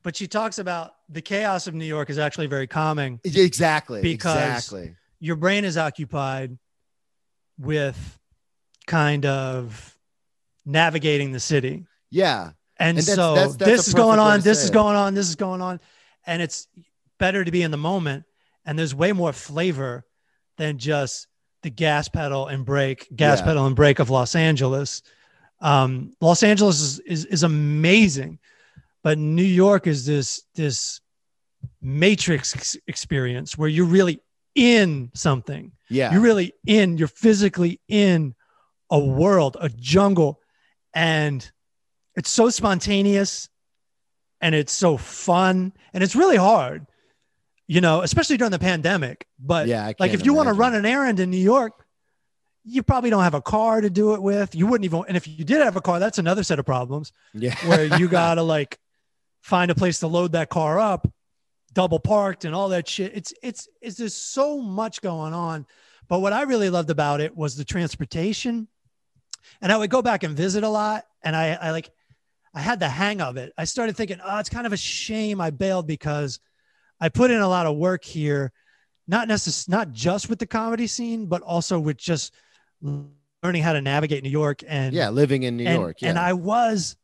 but 0.04 0.16
she 0.16 0.28
talks 0.28 0.60
about 0.60 0.92
the 1.10 1.22
chaos 1.22 1.68
of 1.68 1.74
New 1.74 1.86
York 1.86 2.10
is 2.10 2.18
actually 2.20 2.48
very 2.48 2.68
calming. 2.68 3.20
Exactly. 3.24 4.02
Because- 4.02 4.36
exactly. 4.38 4.96
Your 5.20 5.36
brain 5.36 5.66
is 5.66 5.78
occupied 5.78 6.58
with 7.60 8.20
kind 8.88 9.26
of 9.26 9.98
navigating 10.66 11.32
the 11.32 11.40
city. 11.40 11.86
Yeah. 12.10 12.52
And, 12.78 12.98
And 12.98 13.08
that's- 13.08 13.16
so 13.16 13.36
that's- 13.36 13.56
that's 13.56 13.72
this 13.72 13.88
is 13.90 13.94
going 13.94 14.20
on, 14.20 14.42
this 14.42 14.64
is 14.64 14.72
going 14.72 14.96
on, 14.96 15.14
this 15.14 15.30
is 15.30 15.36
going 15.36 15.62
on. 15.62 15.80
And 16.26 16.42
it's 16.42 16.68
better 17.20 17.44
to 17.46 17.52
be 17.52 17.62
in 17.62 17.72
the 17.72 17.78
moment. 17.78 18.26
And 18.66 18.78
there's 18.78 18.94
way 18.96 19.12
more 19.12 19.34
flavor 19.34 20.06
than 20.58 20.78
just 20.80 21.28
the 21.64 21.70
gas 21.70 22.08
pedal 22.08 22.48
and 22.48 22.66
brake, 22.66 23.08
gas 23.16 23.40
Yeah. 23.40 23.46
pedal 23.46 23.66
and 23.68 23.76
brake 23.76 24.00
of 24.00 24.10
Los 24.10 24.36
Angeles. 24.36 25.02
Um, 25.60 26.14
Los 26.22 26.42
Angeles 26.44 26.82
is, 26.82 27.00
is, 27.00 27.26
is 27.26 27.44
amazing, 27.44 28.40
but 29.04 29.18
New 29.18 29.44
York 29.44 29.86
is 29.88 30.06
this, 30.06 30.44
this 30.56 31.02
matrix 31.82 32.76
experience 32.88 33.58
where 33.58 33.70
you're 33.70 33.86
really 33.86 34.22
in 34.56 35.12
something. 35.14 35.72
Yeah. 35.90 36.12
You're 36.12 36.22
really 36.22 36.54
in, 36.66 36.98
you're 36.98 37.08
physically 37.08 37.80
in 37.88 38.34
a 38.90 39.00
world, 39.00 39.58
a 39.60 39.70
jungle. 39.70 40.40
And 40.94 41.50
it's 42.16 42.30
so 42.30 42.50
spontaneous 42.50 43.48
and 44.42 44.56
it's 44.56 44.74
so 44.74 44.98
fun 44.98 45.74
and 45.94 46.04
it's 46.04 46.16
really 46.16 46.38
hard, 46.38 46.88
you 47.72 47.80
know, 47.80 48.02
especially 48.02 48.36
during 48.36 48.52
the 48.52 48.60
pandemic. 48.60 49.26
But 49.40 49.70
yeah. 49.70 49.94
Like 49.98 50.12
if 50.12 50.26
you 50.26 50.34
want 50.34 50.50
to 50.50 50.54
run 50.54 50.76
an 50.76 50.86
errand 50.86 51.22
in 51.22 51.32
New 51.32 51.38
York, 51.38 51.86
you 52.66 52.84
probably 52.84 53.10
don't 53.10 53.24
have 53.24 53.34
a 53.34 53.42
car 53.42 53.80
to 53.80 53.90
do 53.90 54.14
it 54.14 54.22
with. 54.22 54.54
You 54.54 54.68
wouldn't 54.68 54.84
even, 54.84 55.06
and 55.08 55.16
if 55.16 55.26
you 55.26 55.46
did 55.46 55.62
have 55.62 55.78
a 55.78 55.82
car, 55.82 55.98
that's 55.98 56.18
another 56.18 56.44
set 56.44 56.60
of 56.60 56.66
problems 56.66 57.14
yeah. 57.34 57.56
where 57.66 57.86
you 57.98 58.08
gotta 58.10 58.44
like 58.44 58.78
find 59.40 59.72
a 59.72 59.76
place 59.76 60.00
to 60.00 60.08
load 60.08 60.34
that 60.34 60.50
car 60.50 60.82
up, 60.82 61.10
double 61.72 61.98
parked 61.98 62.44
and 62.44 62.54
all 62.54 62.68
that 62.70 62.90
shit. 62.90 63.14
It's 63.16 63.34
it's 63.42 63.70
it's 63.82 63.96
there's 63.96 64.16
so 64.16 64.60
much 64.60 65.02
going 65.02 65.34
on. 65.34 65.66
But 66.10 66.20
what 66.20 66.34
I 66.34 66.42
really 66.42 66.70
loved 66.70 66.90
about 66.90 67.22
it 67.22 67.38
was 67.38 67.56
the 67.56 67.64
transportation. 67.64 68.68
And 69.62 69.72
I 69.72 69.78
would 69.78 69.90
go 69.90 70.02
back 70.02 70.24
and 70.24 70.36
visit 70.36 70.66
a 70.66 70.70
lot. 70.70 71.06
And 71.24 71.38
I 71.38 71.54
I 71.54 71.72
like 71.72 71.90
I 72.54 72.60
had 72.60 72.82
the 72.82 72.90
hang 72.90 73.22
of 73.22 73.38
it. 73.38 73.54
I 73.58 73.64
started 73.64 73.96
thinking, 73.96 74.20
oh, 74.22 74.40
it's 74.40 74.50
kind 74.50 74.68
of 74.68 74.74
a 74.74 74.78
shame 74.78 75.40
I 75.40 75.52
bailed 75.52 75.88
because 75.88 76.42
I 77.02 77.10
put 77.10 77.32
in 77.32 77.42
a 77.42 77.48
lot 77.48 77.66
of 77.66 77.76
work 77.76 78.04
here, 78.06 78.54
not 79.08 79.28
necess- 79.28 79.68
not 79.68 79.92
just 79.92 80.30
with 80.30 80.40
the 80.40 80.46
comedy 80.46 80.88
scene, 80.88 81.26
but 81.26 81.42
also 81.42 81.80
with 81.80 81.98
just 81.98 82.34
learning 83.44 83.64
how 83.64 83.74
to 83.74 83.82
navigate 83.82 84.24
New 84.24 84.30
York 84.30 84.64
and 84.68 84.94
yeah. 84.94 85.10
Living 85.10 85.44
in 85.44 85.58
New 85.58 85.66
and, 85.66 85.82
York. 85.82 86.02
Yeah. 86.02 86.10
and 86.10 86.20
I 86.20 86.34
was 86.34 86.96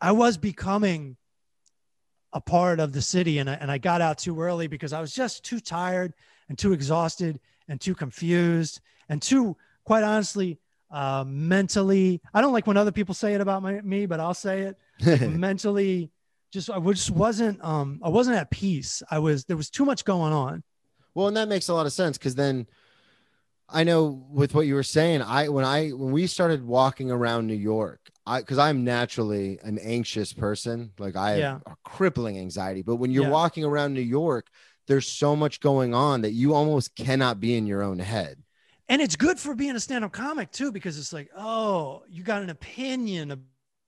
I 0.00 0.12
was 0.12 0.36
becoming 0.36 1.16
a 2.32 2.40
part 2.40 2.78
of 2.78 2.92
the 2.92 3.02
city 3.02 3.38
and 3.38 3.48
I, 3.48 3.54
and 3.54 3.70
I 3.70 3.78
got 3.78 4.00
out 4.00 4.18
too 4.18 4.40
early 4.40 4.66
because 4.66 4.92
I 4.92 5.00
was 5.00 5.14
just 5.14 5.44
too 5.44 5.60
tired 5.60 6.12
and 6.48 6.58
too 6.58 6.72
exhausted 6.72 7.40
and 7.68 7.80
too 7.80 7.94
confused 7.94 8.80
and 9.08 9.20
too, 9.20 9.56
quite 9.84 10.04
honestly, 10.04 10.58
uh, 10.90 11.24
mentally. 11.26 12.20
I 12.34 12.40
don't 12.40 12.52
like 12.52 12.66
when 12.66 12.76
other 12.76 12.92
people 12.92 13.14
say 13.14 13.34
it 13.34 13.40
about 13.40 13.62
my, 13.62 13.80
me, 13.80 14.06
but 14.06 14.20
I'll 14.20 14.34
say 14.34 14.72
it 15.00 15.20
mentally. 15.30 16.10
Just 16.52 16.70
I 16.70 16.80
just 16.80 17.10
wasn't 17.10 17.62
um 17.64 18.00
I 18.02 18.08
wasn't 18.08 18.36
at 18.36 18.50
peace. 18.50 19.02
I 19.10 19.18
was 19.18 19.44
there 19.44 19.56
was 19.56 19.70
too 19.70 19.84
much 19.84 20.04
going 20.04 20.32
on. 20.32 20.62
Well, 21.14 21.28
and 21.28 21.36
that 21.36 21.48
makes 21.48 21.68
a 21.68 21.74
lot 21.74 21.86
of 21.86 21.92
sense 21.92 22.16
because 22.16 22.34
then 22.34 22.66
I 23.68 23.84
know 23.84 24.26
with 24.30 24.54
what 24.54 24.66
you 24.66 24.74
were 24.74 24.82
saying, 24.82 25.20
I 25.20 25.48
when 25.48 25.64
I 25.64 25.90
when 25.90 26.12
we 26.12 26.26
started 26.26 26.64
walking 26.64 27.10
around 27.10 27.46
New 27.46 27.54
York, 27.54 28.00
I 28.24 28.40
because 28.40 28.58
I'm 28.58 28.82
naturally 28.84 29.58
an 29.62 29.78
anxious 29.78 30.32
person, 30.32 30.92
like 30.98 31.16
I 31.16 31.32
have 31.32 31.62
a 31.66 31.76
crippling 31.84 32.38
anxiety. 32.38 32.82
But 32.82 32.96
when 32.96 33.10
you're 33.10 33.24
Yeah. 33.24 33.30
walking 33.30 33.64
around 33.64 33.92
New 33.92 34.00
York, 34.00 34.46
there's 34.86 35.06
so 35.06 35.36
much 35.36 35.60
going 35.60 35.92
on 35.92 36.22
that 36.22 36.32
you 36.32 36.54
almost 36.54 36.96
cannot 36.96 37.40
be 37.40 37.56
in 37.56 37.66
your 37.66 37.82
own 37.82 37.98
head. 37.98 38.42
And 38.88 39.02
it's 39.02 39.16
good 39.16 39.38
for 39.38 39.54
being 39.54 39.76
a 39.76 39.80
stand-up 39.80 40.12
comic 40.12 40.50
too, 40.50 40.72
because 40.72 40.98
it's 40.98 41.12
like, 41.12 41.28
oh, 41.36 42.04
you 42.08 42.22
got 42.22 42.40
an 42.42 42.48
opinion 42.48 43.30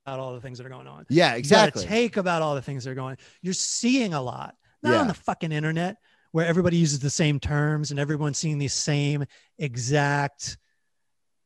about 0.05 0.19
all 0.19 0.33
the 0.33 0.41
things 0.41 0.57
that 0.57 0.65
are 0.65 0.69
going 0.69 0.87
on. 0.87 1.05
Yeah, 1.09 1.33
exactly. 1.35 1.85
take 1.85 2.17
about 2.17 2.41
all 2.41 2.55
the 2.55 2.61
things 2.61 2.83
that 2.83 2.91
are 2.91 2.95
going. 2.95 3.17
You're 3.41 3.53
seeing 3.53 4.13
a 4.13 4.21
lot, 4.21 4.55
not 4.81 4.93
Yeah. 4.93 5.01
on 5.01 5.07
the 5.07 5.13
fucking 5.13 5.51
internet 5.51 5.97
where 6.31 6.45
everybody 6.45 6.77
uses 6.77 6.99
the 6.99 7.09
same 7.09 7.39
terms 7.39 7.91
and 7.91 7.99
everyone's 7.99 8.37
seeing 8.37 8.57
the 8.57 8.67
same 8.67 9.25
exact 9.59 10.57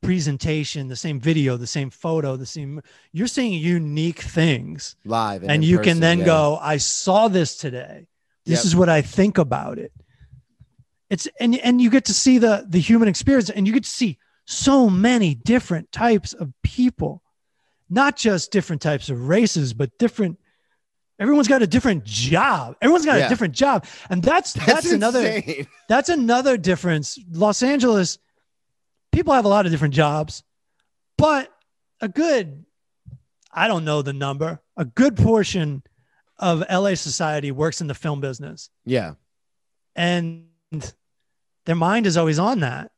presentation, 0.01 0.87
the 0.87 0.95
same 0.95 1.19
video, 1.19 1.57
the 1.57 1.67
same 1.67 1.89
photo, 1.89 2.35
the 2.37 2.45
same. 2.45 2.81
You're 3.11 3.27
seeing 3.27 3.53
unique 3.53 4.19
things, 4.21 4.95
Live 5.03 5.43
and 5.43 5.51
in 5.51 5.61
you 5.63 5.79
can 5.79 5.99
then 5.99 6.19
yeah. 6.19 6.25
go, 6.25 6.59
"I 6.61 6.77
saw 6.77 7.27
this 7.27 7.57
today. 7.57 8.07
This 8.45 8.59
Yep. 8.59 8.65
is 8.65 8.75
what 8.75 8.89
I 8.89 9.01
think 9.01 9.37
about 9.37 9.79
it." 9.79 9.91
It's 11.09 11.27
and 11.39 11.55
and 11.57 11.81
you 11.81 11.89
get 11.89 12.05
to 12.05 12.13
see 12.13 12.37
the 12.37 12.65
the 12.69 12.79
human 12.79 13.07
experience, 13.07 13.49
and 13.49 13.65
you 13.67 13.73
get 13.73 13.83
to 13.83 13.89
see 13.89 14.17
so 14.45 14.89
many 14.89 15.33
different 15.33 15.91
types 15.91 16.33
of 16.33 16.53
people, 16.61 17.23
not 17.89 18.15
just 18.17 18.51
different 18.51 18.81
types 18.81 19.09
of 19.09 19.27
races, 19.27 19.73
but 19.73 19.97
different. 19.97 20.39
Everyone's 21.19 21.47
got 21.47 21.61
a 21.61 21.67
different 21.67 22.03
job. 22.03 22.75
Everyone's 22.81 23.05
got 23.05 23.19
Yeah. 23.19 23.27
a 23.27 23.29
different 23.29 23.53
job, 23.53 23.85
and 24.09 24.21
that's 24.21 24.53
that's, 24.53 24.65
That's, 24.65 24.91
another 24.91 25.41
that's 25.89 26.09
another 26.09 26.57
difference. 26.57 27.17
Los 27.31 27.63
Angeles, 27.63 28.17
people 29.11 29.33
have 29.33 29.45
a 29.45 29.49
lot 29.49 29.65
of 29.65 29.71
different 29.71 29.93
jobs, 29.93 30.43
but 31.17 31.49
a 32.01 32.09
good, 32.09 32.65
I 33.51 33.67
don't 33.69 33.85
know 33.85 34.01
the 34.01 34.11
number, 34.13 34.59
a 34.75 34.83
good 34.83 35.15
portion 35.15 35.83
of 36.37 36.63
LA 36.69 36.95
society 36.95 37.51
works 37.51 37.79
in 37.79 37.87
the 37.87 37.93
film 37.93 38.19
business. 38.19 38.69
Yeah. 38.83 39.13
And 39.95 40.47
their 41.65 41.75
mind 41.75 42.05
is 42.07 42.17
always 42.17 42.39
on 42.39 42.59
that. 42.59 42.91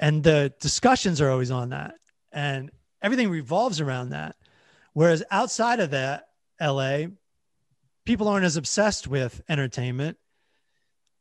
And 0.00 0.22
the 0.24 0.54
discussions 0.58 1.20
are 1.20 1.30
always 1.30 1.50
on 1.50 1.68
that. 1.68 1.94
And 2.32 2.70
everything 3.02 3.28
revolves 3.30 3.80
around 3.80 4.10
that. 4.10 4.36
Whereas 4.92 5.22
outside 5.30 5.80
of 5.80 5.90
that, 5.90 6.28
LA, 6.60 7.06
people 8.04 8.28
aren't 8.28 8.44
as 8.44 8.56
obsessed 8.56 9.08
with 9.08 9.40
entertainment. 9.48 10.18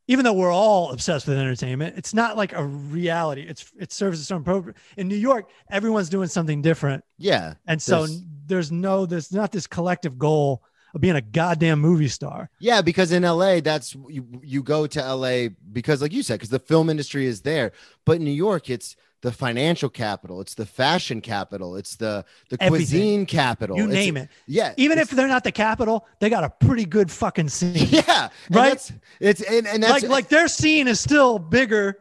Even 0.08 0.26
though 0.26 0.34
we're 0.34 0.52
all 0.52 0.92
obsessed 0.92 1.26
with 1.28 1.38
entertainment, 1.38 1.96
it's 1.98 2.14
not 2.14 2.36
like 2.36 2.52
a 2.54 2.64
reality. 2.66 3.44
It's 3.48 3.72
it 3.80 3.94
serves 3.94 4.20
its 4.20 4.30
own 4.32 4.44
purpose. 4.44 4.74
In 4.98 5.08
New 5.08 5.16
York, 5.16 5.50
everyone's 5.70 6.10
doing 6.10 6.28
something 6.28 6.62
different. 6.62 7.04
Yeah. 7.18 7.54
And 7.66 7.82
so 7.82 8.06
There's- 8.06 8.22
there's, 8.48 8.72
no 8.72 9.06
there's 9.06 9.32
not 9.32 9.54
this 9.54 9.68
collective 9.68 10.18
goal 10.18 10.64
of 10.94 11.00
being 11.00 11.16
a 11.16 11.22
goddamn 11.22 11.80
movie 11.80 12.10
star. 12.10 12.50
Yeah, 12.60 12.82
because 12.82 13.14
in 13.14 13.24
LA, 13.24 13.62
that's 13.62 13.96
you 14.10 14.28
you 14.44 14.62
go 14.62 14.88
to 14.88 15.00
LA 15.16 15.48
because, 15.72 16.02
like 16.02 16.12
you 16.12 16.24
said, 16.24 16.34
because 16.36 16.50
the 16.50 16.60
film 16.60 16.90
industry 16.90 17.26
is 17.26 17.42
there. 17.44 17.72
But 18.06 18.18
in 18.18 18.26
New 18.26 18.32
York, 18.32 18.70
it's 18.70 18.98
the 19.22 19.32
financial 19.32 19.90
capital, 19.90 20.42
it's 20.42 20.56
the 20.56 20.66
fashion 20.66 21.22
capital, 21.22 21.76
it's 21.76 21.96
the 21.96 22.26
the 22.50 22.58
Everything. 22.62 22.88
cuisine 22.88 23.26
capital. 23.26 23.78
You 23.78 23.84
It's- 23.84 23.96
name 24.06 24.18
it. 24.18 24.30
Yeah, 24.48 24.74
Even 24.78 24.98
if 24.98 25.10
they're 25.12 25.28
not 25.28 25.44
the 25.44 25.52
capital, 25.52 26.08
they 26.20 26.30
got 26.30 26.44
a 26.44 26.50
pretty 26.50 26.86
good 26.86 27.12
fucking 27.12 27.50
scene. 27.50 27.74
yeah, 27.90 28.30
and 28.48 28.56
Right? 28.56 28.70
that's- 28.70 28.92
It's 29.20 29.42
and, 29.42 29.68
and 29.68 29.84
that's 29.84 30.04
like 30.04 30.10
like 30.12 30.28
their 30.30 30.48
scene 30.48 30.88
is 30.88 31.00
still 31.00 31.38
bigger 31.40 31.98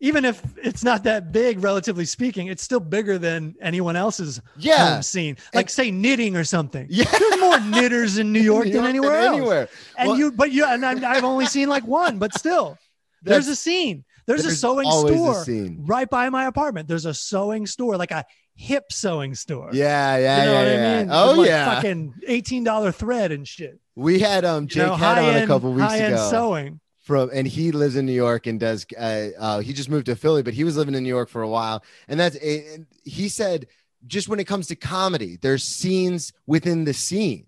even 0.00 0.24
if 0.24 0.40
it's 0.62 0.84
not 0.84 1.02
that 1.02 1.32
big 1.32 1.60
relatively 1.60 2.04
speaking 2.04 2.46
it's 2.46 2.62
still 2.62 2.78
bigger 2.78 3.18
than 3.18 3.56
anyone 3.60 3.96
else's 3.96 4.40
yeah, 4.56 4.92
home 4.94 5.02
scene 5.02 5.36
like 5.54 5.68
say 5.68 5.90
knitting 5.90 6.36
or 6.36 6.44
something 6.44 6.86
yeah. 6.88 7.04
there's 7.18 7.40
more 7.40 7.58
knitters 7.72 8.16
in 8.18 8.32
new 8.32 8.38
york 8.40 8.66
New 8.66 8.74
than 8.74 8.84
anywhere 8.84 9.16
else 9.16 9.36
Anywhere. 9.36 9.68
and 9.96 10.08
Well, 10.08 10.16
you 10.16 10.30
but 10.30 10.52
you 10.52 10.64
and 10.64 10.86
I'm, 10.86 11.04
i've 11.04 11.24
only 11.24 11.46
seen 11.46 11.68
like 11.68 11.84
one 11.84 12.20
but 12.20 12.32
still 12.38 12.78
there's 13.22 13.48
a 13.48 13.56
scene 13.56 14.04
there's, 14.28 14.44
a 14.44 14.54
sewing 14.54 14.86
a 14.86 14.92
store 14.92 15.44
scene. 15.44 15.82
right 15.86 16.08
by 16.08 16.30
my 16.30 16.46
apartment 16.46 16.86
there's 16.86 17.06
a 17.06 17.14
sewing 17.14 17.66
store 17.66 17.96
like 17.96 18.10
a 18.12 18.24
hip 18.54 18.92
sewing 18.92 19.34
store 19.34 19.70
Yeah, 19.72 20.16
yeah, 20.18 20.38
you 20.38 20.44
know 20.46 20.52
yeah, 20.52 20.58
what 20.58 20.68
yeah. 20.68 20.96
I 20.96 21.00
mean? 21.02 21.08
Oh 21.12 21.32
like, 21.40 21.48
yeah. 21.48 21.74
fucking 21.74 22.14
eighteen 22.26 22.64
dollar 22.64 22.92
thread 22.92 23.32
and 23.32 23.46
shit. 23.46 23.80
we 23.96 24.18
had 24.20 24.44
um 24.44 24.64
You 24.64 24.68
Jake 24.68 24.86
know, 24.86 24.94
had 24.96 25.18
on 25.18 25.42
a 25.42 25.46
couple 25.46 25.72
weeks 25.72 25.88
high-end 25.88 26.14
ago. 26.14 26.30
sewing. 26.30 26.80
from 27.02 27.30
and 27.32 27.46
he 27.46 27.72
lives 27.72 27.96
in 27.96 28.04
New 28.06 28.12
York 28.12 28.46
and 28.46 28.60
does 28.60 28.84
uh, 28.98 29.28
uh 29.38 29.58
he 29.60 29.72
just 29.72 29.88
moved 29.88 30.06
to 30.06 30.16
Philly 30.16 30.42
but 30.42 30.54
he 30.54 30.62
was 30.64 30.76
living 30.76 30.94
in 30.94 31.02
New 31.02 31.08
York 31.08 31.28
for 31.28 31.42
a 31.42 31.48
while 31.48 31.82
and 32.08 32.18
that's 32.20 32.36
and 32.36 32.86
he 33.04 33.28
said 33.28 33.66
just 34.06 34.28
when 34.28 34.38
it 34.40 34.44
comes 34.46 34.66
to 34.68 34.76
comedy 34.76 35.38
there's 35.40 35.64
scenes 35.64 36.32
within 36.46 36.84
the 36.84 36.94
scene 36.94 37.46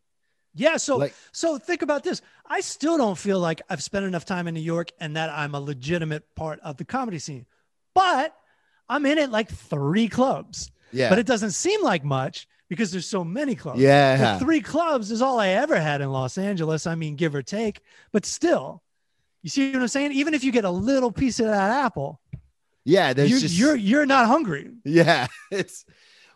Yeah. 0.54 0.76
So 0.76 0.96
like 0.96 1.14
so 1.32 1.58
think 1.58 1.82
about 1.82 2.02
this. 2.02 2.22
I 2.46 2.60
still 2.60 2.96
don't 2.98 3.16
feel 3.18 3.38
like 3.38 3.62
I've 3.68 3.82
spent 3.82 4.04
enough 4.04 4.24
time 4.24 4.48
in 4.48 4.54
New 4.54 4.60
York 4.60 4.90
and 4.98 5.16
that 5.16 5.30
I'm 5.30 5.54
a 5.54 5.60
legitimate 5.60 6.34
part 6.34 6.60
of 6.60 6.76
the 6.76 6.84
comedy 6.84 7.18
scene. 7.18 7.46
But 7.94 8.34
I'm 8.88 9.06
in 9.06 9.18
it 9.18 9.30
like 9.30 9.48
three 9.48 10.08
clubs. 10.08 10.70
yeah 10.92 11.08
But 11.08 11.18
it 11.18 11.26
doesn't 11.26 11.52
seem 11.52 11.82
like 11.82 12.04
much 12.04 12.48
because 12.68 12.90
there's 12.92 13.06
so 13.06 13.22
many 13.24 13.54
clubs. 13.54 13.80
yeah 13.80 14.16
But 14.34 14.38
three 14.40 14.60
clubs 14.60 15.10
is 15.10 15.22
all 15.22 15.38
I 15.38 15.48
ever 15.48 15.78
had 15.80 16.00
in 16.00 16.10
Los 16.10 16.38
Angeles. 16.38 16.86
I 16.86 16.94
mean, 16.96 17.16
give 17.16 17.34
or 17.34 17.42
take, 17.42 17.80
but 18.12 18.24
still, 18.26 18.82
you 19.42 19.50
see 19.50 19.72
what 19.72 19.82
I'm 19.82 19.88
saying? 19.88 20.12
Even 20.12 20.34
if 20.34 20.42
you 20.44 20.52
get 20.52 20.64
a 20.64 20.70
little 20.70 21.12
piece 21.12 21.40
of 21.40 21.46
that 21.46 21.70
apple, 21.84 22.20
yeah 22.84 23.12
there's 23.12 23.30
you're, 23.30 23.40
just 23.40 23.54
you're 23.58 23.76
you're 23.76 24.06
not 24.06 24.26
hungry. 24.26 24.70
yeah 24.84 25.26
it's 25.50 25.84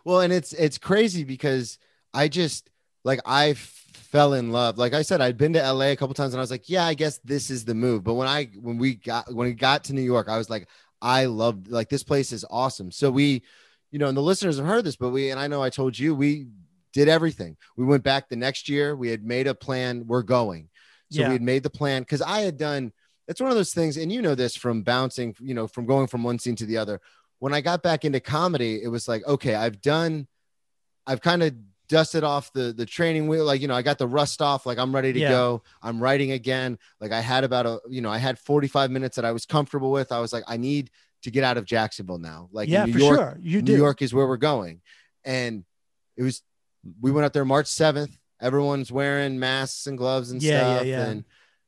well 0.05 0.21
and 0.21 0.33
it's 0.33 0.53
it's 0.53 0.79
crazy 0.79 1.25
because 1.25 1.79
I 2.12 2.29
just 2.29 2.69
like 3.03 3.21
I 3.25 3.51
f- 3.51 3.84
fell 4.15 4.35
in 4.35 4.53
love. 4.53 4.79
Like 4.79 4.95
I 4.95 5.03
said 5.03 5.21
I'd 5.21 5.37
been 5.37 5.55
to 5.55 5.73
LA 5.73 5.87
a 5.87 5.97
couple 5.97 6.15
times 6.15 6.35
and 6.35 6.41
I 6.41 6.43
was 6.43 6.51
like 6.53 6.69
yeah 6.69 6.85
I 6.85 6.95
guess 6.95 7.19
this 7.25 7.51
is 7.51 7.65
the 7.65 7.75
move. 7.75 8.05
But 8.05 8.15
when 8.15 8.29
I 8.29 8.45
when 8.61 8.79
we 8.79 8.95
got 8.95 9.35
when 9.35 9.49
we 9.49 9.55
got 9.55 9.83
to 9.85 9.93
New 9.93 10.03
York 10.03 10.29
I 10.29 10.39
was 10.39 10.49
like 10.49 10.69
I 11.03 11.25
loved 11.25 11.67
like 11.69 11.89
this 11.89 12.05
place 12.05 12.31
is 12.31 12.45
awesome. 12.49 12.93
So 12.93 13.11
we 13.11 13.43
you 13.91 13.99
know 13.99 14.07
and 14.07 14.17
the 14.17 14.23
listeners 14.23 14.57
have 14.57 14.67
heard 14.67 14.85
this 14.85 14.95
but 14.95 15.11
we 15.11 15.31
and 15.31 15.41
I 15.41 15.49
know 15.49 15.62
I 15.65 15.69
told 15.69 15.99
you 15.99 16.15
we 16.15 16.47
did 16.93 17.09
everything. 17.09 17.57
We 17.77 17.85
went 17.85 18.05
back 18.05 18.29
the 18.29 18.37
next 18.37 18.69
year. 18.69 18.95
We 18.95 19.09
had 19.09 19.25
made 19.25 19.49
a 19.49 19.55
plan. 19.55 20.05
We're 20.07 20.23
going. 20.23 20.69
So 21.11 21.23
Yeah. 21.23 21.29
we 21.29 21.33
had 21.33 21.43
made 21.43 21.65
the 21.65 21.71
plan 21.71 22.03
because 22.03 22.23
I 22.23 22.43
had 22.43 22.57
done 22.57 22.93
it's 23.27 23.41
one 23.41 23.51
of 23.51 23.57
those 23.57 23.75
things 23.75 23.97
and 23.97 24.12
you 24.12 24.23
know 24.23 24.37
this 24.37 24.55
from 24.55 24.83
bouncing 24.83 25.35
you 25.41 25.55
know 25.55 25.67
from 25.67 25.87
going 25.87 26.07
from 26.07 26.23
one 26.23 26.39
scene 26.39 26.55
to 26.57 26.67
the 26.67 26.79
other. 26.79 27.01
When 27.41 27.53
I 27.53 27.61
got 27.61 27.83
back 27.83 28.05
into 28.05 28.21
comedy, 28.21 28.81
it 28.81 28.89
was 28.89 29.09
like, 29.09 29.27
okay, 29.27 29.55
I've 29.57 29.83
done, 29.83 30.29
I've 31.05 31.21
kind 31.21 31.43
of 31.43 31.53
dusted 31.89 32.24
off 32.24 32.53
the 32.53 32.72
the 32.72 32.87
training 32.87 33.28
wheel. 33.28 33.45
Like, 33.45 33.61
you 33.61 33.68
know, 33.68 33.74
I 33.74 33.82
got 33.82 33.99
the 33.99 34.07
rust 34.09 34.41
off. 34.43 34.66
Like, 34.66 34.78
I'm 34.78 34.95
ready 34.95 35.12
to 35.12 35.18
Yeah. 35.20 35.28
go. 35.30 35.62
I'm 35.82 36.01
writing 36.01 36.32
again. 36.32 36.78
Like, 37.01 37.12
I 37.12 37.20
had 37.20 37.45
about 37.45 37.66
a, 37.66 37.80
you 37.89 38.01
know, 38.01 38.11
I 38.11 38.18
had 38.18 38.39
45 38.39 38.91
minutes 38.91 39.16
that 39.16 39.24
I 39.24 39.32
was 39.32 39.45
comfortable 39.47 39.91
with. 39.91 40.12
I 40.12 40.20
was 40.20 40.32
like, 40.32 40.45
I 40.47 40.57
need 40.57 40.91
to 41.22 41.30
get 41.30 41.45
out 41.45 41.57
of 41.57 41.64
Jacksonville 41.64 42.18
now. 42.18 42.49
Like, 42.53 42.68
yeah, 42.68 42.85
New 42.85 42.93
for 42.93 42.99
York, 42.99 43.18
sure. 43.18 43.39
You 43.41 43.61
do 43.62 43.72
New 43.72 43.76
do. 43.78 43.82
York 43.82 44.03
is 44.03 44.12
where 44.14 44.26
we're 44.26 44.37
going. 44.37 44.80
And 45.24 45.64
it 46.16 46.22
was, 46.22 46.43
we 47.01 47.11
went 47.11 47.24
out 47.24 47.32
there 47.32 47.45
March 47.45 47.66
7th. 47.66 48.11
Everyone's 48.41 48.93
wearing 48.93 49.39
masks 49.39 49.87
and 49.87 49.97
gloves 49.97 50.30
and 50.30 50.43
yeah, 50.43 50.76
stuff. 50.76 50.87
yeah. 50.87 51.05
And 51.07 51.24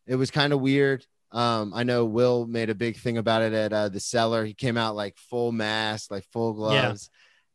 it 0.07 0.17
was 0.17 0.31
kind 0.31 0.53
of 0.53 0.61
weird. 0.61 1.07
Um, 1.33 1.73
I 1.75 1.83
know 1.85 2.05
Will 2.05 2.47
made 2.47 2.71
a 2.71 2.75
big 2.75 2.97
thing 2.99 3.17
about 3.19 3.43
it 3.43 3.53
at 3.53 3.73
uh, 3.73 3.89
the 3.89 4.01
cellar. 4.01 4.45
He 4.45 4.55
came 4.55 4.77
out 4.77 4.95
like 4.95 5.17
full 5.17 5.53
mask, 5.53 6.11
like 6.11 6.25
full 6.33 6.53
gloves. 6.53 7.11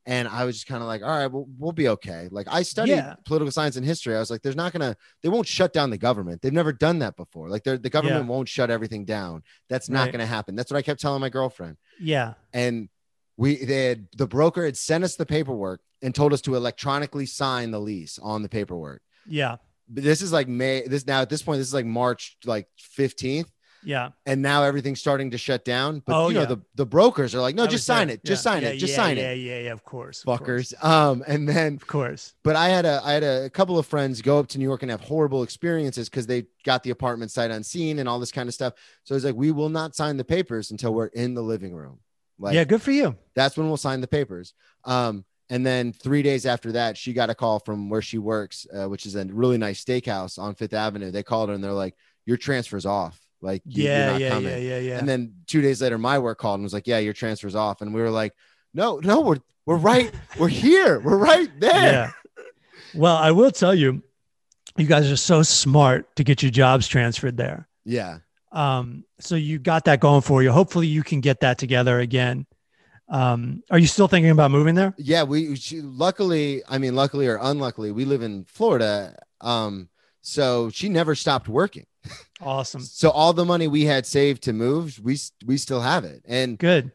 And 0.07 0.27
I 0.27 0.45
was 0.45 0.55
just 0.55 0.67
kind 0.67 0.81
of 0.81 0.87
like, 0.87 1.03
all 1.03 1.09
right, 1.09 1.27
well, 1.27 1.45
we'll 1.59 1.73
be 1.73 1.87
okay. 1.89 2.27
Like 2.31 2.47
I 2.49 2.63
studied 2.63 2.93
Yeah. 2.93 3.15
political 3.25 3.51
science 3.51 3.75
and 3.75 3.85
history. 3.85 4.15
I 4.15 4.19
was 4.19 4.31
like, 4.31 4.41
there's 4.41 4.55
not 4.55 4.73
gonna, 4.73 4.95
they 5.21 5.29
won't 5.29 5.47
shut 5.47 5.73
down 5.73 5.91
the 5.91 5.97
government. 5.97 6.41
They've 6.41 6.51
never 6.51 6.73
done 6.73 6.99
that 6.99 7.15
before. 7.15 7.49
Like 7.49 7.63
the 7.63 7.77
government 7.77 8.27
won't 8.27 8.49
shut 8.49 8.71
everything 8.71 9.05
down. 9.05 9.43
That's 9.69 9.89
not 9.89 10.05
Right. 10.05 10.11
gonna 10.13 10.25
happen. 10.25 10.55
That's 10.55 10.71
what 10.71 10.77
I 10.77 10.81
kept 10.81 11.01
telling 11.01 11.21
my 11.21 11.29
girlfriend. 11.29 11.77
Yeah. 11.99 12.33
And 12.51 12.89
we, 13.37 13.63
they 13.63 13.85
had, 13.85 14.07
the 14.17 14.27
broker 14.27 14.65
had 14.65 14.75
sent 14.75 15.03
us 15.03 15.15
the 15.15 15.25
paperwork 15.25 15.81
and 16.01 16.15
told 16.15 16.33
us 16.33 16.41
to 16.41 16.55
electronically 16.55 17.27
sign 17.27 17.69
the 17.69 17.79
lease 17.79 18.17
on 18.17 18.41
the 18.41 18.49
paperwork 18.49 19.03
Yeah. 19.27 19.57
but 19.87 20.03
this 20.03 20.23
is 20.23 20.31
like 20.31 20.47
May. 20.47 20.81
This 20.87 21.05
now 21.05 21.21
at 21.21 21.29
this 21.29 21.43
point, 21.43 21.59
this 21.59 21.67
is 21.67 21.73
like 21.75 21.85
March 21.85 22.37
like 22.45 22.67
15th. 22.97 23.49
Yeah. 23.83 24.09
and 24.25 24.41
now 24.41 24.63
everything's 24.63 24.99
starting 24.99 25.31
to 25.31 25.37
shut 25.37 25.65
down. 25.65 26.01
But 26.05 26.15
Oh, 26.15 26.27
you 26.29 26.35
know 26.35 26.41
yeah. 26.41 26.45
the 26.45 26.61
the 26.75 26.85
brokers 26.85 27.33
are 27.35 27.41
like, 27.41 27.55
no, 27.55 27.63
I 27.63 27.67
just 27.67 27.85
sign 27.85 28.07
there. 28.07 28.15
it, 28.15 28.23
just 28.23 28.45
Yeah, 28.45 28.51
sign 28.51 28.61
yeah, 28.63 28.69
it, 28.69 28.77
just 28.77 28.91
yeah, 28.91 28.95
sign 28.97 29.17
yeah, 29.17 29.31
it, 29.31 29.35
Yeah, 29.37 29.59
yeah, 29.59 29.71
of 29.71 29.83
course. 29.83 30.23
of 30.25 30.25
course, 30.39 30.73
fuckers. 30.73 30.83
Um, 30.85 31.23
and 31.27 31.47
then 31.47 31.75
Of 31.75 31.87
course. 31.87 32.33
but 32.43 32.55
I 32.55 32.69
had 32.69 32.85
a 32.85 33.01
I 33.03 33.13
had 33.13 33.23
a 33.23 33.49
couple 33.49 33.77
of 33.79 33.85
friends 33.85 34.21
go 34.21 34.39
up 34.39 34.47
to 34.49 34.57
New 34.57 34.65
York 34.65 34.81
and 34.83 34.91
have 34.91 35.01
horrible 35.01 35.43
experiences 35.43 36.09
because 36.09 36.27
they 36.27 36.45
got 36.63 36.83
the 36.83 36.89
apartment 36.91 37.31
sight 37.31 37.51
unseen 37.51 37.99
and 37.99 38.07
all 38.09 38.19
this 38.19 38.31
kind 38.31 38.47
of 38.47 38.53
stuff. 38.53 38.73
So 39.03 39.15
it's 39.15 39.25
like 39.25 39.35
we 39.35 39.51
will 39.51 39.69
not 39.69 39.95
sign 39.95 40.17
the 40.17 40.23
papers 40.25 40.71
until 40.71 40.93
we're 40.93 41.07
in 41.07 41.33
the 41.33 41.43
living 41.43 41.73
room. 41.73 41.99
Like 42.39 42.55
yeah, 42.55 42.63
good 42.63 42.81
for 42.81 42.91
you. 42.91 43.15
that's 43.35 43.55
when 43.57 43.67
we'll 43.67 43.77
sign 43.77 44.01
the 44.01 44.07
papers. 44.07 44.53
Um, 44.85 45.25
and 45.49 45.65
then 45.65 45.91
three 45.93 46.23
days 46.23 46.45
after 46.45 46.71
that, 46.71 46.97
she 46.97 47.13
got 47.13 47.29
a 47.29 47.35
call 47.35 47.59
from 47.59 47.89
where 47.89 48.01
she 48.01 48.17
works, 48.17 48.65
uh, 48.73 48.87
which 48.87 49.05
is 49.05 49.15
a 49.15 49.25
really 49.25 49.57
nice 49.57 49.83
steakhouse 49.83 50.39
on 50.39 50.55
Fifth 50.55 50.73
Avenue. 50.73 51.11
They 51.11 51.23
called 51.23 51.49
her 51.49 51.55
and 51.55 51.63
they're 51.63 51.73
like, 51.73 51.93
"Your 52.25 52.37
transfer's 52.37 52.85
off. 52.85 53.19
Like, 53.41 53.61
you- 53.65 53.83
Yeah, 53.85 54.11
not 54.11 54.21
yeah, 54.21 54.29
coming." 54.29 54.49
yeah, 54.51 54.57
yeah, 54.57 54.77
yeah. 54.79 54.97
And 54.99 55.09
then 55.09 55.33
two 55.47 55.61
days 55.61 55.81
later, 55.81 55.97
my 55.97 56.19
work 56.19 56.37
called 56.37 56.55
and 56.59 56.63
was 56.63 56.73
like, 56.73 56.87
"Yeah, 56.87 56.99
your 56.99 57.13
transfer's 57.13 57.55
off." 57.55 57.81
And 57.81 57.93
we 57.93 58.01
were 58.01 58.09
like, 58.11 58.33
"No, 58.73 58.99
no, 59.03 59.21
we're 59.21 59.39
we're 59.65 59.77
right. 59.77 60.11
we're 60.39 60.47
here. 60.47 60.99
We're 60.99 61.17
right 61.17 61.49
there." 61.59 61.71
yeah. 61.91 62.11
Well, 62.93 63.15
I 63.15 63.31
will 63.31 63.51
tell 63.51 63.73
you, 63.73 64.03
you 64.77 64.85
guys 64.85 65.09
are 65.11 65.15
so 65.17 65.43
smart 65.43 66.15
to 66.17 66.23
get 66.23 66.41
your 66.43 66.51
jobs 66.51 66.87
transferred 66.87 67.37
there. 67.37 67.67
Yeah. 67.85 68.19
Um, 68.51 69.05
so 69.19 69.35
you 69.35 69.59
got 69.59 69.85
that 69.85 70.01
going 70.01 70.21
for 70.21 70.43
you. 70.43 70.51
Hopefully, 70.51 70.87
you 70.87 71.03
can 71.03 71.21
get 71.21 71.39
that 71.39 71.57
together 71.57 71.99
again. 71.99 72.45
Um, 73.09 73.63
are 73.69 73.79
you 73.79 73.87
still 73.87 74.07
thinking 74.07 74.31
about 74.31 74.51
moving 74.51 74.75
there? 74.75 74.93
Yeah, 74.97 75.23
we 75.23 75.55
she, 75.55 75.81
luckily, 75.81 76.61
I 76.67 76.77
mean, 76.77 76.95
luckily 76.95 77.27
or 77.27 77.37
unluckily, 77.41 77.91
we 77.91 78.05
live 78.05 78.21
in 78.21 78.45
Florida. 78.45 79.17
Um, 79.41 79.89
so 80.21 80.69
she 80.69 80.87
never 80.89 81.15
stopped 81.15 81.47
working. 81.49 81.85
Awesome. 82.41 82.81
So 82.81 83.09
all 83.11 83.33
the 83.33 83.45
money 83.45 83.67
we 83.67 83.85
had 83.85 84.05
saved 84.05 84.43
to 84.43 84.53
move, 84.53 84.99
we 85.03 85.17
we 85.45 85.57
still 85.57 85.81
have 85.81 86.03
it. 86.03 86.23
And 86.27 86.57
Good. 86.57 86.91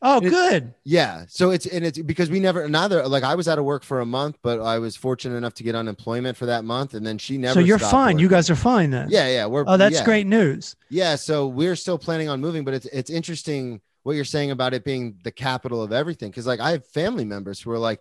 Oh, 0.00 0.18
It- 0.24 0.30
good. 0.30 0.74
yeah, 0.84 1.24
so 1.28 1.50
it's 1.50 1.66
and 1.66 1.84
it's 1.84 1.98
because 1.98 2.30
we 2.30 2.38
never 2.38 2.68
neither 2.68 3.06
like 3.08 3.24
I 3.24 3.34
was 3.34 3.48
out 3.48 3.58
of 3.58 3.64
work 3.64 3.82
for 3.82 3.98
a 4.00 4.06
month, 4.06 4.38
but 4.42 4.60
I 4.60 4.78
was 4.78 4.94
fortunate 4.94 5.34
enough 5.36 5.54
to 5.54 5.64
get 5.64 5.74
unemployment 5.74 6.36
for 6.36 6.46
that 6.46 6.64
month, 6.64 6.94
and 6.94 7.04
then 7.04 7.18
she 7.18 7.36
never. 7.36 7.54
So 7.54 7.60
you're 7.66 7.80
fine. 7.80 8.18
You 8.20 8.28
guys 8.28 8.48
are 8.48 8.54
fine 8.56 8.90
then. 8.90 9.08
Yeah, 9.10 9.26
yeah, 9.28 9.46
we're. 9.46 9.64
Oh, 9.66 9.76
that's 9.76 9.96
yeah. 9.96 10.04
great 10.04 10.26
news. 10.28 10.76
Yeah, 10.88 11.16
so 11.16 11.48
we're 11.48 11.74
still 11.74 11.98
planning 11.98 12.28
on 12.28 12.40
moving, 12.40 12.64
but 12.64 12.74
it's 12.74 12.86
it's 12.86 13.10
interesting 13.10 13.80
what 14.04 14.14
you're 14.14 14.24
saying 14.24 14.52
about 14.52 14.72
it 14.72 14.84
being 14.84 15.18
the 15.24 15.32
capital 15.32 15.82
of 15.82 15.92
everything. 15.92 16.30
Because 16.30 16.46
like 16.46 16.60
I 16.60 16.70
have 16.70 16.86
family 16.86 17.24
members 17.24 17.60
who 17.60 17.72
are 17.72 17.78
like, 17.78 18.00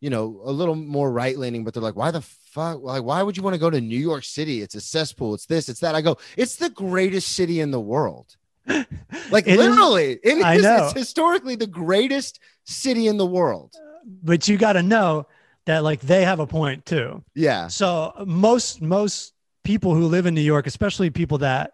you 0.00 0.10
know, 0.10 0.40
a 0.44 0.52
little 0.52 0.74
more 0.76 1.10
right 1.10 1.36
leaning, 1.36 1.64
but 1.64 1.74
they're 1.74 1.82
like, 1.82 1.96
why 1.96 2.10
the 2.10 2.20
fuck? 2.20 2.80
Like, 2.82 3.02
why 3.02 3.22
would 3.22 3.36
you 3.36 3.42
want 3.42 3.54
to 3.54 3.58
go 3.60 3.70
to 3.70 3.80
New 3.80 3.98
York 3.98 4.24
City? 4.24 4.62
It's 4.62 4.74
a 4.74 4.80
cesspool. 4.80 5.34
It's 5.34 5.46
this. 5.46 5.68
It's 5.68 5.80
that. 5.80 5.94
I 5.94 6.00
go, 6.02 6.16
it's 6.36 6.56
the 6.56 6.70
greatest 6.70 7.30
city 7.30 7.60
in 7.60 7.70
the 7.70 7.80
world. 7.80 8.36
Like 9.30 9.46
It 9.46 9.52
is- 9.52 9.56
literally, 9.58 10.18
it 10.22 10.42
I 10.44 10.54
is- 10.56 10.62
know. 10.62 10.84
it's 10.86 10.92
historically 10.98 11.54
the 11.56 11.66
greatest 11.66 12.38
city 12.64 13.06
in 13.08 13.16
the 13.18 13.26
world. 13.26 13.74
But 14.22 14.46
you 14.48 14.56
got 14.56 14.74
to 14.74 14.82
know 14.82 15.26
that 15.66 15.82
like 15.84 16.00
they 16.00 16.24
have 16.24 16.40
a 16.40 16.46
point 16.46 16.86
too. 16.86 17.22
Yeah, 17.34 17.68
So 17.68 18.12
most 18.26 18.80
most 18.80 19.34
people 19.64 19.94
who 19.94 20.06
live 20.06 20.24
in 20.26 20.34
New 20.34 20.40
York, 20.42 20.66
especially 20.66 21.10
people 21.10 21.38
that 21.38 21.72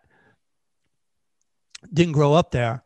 didn't 1.92 2.12
grow 2.12 2.32
up 2.32 2.50
there, 2.50 2.82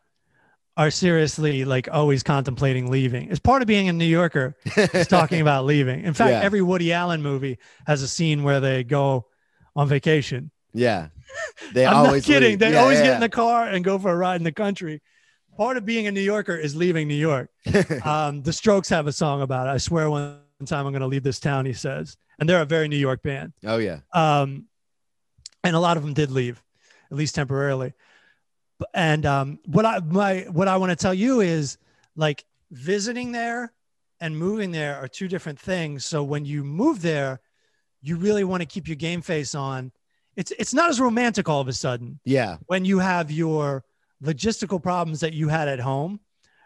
are 0.79 0.91
seriously 0.91 1.65
like 1.67 1.89
always 1.93 2.23
contemplating 2.23 2.91
leaving. 2.91 3.29
It's 3.31 3.41
part 3.41 3.61
of 3.63 3.69
being 3.69 3.89
a 3.89 3.93
New 3.93 4.07
Yorker, 4.07 4.55
is 4.95 5.09
talking 5.09 5.41
about 5.43 5.65
leaving. 5.73 6.05
In 6.05 6.15
fact, 6.15 6.31
Yeah. 6.31 6.41
every 6.41 6.63
Woody 6.63 6.93
Allen 6.93 7.21
movie 7.23 7.59
has 7.87 8.01
a 8.03 8.09
scene 8.09 8.45
where 8.45 8.61
they 8.61 8.85
go 8.85 9.27
on 9.77 9.89
vacation. 9.89 10.51
yeah. 10.73 11.09
They 11.75 11.85
I'm 11.85 11.97
always 11.97 12.27
not 12.27 12.33
kidding. 12.35 12.49
leave. 12.51 12.59
They 12.59 12.73
Yeah, 12.73 12.81
always 12.81 12.99
get 13.01 13.07
yeah. 13.09 13.15
in 13.17 13.21
the 13.21 13.29
car 13.29 13.65
and 13.69 13.85
go 13.85 13.99
for 13.99 14.11
a 14.11 14.17
ride 14.17 14.37
in 14.41 14.45
the 14.45 14.53
country. 14.53 15.03
Part 15.59 15.77
of 15.77 15.85
being 15.85 16.07
a 16.07 16.11
New 16.13 16.23
Yorker 16.23 16.57
is 16.57 16.75
leaving 16.75 17.07
New 17.07 17.15
York. 17.15 17.51
Um, 18.05 18.43
the 18.43 18.53
Strokes 18.53 18.89
have 18.89 19.07
a 19.07 19.13
song 19.13 19.43
about 19.43 19.67
it. 19.67 19.71
I 19.71 19.77
swear 19.77 20.09
one 20.09 20.39
time 20.65 20.87
I'm 20.87 20.93
going 20.93 21.01
to 21.03 21.07
leave 21.07 21.23
this 21.25 21.39
town, 21.41 21.67
he 21.67 21.75
says. 21.75 22.17
And 22.39 22.49
they're 22.49 22.63
a 22.63 22.65
very 22.65 22.89
New 22.89 22.97
York 22.97 23.23
band. 23.23 23.53
oh 23.67 23.77
yeah, 23.79 23.99
Um, 24.15 24.67
and 25.65 25.75
a 25.77 25.81
lot 25.81 25.97
of 25.99 26.03
them 26.05 26.15
did 26.15 26.31
leave, 26.31 26.63
at 27.11 27.17
least 27.17 27.35
temporarily. 27.35 27.93
And 28.95 29.27
um, 29.27 29.59
what 29.67 29.85
I 29.85 30.01
my 30.01 30.47
what 30.51 30.69
I 30.69 30.77
want 30.77 30.91
to 30.91 30.97
tell 30.97 31.15
you 31.15 31.41
is 31.41 31.79
like 32.17 32.45
visiting 32.71 33.33
there 33.33 33.73
and 34.21 34.37
moving 34.37 34.71
there 34.71 34.97
are 34.97 35.09
two 35.09 35.29
different 35.29 35.59
things. 35.59 36.05
So 36.05 36.23
when 36.23 36.45
you 36.45 36.65
move 36.65 37.03
there, 37.03 37.41
you 38.03 38.17
really 38.17 38.45
want 38.45 38.61
to 38.63 38.67
keep 38.67 38.87
your 38.87 38.97
game 38.97 39.23
face 39.23 39.55
on. 39.55 39.93
It's 40.37 40.53
it's 40.59 40.75
not 40.75 40.91
as 40.91 41.01
romantic 41.01 41.49
all 41.49 41.61
of 41.61 41.69
a 41.69 41.73
sudden 41.73 42.21
yeah, 42.25 42.59
when 42.67 42.85
you 42.85 43.01
have 43.01 43.31
your 43.31 43.85
logistical 44.23 44.83
problems 44.83 45.21
that 45.21 45.33
you 45.33 45.49
had 45.49 45.69
at 45.69 45.81
home 45.81 46.21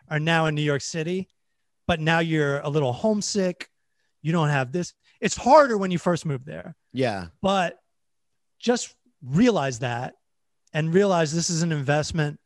are 0.08 0.20
now 0.20 0.46
in 0.46 0.54
New 0.54 0.62
York 0.62 0.82
City, 0.82 1.28
but 1.86 2.00
now 2.00 2.18
you're 2.18 2.60
a 2.60 2.68
little 2.68 2.92
homesick. 2.92 3.68
You 4.20 4.32
don't 4.32 4.50
have 4.50 4.72
this. 4.72 4.94
It's 5.20 5.36
harder 5.36 5.78
when 5.78 5.90
you 5.90 5.98
first 5.98 6.26
move 6.26 6.44
there 6.44 6.76
yeah, 6.92 7.26
but 7.40 7.78
just 8.58 8.94
realize 9.24 9.80
that 9.80 10.14
and 10.72 10.92
realize 10.94 11.34
this 11.34 11.50
is 11.50 11.62
an 11.62 11.72
investment 11.72 12.38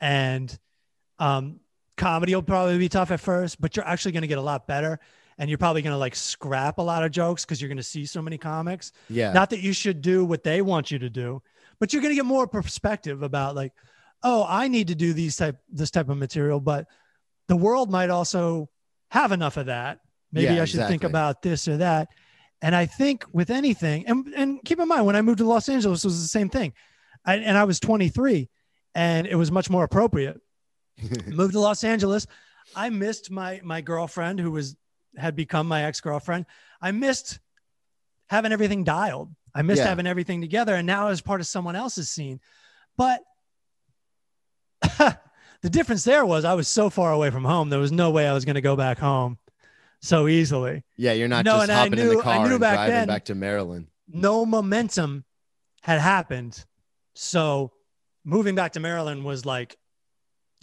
and 0.00 0.58
um, 1.18 1.60
comedy 1.96 2.34
will 2.34 2.42
probably 2.42 2.78
be 2.78 2.88
tough 2.88 3.10
at 3.10 3.20
first 3.20 3.60
but 3.60 3.76
you're 3.76 3.86
actually 3.86 4.12
going 4.12 4.22
to 4.22 4.28
get 4.28 4.38
a 4.38 4.42
lot 4.42 4.66
better 4.66 4.98
and 5.38 5.50
you're 5.50 5.58
probably 5.58 5.82
going 5.82 5.92
to 5.92 5.98
like 5.98 6.14
scrap 6.14 6.78
a 6.78 6.82
lot 6.82 7.02
of 7.02 7.10
jokes 7.10 7.44
because 7.44 7.60
you're 7.60 7.68
going 7.68 7.76
to 7.76 7.82
see 7.82 8.06
so 8.06 8.22
many 8.22 8.38
comics. 8.38 8.92
Yeah. 9.08 9.32
not 9.32 9.50
that 9.50 9.60
you 9.60 9.72
should 9.72 10.00
do 10.00 10.24
what 10.24 10.42
they 10.42 10.62
want 10.62 10.90
you 10.90 10.98
to 10.98 11.10
do 11.10 11.42
but 11.78 11.92
you're 11.92 12.02
going 12.02 12.12
to 12.12 12.16
get 12.16 12.24
more 12.26 12.46
perspective 12.46 13.22
about 13.22 13.54
like 13.54 13.72
oh 14.22 14.46
i 14.48 14.68
need 14.68 14.88
to 14.88 14.94
do 14.94 15.12
these 15.12 15.36
type 15.36 15.56
this 15.70 15.90
type 15.90 16.08
of 16.08 16.16
material 16.16 16.60
but 16.60 16.86
the 17.48 17.56
world 17.56 17.90
might 17.90 18.10
also 18.10 18.68
have 19.10 19.30
enough 19.32 19.56
of 19.56 19.66
that. 19.66 20.00
Maybe 20.32 20.54
Yeah, 20.54 20.62
i 20.62 20.64
should 20.64 20.86
think 20.88 21.04
about 21.04 21.42
this 21.42 21.68
or 21.68 21.76
that. 21.78 22.08
And 22.62 22.74
i 22.74 22.86
think 22.86 23.24
with 23.32 23.50
anything 23.50 24.06
and, 24.06 24.26
and 24.34 24.60
keep 24.64 24.80
in 24.80 24.88
mind 24.88 25.06
when 25.06 25.14
i 25.14 25.22
moved 25.22 25.38
to 25.38 25.44
los 25.46 25.68
angeles 25.68 26.04
it 26.04 26.08
was 26.08 26.22
the 26.22 26.28
same 26.28 26.48
thing 26.48 26.72
I, 27.26 27.36
and 27.36 27.58
i 27.58 27.64
was 27.64 27.80
23 27.80 28.48
and 28.94 29.26
it 29.26 29.34
was 29.34 29.50
much 29.50 29.68
more 29.68 29.84
appropriate 29.84 30.40
moved 31.26 31.52
to 31.52 31.60
los 31.60 31.84
angeles 31.84 32.26
i 32.74 32.88
missed 32.88 33.30
my 33.30 33.60
my 33.64 33.80
girlfriend 33.80 34.38
who 34.40 34.50
was 34.50 34.76
had 35.16 35.34
become 35.36 35.66
my 35.66 35.84
ex-girlfriend 35.84 36.46
i 36.80 36.90
missed 36.92 37.38
having 38.28 38.52
everything 38.52 38.84
dialed 38.84 39.30
i 39.54 39.62
missed 39.62 39.80
Yeah. 39.82 39.88
having 39.88 40.06
everything 40.06 40.40
together 40.40 40.74
and 40.74 40.86
now 40.86 41.08
as 41.08 41.20
part 41.20 41.40
of 41.40 41.46
someone 41.46 41.76
else's 41.76 42.08
scene 42.10 42.40
but 42.96 43.20
the 45.62 45.70
difference 45.70 46.04
there 46.04 46.24
was 46.24 46.44
i 46.44 46.54
was 46.54 46.68
so 46.68 46.90
far 46.90 47.12
away 47.12 47.30
from 47.30 47.44
home 47.44 47.70
there 47.70 47.78
was 47.80 47.92
no 47.92 48.10
way 48.10 48.26
i 48.28 48.32
was 48.32 48.44
going 48.44 48.54
to 48.54 48.60
go 48.60 48.76
back 48.76 48.98
home 48.98 49.38
so 50.02 50.28
easily 50.28 50.84
Yeah, 50.96 51.12
you're 51.12 51.26
not 51.26 51.44
No, 51.46 51.52
just 51.58 51.70
hopping 51.72 51.94
in 51.94 51.98
knew- 52.00 52.12
the 52.14 52.18
I 52.20 52.22
car 52.22 52.46
knew 52.46 52.52
and 52.52 52.60
back 52.60 52.74
driving 52.74 52.94
then- 52.94 53.08
back 53.08 53.24
to 53.24 53.34
Maryland. 53.34 53.86
no 54.06 54.44
momentum 54.44 55.24
had 55.82 56.00
happened. 56.00 56.64
So 57.16 57.72
moving 58.24 58.54
back 58.54 58.72
to 58.72 58.80
Maryland 58.80 59.24
was 59.24 59.44
like 59.46 59.76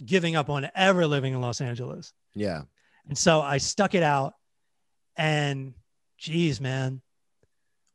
giving 0.04 0.36
up 0.36 0.50
on 0.50 0.68
ever 0.74 1.06
living 1.06 1.34
in 1.34 1.40
Los 1.40 1.60
Angeles. 1.60 2.12
Yeah. 2.34 2.62
And 3.08 3.16
so 3.16 3.40
I 3.40 3.58
stuck 3.58 3.94
it 3.94 4.02
out. 4.02 4.34
And 5.16 5.74
geez, 6.18 6.60
man, 6.60 7.00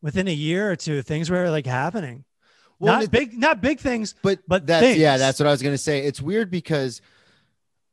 within 0.01 0.27
a 0.27 0.33
year 0.33 0.71
or 0.71 0.75
two, 0.75 1.01
things 1.01 1.29
were 1.29 1.49
like 1.49 1.65
happening. 1.65 2.23
Well, 2.79 2.93
not 2.95 3.03
it- 3.03 3.11
big, 3.11 3.37
not 3.37 3.61
big 3.61 3.79
things. 3.79 4.15
but 4.21 4.39
but 4.47 4.65
that's 4.65 4.97
yeah, 4.97 5.17
that's 5.17 5.39
what 5.39 5.47
I 5.47 5.51
was 5.51 5.61
gonna 5.61 5.77
say. 5.77 6.05
It's 6.05 6.21
weird 6.21 6.49
because, 6.49 7.01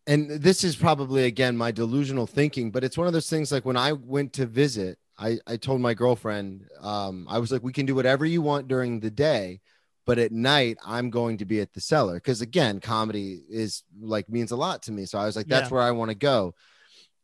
and 0.06 0.30
this 0.30 0.62
is 0.62 0.76
probably 0.76 1.24
again 1.24 1.56
my 1.56 1.72
delusional 1.72 2.26
thinking, 2.28 2.70
but 2.70 2.84
it's 2.84 2.96
one 2.96 3.08
of 3.08 3.12
those 3.12 3.28
things 3.28 3.50
like 3.50 3.64
when 3.64 3.76
I 3.76 3.92
went 3.92 4.34
to 4.34 4.46
visit, 4.46 4.98
I 5.18 5.38
I 5.46 5.56
told 5.56 5.80
my 5.80 5.94
girlfriend, 5.94 6.68
um, 6.80 7.26
I 7.28 7.38
was 7.38 7.50
like, 7.50 7.64
we 7.64 7.72
can 7.72 7.86
do 7.86 7.96
whatever 7.96 8.24
you 8.24 8.42
want 8.42 8.68
during 8.68 9.00
the 9.00 9.10
day, 9.10 9.60
but 10.06 10.18
at 10.18 10.32
night 10.32 10.78
I'm 10.86 11.10
going 11.10 11.36
to 11.38 11.44
be 11.44 11.60
at 11.60 11.74
the 11.74 11.80
cellar 11.80 12.14
because 12.14 12.40
again, 12.40 12.80
comedy 12.80 13.42
is 13.50 13.82
like 14.00 14.28
means 14.28 14.52
a 14.52 14.56
lot 14.56 14.82
to 14.84 14.92
me. 14.92 15.04
So 15.04 15.18
I 15.18 15.26
was 15.26 15.36
like, 15.36 15.48
that's 15.48 15.70
Yeah. 15.70 15.74
where 15.74 15.82
I 15.82 15.90
want 15.90 16.10
to 16.10 16.14
go, 16.14 16.54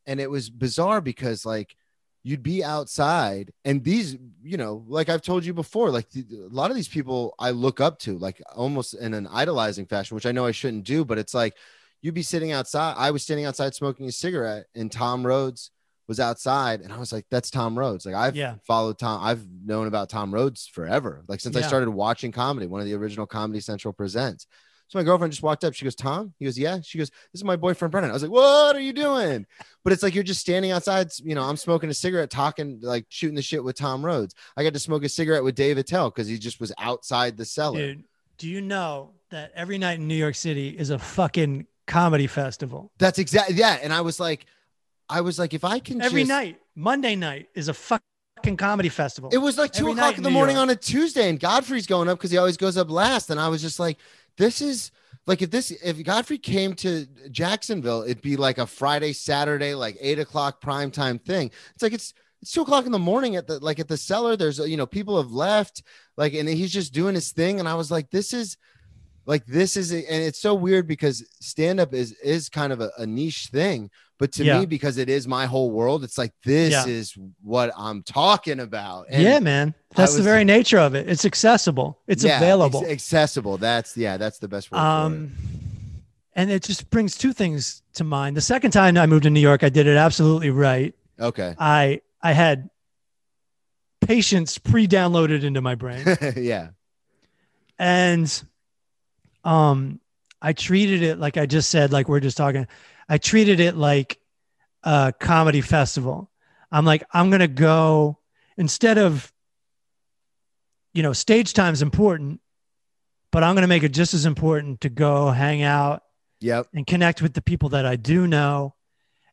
and 0.06 0.20
it 0.20 0.30
was 0.30 0.50
bizarre 0.50 1.00
because 1.00 1.46
like 1.46 1.76
you'd 2.24 2.42
be 2.42 2.62
outside 2.62 3.52
and 3.64 3.82
these 3.82 4.16
you 4.44 4.56
know 4.56 4.84
like 4.86 5.08
i've 5.08 5.22
told 5.22 5.44
you 5.44 5.52
before 5.52 5.90
like 5.90 6.08
the, 6.10 6.24
a 6.48 6.54
lot 6.54 6.70
of 6.70 6.76
these 6.76 6.86
people 6.86 7.34
i 7.40 7.50
look 7.50 7.80
up 7.80 7.98
to 7.98 8.16
like 8.16 8.40
almost 8.54 8.94
in 8.94 9.12
an 9.12 9.26
idolizing 9.26 9.84
fashion 9.86 10.14
which 10.14 10.24
i 10.24 10.30
know 10.30 10.46
i 10.46 10.52
shouldn't 10.52 10.84
do 10.84 11.04
but 11.04 11.18
it's 11.18 11.34
like 11.34 11.56
you'd 12.00 12.14
be 12.14 12.22
sitting 12.22 12.52
outside 12.52 12.94
i 12.96 13.10
was 13.10 13.24
standing 13.24 13.44
outside 13.44 13.74
smoking 13.74 14.06
a 14.06 14.12
cigarette 14.12 14.66
and 14.76 14.92
tom 14.92 15.26
rhodes 15.26 15.72
was 16.12 16.20
outside 16.20 16.80
and 16.82 16.92
i 16.92 16.98
was 16.98 17.12
like 17.12 17.24
that's 17.30 17.50
tom 17.50 17.78
rhodes 17.78 18.04
like 18.06 18.14
i've 18.14 18.36
Yeah. 18.36 18.54
followed 18.66 18.98
tom 18.98 19.22
i've 19.22 19.44
known 19.64 19.86
about 19.86 20.08
tom 20.10 20.32
rhodes 20.32 20.66
forever 20.66 21.22
like 21.28 21.40
since 21.40 21.56
i 21.56 21.62
started 21.62 21.90
watching 21.90 22.32
comedy 22.32 22.66
one 22.66 22.80
of 22.80 22.86
the 22.86 22.94
original 22.94 23.26
comedy 23.26 23.60
central 23.60 23.92
presents 23.94 24.46
so 24.88 24.98
my 24.98 25.04
girlfriend 25.04 25.32
just 25.32 25.42
walked 25.42 25.64
up. 25.64 25.72
She 25.72 25.86
goes, 25.86 25.94
Tom? 25.94 26.34
He 26.38 26.44
goes, 26.44 26.58
Yeah. 26.58 26.80
She 26.82 26.98
goes, 26.98 27.08
This 27.08 27.40
is 27.40 27.44
my 27.44 27.56
boyfriend 27.56 27.90
Brennan. 27.92 28.10
I 28.10 28.12
was 28.12 28.20
like, 28.22 28.30
What 28.30 28.76
are 28.76 28.80
you 28.80 28.92
doing? 28.92 29.46
But 29.84 29.94
it's 29.94 30.02
like 30.02 30.14
you're 30.14 30.22
just 30.22 30.42
standing 30.42 30.70
outside, 30.70 31.08
you 31.24 31.34
know, 31.34 31.44
I'm 31.44 31.56
smoking 31.56 31.88
a 31.88 31.94
cigarette, 31.94 32.28
talking, 32.28 32.78
like 32.82 33.06
shooting 33.08 33.34
the 33.34 33.40
shit 33.40 33.64
with 33.64 33.74
Tom 33.74 34.04
Rhodes. 34.04 34.34
I 34.54 34.62
got 34.62 34.74
to 34.74 34.78
smoke 34.78 35.02
a 35.02 35.08
cigarette 35.08 35.44
with 35.44 35.54
Dave 35.54 35.78
Attell 35.78 36.10
because 36.10 36.28
he 36.28 36.36
just 36.36 36.60
was 36.60 36.72
outside 36.76 37.38
the 37.38 37.46
cellar. 37.46 37.78
Dude, 37.78 38.04
do 38.36 38.50
you 38.50 38.60
know 38.60 39.12
that 39.30 39.52
every 39.54 39.78
night 39.78 39.98
in 39.98 40.08
New 40.08 40.14
York 40.14 40.34
City 40.34 40.68
is 40.68 40.90
a 40.90 40.98
fucking 40.98 41.66
comedy 41.86 42.26
festival. 42.26 42.92
That's 42.98 43.18
exactly 43.18 43.56
yeah. 43.56 43.78
And 43.82 43.94
I 43.94 44.02
was 44.02 44.20
like, 44.20 44.44
I 45.08 45.20
was 45.20 45.38
like, 45.38 45.54
if 45.54 45.64
I 45.64 45.78
can 45.78 46.00
Every 46.00 46.22
just- 46.22 46.28
night, 46.30 46.58
Monday 46.74 47.16
night 47.16 47.48
is 47.54 47.68
a 47.68 47.74
fucking 47.74 48.56
comedy 48.56 48.88
festival. 48.88 49.30
It 49.32 49.38
was 49.38 49.58
like 49.58 49.72
two 49.72 49.84
Every 49.88 49.92
o'clock 49.92 50.16
in 50.16 50.22
the 50.22 50.30
New 50.30 50.34
morning 50.34 50.56
York. 50.56 50.68
on 50.68 50.70
a 50.70 50.76
Tuesday, 50.76 51.28
and 51.28 51.38
Godfrey's 51.38 51.86
going 51.86 52.08
up 52.08 52.18
because 52.18 52.30
he 52.30 52.38
always 52.38 52.56
goes 52.56 52.76
up 52.76 52.90
last. 52.90 53.30
And 53.30 53.38
I 53.38 53.48
was 53.48 53.60
just 53.62 53.78
like, 53.78 53.98
this 54.36 54.62
is 54.62 54.90
like 55.26 55.42
if 55.42 55.50
this 55.50 55.70
if 55.70 56.02
Godfrey 56.02 56.38
came 56.38 56.74
to 56.76 57.06
Jacksonville, 57.30 58.02
it'd 58.02 58.22
be 58.22 58.36
like 58.36 58.58
a 58.58 58.66
Friday, 58.66 59.12
Saturday, 59.12 59.74
like 59.74 59.96
eight 60.00 60.18
o'clock 60.18 60.60
prime 60.60 60.90
time 60.90 61.18
thing. 61.18 61.50
It's 61.74 61.82
like 61.82 61.92
it's 61.92 62.14
it's 62.40 62.50
two 62.52 62.62
o'clock 62.62 62.86
in 62.86 62.92
the 62.92 62.98
morning 62.98 63.36
at 63.36 63.46
the 63.46 63.58
like 63.60 63.78
at 63.78 63.88
the 63.88 63.96
cellar. 63.96 64.36
There's 64.36 64.58
you 64.58 64.76
know 64.76 64.86
people 64.86 65.20
have 65.22 65.30
left, 65.30 65.82
like, 66.16 66.34
and 66.34 66.48
he's 66.48 66.72
just 66.72 66.92
doing 66.92 67.14
his 67.14 67.30
thing. 67.32 67.60
And 67.60 67.68
I 67.68 67.74
was 67.74 67.90
like, 67.90 68.10
this 68.10 68.32
is 68.32 68.56
like 69.26 69.46
this 69.46 69.76
is 69.76 69.92
and 69.92 70.04
it's 70.04 70.40
so 70.40 70.54
weird 70.54 70.88
because 70.88 71.24
stand 71.40 71.78
up 71.78 71.94
is 71.94 72.12
is 72.24 72.48
kind 72.48 72.72
of 72.72 72.80
a, 72.80 72.90
a 72.98 73.06
niche 73.06 73.48
thing 73.52 73.90
but 74.22 74.30
to 74.30 74.44
Yeah. 74.44 74.60
me 74.60 74.66
because 74.66 74.98
it 74.98 75.08
is 75.08 75.26
my 75.26 75.46
whole 75.46 75.72
world 75.72 76.04
it's 76.04 76.16
like 76.16 76.32
this 76.44 76.70
Yeah. 76.70 76.86
is 76.86 77.18
what 77.42 77.72
i'm 77.76 78.04
talking 78.04 78.60
about 78.60 79.06
And- 79.10 79.20
yeah, 79.22 79.40
man. 79.40 79.74
That's 79.96 80.14
the 80.14 80.22
very 80.22 80.44
nature 80.44 80.78
of 80.78 80.94
it. 80.94 81.08
It's 81.08 81.24
accessible. 81.24 81.98
It's 82.06 82.22
Yeah, 82.24 82.36
available. 82.38 82.80
ex- 82.82 82.92
accessible. 82.92 83.58
That's 83.58 83.96
yeah, 83.96 84.16
that's 84.16 84.38
the 84.38 84.46
best 84.48 84.70
word. 84.70 84.78
for 84.78 84.84
um, 84.84 85.32
and 86.34 86.50
it 86.52 86.62
just 86.62 86.88
brings 86.88 87.18
two 87.18 87.32
things 87.34 87.82
to 87.94 88.04
mind. 88.04 88.36
The 88.36 88.40
second 88.54 88.70
time 88.70 88.96
I 88.96 89.06
moved 89.06 89.24
to 89.24 89.30
New 89.30 89.40
York, 89.50 89.62
I 89.64 89.68
did 89.68 89.86
it 89.88 89.96
absolutely 89.98 90.50
right. 90.50 90.94
Okay. 91.20 91.54
I 91.58 92.00
I 92.22 92.32
had 92.32 92.70
patience 94.00 94.56
pre-downloaded 94.58 95.42
into 95.42 95.60
my 95.60 95.74
brain. 95.74 96.04
yeah. 96.36 96.68
and 97.78 98.42
um 99.44 99.98
i 100.40 100.52
treated 100.52 101.02
it 101.02 101.18
like 101.18 101.36
i 101.36 101.46
just 101.46 101.68
said 101.70 101.92
like 101.92 102.08
we're 102.08 102.20
just 102.28 102.36
talking 102.36 102.66
i 103.12 103.18
treated 103.18 103.60
it 103.60 103.76
like 103.76 104.18
a 104.82 105.12
comedy 105.20 105.60
festival 105.60 106.30
i'm 106.70 106.84
like 106.86 107.04
i'm 107.12 107.30
gonna 107.30 107.46
go 107.46 108.18
instead 108.56 108.96
of 108.96 109.30
you 110.94 111.02
know 111.02 111.12
stage 111.12 111.52
time's 111.52 111.82
important 111.82 112.40
but 113.30 113.42
i'm 113.42 113.54
gonna 113.54 113.66
make 113.66 113.82
it 113.82 113.90
just 113.92 114.14
as 114.14 114.24
important 114.26 114.80
to 114.80 114.88
go 114.88 115.30
hang 115.30 115.62
out 115.62 116.02
Yep. 116.40 116.68
and 116.74 116.86
connect 116.86 117.22
with 117.22 117.34
the 117.34 117.42
people 117.42 117.68
that 117.70 117.86
i 117.86 117.96
do 117.96 118.26
know 118.26 118.74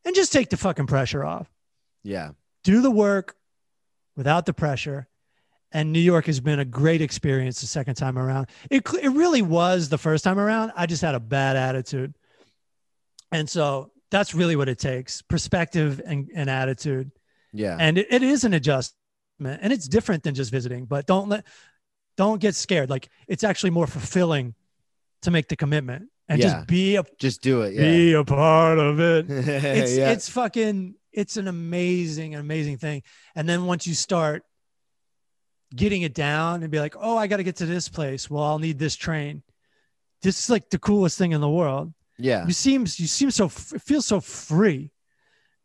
and 0.05 0.13
just 0.15 0.31
take 0.33 0.49
the 0.49 0.57
fucking 0.57 0.87
pressure 0.87 1.23
off 1.23 1.49
Yeah. 2.03 2.31
do 2.63 2.81
the 2.81 2.91
work 2.91 3.35
without 4.15 4.45
the 4.45 4.53
pressure. 4.53 5.07
And 5.71 5.93
New 5.93 5.99
York 5.99 6.25
has 6.25 6.39
been 6.39 6.59
a 6.59 6.65
great 6.65 6.99
experience 7.01 7.61
the 7.61 7.67
second 7.67 7.93
time 7.95 8.17
around. 8.17 8.47
It, 8.71 8.83
it 9.01 9.09
really 9.09 9.41
was 9.43 9.87
the 9.87 9.99
first 9.99 10.23
time 10.23 10.39
around. 10.39 10.71
I 10.75 10.87
just 10.87 11.01
had 11.03 11.13
a 11.15 11.19
bad 11.21 11.55
attitude. 11.55 12.15
And 13.31 13.49
so 13.49 13.91
that's 14.11 14.33
really 14.33 14.55
what 14.55 14.69
it 14.69 14.79
takes 14.79 15.21
perspective 15.21 16.01
and, 16.05 16.29
and 16.33 16.49
attitude. 16.49 17.11
Yeah. 17.53 17.77
And 17.79 17.97
it, 17.97 18.07
it 18.09 18.23
is 18.23 18.43
an 18.43 18.53
adjustment 18.53 19.59
and 19.61 19.71
it's 19.71 19.87
different 19.87 20.23
than 20.23 20.35
just 20.35 20.51
visiting, 20.51 20.85
but 20.85 21.05
don't 21.05 21.29
let, 21.29 21.45
don't 22.17 22.41
get 22.41 22.55
scared. 22.55 22.89
Like 22.89 23.09
it's 23.27 23.43
actually 23.43 23.69
more 23.69 23.87
fulfilling 23.87 24.55
to 25.21 25.31
make 25.31 25.47
the 25.47 25.55
commitment 25.55 26.09
and 26.27 26.39
Yeah. 26.39 26.45
just 26.49 26.67
be 26.67 26.95
a, 26.95 27.03
Just 27.19 27.41
do 27.41 27.61
it. 27.61 27.73
Yeah. 27.73 27.81
be 27.81 28.13
a 28.13 28.23
part 28.23 28.79
of 28.79 28.99
it 28.99 29.25
it's 29.29 29.95
yeah. 29.97 30.11
it's 30.11 30.29
fucking 30.29 30.95
it's 31.11 31.37
an 31.37 31.47
amazing 31.47 32.35
amazing 32.35 32.77
thing 32.77 33.01
and 33.35 33.49
then 33.49 33.65
once 33.65 33.87
you 33.87 33.93
start 33.95 34.43
getting 35.75 36.03
it 36.03 36.13
down 36.13 36.61
and 36.63 36.71
be 36.71 36.79
like 36.79 36.95
oh 36.99 37.17
i 37.17 37.27
got 37.27 37.37
to 37.37 37.43
get 37.43 37.55
to 37.57 37.65
this 37.65 37.89
place 37.89 38.29
well 38.29 38.43
i'll 38.43 38.59
need 38.59 38.77
this 38.79 38.95
train 38.95 39.41
this 40.21 40.39
is 40.39 40.49
like 40.49 40.69
the 40.69 40.79
coolest 40.79 41.17
thing 41.17 41.31
in 41.31 41.41
the 41.41 41.49
world 41.49 41.91
yeah. 42.19 42.45
you 42.45 42.53
seem 42.53 42.81
you 42.81 43.07
seem 43.07 43.31
so 43.31 43.45
f- 43.45 43.73
it 43.73 43.81
feels 43.81 44.05
so 44.05 44.19
free 44.19 44.91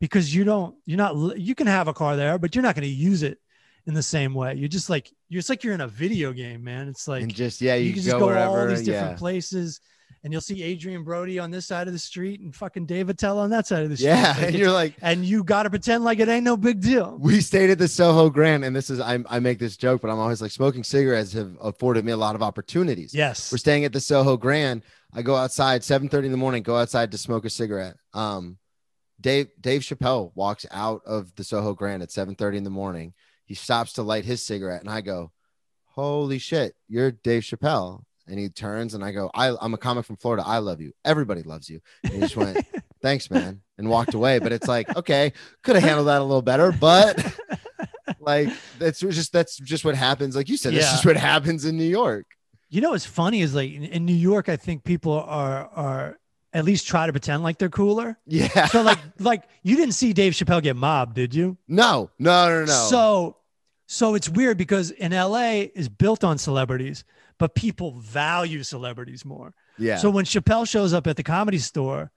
because 0.00 0.34
you 0.34 0.44
don't 0.44 0.74
you're 0.86 0.98
not 0.98 1.38
you 1.38 1.54
can 1.54 1.66
have 1.66 1.88
a 1.88 1.92
car 1.92 2.16
there 2.16 2.38
but 2.38 2.54
you're 2.54 2.62
not 2.62 2.74
going 2.74 2.86
to 2.86 2.88
use 2.88 3.22
it 3.22 3.38
in 3.86 3.94
the 3.94 4.02
same 4.02 4.32
way 4.34 4.54
you're 4.54 4.68
just 4.68 4.88
like 4.88 5.10
you're 5.28 5.40
it's 5.40 5.48
like 5.48 5.62
you're 5.62 5.74
in 5.74 5.82
a 5.82 5.88
video 5.88 6.32
game 6.32 6.64
man 6.64 6.88
it's 6.88 7.06
like 7.06 7.22
and 7.22 7.34
just 7.34 7.60
yeah, 7.60 7.74
you, 7.74 7.86
you, 7.86 7.90
can 7.90 7.94
can 7.94 8.02
just 8.04 8.14
go, 8.14 8.20
go, 8.20 8.26
wherever. 8.26 8.60
all 8.60 8.66
these 8.66 8.82
different 8.82 9.12
yeah. 9.12 9.16
places 9.18 9.80
and 10.24 10.32
you'll 10.32 10.40
see 10.40 10.72
Adrien 10.72 11.04
Brody 11.04 11.38
on 11.38 11.50
this 11.50 11.66
side 11.66 11.86
of 11.86 11.92
the 11.92 11.98
street 11.98 12.40
and 12.40 12.54
fucking 12.54 12.86
Dave 12.86 13.10
Attell 13.10 13.38
on 13.38 13.50
that 13.50 13.66
side 13.66 13.82
of 13.82 13.90
the 13.90 13.96
street. 13.96 14.08
Yeah. 14.08 14.34
Like, 14.34 14.46
And 14.46 14.54
you're 14.56 14.72
like, 14.72 14.94
and 15.02 15.24
you 15.24 15.44
got 15.44 15.64
to 15.64 15.70
pretend 15.70 16.02
like 16.02 16.18
it 16.18 16.28
ain't 16.28 16.44
no 16.44 16.56
big 16.56 16.80
deal. 16.80 17.18
we 17.20 17.42
stayed 17.42 17.68
at 17.68 17.78
the 17.78 17.86
Soho 17.86 18.30
Grand, 18.30 18.64
and 18.64 18.74
this 18.74 18.88
is 18.88 19.00
I, 19.00 19.22
I 19.28 19.38
make 19.38 19.58
this 19.58 19.76
joke, 19.76 20.00
but 20.00 20.10
I'm 20.10 20.18
always 20.18 20.40
like 20.40 20.50
smoking 20.50 20.82
cigarettes 20.82 21.34
have 21.34 21.54
afforded 21.60 22.06
me 22.06 22.12
a 22.12 22.16
lot 22.16 22.34
of 22.34 22.42
opportunities. 22.42 23.14
Yes. 23.14 23.52
We're 23.52 23.58
staying 23.58 23.84
at 23.84 23.92
the 23.92 24.00
Soho 24.00 24.38
Grand. 24.38 24.82
I 25.14 25.22
go 25.22 25.36
outside 25.36 25.82
7:30 25.82 26.26
in 26.26 26.32
the 26.32 26.36
morning, 26.38 26.62
go 26.62 26.76
outside 26.76 27.12
to 27.12 27.18
smoke 27.18 27.44
a 27.44 27.50
cigarette. 27.50 27.96
Um, 28.12 28.58
Dave 29.20 29.48
Dave 29.60 29.82
Chappelle 29.82 30.32
walks 30.34 30.66
out 30.70 31.02
of 31.06 31.34
the 31.36 31.44
Soho 31.44 31.72
Grand 31.74 32.02
at 32.02 32.10
7:30 32.10 32.56
in 32.58 32.64
the 32.64 32.70
morning. 32.70 33.14
He 33.46 33.54
stops 33.54 33.92
to 33.94 34.02
light 34.02 34.24
his 34.24 34.42
cigarette, 34.42 34.80
and 34.80 34.90
I 34.90 35.00
go, 35.02 35.30
"Holy 35.84 36.38
shit, 36.38 36.74
you're 36.88 37.12
Dave 37.12 37.42
Chappelle!" 37.42 38.02
And 38.26 38.38
he 38.38 38.48
turns, 38.48 38.94
and 38.94 39.04
I 39.04 39.12
go, 39.12 39.30
I, 39.34 39.54
"I'm 39.60 39.74
a 39.74 39.78
comic 39.78 40.06
from 40.06 40.16
Florida. 40.16 40.42
I 40.46 40.58
love 40.58 40.80
you. 40.80 40.92
Everybody 41.04 41.42
loves 41.42 41.68
you." 41.68 41.80
And 42.02 42.14
he 42.14 42.20
just 42.20 42.36
went, 42.36 42.64
"Thanks, 43.02 43.30
man," 43.30 43.60
and 43.78 43.88
walked 43.88 44.14
away. 44.14 44.38
But 44.40 44.52
it's 44.52 44.66
like, 44.66 44.94
okay, 44.96 45.32
could 45.62 45.76
have 45.76 45.84
handled 45.84 46.08
that 46.08 46.20
a 46.22 46.24
little 46.24 46.42
better, 46.42 46.72
but 46.72 47.22
like 48.18 48.48
that's 48.78 49.00
just 49.00 49.32
that's 49.32 49.58
just 49.58 49.84
what 49.84 49.94
happens. 49.94 50.34
Like 50.34 50.48
you 50.48 50.56
said, 50.56 50.72
this 50.74 50.84
Yeah. 50.84 50.98
is 50.98 51.04
what 51.04 51.16
happens 51.16 51.64
in 51.66 51.76
New 51.76 51.84
York. 51.84 52.26
You 52.74 52.80
know 52.80 52.90
what's 52.90 53.06
funny 53.06 53.40
is 53.40 53.54
like 53.54 53.72
in, 53.72 53.84
in 53.84 54.04
New 54.04 54.14
York, 54.14 54.48
I 54.48 54.56
think 54.56 54.82
people 54.82 55.12
are 55.12 55.68
are 55.68 56.18
at 56.52 56.64
least 56.64 56.88
try 56.88 57.06
to 57.06 57.12
pretend 57.12 57.44
like 57.44 57.58
they're 57.58 57.68
cooler. 57.68 58.18
Yeah. 58.26 58.66
So 58.66 58.82
like 58.82 58.98
like 59.20 59.44
you 59.62 59.76
didn't 59.76 59.94
see 59.94 60.12
Dave 60.12 60.32
Chappelle 60.32 60.60
get 60.60 60.74
mobbed, 60.74 61.14
did 61.14 61.34
you? 61.34 61.56
No, 61.68 62.10
no, 62.18 62.48
no, 62.48 62.60
no. 62.60 62.66
So 62.66 63.36
so 63.86 64.14
it's 64.16 64.28
weird 64.28 64.58
because 64.58 64.90
in 64.90 65.12
LA 65.12 65.66
is 65.74 65.88
built 65.88 66.24
on 66.24 66.36
celebrities, 66.36 67.04
but 67.38 67.54
people 67.54 67.92
value 67.92 68.64
celebrities 68.64 69.24
more. 69.24 69.54
yeah. 69.78 69.98
So 69.98 70.10
when 70.10 70.24
Chappelle 70.24 70.68
shows 70.68 70.92
up 70.92 71.06
at 71.06 71.16
the 71.16 71.22
comedy 71.22 71.58
store, 71.58 72.10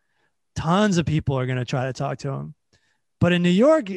tons 0.55 0.97
of 0.97 1.05
people 1.05 1.37
are 1.37 1.45
going 1.45 1.59
to 1.59 1.65
try 1.65 1.85
to 1.85 1.93
talk 1.93 2.17
to 2.19 2.31
him. 2.31 2.55
But 3.19 3.31
in 3.31 3.43
New 3.43 3.49
York, 3.49 3.91
uh, 3.91 3.93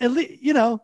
at 0.00 0.10
least, 0.10 0.42
you 0.42 0.52
know, 0.52 0.82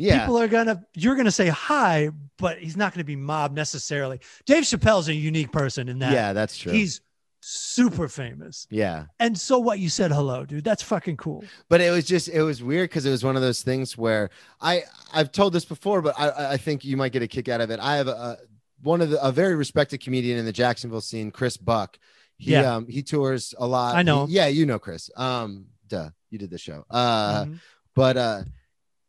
yeah. 0.00 0.20
people 0.20 0.38
are 0.38 0.48
to, 0.48 0.82
you're 0.94 1.14
to 1.26 1.30
say 1.30 1.48
hi, 1.48 2.10
but 2.38 2.58
he's 2.58 2.76
not 2.76 2.92
to 3.00 3.04
be 3.04 3.16
mobbed 3.16 3.54
necessarily. 3.54 4.20
Dave 4.46 4.64
Chappelle's 4.64 5.08
a 5.08 5.14
unique 5.14 5.52
person 5.52 5.88
in 5.88 5.98
that 6.00 6.12
yeah, 6.12 6.32
that's 6.32 6.56
true. 6.56 6.72
he's 6.72 7.00
super 7.42 8.08
famous. 8.08 8.66
yeah. 8.70 9.06
And 9.18 9.38
so 9.38 9.58
what 9.58 9.78
you 9.78 9.88
said 9.88 10.10
hello, 10.12 10.44
dude, 10.44 10.64
that's 10.64 10.82
fucking 10.82 11.16
cool. 11.16 11.44
But 11.68 11.80
it 11.80 11.90
was 11.90 12.04
just 12.04 12.28
it 12.28 12.42
was 12.42 12.62
weird 12.62 12.90
because 12.90 13.06
it 13.06 13.10
was 13.10 13.24
one 13.24 13.36
of 13.36 13.42
those 13.42 13.62
things 13.62 13.96
where 13.96 14.30
I 14.60 14.82
I've 15.12 15.32
told 15.32 15.52
this 15.52 15.64
before, 15.64 16.02
but 16.02 16.14
I 16.18 16.52
I 16.52 16.56
think 16.56 16.84
you 16.84 16.96
might 16.96 17.12
get 17.12 17.22
a 17.22 17.28
kick 17.28 17.48
out 17.48 17.60
of 17.60 17.70
it. 17.70 17.80
I 17.80 17.96
have 17.96 18.08
a 18.08 18.38
one 18.82 19.00
of 19.00 19.10
the 19.10 19.22
a 19.26 19.32
very 19.32 19.54
respected 19.56 20.00
comedian 20.02 20.38
in 20.38 20.44
the 20.44 20.52
Jacksonville 20.52 21.00
scene, 21.00 21.30
Chris 21.30 21.56
Buck. 21.56 21.98
He 22.36 22.52
Yeah. 22.52 22.76
um 22.76 22.86
he 22.88 23.02
tours 23.02 23.54
a 23.58 23.66
lot. 23.66 23.96
I 23.96 24.02
know 24.02 24.26
He- 24.26 24.34
yeah, 24.34 24.46
you 24.46 24.66
know 24.66 24.78
Chris. 24.78 25.10
Um, 25.16 25.66
duh, 25.88 26.10
you 26.30 26.38
did 26.38 26.50
the 26.50 26.58
show. 26.58 26.84
Uh, 26.90 27.44
Mhm. 27.44 27.60
but 27.94 28.16
uh 28.16 28.42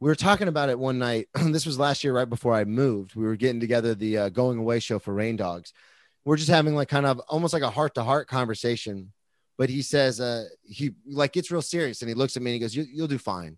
we 0.01 0.09
were 0.09 0.15
talking 0.15 0.47
about 0.49 0.67
it 0.69 0.77
one 0.77 0.99
night 0.99 1.29
this 1.45 1.65
was 1.65 1.79
last 1.79 2.03
year 2.03 2.11
right 2.13 2.29
before 2.29 2.53
i 2.53 2.65
moved 2.65 3.15
we 3.15 3.23
were 3.23 3.35
getting 3.37 3.59
together 3.61 3.95
the 3.95 4.17
uh, 4.17 4.29
going 4.29 4.57
away 4.57 4.79
show 4.79 4.99
for 4.99 5.13
rain 5.13 5.37
dogs 5.37 5.71
we're 6.25 6.35
just 6.35 6.49
having 6.49 6.75
like 6.75 6.89
kind 6.89 7.05
of 7.05 7.19
almost 7.29 7.53
like 7.53 7.63
a 7.63 7.69
heart-to-heart 7.69 8.27
conversation 8.27 9.13
but 9.57 9.69
he 9.69 9.81
says 9.81 10.19
uh 10.19 10.45
he 10.63 10.91
like 11.07 11.31
gets 11.31 11.49
real 11.51 11.61
serious 11.61 12.01
and 12.01 12.09
he 12.09 12.15
looks 12.15 12.35
at 12.35 12.43
me 12.43 12.51
and 12.51 12.55
he 12.55 12.59
goes 12.59 12.75
you, 12.75 12.85
you'll 12.91 13.07
do 13.07 13.17
fine 13.17 13.57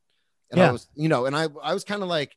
and 0.52 0.62
i 0.62 0.72
was 0.72 0.88
you 0.96 1.10
know 1.10 1.26
and 1.26 1.36
i 1.36 1.48
i 1.64 1.74
was 1.74 1.84
kind 1.84 2.04
of 2.04 2.10
like 2.10 2.36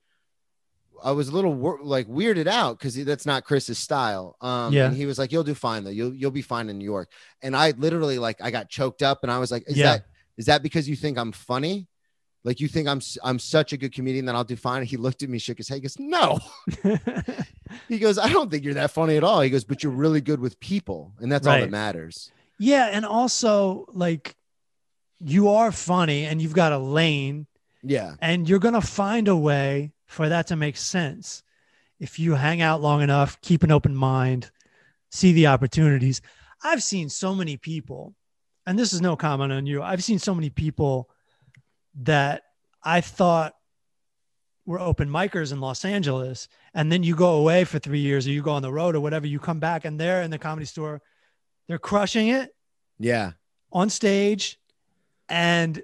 I 1.04 1.12
was 1.12 1.28
a 1.28 1.32
little 1.32 1.52
wor- 1.52 1.80
like 1.82 2.08
weirded 2.08 2.46
out 2.46 2.78
because 2.78 2.96
that's 3.04 3.26
not 3.26 3.44
Chris's 3.44 3.78
style. 3.78 4.34
Um, 4.40 4.72
Yeah. 4.72 4.86
and 4.86 4.96
he 4.96 5.04
was 5.04 5.18
like, 5.18 5.30
"You'll 5.30 5.44
do 5.44 5.54
fine 5.54 5.84
though. 5.84 5.90
You'll 5.90 6.14
you'll 6.14 6.30
be 6.30 6.40
fine 6.40 6.70
in 6.70 6.78
New 6.78 6.86
York." 6.86 7.10
And 7.42 7.54
I 7.54 7.72
literally 7.72 8.18
like 8.18 8.38
I 8.40 8.50
got 8.50 8.70
choked 8.70 9.02
up, 9.02 9.18
and 9.22 9.30
I 9.30 9.38
was 9.38 9.50
like, 9.52 9.64
"Is 9.66 9.76
Yeah. 9.76 9.92
that 9.92 10.06
is 10.38 10.46
that 10.46 10.62
because 10.62 10.88
you 10.88 10.96
think 10.96 11.18
I'm 11.18 11.32
funny? 11.32 11.86
Like 12.44 12.60
you 12.60 12.68
think 12.68 12.86
I'm 12.88 13.00
I'm 13.24 13.38
such 13.38 13.72
a 13.72 13.76
good 13.76 13.92
comedian 13.92 14.24
that 14.26 14.34
I'll 14.34 14.44
do 14.44 14.56
fine?" 14.56 14.84
He 14.84 14.96
looked 14.96 15.22
at 15.22 15.28
me, 15.28 15.38
shook 15.38 15.58
his 15.58 15.68
head, 15.68 15.76
he 15.76 15.80
goes, 15.82 15.98
"No." 15.98 16.38
He 17.88 17.98
goes, 17.98 18.16
"I 18.18 18.28
don't 18.28 18.50
think 18.50 18.64
you're 18.64 18.74
that 18.74 18.92
funny 18.92 19.16
at 19.16 19.24
all." 19.24 19.40
He 19.40 19.50
goes, 19.50 19.64
"But 19.64 19.82
you're 19.82 19.92
really 19.92 20.20
good 20.20 20.40
with 20.40 20.58
people, 20.60 21.12
and 21.20 21.30
that's 21.30 21.46
all 21.46 21.58
that 21.58 21.70
matters." 21.70 22.30
yeah. 22.58 22.88
And 22.92 23.04
also 23.04 23.86
like 23.92 24.34
you 25.20 25.48
are 25.48 25.72
funny 25.72 26.24
and 26.24 26.40
you've 26.40 26.54
got 26.54 26.72
a 26.72 26.78
lane 26.78 27.46
Yeah, 27.82 28.14
and 28.20 28.48
you're 28.48 28.58
going 28.58 28.74
to 28.74 28.80
find 28.80 29.28
a 29.28 29.36
way 29.36 29.92
for 30.06 30.28
that 30.28 30.48
to 30.48 30.56
make 30.56 30.76
sense 30.76 31.42
if 31.98 32.18
you 32.18 32.34
hang 32.34 32.60
out 32.60 32.82
long 32.82 33.02
enough 33.02 33.40
keep 33.40 33.62
an 33.62 33.72
open 33.72 33.94
mind 33.94 34.50
see 35.10 35.32
the 35.32 35.46
opportunities 35.46 36.20
i've 36.62 36.82
seen 36.82 37.08
so 37.08 37.34
many 37.34 37.56
people 37.56 38.14
and 38.66 38.78
this 38.78 38.92
is 38.92 39.00
no 39.00 39.16
comment 39.16 39.52
on 39.52 39.66
you 39.66 39.82
i've 39.82 40.04
seen 40.04 40.18
so 40.18 40.34
many 40.34 40.50
people 40.50 41.08
that 42.02 42.42
i 42.82 43.00
thought 43.00 43.54
were 44.64 44.80
open 44.80 45.08
micers 45.08 45.52
in 45.52 45.60
Los 45.60 45.84
Angeles, 45.84 46.48
and 46.74 46.90
then 46.90 47.04
you 47.04 47.14
go 47.14 47.34
away 47.36 47.62
for 47.62 47.78
three 47.78 48.00
years, 48.00 48.26
or 48.26 48.30
you 48.30 48.42
go 48.42 48.50
on 48.50 48.62
the 48.62 48.72
road 48.72 48.96
or 48.96 49.00
whatever. 49.00 49.24
You 49.24 49.38
come 49.38 49.60
back, 49.60 49.84
and 49.84 49.98
they're 49.98 50.22
in 50.22 50.32
the 50.32 50.38
comedy 50.38 50.66
store, 50.66 51.00
they're 51.68 51.78
crushing 51.78 52.26
it 52.28 52.50
Yeah. 52.98 53.32
on 53.72 53.90
stage, 53.90 54.58
and 55.28 55.80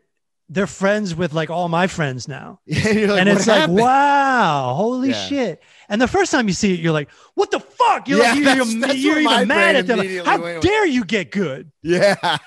they're 0.48 0.66
friends 0.66 1.14
with 1.14 1.32
like 1.32 1.48
all 1.48 1.68
my 1.68 1.86
friends 1.86 2.26
now. 2.26 2.58
and 2.66 2.76
like, 2.76 2.86
and 2.96 3.08
"What 3.08 3.28
it's 3.28 3.44
happened?" 3.44 3.76
like, 3.76 3.84
wow, 3.84 4.74
holy 4.74 5.10
Yeah. 5.10 5.26
shit. 5.28 5.62
And 5.88 6.02
the 6.02 6.08
first 6.08 6.32
time 6.32 6.48
you 6.48 6.52
see 6.54 6.74
it, 6.74 6.80
you're 6.80 6.92
like, 6.92 7.08
what 7.34 7.52
the 7.52 7.60
fuck? 7.60 8.08
You're 8.08 8.18
Yeah, 8.18 8.24
like, 8.32 8.36
you're, 8.36 8.44
that's- 8.46 8.72
you're, 8.72 8.80
that's 8.80 8.98
you're 8.98 9.20
even 9.20 9.46
mad 9.46 9.76
at 9.76 9.86
them. 9.86 10.00
immediately 10.00 10.28
How 10.28 10.42
with. 10.42 10.60
dare 10.60 10.86
you 10.86 11.04
get 11.04 11.30
good? 11.30 11.70
Yeah. 11.82 12.38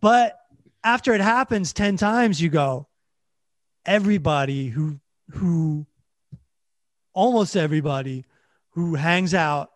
But 0.00 0.38
after 0.82 1.14
it 1.14 1.20
happens 1.20 1.72
10 1.72 1.96
times, 1.96 2.40
you 2.40 2.48
go, 2.48 2.88
everybody 3.84 4.68
who, 4.68 5.00
who, 5.32 5.86
almost 7.12 7.56
everybody 7.56 8.24
who 8.70 8.94
hangs 8.94 9.34
out 9.34 9.70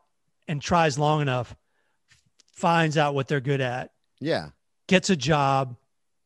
and 0.49 0.61
tries 0.63 0.99
long 0.99 1.21
enough 1.23 1.55
finds 2.53 2.97
out 2.97 3.15
what 3.15 3.29
they're 3.29 3.41
good 3.41 3.61
at, 3.61 3.91
Yeah. 4.21 4.51
gets 4.87 5.11
a 5.11 5.17
job 5.17 5.77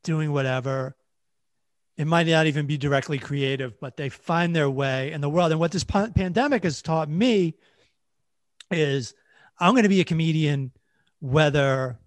doing 0.05 0.33
whatever. 0.33 0.95
It 1.97 2.07
might 2.07 2.27
not 2.27 2.47
even 2.47 2.67
be 2.67 2.77
directly 2.79 3.19
creative, 3.19 3.81
but 3.81 3.97
they 3.97 4.09
find 4.09 4.55
their 4.55 4.71
way 4.71 5.11
in 5.13 5.21
the 5.21 5.29
world. 5.31 5.51
And 5.51 5.59
what 5.59 5.73
this 5.73 5.85
pa- 5.85 6.11
pandemic 6.15 6.63
has 6.63 6.83
taught 6.83 7.09
me 7.09 7.55
is 8.71 9.15
I'm 9.59 9.73
going 9.73 9.83
to 9.85 9.89
be 9.89 10.01
a 10.01 10.05
comedian 10.05 10.71
whether 11.21 11.99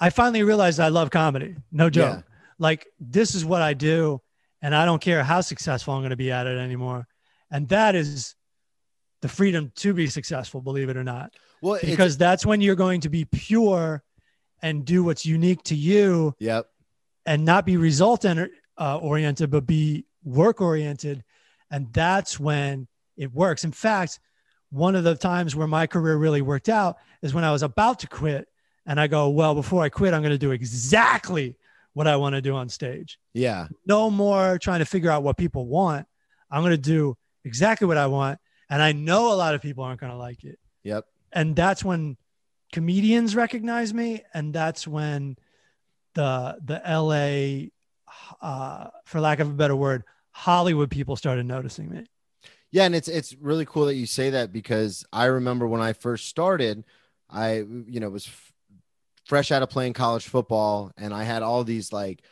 I 0.00 0.10
finally 0.10 0.42
realized 0.42 0.80
I 0.80 0.88
love 0.88 1.10
comedy. 1.10 1.56
No 1.72 1.90
joke. 1.90 2.16
Yeah. 2.16 2.22
Like 2.58 2.86
this 3.00 3.34
is 3.34 3.44
what 3.44 3.62
I 3.62 3.74
do 3.74 4.20
and 4.62 4.74
I 4.74 4.84
don't 4.84 5.00
care 5.00 5.22
how 5.22 5.40
successful 5.40 5.94
I'm 5.94 6.00
going 6.00 6.10
to 6.10 6.16
be 6.16 6.30
at 6.30 6.46
it 6.46 6.58
anymore. 6.58 7.06
And 7.50 7.68
that 7.68 7.94
is 7.94 8.34
the 9.20 9.28
freedom 9.28 9.72
to 9.76 9.94
be 9.94 10.06
successful, 10.06 10.60
believe 10.60 10.88
it 10.88 10.96
or 10.96 11.04
not 11.04 11.32
Well, 11.62 11.78
because 11.82 12.16
that's 12.16 12.44
when 12.44 12.60
you're 12.60 12.74
going 12.74 13.00
to 13.02 13.08
be 13.08 13.24
pure 13.24 14.02
and 14.62 14.84
do 14.84 15.04
what's 15.04 15.26
unique 15.26 15.62
to 15.64 15.74
you 15.74 16.34
yep. 16.38 16.66
and 17.26 17.44
not 17.44 17.66
be 17.66 17.76
result 17.76 18.24
enter- 18.24 18.50
uh, 18.78 18.98
oriented 18.98 19.50
but 19.50 19.66
be 19.66 20.06
work 20.24 20.60
oriented 20.60 21.22
and 21.70 21.92
that's 21.92 22.40
when 22.40 22.88
it 23.16 23.32
works 23.32 23.64
in 23.64 23.72
fact 23.72 24.18
one 24.70 24.96
of 24.96 25.04
the 25.04 25.14
times 25.14 25.54
where 25.54 25.66
my 25.66 25.86
career 25.86 26.16
really 26.16 26.40
worked 26.40 26.68
out 26.68 26.96
is 27.22 27.34
when 27.34 27.44
i 27.44 27.52
was 27.52 27.62
about 27.62 27.98
to 27.98 28.08
quit 28.08 28.48
and 28.86 29.00
i 29.00 29.06
go 29.06 29.28
well 29.28 29.54
before 29.54 29.82
i 29.82 29.88
quit 29.88 30.12
i'm 30.14 30.20
going 30.22 30.30
to 30.32 30.38
do 30.38 30.50
exactly 30.52 31.56
what 31.94 32.06
i 32.06 32.16
want 32.16 32.34
to 32.34 32.40
do 32.42 32.54
on 32.54 32.68
stage 32.68 33.18
Yeah. 33.32 33.68
no 33.86 34.10
more 34.10 34.58
trying 34.58 34.80
to 34.80 34.84
figure 34.84 35.10
out 35.10 35.22
what 35.22 35.36
people 35.36 35.66
want 35.66 36.06
i'm 36.50 36.62
going 36.62 36.72
to 36.72 36.76
do 36.78 37.16
exactly 37.44 37.86
what 37.86 37.96
i 37.96 38.06
want 38.06 38.38
and 38.70 38.82
i 38.82 38.92
know 38.92 39.32
a 39.32 39.36
lot 39.36 39.54
of 39.54 39.62
people 39.62 39.84
aren't 39.84 40.00
going 40.00 40.12
to 40.12 40.18
like 40.18 40.44
it 40.44 40.58
Yep. 40.82 41.04
and 41.32 41.54
that's 41.56 41.84
when 41.84 42.16
comedians 42.72 43.34
recognize 43.36 43.94
me 43.94 44.22
and 44.34 44.52
that's 44.52 44.86
when 44.86 45.36
the 46.14 46.56
the 46.64 46.80
la 46.84 47.70
uh, 48.40 48.88
for 49.04 49.20
lack 49.20 49.40
of 49.40 49.48
a 49.48 49.52
better 49.52 49.76
word 49.76 50.04
hollywood 50.32 50.90
people 50.90 51.16
started 51.16 51.46
noticing 51.46 51.88
me 51.90 52.04
Yeah, 52.70 52.84
and 52.84 52.94
it's 52.94 53.08
it's 53.08 53.34
really 53.40 53.64
cool 53.64 53.86
that 53.86 53.94
you 53.94 54.06
say 54.06 54.30
that 54.30 54.52
because 54.52 55.04
I 55.12 55.26
remember 55.26 55.66
when 55.68 55.80
I 55.80 55.92
first 55.92 56.26
started, 56.26 56.82
I 57.30 57.62
you 57.86 58.00
know 58.00 58.10
was 58.10 58.26
f- 58.26 58.52
fresh 59.24 59.50
out 59.50 59.62
of 59.62 59.70
playing 59.70 59.92
college 59.92 60.26
football, 60.26 60.92
and 60.96 61.12
I 61.12 61.24
had 61.24 61.42
all 61.42 61.64
these 61.64 61.92
like 61.92 62.22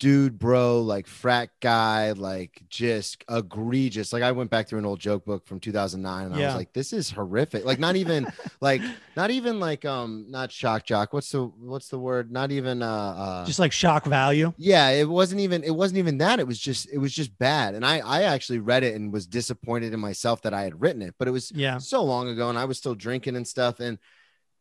dude, 0.00 0.38
bro, 0.38 0.80
like 0.80 1.06
frat 1.06 1.50
guy, 1.60 2.12
like 2.12 2.62
just 2.70 3.22
egregious. 3.28 4.14
Like 4.14 4.22
I 4.22 4.32
went 4.32 4.50
back 4.50 4.66
through 4.66 4.78
an 4.78 4.86
old 4.86 4.98
joke 4.98 5.26
book 5.26 5.46
from 5.46 5.60
2009, 5.60 6.24
and 6.24 6.34
I 6.34 6.38
was 6.46 6.54
like, 6.54 6.72
this 6.72 6.94
is 6.94 7.10
horrific. 7.10 7.64
Like 7.66 7.78
not 7.78 7.96
even 7.96 8.26
like 8.60 8.80
not 9.14 9.30
even 9.30 9.60
like 9.60 9.84
um 9.84 10.26
not 10.28 10.50
shock 10.50 10.84
jock. 10.84 11.12
What's 11.12 11.30
the 11.30 11.44
what's 11.44 11.88
the 11.88 11.98
word? 11.98 12.32
Not 12.32 12.50
even 12.50 12.82
uh, 12.82 12.86
uh 12.86 13.44
just 13.44 13.58
like 13.58 13.72
shock 13.72 14.06
value 14.06 14.52
yeah 14.56 14.88
it 14.88 15.08
wasn't 15.08 15.40
even 15.40 15.62
it 15.62 15.74
wasn't 15.74 15.98
even 15.98 16.18
that 16.18 16.40
it 16.40 16.46
was 16.46 16.58
just 16.58 16.90
it 16.90 16.98
was 16.98 17.12
just 17.12 17.36
bad 17.38 17.74
and 17.74 17.84
i 17.84 17.98
i 17.98 18.22
actually 18.22 18.58
read 18.58 18.82
it 18.82 18.94
and 18.94 19.12
was 19.12 19.26
disappointed 19.26 19.92
in 19.92 20.00
myself 20.00 20.40
that 20.42 20.54
i 20.54 20.62
had 20.62 20.80
written 20.80 21.02
it 21.02 21.14
but 21.18 21.28
it 21.28 21.30
was 21.30 21.52
yeah 21.52 21.78
so 21.78 22.02
long 22.02 22.28
ago 22.28 22.48
and 22.48 22.58
i 22.58 22.64
was 22.64 22.78
still 22.78 22.94
drinking 22.94 23.36
and 23.36 23.46
stuff 23.46 23.80
and 23.80 23.98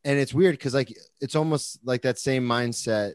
and 0.04 0.20
it's 0.20 0.34
weird 0.34 0.54
because 0.54 0.74
like 0.74 0.96
it's 1.22 1.36
almost 1.36 1.80
like 1.84 2.02
that 2.04 2.18
same 2.18 2.48
mindset 2.48 3.14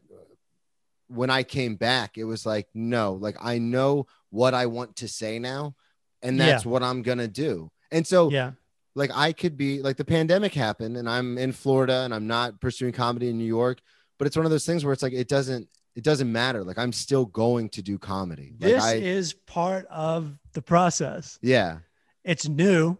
when 1.09 1.30
i 1.30 1.43
came 1.43 1.76
back 1.76 2.16
it 2.16 2.24
was 2.24 2.47
like 2.47 2.66
no 2.74 3.12
like 3.14 3.37
i 3.41 3.59
know 3.59 4.07
what 4.30 4.55
i 4.55 4.66
want 4.66 4.97
to 4.97 5.09
say 5.09 5.39
now 5.39 5.74
and 6.22 6.41
that's 6.41 6.64
what 6.64 6.82
i'm 6.82 7.03
gonna 7.03 7.28
do. 7.28 7.70
And 7.95 8.05
so 8.05 8.28
yeah. 8.28 8.51
like 8.97 9.12
I 9.14 9.32
could 9.32 9.57
be 9.57 9.80
like 9.80 9.97
the 9.97 10.05
pandemic 10.05 10.53
happened 10.53 10.97
and 10.97 11.09
I'm 11.09 11.39
in 11.39 11.53
Florida 11.53 12.01
and 12.01 12.12
I'm 12.12 12.26
not 12.26 12.61
pursuing 12.61 12.93
comedy 12.93 13.28
in 13.28 13.39
New 13.39 13.45
York, 13.45 13.80
but 14.18 14.26
it's 14.26 14.37
one 14.37 14.45
of 14.45 14.51
those 14.51 14.66
things 14.66 14.85
where 14.85 14.93
it's 14.93 15.03
like 15.03 15.12
it 15.12 15.28
doesn't 15.28 15.68
it 15.95 16.03
doesn't 16.03 16.30
matter. 16.30 16.64
Like 16.64 16.76
I'm 16.76 16.93
still 16.93 17.24
going 17.24 17.68
to 17.70 17.82
do 17.82 17.99
comedy. 17.99 18.57
Like 18.61 18.72
this 18.72 18.82
I 18.82 18.95
is 18.95 19.32
part 19.32 19.87
of 19.87 20.37
the 20.55 20.61
process. 20.61 21.39
Yeah, 21.41 21.78
it's 22.24 22.49
new 22.49 22.99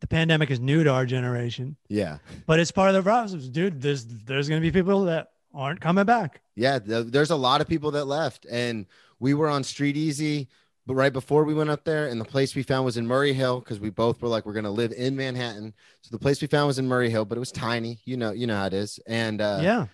the 0.00 0.06
pandemic 0.06 0.50
is 0.50 0.60
new 0.60 0.84
to 0.84 0.90
our 0.90 1.06
generation 1.06 1.76
yeah. 1.88 2.18
but 2.46 2.60
it's 2.60 2.70
part 2.70 2.88
of 2.88 2.94
the 2.94 3.02
process 3.02 3.44
dude 3.44 3.80
there's 3.80 4.04
there's 4.04 4.48
going 4.48 4.60
to 4.60 4.66
be 4.66 4.72
people 4.72 5.04
that 5.04 5.32
aren't 5.54 5.80
coming 5.80 6.04
back 6.04 6.40
Yeah, 6.56 6.78
th- 6.78 7.06
there's 7.06 7.30
a 7.30 7.36
lot 7.36 7.60
of 7.60 7.68
people 7.68 7.90
that 7.92 8.04
left 8.04 8.46
and 8.50 8.86
we 9.18 9.34
were 9.34 9.48
on 9.48 9.62
StreetEasy 9.62 10.46
but 10.86 10.94
right 10.94 11.12
before 11.12 11.44
we 11.44 11.52
went 11.52 11.68
up 11.68 11.84
there 11.84 12.08
and 12.08 12.20
the 12.20 12.24
place 12.24 12.54
we 12.54 12.62
found 12.62 12.84
was 12.84 12.96
in 12.96 13.06
Murray 13.06 13.32
Hill 13.32 13.60
because 13.60 13.78
we 13.78 13.90
both 13.90 14.22
were 14.22 14.28
like 14.28 14.46
we're 14.46 14.54
going 14.54 14.64
to 14.64 14.70
live 14.70 14.92
in 14.92 15.16
Manhattan. 15.16 15.74
So 16.00 16.08
the 16.10 16.18
place 16.18 16.40
we 16.40 16.48
found 16.48 16.66
was 16.66 16.78
in 16.78 16.88
Murray 16.88 17.10
Hill, 17.10 17.26
but 17.26 17.36
it 17.36 17.40
was 17.40 17.52
tiny. 17.52 17.98
You 18.06 18.16
know, 18.16 18.32
you 18.32 18.46
know 18.46 18.56
how 18.56 18.66
it 18.66 18.72
is. 18.72 18.98
And 19.06 19.40
uh 19.42 19.60
yeah 19.62 19.86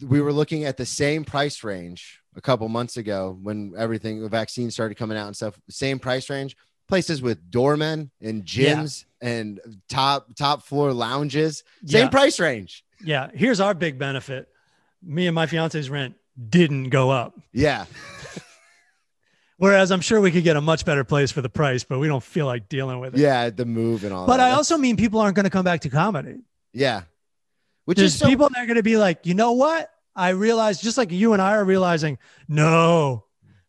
we 0.00 0.20
were 0.20 0.32
looking 0.32 0.64
at 0.64 0.76
the 0.76 0.86
same 0.86 1.24
price 1.24 1.62
range 1.62 2.20
a 2.34 2.40
couple 2.40 2.68
months 2.68 2.96
ago 2.96 3.38
when 3.42 3.74
everything 3.76 4.22
the 4.22 4.28
vaccine 4.28 4.70
started 4.70 4.96
coming 4.96 5.18
out 5.18 5.26
and 5.26 5.36
stuff 5.36 5.58
same 5.68 5.98
price 5.98 6.30
range 6.30 6.56
places 6.92 7.22
with 7.22 7.50
doormen 7.50 8.10
and 8.20 8.44
Yeah. 8.54 8.74
gyms 8.74 9.06
and 9.22 9.58
top 9.88 10.26
top 10.36 10.62
floor 10.62 10.92
lounges 10.92 11.64
same 11.86 12.02
Yeah. 12.04 12.08
price 12.10 12.38
range 12.38 12.84
Yeah, 13.02 13.30
here's 13.34 13.60
our 13.60 13.72
big 13.72 13.98
benefit. 13.98 14.46
Me 15.02 15.26
and 15.26 15.34
my 15.34 15.46
fiance's 15.46 15.88
rent 15.88 16.16
didn't 16.50 16.90
go 16.90 17.10
up. 17.10 17.32
yeah 17.54 17.86
Whereas 19.56 19.90
I'm 19.90 20.00
sure 20.02 20.20
we 20.20 20.30
could 20.32 20.44
get 20.44 20.56
a 20.56 20.60
much 20.60 20.84
better 20.84 21.04
place 21.04 21.30
for 21.30 21.40
the 21.40 21.48
price, 21.48 21.84
but 21.84 21.98
we 21.98 22.08
don't 22.08 22.22
feel 22.22 22.44
like 22.46 22.68
dealing 22.68 23.00
with 23.00 23.14
it. 23.14 23.20
yeah 23.20 23.48
the 23.48 23.64
move 23.64 24.04
and 24.04 24.12
all 24.12 24.26
But 24.26 24.36
that. 24.36 24.50
I 24.50 24.54
also 24.54 24.76
mean 24.76 24.96
people 24.98 25.18
aren't 25.20 25.34
going 25.36 25.44
to 25.44 25.50
come 25.50 25.64
back 25.64 25.80
to 25.82 25.88
comedy. 25.88 26.40
yeah 26.74 27.02
which 27.86 27.96
There's 27.96 28.12
is 28.12 28.18
so, 28.20 28.26
people 28.28 28.48
that 28.50 28.58
are 28.62 28.66
going 28.66 28.76
to 28.76 28.82
be 28.82 28.96
like, 28.98 29.24
you 29.26 29.32
know 29.34 29.52
what? 29.52 29.90
I 30.14 30.28
realize 30.30 30.78
just 30.80 30.98
like 30.98 31.10
you 31.10 31.32
and 31.32 31.40
I 31.40 31.52
are 31.54 31.64
realizing, 31.64 32.18
no, 32.48 33.24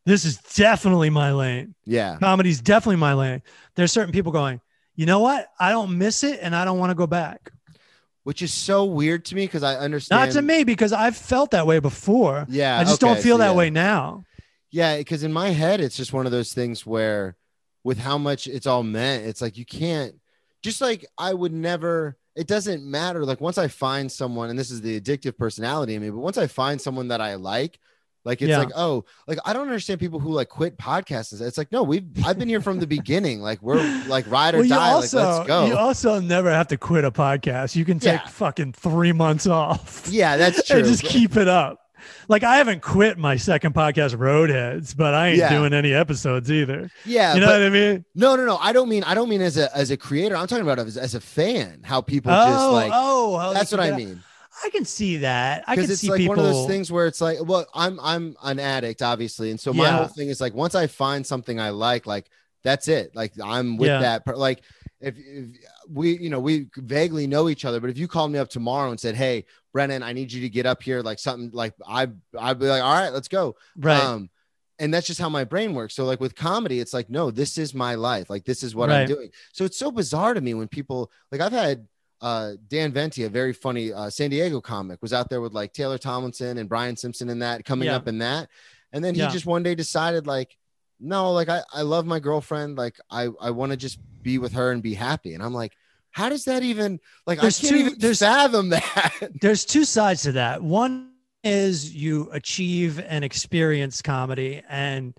this 0.06 0.26
is 0.26 0.38
definitely 0.38 1.10
my 1.10 1.32
lane. 1.32 1.76
yeah 1.86 2.18
Comedy's 2.20 2.62
definitely 2.62 2.98
my 2.98 3.14
lane. 3.14 3.42
There's 3.76 3.92
certain 3.92 4.12
people 4.12 4.32
going, 4.32 4.62
you 4.96 5.06
know 5.06 5.20
what? 5.20 5.48
I 5.60 5.72
don't 5.72 5.98
miss 5.98 6.24
it 6.24 6.40
and 6.42 6.56
I 6.56 6.66
don't 6.66 6.78
want 6.80 6.92
to 6.92 6.96
go 6.96 7.08
back. 7.08 7.52
which 8.24 8.42
is 8.42 8.54
so 8.54 8.86
weird 8.86 9.26
to 9.26 9.36
me 9.36 9.46
because 9.46 9.64
i 9.64 9.76
understand 9.76 10.20
Not 10.30 10.34
to 10.34 10.42
me 10.42 10.64
because 10.64 10.94
I've 10.94 11.18
felt 11.18 11.52
that 11.52 11.68
way 11.68 11.80
before. 11.80 12.46
yeah 12.50 12.80
I 12.80 12.84
just 12.84 13.04
okay, 13.04 13.14
don't 13.14 13.22
feel 13.24 13.36
so 13.38 13.40
that 13.44 13.52
yeah. 13.52 13.58
way 13.58 13.70
now. 13.70 14.24
Yeah, 14.72 14.98
because 14.98 15.24
in 15.24 15.32
my 15.32 15.50
head, 15.50 15.82
it's 15.82 15.96
just 15.96 16.14
one 16.14 16.26
of 16.26 16.32
those 16.32 16.52
things 16.54 16.84
where, 16.84 17.36
with 17.84 18.00
how 18.00 18.18
much 18.18 18.48
it's 18.48 18.66
all 18.66 18.82
meant, 18.82 19.24
it's 19.26 19.40
like 19.40 19.56
you 19.56 19.66
can't. 19.66 20.16
Just 20.64 20.82
like 20.82 21.06
I 21.18 21.32
would 21.34 21.54
never. 21.54 22.18
It 22.36 22.48
doesn't 22.48 22.84
matter. 22.84 23.24
Like 23.24 23.40
once 23.40 23.60
I 23.60 23.68
find 23.68 24.12
someone, 24.12 24.50
and 24.50 24.58
this 24.58 24.72
is 24.72 24.82
the 24.82 25.00
addictive 25.00 25.38
personality 25.38 25.94
in 25.94 26.02
me, 26.02 26.10
but 26.10 26.18
once 26.18 26.40
I 26.40 26.48
find 26.48 26.82
someone 26.82 27.10
that 27.10 27.22
I 27.22 27.36
like, 27.36 27.78
like 28.26 28.42
it's 28.42 28.50
Yeah. 28.50 28.60
like 28.60 28.70
oh, 28.76 29.06
like 29.28 29.38
I 29.46 29.54
don't 29.54 29.68
understand 29.68 30.00
people 30.00 30.20
who 30.20 30.32
like 30.32 30.50
quit 30.50 30.78
podcasts. 30.78 31.40
It's 31.42 31.58
like 31.58 31.72
no, 31.72 31.84
we've 31.84 32.04
I've 32.26 32.40
been 32.40 32.50
here 32.50 32.62
from 32.62 32.80
the 32.80 32.88
beginning. 32.88 33.42
Like 33.42 33.62
we're 33.62 33.84
like 34.08 34.30
ride 34.30 34.56
or 34.56 34.60
Well, 34.60 34.68
die. 34.70 34.90
also 34.92 35.18
like 35.20 35.28
let's 35.38 35.48
go. 35.48 35.66
you 35.68 35.76
also 35.78 36.20
never 36.20 36.50
have 36.52 36.68
to 36.70 36.78
quit 36.78 37.04
a 37.06 37.12
podcast. 37.12 37.76
You 37.76 37.86
can 37.86 38.00
take 38.00 38.22
Yeah. 38.22 38.28
fucking 38.28 38.74
three 38.74 39.12
months 39.12 39.48
off. 39.48 40.08
yeah, 40.10 40.38
that's 40.38 40.64
true. 40.68 40.78
and 40.80 40.88
just 40.88 41.04
keep 41.04 41.36
it 41.38 41.48
up. 41.48 41.80
Like 42.28 42.44
I 42.44 42.58
haven't 42.58 42.82
quit 42.82 43.18
my 43.18 43.38
second 43.38 43.74
podcast, 43.74 44.14
Roadheads, 44.16 44.96
but 44.96 45.14
I 45.14 45.30
ain't 45.30 45.38
Yeah. 45.38 45.50
doing 45.50 45.74
any 45.74 45.94
episodes 45.94 46.52
either. 46.52 46.90
yeah, 47.06 47.34
You 47.34 47.40
know 47.40 47.46
but- 47.48 47.60
what 47.60 47.68
I 47.68 47.70
mean? 47.70 48.06
no, 48.14 48.36
no, 48.36 48.46
no. 48.46 48.58
I 48.58 48.74
don't 48.74 48.90
mean 48.90 49.04
I 49.04 49.14
don't 49.14 49.30
mean 49.30 49.42
as 49.42 49.58
a 49.58 49.74
as 49.76 49.90
a 49.92 49.96
creator. 49.98 50.36
I'm 50.36 50.48
talking 50.48 50.64
about 50.64 50.80
as, 50.80 50.98
as 50.98 51.16
a 51.16 51.22
fan. 51.22 51.80
How 51.84 52.02
people 52.02 52.32
oh, 52.34 52.46
just 52.46 52.72
like 52.74 52.92
oh, 52.94 53.54
that's 53.54 53.72
what 53.72 53.80
I 53.80 53.92
mean. 53.96 54.22
I 54.64 54.70
can 54.70 54.86
see 54.86 55.18
that. 55.18 55.64
I 55.68 55.76
can 55.76 55.84
because 55.84 55.92
it's 55.92 56.02
see 56.02 56.10
like 56.10 56.20
people. 56.20 56.36
one 56.36 56.40
of 56.40 56.52
those 56.52 56.68
things 56.68 56.92
where 56.92 57.08
it's 57.08 57.22
like 57.22 57.38
well 57.44 57.66
i'm 57.74 58.00
i'm 58.02 58.36
an 58.44 58.60
addict 58.60 59.02
obviously 59.02 59.50
and 59.52 59.60
so 59.60 59.74
my 59.74 59.86
Yeah. 59.86 59.98
whole 59.98 60.08
thing 60.08 60.30
is 60.30 60.40
like 60.42 60.54
once 60.54 60.76
i 60.76 60.86
find 60.88 61.26
something 61.26 61.60
i 61.60 61.70
like 61.70 62.06
like 62.06 62.30
that's 62.64 62.88
it 62.88 63.16
like 63.16 63.34
i'm 63.44 63.78
with 63.78 63.90
Yeah. 63.90 64.00
that 64.02 64.26
per- 64.26 64.36
like 64.36 64.62
if, 65.02 65.16
if 65.18 65.48
we 65.90 66.18
you 66.20 66.30
know 66.30 66.40
we 66.40 66.68
vaguely 66.78 67.26
know 67.28 67.50
each 67.50 67.66
other 67.66 67.80
but 67.80 67.90
if 67.90 67.98
you 67.98 68.08
called 68.08 68.32
me 68.32 68.38
up 68.40 68.50
tomorrow 68.50 68.92
and 68.92 69.00
said 69.00 69.16
hey 69.16 69.46
brennan 69.74 70.04
i 70.04 70.14
need 70.14 70.32
you 70.32 70.42
to 70.42 70.50
get 70.50 70.66
up 70.66 70.84
here 70.84 71.02
like 71.02 71.20
something 71.20 71.50
like 71.52 71.74
i 71.88 72.08
i'd 72.40 72.60
be 72.60 72.68
like 72.68 72.84
all 72.84 72.94
right 72.94 73.12
let's 73.12 73.28
go 73.28 73.56
right? 73.78 74.00
um 74.02 74.30
and 74.80 74.92
that's 74.94 75.06
just 75.06 75.20
how 75.20 75.30
my 75.30 75.44
brain 75.44 75.76
works. 75.76 75.94
So 75.94 76.04
like 76.04 76.20
with 76.20 76.34
comedy, 76.36 76.80
it's 76.80 76.96
like, 76.96 77.08
no, 77.08 77.30
this 77.30 77.60
is 77.60 77.76
my 77.76 77.94
life. 77.94 78.28
Like 78.28 78.44
this 78.44 78.64
is 78.64 78.74
what 78.76 78.90
I'm 78.90 79.08
doing. 79.08 79.30
So 79.54 79.66
it's 79.66 79.78
so 79.78 79.92
bizarre 79.92 80.34
to 80.34 80.42
me 80.42 80.56
when 80.56 80.68
people 80.68 81.12
like 81.32 81.42
I've 81.42 81.52
had 81.52 81.88
uh 82.24 82.54
Dan 82.70 82.92
Venti, 82.92 83.24
a 83.26 83.30
very 83.30 83.54
funny 83.54 83.94
uh 83.94 84.10
San 84.10 84.32
Diego 84.32 84.60
comic, 84.62 85.00
was 85.04 85.14
out 85.14 85.30
there 85.30 85.42
with 85.42 85.54
like 85.54 85.74
Taylor 85.74 85.98
Tomlinson 86.00 86.58
and 86.58 86.68
Brian 86.68 86.96
Simpson 86.98 87.30
and 87.30 87.42
that 87.44 87.66
coming 87.66 87.88
Yeah. 87.90 87.98
up 87.98 88.08
in 88.08 88.18
that. 88.20 88.50
And 88.94 89.04
then 89.04 89.14
he 89.14 89.20
Yeah. 89.22 89.30
just 89.30 89.46
one 89.46 89.62
day 89.62 89.76
decided 89.76 90.26
like, 90.26 90.58
no, 91.00 91.32
like 91.34 91.50
I, 91.50 91.62
I 91.74 91.82
love 91.82 92.06
my 92.06 92.20
girlfriend. 92.20 92.78
Like 92.78 92.96
I, 93.12 93.28
I 93.42 93.52
want 93.52 93.72
to 93.72 93.78
just 93.78 94.00
be 94.22 94.38
with 94.38 94.54
her 94.54 94.72
and 94.72 94.82
be 94.82 94.94
happy. 94.94 95.34
And 95.34 95.44
I'm 95.44 95.54
like, 95.54 95.74
how 96.12 96.30
does 96.30 96.46
that 96.46 96.64
even 96.64 97.00
like 97.28 97.42
There's 97.42 97.60
I 97.60 97.62
can't 97.68 97.74
two- 97.74 97.80
even 97.88 98.00
there's- 98.00 98.20
fathom 98.20 98.70
that? 98.78 99.12
there's 99.42 99.66
two 99.66 99.84
sides 99.84 100.22
to 100.24 100.32
that. 100.34 100.64
One 100.64 101.12
is 101.44 101.94
you 101.94 102.30
achieve 102.32 103.00
and 103.02 103.26
experience 103.26 104.02
comedy 104.02 104.62
and 104.70 105.14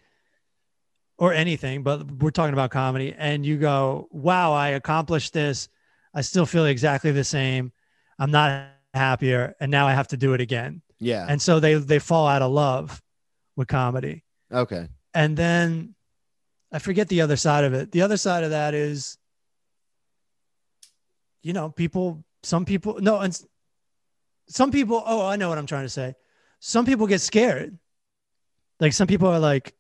or 1.18 1.32
anything, 1.32 1.82
but 1.82 2.11
we're 2.11 2.30
talking 2.30 2.55
about 2.55 2.70
comedy 2.70 3.14
and 3.16 3.44
you 3.44 3.57
go, 3.59 4.09
"Wow, 4.11 4.52
I 4.52 4.68
accomplished 4.70 5.32
this. 5.32 5.68
I 6.14 6.20
still 6.22 6.46
feel 6.46 6.64
exactly 6.66 7.10
the 7.10 7.24
same. 7.24 7.72
I'm 8.18 8.30
not 8.30 8.68
happier 8.94 9.54
and 9.60 9.70
now 9.70 9.86
I 9.88 9.92
have 9.92 10.08
to 10.08 10.16
do 10.16 10.34
it 10.34 10.40
again." 10.40 10.80
yeah. 11.00 11.26
And 11.28 11.42
so 11.42 11.60
they 11.60 11.74
they 11.74 11.98
fall 11.98 12.26
out 12.26 12.42
of 12.42 12.52
love 12.52 13.02
with 13.56 13.68
comedy. 13.68 14.24
okay. 14.52 14.88
And 15.12 15.36
then 15.36 15.94
I 16.72 16.78
forget 16.80 17.08
the 17.08 17.20
other 17.20 17.36
side 17.36 17.64
of 17.64 17.72
it. 17.74 17.92
The 17.92 18.02
other 18.02 18.16
side 18.16 18.42
of 18.42 18.50
that 18.50 18.74
is, 18.74 19.16
you 21.42 21.52
know, 21.52 21.70
people, 21.70 22.24
some 22.42 22.64
people, 22.64 22.98
no, 23.00 23.18
and 23.20 23.38
some 24.48 24.70
people, 24.72 25.02
oh, 25.06 25.24
I 25.26 25.36
know 25.36 25.48
what 25.48 25.58
I'm 25.58 25.66
trying 25.66 25.84
to 25.84 25.88
say. 25.90 26.14
Some 26.60 26.84
people 26.86 27.06
get 27.06 27.20
scared. 27.20 27.78
Like 28.80 28.92
some 28.92 29.06
people 29.06 29.28
are 29.28 29.38
like, 29.38 29.74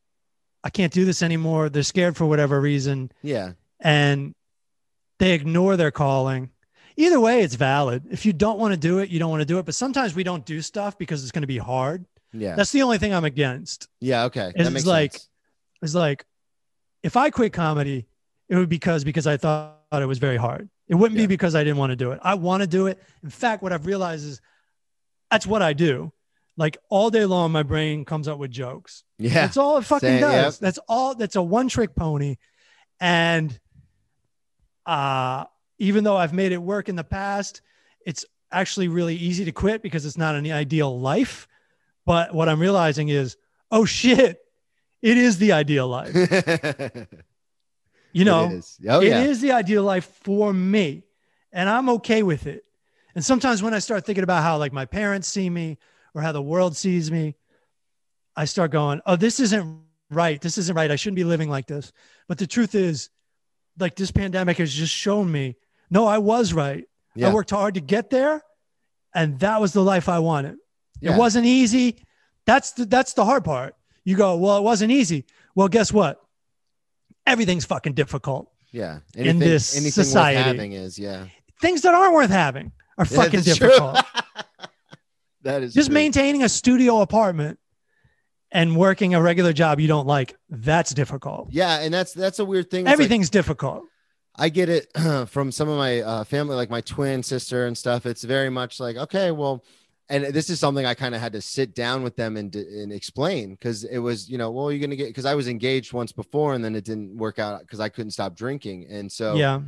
I 0.62 0.70
can't 0.70 0.92
do 0.92 1.04
this 1.04 1.22
anymore. 1.22 1.68
They're 1.68 1.82
scared 1.82 2.16
for 2.16 2.26
whatever 2.26 2.60
reason 2.60 3.10
Yeah. 3.22 3.52
and 3.80 4.34
they 5.18 5.32
ignore 5.32 5.76
their 5.76 5.90
calling. 5.90 6.50
Either 6.96 7.18
way, 7.20 7.42
it's 7.42 7.54
valid. 7.56 8.04
If 8.10 8.24
you 8.24 8.32
don't 8.32 8.58
want 8.58 8.72
to 8.72 8.78
do 8.78 8.98
it, 9.00 9.08
you 9.10 9.18
don't 9.18 9.30
want 9.30 9.40
to 9.40 9.46
do 9.46 9.58
it. 9.58 9.64
But 9.66 9.74
sometimes 9.74 10.14
we 10.14 10.22
don't 10.22 10.44
do 10.46 10.60
stuff 10.60 10.96
because 10.96 11.22
it's 11.22 11.32
going 11.32 11.42
to 11.42 11.48
be 11.48 11.58
hard. 11.58 12.04
Yeah. 12.32 12.54
That's 12.56 12.72
the 12.72 12.82
only 12.82 12.98
thing 12.98 13.12
I'm 13.14 13.24
against. 13.24 13.88
yeah. 14.00 14.24
Okay. 14.24 14.52
It's 14.54 14.64
That 14.64 14.70
makes 14.72 14.86
like- 14.86 15.12
sense. 15.12 15.28
It's 15.82 15.94
like 15.94 16.24
if 17.02 17.16
I 17.16 17.30
quit 17.30 17.52
comedy, 17.52 18.06
it 18.48 18.56
would 18.56 18.68
be 18.68 18.76
because 18.76 19.04
because 19.04 19.26
I 19.26 19.36
thought 19.36 19.76
it 19.92 20.06
was 20.06 20.18
very 20.18 20.36
hard. 20.36 20.68
It 20.88 20.94
wouldn't 20.94 21.18
Yeah. 21.20 21.24
be 21.26 21.34
because 21.34 21.54
I 21.54 21.62
didn't 21.64 21.76
want 21.78 21.90
to 21.90 21.96
do 21.96 22.12
it. 22.12 22.20
I 22.22 22.34
want 22.34 22.62
to 22.62 22.66
do 22.66 22.86
it. 22.86 23.02
In 23.22 23.30
fact, 23.30 23.62
what 23.62 23.72
I've 23.72 23.86
realized 23.86 24.26
is 24.26 24.40
that's 25.30 25.46
what 25.46 25.62
I 25.62 25.72
do. 25.74 26.12
Like 26.56 26.78
all 26.88 27.10
day 27.10 27.24
long, 27.24 27.52
my 27.52 27.62
brain 27.64 28.04
comes 28.04 28.28
up 28.28 28.38
with 28.38 28.50
jokes. 28.50 29.02
Yeah. 29.18 29.34
That's 29.34 29.56
all 29.56 29.76
it 29.78 29.84
fucking 29.84 30.08
Same, 30.08 30.20
does. 30.20 30.54
yep. 30.54 30.60
That's 30.60 30.78
all. 30.88 31.14
That's 31.14 31.36
a 31.36 31.42
one 31.42 31.68
trick 31.68 31.94
pony. 31.94 32.36
And 33.00 33.58
uh, 34.86 35.44
even 35.78 36.04
though 36.04 36.16
I've 36.16 36.32
made 36.32 36.52
it 36.52 36.58
work 36.58 36.88
in 36.88 36.96
the 36.96 37.04
past, 37.04 37.62
it's 38.06 38.24
actually 38.50 38.88
really 38.88 39.16
easy 39.16 39.44
to 39.44 39.52
quit 39.52 39.82
because 39.82 40.06
it's 40.06 40.18
not 40.18 40.34
an 40.34 40.50
ideal 40.50 40.98
life. 40.98 41.48
But 42.06 42.34
what 42.34 42.48
I'm 42.48 42.60
realizing 42.60 43.08
is, 43.08 43.36
oh 43.70 43.84
shit, 43.84 44.38
it 45.02 45.16
is 45.18 45.38
the 45.38 45.52
ideal 45.52 45.88
life. 45.88 46.14
You 48.14 48.24
know, 48.24 48.44
it 48.44 48.52
is. 48.52 48.78
Oh 48.88 49.00
it 49.00 49.08
yeah. 49.08 49.24
is 49.24 49.40
the 49.40 49.52
ideal 49.52 49.82
life 49.82 50.06
for 50.22 50.54
me. 50.54 51.02
And 51.52 51.68
I'm 51.68 51.88
okay 51.90 52.22
with 52.22 52.46
it. 52.46 52.64
And 53.14 53.24
sometimes 53.24 53.62
when 53.62 53.74
I 53.74 53.80
start 53.80 54.06
thinking 54.06 54.24
about 54.24 54.42
how 54.42 54.56
like 54.56 54.72
my 54.72 54.86
parents 54.86 55.28
see 55.28 55.50
me 55.50 55.78
or 56.14 56.22
how 56.22 56.30
the 56.32 56.40
world 56.40 56.76
sees 56.76 57.10
me, 57.10 57.34
I 58.36 58.44
start 58.44 58.70
going, 58.70 59.00
oh, 59.04 59.16
this 59.16 59.40
isn't 59.40 59.80
right. 60.10 60.40
This 60.40 60.58
isn't 60.58 60.76
right. 60.76 60.90
I 60.90 60.96
shouldn't 60.96 61.16
be 61.16 61.24
living 61.24 61.50
like 61.50 61.66
this. 61.66 61.92
But 62.28 62.38
the 62.38 62.46
truth 62.46 62.76
is, 62.76 63.10
like 63.78 63.96
this 63.96 64.10
pandemic 64.10 64.58
has 64.58 64.72
just 64.72 64.92
shown 64.92 65.30
me, 65.30 65.56
no, 65.90 66.06
I 66.06 66.18
was 66.18 66.52
right. 66.52 66.84
Yeah. 67.14 67.28
I 67.28 67.34
worked 67.34 67.50
hard 67.50 67.74
to 67.74 67.80
get 67.80 68.10
there. 68.10 68.42
And 69.14 69.38
that 69.40 69.60
was 69.60 69.72
the 69.72 69.82
life 69.82 70.08
I 70.08 70.18
wanted. 70.18 70.56
Yeah. 71.00 71.14
It 71.14 71.18
wasn't 71.18 71.46
easy. 71.46 72.04
That's 72.46 72.72
the 72.72 72.84
that's 72.84 73.14
the 73.14 73.24
hard 73.24 73.44
part. 73.44 73.76
You 74.04 74.16
go, 74.16 74.36
well, 74.36 74.58
it 74.58 74.62
wasn't 74.62 74.90
easy. 74.90 75.24
Well, 75.54 75.68
guess 75.68 75.92
what? 75.92 76.20
Everything's 77.26 77.64
fucking 77.64 77.94
difficult. 77.94 78.50
Yeah. 78.70 78.98
in 79.14 79.38
this 79.38 79.76
anything 79.76 79.92
society. 79.92 80.42
having 80.42 80.72
is 80.72 80.98
yeah. 80.98 81.26
Things 81.60 81.82
that 81.82 81.94
aren't 81.94 82.12
worth 82.12 82.30
having 82.30 82.72
are 82.98 83.04
fucking 83.04 83.42
difficult. 83.42 83.98
that 85.42 85.62
is 85.62 85.74
Just 85.74 85.88
true. 85.88 85.94
maintaining 85.94 86.42
a 86.42 86.48
studio 86.48 87.00
apartment 87.00 87.58
and 88.54 88.76
working 88.76 89.14
a 89.14 89.20
regular 89.20 89.52
job 89.52 89.80
you 89.80 89.88
don't 89.88 90.06
like, 90.06 90.36
that's 90.48 90.94
difficult. 90.94 91.48
Yeah, 91.50 91.80
and 91.80 91.92
that's 91.92 92.14
that's 92.14 92.38
a 92.38 92.44
weird 92.44 92.70
thing. 92.70 92.82
It's 92.82 92.86
like- 92.86 92.92
Everything's 92.94 93.28
difficult. 93.28 93.84
I 94.36 94.48
get 94.48 94.68
it 94.68 94.88
from 95.28 95.52
some 95.52 95.68
of 95.68 95.76
my 95.76 96.00
uh, 96.00 96.24
family, 96.24 96.56
like 96.56 96.70
my 96.70 96.80
twin 96.80 97.22
sister 97.22 97.66
and 97.66 97.76
stuff. 97.76 98.06
It's 98.06 98.24
very 98.24 98.50
much 98.50 98.80
like, 98.80 98.96
okay, 98.96 99.30
well, 99.30 99.64
and 100.08 100.24
this 100.26 100.50
is 100.50 100.58
something 100.60 100.84
I 100.84 100.94
kind 100.94 101.14
of 101.14 101.20
had 101.20 101.32
to 101.32 101.40
sit 101.40 101.74
down 101.74 102.02
with 102.02 102.16
them 102.16 102.36
and, 102.36 102.54
and 102.54 102.92
explain 102.92 103.50
because 103.50 103.84
it 103.84 103.98
was, 103.98 104.28
you 104.28 104.36
know, 104.36 104.50
well, 104.50 104.70
you're 104.70 104.80
gonna 104.80 104.96
get 104.96 105.06
because 105.08 105.24
I 105.24 105.34
was 105.34 105.48
engaged 105.48 105.92
once 105.92 106.12
before 106.12 106.54
and 106.54 106.64
then 106.64 106.74
it 106.74 106.84
didn't 106.84 107.16
work 107.16 107.38
out 107.38 107.60
because 107.60 107.80
I 107.80 107.88
couldn't 107.88 108.10
stop 108.10 108.36
drinking, 108.36 108.86
and 108.90 109.10
so 109.10 109.34
yeah. 109.34 109.60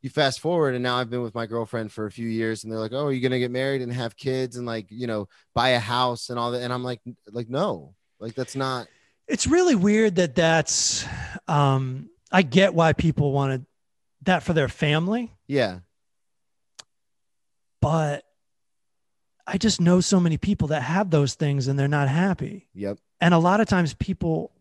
you 0.00 0.10
fast 0.10 0.40
forward 0.40 0.74
and 0.74 0.82
now 0.82 0.96
I've 0.96 1.10
been 1.10 1.22
with 1.22 1.34
my 1.34 1.46
girlfriend 1.46 1.92
for 1.92 2.06
a 2.06 2.10
few 2.10 2.28
years 2.28 2.64
and 2.64 2.72
they're 2.72 2.80
like, 2.80 2.92
oh, 2.92 3.06
are 3.06 3.12
you 3.12 3.20
gonna 3.20 3.38
get 3.38 3.50
married 3.50 3.82
and 3.82 3.92
have 3.92 4.16
kids 4.16 4.56
and 4.56 4.66
like, 4.66 4.86
you 4.90 5.06
know, 5.06 5.28
buy 5.54 5.70
a 5.70 5.80
house 5.80 6.30
and 6.30 6.38
all 6.38 6.52
that, 6.52 6.62
and 6.62 6.72
I'm 6.72 6.84
like, 6.84 7.00
like 7.30 7.50
no, 7.50 7.94
like 8.20 8.34
that's 8.34 8.56
not, 8.56 8.86
It's 9.28 9.46
really 9.46 9.74
weird 9.74 10.16
that 10.16 10.34
that's, 10.34 11.04
um, 11.48 12.08
I 12.32 12.42
get 12.42 12.74
why 12.74 12.92
people 12.92 13.32
wanted 13.32 13.64
that 14.22 14.42
for 14.42 14.52
their 14.52 14.68
family, 14.68 15.32
yeah, 15.46 15.80
but 17.80 18.24
I 19.46 19.58
just 19.58 19.80
know 19.80 20.00
so 20.00 20.18
many 20.20 20.38
people 20.38 20.68
that 20.68 20.82
have 20.82 21.10
those 21.10 21.34
things 21.34 21.68
and 21.68 21.78
they're 21.78 21.88
not 21.88 22.08
happy. 22.08 22.68
yep, 22.74 22.98
And 23.20 23.34
a 23.34 23.38
lot 23.38 23.60
of 23.60 23.66
times 23.68 23.92
people 23.94 24.52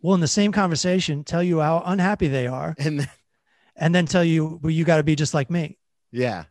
will, 0.00 0.14
in 0.14 0.20
the 0.20 0.26
same 0.28 0.52
conversation, 0.52 1.22
tell 1.24 1.42
you 1.42 1.60
how 1.60 1.82
unhappy 1.84 2.28
they 2.28 2.46
are 2.46 2.74
and 2.78 3.00
then, 3.00 3.10
and 3.76 3.94
then 3.94 4.06
tell 4.06 4.24
you, 4.24 4.58
well, 4.62 4.70
you 4.70 4.84
got 4.84 4.96
to 4.96 5.02
be 5.02 5.16
just 5.16 5.34
like 5.34 5.50
me. 5.50 5.76
yeah, 6.10 6.44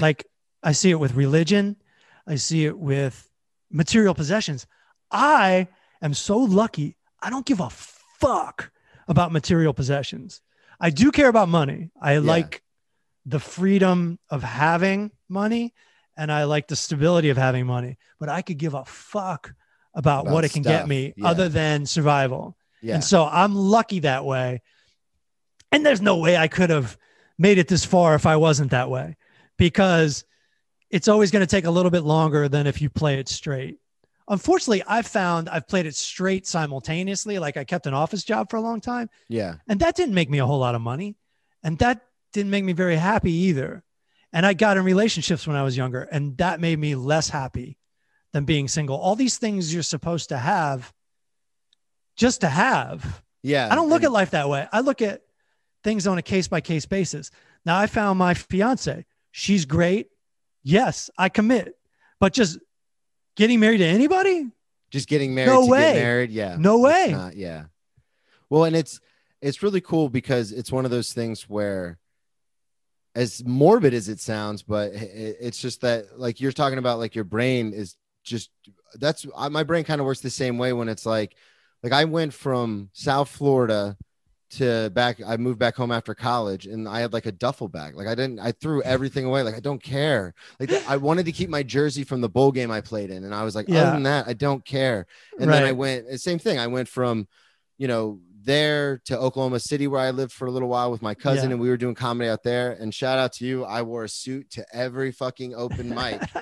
like 0.00 0.26
I 0.62 0.72
see 0.72 0.90
it 0.90 0.98
with 0.98 1.14
religion, 1.14 1.76
I 2.26 2.36
see 2.36 2.64
it 2.64 2.78
with 2.78 3.28
material 3.70 4.14
possessions. 4.14 4.66
I 5.12 5.68
am 6.00 6.14
so 6.14 6.38
lucky. 6.38 6.96
I 7.20 7.30
don't 7.30 7.46
give 7.46 7.60
a 7.60 7.70
fuck 7.70 8.70
about 9.06 9.30
material 9.32 9.72
possessions. 9.74 10.40
I 10.80 10.90
do 10.90 11.12
care 11.12 11.28
about 11.28 11.48
money. 11.48 11.90
I 12.00 12.18
like 12.18 12.62
the 13.26 13.38
freedom 13.38 14.18
of 14.30 14.42
having 14.42 15.12
money 15.28 15.74
and 16.16 16.32
I 16.32 16.44
like 16.44 16.66
the 16.68 16.76
stability 16.76 17.28
of 17.30 17.36
having 17.36 17.66
money, 17.66 17.98
but 18.18 18.28
I 18.28 18.42
could 18.42 18.58
give 18.58 18.74
a 18.74 18.84
fuck 18.84 19.54
about, 19.94 20.22
About 20.22 20.32
what 20.32 20.44
it 20.44 20.52
can 20.52 20.62
get 20.62 20.88
me 20.88 21.12
Yeah. 21.16 21.28
other 21.28 21.48
than 21.48 21.86
survival. 21.86 22.56
yeah, 22.80 22.94
And 22.94 23.04
so 23.04 23.24
I'm 23.26 23.54
lucky 23.54 24.00
that 24.00 24.24
way. 24.24 24.62
And 25.70 25.84
there's 25.86 26.00
no 26.00 26.16
way 26.18 26.36
I 26.36 26.48
could 26.48 26.70
have 26.70 26.96
made 27.38 27.58
it 27.58 27.68
this 27.68 27.84
far 27.84 28.14
if 28.14 28.26
I 28.26 28.36
wasn't 28.36 28.70
that 28.72 28.90
way 28.90 29.16
because 29.58 30.24
it's 30.90 31.08
always 31.08 31.30
going 31.30 31.40
to 31.40 31.46
take 31.46 31.64
a 31.64 31.70
little 31.70 31.90
bit 31.90 32.02
longer 32.02 32.48
than 32.48 32.66
if 32.66 32.82
you 32.82 32.90
play 32.90 33.18
it 33.18 33.28
straight. 33.28 33.78
Unfortunately, 34.32 34.82
I've 34.86 35.06
found 35.06 35.48
I've 35.50 35.68
played 35.68 35.84
it 35.84 35.94
straight 35.94 36.46
simultaneously. 36.46 37.38
Like 37.38 37.56
I 37.58 37.64
kept 37.64 37.86
an 37.86 37.92
office 37.94 38.24
job 38.24 38.48
for 38.50 38.56
a 38.56 38.60
long 38.60 38.80
time, 38.80 39.10
yeah, 39.28 39.56
and 39.68 39.78
that 39.80 39.94
didn't 39.94 40.14
make 40.14 40.30
me 40.30 40.38
a 40.38 40.46
whole 40.46 40.58
lot 40.58 40.74
of 40.74 40.80
money. 40.80 41.16
And 41.62 41.78
that 41.78 42.00
didn't 42.32 42.50
make 42.50 42.64
me 42.64 42.72
very 42.72 42.96
happy 42.96 43.32
either. 43.32 43.84
And 44.32 44.46
I 44.46 44.54
got 44.54 44.78
in 44.78 44.84
relationships 44.84 45.46
when 45.46 45.54
I 45.56 45.62
was 45.62 45.76
younger, 45.76 46.02
and 46.10 46.36
that 46.38 46.60
made 46.60 46.78
me 46.78 46.94
less 46.94 47.28
happy 47.28 47.76
than 48.32 48.44
being 48.46 48.66
single. 48.68 48.96
All 48.96 49.14
these 49.14 49.36
things 49.36 49.72
you're 49.72 49.82
supposed 49.82 50.30
to 50.30 50.38
have 50.38 50.92
just 52.16 52.40
to 52.40 52.48
have. 52.48 53.22
yeah. 53.42 53.68
I 53.70 53.74
don't 53.74 53.90
look 53.90 53.98
and- 54.02 54.06
at 54.06 54.12
life 54.12 54.30
that 54.30 54.48
way. 54.48 54.66
I 54.72 54.80
look 54.80 55.02
at 55.02 55.20
things 55.84 56.06
on 56.06 56.16
a 56.16 56.22
case 56.22 56.48
by 56.48 56.60
case 56.62 56.86
basis. 56.86 57.30
Now 57.66 57.78
I 57.78 57.86
found 57.86 58.18
my 58.18 58.32
fiance. 58.34 59.04
She's 59.30 59.66
great. 59.66 60.08
Yes, 60.62 61.10
I 61.18 61.28
commit. 61.28 61.76
But 62.18 62.32
just 62.32 62.58
getting 63.36 63.60
married 63.60 63.78
to 63.78 63.86
anybody? 63.86 64.50
just 64.90 65.08
getting 65.08 65.34
married 65.34 65.48
No 65.48 65.64
to 65.64 65.70
way. 65.70 65.80
get 65.94 66.02
married 66.02 66.30
yeah 66.30 66.56
No 66.58 66.78
way. 66.78 67.08
not- 67.12 67.34
yeah 67.36 67.64
well 68.50 68.64
and 68.64 68.76
it's 68.76 69.00
it's 69.40 69.62
really 69.62 69.80
cool 69.80 70.08
because 70.10 70.52
it's 70.52 70.70
one 70.70 70.84
of 70.84 70.90
those 70.90 71.12
things 71.14 71.48
where 71.48 71.98
as 73.14 73.42
morbid 73.44 73.92
as 73.94 74.08
it 74.08 74.20
sounds 74.20 74.62
but 74.62 74.92
it, 74.92 75.36
it's 75.40 75.60
just 75.60 75.80
that 75.82 76.18
like 76.18 76.40
you're 76.40 76.52
talking 76.52 76.78
about 76.78 76.98
like 76.98 77.14
your 77.14 77.24
brain 77.24 77.72
is 77.72 77.96
just 78.22 78.50
that's 78.94 79.26
I- 79.36 79.48
my 79.48 79.62
brain 79.64 79.84
kind 79.84 80.00
of 80.00 80.06
works 80.06 80.20
the 80.20 80.30
same 80.30 80.58
way 80.58 80.72
when 80.72 80.88
it's 80.88 81.06
like 81.06 81.34
like 81.82 81.92
i 81.92 82.04
went 82.04 82.32
from 82.32 82.88
south 82.92 83.28
florida 83.28 83.96
to 84.58 84.90
back 84.90 85.18
I 85.26 85.36
moved 85.36 85.58
back 85.58 85.76
home 85.76 85.90
after 85.92 86.14
college 86.14 86.66
and 86.66 86.88
I 86.88 87.00
had 87.00 87.12
like 87.12 87.26
a 87.26 87.32
duffel 87.32 87.68
bag. 87.68 87.94
Like 87.96 88.06
I 88.06 88.14
didn't 88.14 88.38
I 88.38 88.52
threw 88.52 88.82
everything 88.94 89.24
away. 89.24 89.42
Like 89.42 89.56
I 89.56 89.60
don't 89.60 89.82
care. 89.82 90.34
Like 90.60 90.70
I 90.88 90.96
wanted 90.96 91.26
to 91.26 91.32
keep 91.32 91.48
my 91.50 91.62
jersey 91.62 92.04
from 92.04 92.20
the 92.20 92.28
bowl 92.28 92.52
game 92.52 92.70
I 92.70 92.80
played 92.80 93.10
in. 93.10 93.24
And 93.24 93.34
I 93.34 93.44
was 93.44 93.54
like, 93.54 93.68
Yeah. 93.68 93.82
other 93.82 93.90
than 93.92 94.02
that, 94.04 94.28
I 94.28 94.32
don't 94.34 94.64
care. 94.64 95.06
And 95.38 95.50
then 95.50 95.62
I 95.64 95.72
went 95.72 96.06
same 96.20 96.38
thing. 96.38 96.58
I 96.58 96.66
went 96.66 96.88
from, 96.88 97.26
you 97.78 97.88
know, 97.88 98.20
there 98.44 98.98
to 99.04 99.16
Oklahoma 99.18 99.60
City 99.60 99.86
where 99.86 100.00
I 100.00 100.10
lived 100.10 100.32
for 100.32 100.46
a 100.46 100.50
little 100.50 100.68
while 100.68 100.90
with 100.90 101.00
my 101.00 101.14
cousin 101.14 101.50
Yeah. 101.50 101.52
and 101.54 101.60
we 101.62 101.68
were 101.68 101.76
doing 101.76 101.94
comedy 101.94 102.28
out 102.28 102.42
there. 102.42 102.72
And 102.72 102.92
shout 102.92 103.18
out 103.18 103.32
to 103.34 103.46
you. 103.46 103.64
I 103.64 103.82
wore 103.82 104.04
a 104.04 104.08
suit 104.08 104.50
to 104.52 104.66
every 104.72 105.12
fucking 105.12 105.54
open 105.54 105.88
mic. 105.94 106.20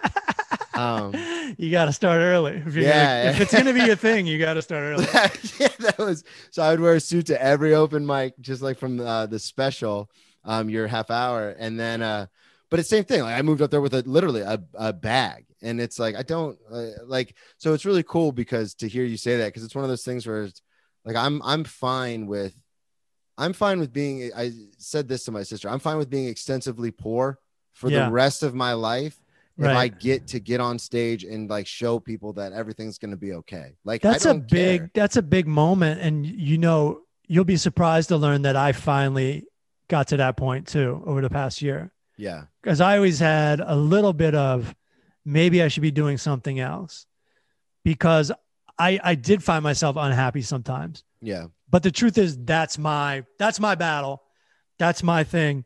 Um, 0.80 1.54
you 1.58 1.70
got 1.70 1.86
to 1.86 1.92
start 1.92 2.20
early. 2.20 2.62
If, 2.64 2.74
Yeah. 2.76 3.22
gonna, 3.24 3.30
if 3.34 3.40
it's 3.40 3.52
gonna 3.52 3.72
be 3.74 3.90
a 3.90 3.96
thing, 4.06 4.26
you 4.26 4.38
got 4.38 4.54
to 4.54 4.62
start 4.62 4.82
early. 4.82 5.04
yeah, 5.58 5.68
that 5.80 5.96
was 5.98 6.24
so. 6.50 6.62
I 6.62 6.70
would 6.70 6.80
wear 6.80 6.94
a 6.94 7.00
suit 7.00 7.26
to 7.26 7.42
every 7.42 7.74
open 7.74 8.06
mic, 8.06 8.34
just 8.40 8.62
like 8.62 8.78
from 8.78 9.00
uh, 9.00 9.26
the 9.26 9.38
special, 9.38 10.10
um, 10.44 10.68
your 10.68 10.86
half 10.86 11.10
hour, 11.10 11.50
and 11.58 11.78
then, 11.78 12.02
uh, 12.02 12.26
but 12.70 12.80
it's 12.80 12.88
same 12.88 13.04
thing. 13.04 13.22
Like 13.22 13.38
I 13.38 13.42
moved 13.42 13.62
up 13.62 13.70
there 13.70 13.80
with 13.80 13.94
a 13.94 14.02
literally 14.02 14.40
a, 14.42 14.62
a 14.74 14.92
bag, 14.92 15.46
and 15.62 15.80
it's 15.80 15.98
like 15.98 16.16
I 16.16 16.22
don't 16.22 16.58
uh, 16.72 16.86
like. 17.06 17.34
So 17.58 17.74
it's 17.74 17.84
really 17.84 18.02
cool 18.04 18.32
because 18.32 18.74
to 18.76 18.88
hear 18.88 19.04
you 19.04 19.16
say 19.16 19.36
that 19.38 19.46
because 19.46 19.64
it's 19.64 19.74
one 19.74 19.84
of 19.84 19.90
those 19.90 20.04
things 20.04 20.26
where 20.26 20.42
it's 20.44 20.62
like 21.04 21.16
I'm 21.16 21.42
I'm 21.44 21.64
fine 21.64 22.26
with. 22.26 22.54
I'm 23.38 23.54
fine 23.54 23.80
with 23.80 23.92
being. 23.92 24.30
I 24.36 24.52
said 24.78 25.08
this 25.08 25.24
to 25.24 25.32
my 25.32 25.42
sister. 25.42 25.68
I'm 25.68 25.78
fine 25.78 25.96
with 25.96 26.10
being 26.10 26.28
extensively 26.28 26.90
poor 26.90 27.38
for 27.72 27.90
Yeah. 27.90 28.04
the 28.06 28.10
rest 28.12 28.42
of 28.42 28.54
my 28.54 28.74
life 28.74 29.18
if 29.58 29.66
I 29.66 29.88
get 29.88 30.26
to 30.28 30.40
get 30.40 30.60
on 30.60 30.78
stage 30.78 31.24
and 31.24 31.48
like 31.50 31.66
show 31.66 31.98
people 31.98 32.32
that 32.34 32.52
everything's 32.52 32.98
gonna 32.98 33.16
be 33.16 33.32
okay. 33.34 33.74
Like 33.84 34.00
That's 34.02 34.24
a 34.24 34.34
big 34.34 34.80
care. 34.80 34.90
that's 34.94 35.16
a 35.16 35.22
big 35.22 35.46
moment 35.46 36.00
and 36.00 36.24
you 36.26 36.56
know 36.58 37.02
you'll 37.26 37.44
be 37.44 37.56
surprised 37.56 38.08
to 38.08 38.16
learn 38.16 38.42
that 38.42 38.56
I 38.56 38.72
finally 38.72 39.46
got 39.88 40.08
to 40.08 40.16
that 40.18 40.36
point 40.36 40.66
too 40.66 41.02
over 41.06 41.20
the 41.20 41.30
past 41.30 41.62
year. 41.62 41.92
Yeah, 42.16 42.44
because 42.62 42.80
I 42.80 42.96
always 42.96 43.18
had 43.18 43.60
a 43.60 43.74
little 43.76 44.12
bit 44.12 44.34
of 44.34 44.74
maybe 45.24 45.62
I 45.62 45.68
should 45.68 45.82
be 45.82 45.90
doing 45.90 46.18
something 46.18 46.58
else 46.60 47.06
because 47.84 48.30
I 48.78 48.98
I 49.02 49.14
did 49.14 49.42
find 49.42 49.62
myself 49.62 49.96
unhappy 49.98 50.42
sometimes. 50.42 51.04
Yeah, 51.20 51.46
but 51.68 51.82
the 51.82 51.90
truth 51.90 52.18
is 52.18 52.36
that's 52.44 52.78
my 52.78 53.24
that's 53.38 53.60
my 53.60 53.74
battle. 53.74 54.22
That's 54.78 55.02
my 55.02 55.24
thing. 55.24 55.64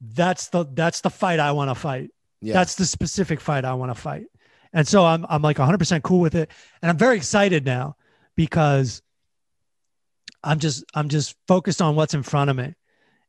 That's 0.00 0.48
the 0.48 0.64
that's 0.72 1.00
the 1.00 1.10
fight 1.10 1.40
I 1.40 1.52
want 1.52 1.70
to 1.70 1.74
fight 1.74 2.10
yeah. 2.40 2.54
that's 2.54 2.74
the 2.74 2.84
specific 2.84 3.40
fight 3.40 3.64
I 3.64 3.74
want 3.74 3.90
to 3.90 4.00
fight. 4.00 4.26
And 4.72 4.86
so 4.86 5.04
I'm 5.04 5.24
I'm 5.28 5.42
like 5.42 5.56
100% 5.56 6.02
cool 6.02 6.20
with 6.20 6.34
it 6.34 6.50
and 6.82 6.90
I'm 6.90 6.98
very 6.98 7.16
excited 7.16 7.64
now 7.64 7.96
because 8.34 9.02
I'm 10.44 10.58
just 10.58 10.84
I'm 10.94 11.08
just 11.08 11.34
focused 11.48 11.82
on 11.82 11.96
what's 11.96 12.14
in 12.14 12.22
front 12.22 12.50
of 12.50 12.56
me. 12.56 12.74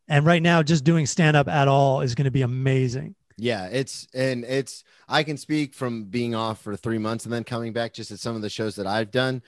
And 0.07 0.25
right 0.25 0.41
now 0.41 0.63
just 0.63 0.83
doing 0.83 1.05
stand 1.05 1.35
up 1.35 1.47
at 1.47 1.67
all 1.67 2.01
is 2.01 2.15
going 2.15 2.25
to 2.25 2.31
be 2.31 2.41
amazing. 2.41 3.15
yeah. 3.37 3.67
It's 3.67 4.07
and 4.13 4.43
it's 4.43 4.83
I 5.07 5.23
can 5.23 5.37
speak 5.37 5.73
from 5.73 6.05
being 6.05 6.35
off 6.35 6.61
for 6.61 6.75
three 6.75 6.97
months 6.97 7.25
and 7.25 7.33
then 7.33 7.43
coming 7.43 7.73
back 7.73 7.93
just 7.93 8.11
at 8.11 8.19
some 8.19 8.35
of 8.35 8.41
the 8.41 8.49
shows 8.49 8.75
that 8.75 8.87
I've 8.87 9.11
done. 9.11 9.41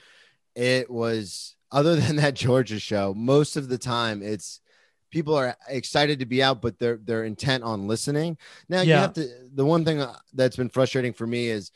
It 0.56 0.90
was 0.90 1.56
other 1.72 1.96
than 1.98 2.18
that 2.18 2.34
Georgia 2.34 2.80
show, 2.80 3.14
most 3.16 3.56
of 3.56 3.70
the 3.70 3.78
time 3.78 4.22
it's 4.22 4.62
people 5.10 5.36
are 5.36 5.56
excited 5.68 6.20
to 6.20 6.26
be 6.26 6.42
out, 6.44 6.62
but 6.62 6.80
they're 6.80 7.00
they're 7.04 7.24
intent 7.26 7.64
on 7.64 7.88
listening. 7.88 8.38
Now 8.68 8.82
you 8.82 8.94
have 9.02 9.14
to 9.14 9.28
the 9.54 9.66
one 9.66 9.86
thing 9.86 10.02
uh, 10.02 10.16
that's 10.34 10.56
been 10.56 10.70
frustrating 10.70 11.14
for 11.14 11.26
me 11.28 11.48
is 11.48 11.72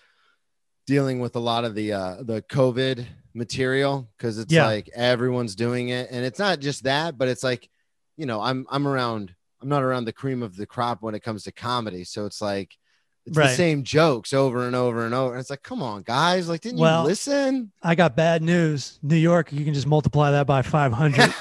dealing 0.86 1.20
with 1.20 1.36
a 1.36 1.40
lot 1.40 1.64
of 1.64 1.76
the 1.76 1.94
uh 1.94 2.18
the 2.24 2.42
COVID 2.44 3.06
material 3.34 4.10
because 4.18 4.38
it's 4.38 4.54
Yeah. 4.54 4.66
like 4.66 4.90
everyone's 4.94 5.56
doing 5.56 5.90
it. 5.90 6.10
And 6.12 6.26
it's 6.26 6.40
not 6.40 6.60
just 6.60 6.84
that, 6.84 7.18
but 7.18 7.28
it's 7.28 7.44
like, 7.44 7.70
you 8.18 8.26
know, 8.26 8.42
I'm 8.42 8.66
I'm 8.70 8.88
around 8.88 9.34
I'm 9.62 9.70
not 9.70 9.82
around 9.84 10.06
the 10.06 10.14
cream 10.14 10.44
of 10.44 10.56
the 10.58 10.66
crop 10.66 11.02
when 11.02 11.16
it 11.16 11.22
comes 11.24 11.44
to 11.44 11.52
comedy. 11.52 12.04
So 12.04 12.26
it's 12.26 12.42
like 12.42 12.78
it's 13.26 13.38
the 13.38 13.48
same 13.50 13.84
jokes 13.84 14.34
over 14.34 14.66
and 14.68 14.76
over 14.76 15.06
and 15.06 15.14
over. 15.14 15.34
And 15.34 15.40
it's 15.40 15.50
like, 15.50 15.64
come 15.64 15.82
on, 15.82 16.02
guys, 16.04 16.50
like 16.50 16.62
didn't 16.62 16.80
Well, 16.80 17.04
you 17.04 17.08
listen? 17.10 17.72
I 17.82 17.96
got 17.96 18.16
bad 18.16 18.42
news. 18.44 19.00
New 19.02 19.16
York, 19.16 19.52
you 19.54 19.64
can 19.64 19.74
just 19.74 19.88
multiply 19.88 20.32
that 20.32 20.46
by 20.46 20.62
500. 20.62 21.34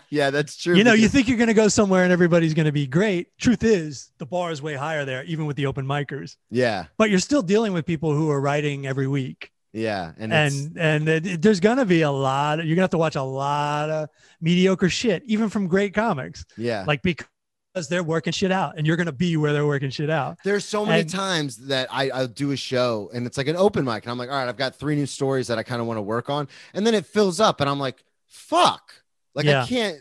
yeah, 0.10 0.30
that's 0.30 0.56
true. 0.56 0.76
you 0.76 0.84
know, 0.84 0.92
you 0.92 1.08
think 1.08 1.28
you're 1.28 1.36
going 1.38 1.48
to 1.48 1.54
go 1.54 1.68
somewhere 1.68 2.04
and 2.04 2.12
everybody's 2.12 2.54
going 2.54 2.66
to 2.66 2.72
be 2.72 2.86
great. 2.86 3.36
Truth 3.38 3.64
is, 3.64 4.10
the 4.18 4.26
bar 4.26 4.50
is 4.52 4.62
way 4.62 4.74
higher 4.74 5.04
there 5.04 5.24
even 5.24 5.46
with 5.46 5.56
the 5.56 5.66
open 5.66 5.86
micers. 5.86 6.36
yeah, 6.50 6.86
But 6.96 7.10
you're 7.10 7.18
still 7.18 7.42
dealing 7.42 7.72
with 7.72 7.86
people 7.86 8.12
who 8.14 8.30
are 8.30 8.40
writing 8.40 8.86
every 8.86 9.06
week. 9.08 9.50
yeah, 9.72 10.12
and 10.18 10.32
it's, 10.32 10.54
and 10.56 10.78
and 10.78 11.08
it, 11.08 11.26
it- 11.26 11.42
there's 11.42 11.58
gonna 11.58 11.84
be 11.84 12.02
a 12.02 12.10
lot. 12.10 12.58
You're 12.64 12.76
gonna 12.76 12.82
have 12.84 12.90
to 12.90 12.98
watch 12.98 13.16
a 13.16 13.22
lot 13.22 13.90
of 13.90 14.08
mediocre 14.40 14.88
shit, 14.88 15.24
even 15.26 15.48
from 15.48 15.66
great 15.66 15.92
comics, 15.94 16.44
yeah, 16.56 16.84
like 16.86 17.02
because 17.02 17.26
they're 17.74 18.04
working 18.04 18.32
shit 18.32 18.52
out, 18.52 18.74
and 18.78 18.86
you're 18.86 18.96
gonna 18.96 19.10
be 19.12 19.36
where 19.36 19.52
they're 19.52 19.66
working 19.66 19.90
shit 19.90 20.08
out. 20.08 20.38
There's 20.44 20.64
so 20.64 20.86
many 20.86 21.00
And- 21.00 21.10
times 21.10 21.56
that 21.66 21.88
I, 21.90 22.08
I'll 22.10 22.28
do 22.28 22.52
a 22.52 22.56
show 22.56 23.10
and 23.12 23.26
it's 23.26 23.36
like 23.36 23.48
an 23.48 23.56
open 23.56 23.84
mic, 23.84 24.04
and 24.04 24.10
I'm 24.12 24.18
like, 24.18 24.30
all 24.30 24.36
right, 24.36 24.48
I've 24.48 24.56
got 24.56 24.76
three 24.76 24.94
new 24.94 25.06
stories 25.06 25.48
that 25.48 25.58
I 25.58 25.62
kind 25.64 25.80
of 25.80 25.86
want 25.88 25.98
to 25.98 26.02
work 26.02 26.30
on, 26.30 26.48
and 26.72 26.86
then 26.86 26.94
it 26.94 27.04
fills 27.04 27.40
up, 27.40 27.60
and 27.60 27.68
I'm 27.68 27.80
like, 27.80 28.04
fuck, 28.28 28.94
like 29.34 29.44
Yeah. 29.46 29.64
I 29.64 29.66
can't, 29.66 29.98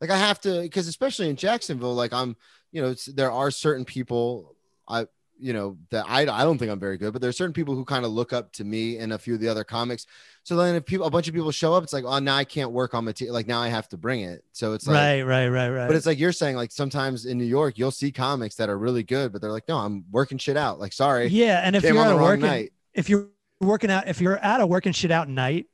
like 0.00 0.10
I 0.10 0.16
have 0.16 0.40
to, 0.40 0.62
because 0.62 0.88
especially 0.88 1.30
in 1.30 1.36
Jacksonville, 1.36 1.94
like 1.94 2.12
I'm, 2.12 2.36
you 2.72 2.82
know, 2.82 2.90
it's, 2.90 3.06
there 3.06 3.30
are 3.30 3.50
certain 3.52 3.84
people 3.84 4.56
I, 4.88 5.06
you 5.38 5.52
know, 5.52 5.76
that 5.90 6.04
I, 6.08 6.22
I 6.22 6.42
don't 6.44 6.58
think 6.58 6.70
I'm 6.72 6.80
very 6.80 6.96
good, 6.98 7.12
but 7.12 7.22
there's 7.22 7.36
certain 7.36 7.52
people 7.52 7.74
who 7.74 7.84
kind 7.84 8.04
of 8.04 8.10
look 8.12 8.32
up 8.32 8.52
to 8.54 8.64
me 8.64 8.98
and 8.98 9.12
a 9.12 9.18
few 9.18 9.34
of 9.34 9.40
the 9.40 9.48
other 9.48 9.64
comics. 9.64 10.06
So 10.44 10.56
then 10.56 10.74
if 10.74 10.84
people, 10.84 11.06
a 11.06 11.10
bunch 11.10 11.28
of 11.28 11.34
people 11.34 11.52
show 11.52 11.72
up, 11.74 11.84
it's 11.84 11.92
like, 11.92 12.04
oh, 12.04 12.18
now 12.18 12.34
I 12.36 12.44
can't 12.44 12.72
work 12.72 12.94
on 12.94 13.04
material, 13.04 13.32
like 13.32 13.46
now 13.46 13.60
I 13.60 13.68
have 13.68 13.88
to 13.90 13.96
bring 13.96 14.22
it. 14.22 14.44
So 14.52 14.72
it's 14.72 14.86
like, 14.88 14.94
right, 14.96 15.22
right, 15.22 15.48
right, 15.48 15.68
right. 15.70 15.86
but 15.86 15.94
it's 15.94 16.04
like 16.04 16.18
you're 16.18 16.32
saying, 16.32 16.56
like 16.56 16.72
sometimes 16.72 17.26
in 17.26 17.38
New 17.38 17.44
York, 17.44 17.78
you'll 17.78 17.92
see 17.92 18.10
comics 18.10 18.56
that 18.56 18.68
are 18.68 18.76
really 18.76 19.04
good, 19.04 19.32
but 19.32 19.40
they're 19.40 19.52
like, 19.52 19.68
no, 19.68 19.78
I'm 19.78 20.04
working 20.10 20.38
shit 20.38 20.56
out. 20.56 20.80
Like, 20.80 20.92
sorry, 20.92 21.28
yeah, 21.28 21.60
and 21.64 21.76
if 21.76 21.82
came 21.82 21.94
you're 21.94 22.02
on 22.04 22.08
the 22.10 22.14
wrong 22.16 22.24
working, 22.24 22.46
night. 22.46 22.72
if 22.92 23.08
you're 23.08 23.28
working 23.60 23.90
out, 23.90 24.08
if 24.08 24.20
you're 24.20 24.36
at 24.38 24.60
a 24.60 24.66
working 24.66 24.92
shit 24.92 25.12
out 25.12 25.28
night, 25.28 25.66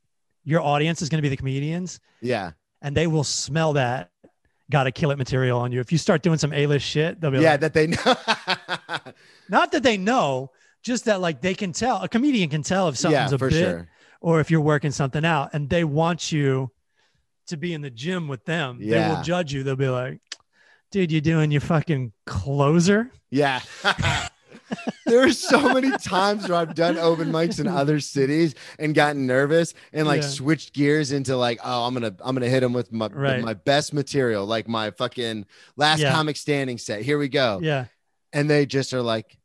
your 0.44 0.60
audience 0.60 1.00
is 1.00 1.08
gonna 1.08 1.22
be 1.22 1.30
the 1.30 1.36
comedians, 1.38 1.98
Yeah. 2.20 2.52
and 2.82 2.94
they 2.94 3.06
will 3.06 3.24
smell 3.24 3.72
that. 3.74 4.10
Got 4.70 4.84
to 4.84 4.92
kill 4.92 5.10
it 5.12 5.16
material 5.16 5.58
on 5.60 5.72
you. 5.72 5.80
If 5.80 5.92
you 5.92 5.96
start 5.96 6.20
doing 6.22 6.36
some 6.36 6.52
A-list 6.52 6.84
shit, 6.84 7.18
they'll 7.22 7.30
be 7.30 7.38
like, 7.38 7.44
Yeah. 7.44 7.50
like, 7.52 7.60
That 7.60 7.72
they 7.72 7.86
know. 7.86 9.12
not 9.48 9.72
that 9.72 9.82
they 9.82 9.96
know, 9.96 10.50
just 10.82 11.06
that 11.06 11.22
like 11.22 11.40
they 11.40 11.54
can 11.54 11.72
tell. 11.72 12.02
A 12.02 12.08
comedian 12.08 12.50
can 12.50 12.62
tell 12.62 12.86
if 12.88 12.96
yeah, 12.96 12.98
something's 12.98 13.32
a 13.32 13.38
for 13.38 13.48
bit 13.48 13.58
sure. 13.58 13.88
Or 14.20 14.40
if 14.40 14.50
you're 14.50 14.60
working 14.60 14.90
something 14.90 15.24
out 15.24 15.50
and 15.52 15.68
they 15.70 15.84
want 15.84 16.32
you 16.32 16.70
to 17.46 17.56
be 17.56 17.72
in 17.72 17.80
the 17.82 17.90
gym 17.90 18.28
with 18.28 18.44
them, 18.44 18.78
they 18.80 19.08
will 19.08 19.22
judge 19.22 19.52
you. 19.52 19.62
They'll 19.62 19.76
be 19.76 19.88
like, 19.88 20.20
dude, 20.90 21.10
you're 21.12 21.20
doing 21.20 21.50
your 21.50 21.60
fucking 21.60 22.12
closer? 22.26 23.10
Yeah. 23.30 23.60
there 25.06 25.22
are 25.24 25.32
so 25.32 25.72
many 25.72 25.90
times 25.98 26.48
where 26.48 26.58
I've 26.58 26.74
done 26.74 26.98
open 26.98 27.30
mics 27.32 27.58
in 27.60 27.66
other 27.66 28.00
cities 28.00 28.54
and 28.78 28.94
gotten 28.94 29.26
nervous 29.26 29.72
and 29.92 30.06
like 30.06 30.20
Yeah. 30.22 30.28
switched 30.28 30.74
gears 30.74 31.12
into 31.12 31.36
like, 31.36 31.60
oh, 31.64 31.86
I'm 31.86 31.94
gonna 31.94 32.14
I'm 32.20 32.34
gonna 32.34 32.48
hit 32.50 32.60
them 32.60 32.72
with 32.74 32.92
my 32.92 33.06
with 33.06 33.16
Right. 33.16 33.42
my 33.42 33.54
best 33.54 33.94
material, 33.94 34.44
like 34.46 34.68
my 34.68 34.90
fucking 34.90 35.46
last 35.76 36.00
Yeah. 36.00 36.12
comic 36.12 36.36
standing 36.36 36.76
set. 36.76 37.02
Here 37.02 37.18
we 37.18 37.28
go. 37.28 37.60
Yeah. 37.62 37.86
And 38.32 38.50
they 38.50 38.66
just 38.66 38.92
are 38.92 39.00
like, 39.02 39.37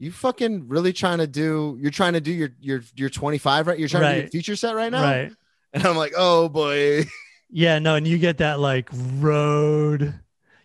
you 0.00 0.10
fucking 0.10 0.66
really 0.66 0.92
trying 0.92 1.18
to 1.18 1.26
do 1.28 1.76
you're 1.80 1.90
trying 1.92 2.14
to 2.14 2.20
do 2.20 2.32
your 2.32 2.48
your 2.60 2.82
your 2.96 3.08
25 3.10 3.66
right? 3.68 3.78
You're 3.78 3.86
trying 3.88 4.02
to 4.02 4.14
do 4.14 4.20
your 4.22 4.28
feature 4.30 4.56
set 4.56 4.74
right 4.74 4.90
now. 4.90 5.02
Right. 5.02 5.32
And 5.72 5.84
I'm 5.86 5.96
like, 5.96 6.14
oh 6.16 6.48
boy. 6.48 7.04
Yeah. 7.48 7.78
No. 7.78 7.94
And 7.96 8.06
you 8.08 8.18
get 8.18 8.38
that 8.38 8.58
like 8.60 8.88
road, 9.18 10.14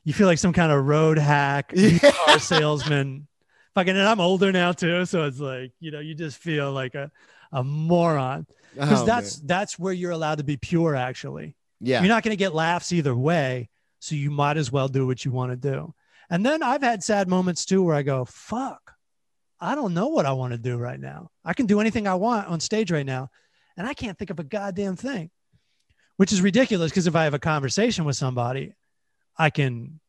you 0.04 0.14
feel 0.14 0.28
like 0.28 0.38
some 0.40 0.54
kind 0.54 0.72
of 0.72 0.86
road 0.86 1.18
hack, 1.18 1.72
Yeah. 1.76 2.00
car 2.26 2.40
salesman. 2.40 3.28
Fucking, 3.76 3.92
and 3.98 4.08
I'm 4.08 4.22
older 4.22 4.52
now 4.52 4.72
too. 4.72 5.06
So 5.06 5.24
it's 5.26 5.40
like, 5.40 5.74
you 5.80 5.92
know, 5.92 6.00
you 6.00 6.16
just 6.16 6.38
feel 6.38 6.72
like 6.72 6.96
a, 6.96 7.12
a 7.52 7.64
moron 7.64 8.48
because 8.74 9.02
Oh, 9.02 9.06
that's, 9.06 9.40
man. 9.40 9.48
that's 9.48 9.78
where 9.80 9.94
you're 9.94 10.12
allowed 10.12 10.38
to 10.38 10.44
be 10.44 10.58
pure 10.58 10.96
actually. 10.96 11.56
yeah. 11.82 12.00
You're 12.00 12.10
not 12.10 12.24
going 12.24 12.32
to 12.34 12.38
get 12.38 12.54
laughs 12.56 12.92
either 12.94 13.14
way. 13.16 13.70
So 14.00 14.16
you 14.16 14.32
might 14.32 14.58
as 14.58 14.72
well 14.72 14.88
do 14.88 15.06
what 15.08 15.26
you 15.26 15.32
want 15.32 15.52
to 15.52 15.56
do. 15.58 15.94
And 16.30 16.46
then 16.46 16.64
I've 16.64 16.82
had 16.84 17.04
sad 17.04 17.28
moments 17.28 17.66
too 17.66 17.84
where 17.84 17.96
I 17.96 18.02
go, 18.04 18.26
fuck, 18.26 18.94
I 19.60 19.76
don't 19.76 19.94
know 19.94 20.08
what 20.08 20.26
I 20.26 20.34
want 20.34 20.54
to 20.54 20.58
do 20.58 20.78
right 20.78 21.00
now. 21.00 21.30
I 21.44 21.54
can 21.54 21.66
do 21.66 21.80
anything 21.80 22.08
I 22.08 22.16
want 22.16 22.48
on 22.48 22.60
stage 22.60 22.92
right 22.92 23.06
now. 23.06 23.30
And 23.78 23.88
I 23.88 23.94
can't 23.94 24.18
think 24.18 24.30
of 24.30 24.40
a 24.40 24.44
goddamn 24.44 24.96
thing, 24.96 25.30
which 26.18 26.32
is 26.32 26.42
ridiculous 26.42 26.92
because 26.92 27.08
if 27.08 27.16
I 27.16 27.26
have 27.26 27.34
a 27.34 27.40
conversation 27.40 28.06
with 28.06 28.16
somebody, 28.16 28.74
I 29.38 29.50
can 29.50 30.00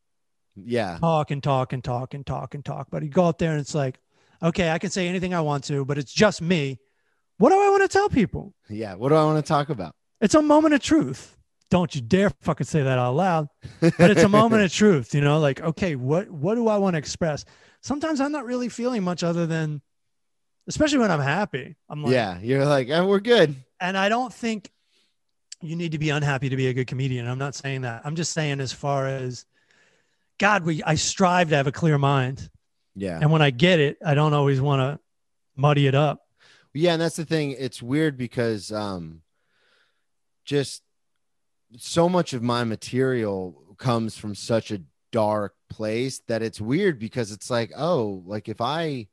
yeah. 0.55 0.97
talk 0.99 1.31
and 1.31 1.43
talk 1.43 1.73
and 1.73 1.83
talk 1.83 2.13
and 2.13 2.25
talk 2.25 2.55
and 2.55 2.63
talk. 2.63 2.87
But 2.89 3.03
you 3.03 3.09
go 3.09 3.25
out 3.25 3.39
there 3.39 3.51
and 3.51 3.59
it's 3.59 3.75
like, 3.75 3.99
okay, 4.41 4.71
I 4.71 4.79
can 4.79 4.89
say 4.89 5.07
anything 5.07 5.33
I 5.33 5.41
want 5.41 5.65
to, 5.65 5.83
but 5.85 5.97
it's 5.97 6.13
just 6.13 6.41
me. 6.41 6.79
What 7.37 7.49
do 7.49 7.55
I 7.55 7.69
want 7.69 7.83
to 7.83 7.89
tell 7.89 8.09
people? 8.09 8.53
Yeah. 8.69 8.95
What 8.95 9.09
do 9.09 9.15
I 9.15 9.23
want 9.23 9.43
to 9.43 9.47
talk 9.47 9.69
about? 9.69 9.95
It's 10.21 10.35
a 10.35 10.41
moment 10.41 10.73
of 10.73 10.81
truth. 10.81 11.37
Don't 11.69 11.93
you 11.93 12.01
dare 12.01 12.31
fucking 12.41 12.65
say 12.65 12.81
that 12.81 12.97
out 12.97 13.15
loud. 13.15 13.47
But 13.81 14.09
it's 14.11 14.23
a 14.23 14.29
moment 14.29 14.63
of 14.63 14.71
truth, 14.73 15.13
you 15.13 15.19
know, 15.19 15.39
like, 15.39 15.61
okay, 15.61 15.95
what 15.95 16.31
what 16.31 16.55
do 16.55 16.69
I 16.69 16.77
want 16.77 16.93
to 16.93 16.97
express? 16.97 17.43
Sometimes 17.87 18.19
I'm 18.19 18.33
not 18.33 18.43
really 18.43 18.67
feeling 18.67 19.01
much 19.01 19.23
other 19.23 19.47
than 19.47 19.81
especially 20.67 20.97
when 20.97 21.09
I'm 21.09 21.21
happy. 21.21 21.77
I'm 21.89 22.03
like, 22.03 22.11
yeah. 22.11 22.37
You're 22.41 22.65
like, 22.65 22.89
oh, 22.89 23.07
we're 23.07 23.21
good. 23.21 23.55
and 23.79 23.97
I 23.97 24.09
don't 24.09 24.33
think 24.33 24.69
you 25.61 25.77
need 25.77 25.93
to 25.93 25.97
be 25.97 26.09
unhappy 26.09 26.49
to 26.49 26.57
be 26.57 26.67
a 26.67 26.73
good 26.73 26.87
comedian. 26.87 27.25
I'm 27.25 27.37
not 27.37 27.55
saying 27.55 27.81
that. 27.81 28.01
I'm 28.03 28.17
just 28.17 28.33
saying 28.33 28.59
as 28.59 28.73
far 28.73 29.07
as 29.07 29.45
God, 30.37 30.65
we 30.65 30.83
I 30.83 30.95
strive 30.95 31.49
to 31.49 31.55
have 31.55 31.67
a 31.67 31.71
clear 31.71 31.97
mind. 31.97 32.49
Yeah. 32.93 33.17
And 33.21 33.31
when 33.31 33.41
I 33.41 33.51
get 33.51 33.79
it, 33.79 33.97
I 34.05 34.15
don't 34.15 34.33
always 34.33 34.59
want 34.59 34.81
to 34.81 34.99
muddy 35.55 35.87
it 35.87 35.95
up. 35.95 36.19
Yeah, 36.73 36.91
and 36.91 37.01
that's 37.01 37.15
the 37.15 37.25
thing. 37.25 37.51
It's 37.51 37.81
weird 37.81 38.17
because 38.17 38.69
um 38.69 39.21
just 40.43 40.83
so 41.77 42.09
much 42.09 42.33
of 42.33 42.43
my 42.43 42.65
material 42.65 43.63
comes 43.77 44.17
from 44.17 44.35
such 44.35 44.71
a 44.71 44.81
dark 45.13 45.55
place 45.69 46.19
that 46.27 46.41
it's 46.41 46.61
weird 46.61 46.99
because 46.99 47.31
it's 47.31 47.49
like, 47.49 47.71
oh, 47.77 48.23
like 48.25 48.47
if 48.49 48.61
I 48.61 49.07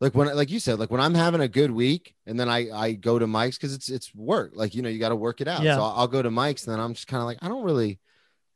like 0.00 0.14
when 0.14 0.34
like 0.34 0.50
you 0.50 0.60
said, 0.60 0.78
like 0.78 0.90
when 0.90 1.00
I'm 1.00 1.14
having 1.14 1.40
a 1.40 1.48
good 1.48 1.70
week 1.70 2.14
and 2.26 2.38
then 2.38 2.48
I 2.48 2.70
I 2.70 2.92
go 2.92 3.18
to 3.18 3.26
mics 3.26 3.54
because 3.54 3.74
it's 3.74 3.88
it's 3.88 4.14
work. 4.14 4.52
Like, 4.54 4.74
you 4.74 4.82
know, 4.82 4.88
you 4.88 4.98
got 4.98 5.10
to 5.10 5.16
work 5.16 5.40
it 5.40 5.48
out. 5.48 5.62
Yeah. 5.62 5.76
So 5.76 5.82
I'll, 5.82 5.94
I'll 6.00 6.08
go 6.08 6.22
to 6.22 6.30
mics 6.30 6.66
and 6.66 6.72
then 6.74 6.80
I'm 6.80 6.94
just 6.94 7.06
kind 7.06 7.20
of 7.20 7.26
like, 7.26 7.38
I 7.42 7.48
don't 7.48 7.64
really 7.64 7.98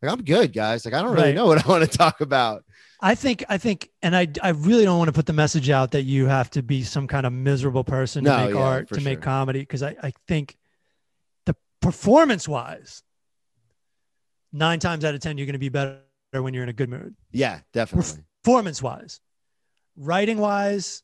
like 0.03 0.13
I'm 0.13 0.23
good, 0.23 0.53
guys. 0.53 0.85
Like 0.85 0.95
I 0.95 1.03
don't 1.03 1.13
really 1.13 1.27
Right. 1.29 1.35
know 1.35 1.47
what 1.51 1.65
I 1.65 1.69
want 1.69 1.91
to 1.91 1.99
talk 1.99 2.21
about. 2.21 2.65
I 3.01 3.15
think 3.15 3.45
I 3.49 3.59
think 3.59 3.91
and 4.03 4.17
I 4.17 4.29
I 4.43 4.51
really 4.51 4.85
don't 4.85 4.97
want 4.99 5.09
to 5.09 5.13
put 5.13 5.27
the 5.27 5.33
message 5.35 5.69
out 5.69 5.91
that 5.91 6.03
you 6.03 6.27
have 6.27 6.51
to 6.51 6.63
be 6.63 6.83
some 6.83 7.07
kind 7.07 7.27
of 7.27 7.33
miserable 7.33 7.85
person 7.85 8.25
to 8.25 8.31
No, 8.31 8.47
make 8.47 8.55
yeah, 8.55 8.61
art, 8.61 8.89
to 8.89 9.01
make 9.01 9.21
comedy 9.21 9.61
because 9.61 9.83
I 9.83 9.97
I 10.03 10.13
think 10.27 10.57
the 11.45 11.55
performance 11.81 12.49
wise 12.49 13.03
9 14.53 14.79
times 14.79 15.05
out 15.05 15.15
of 15.15 15.21
10 15.21 15.37
you're 15.37 15.47
going 15.47 15.53
to 15.55 15.59
be 15.59 15.69
better 15.69 15.99
when 16.43 16.55
you're 16.55 16.63
in 16.63 16.69
a 16.69 16.75
good 16.75 16.89
mood. 16.89 17.15
Yeah, 17.33 17.61
definitely. 17.73 18.23
Performance 18.43 18.83
wise. 18.83 19.21
Writing 19.97 20.39
wise 20.39 21.03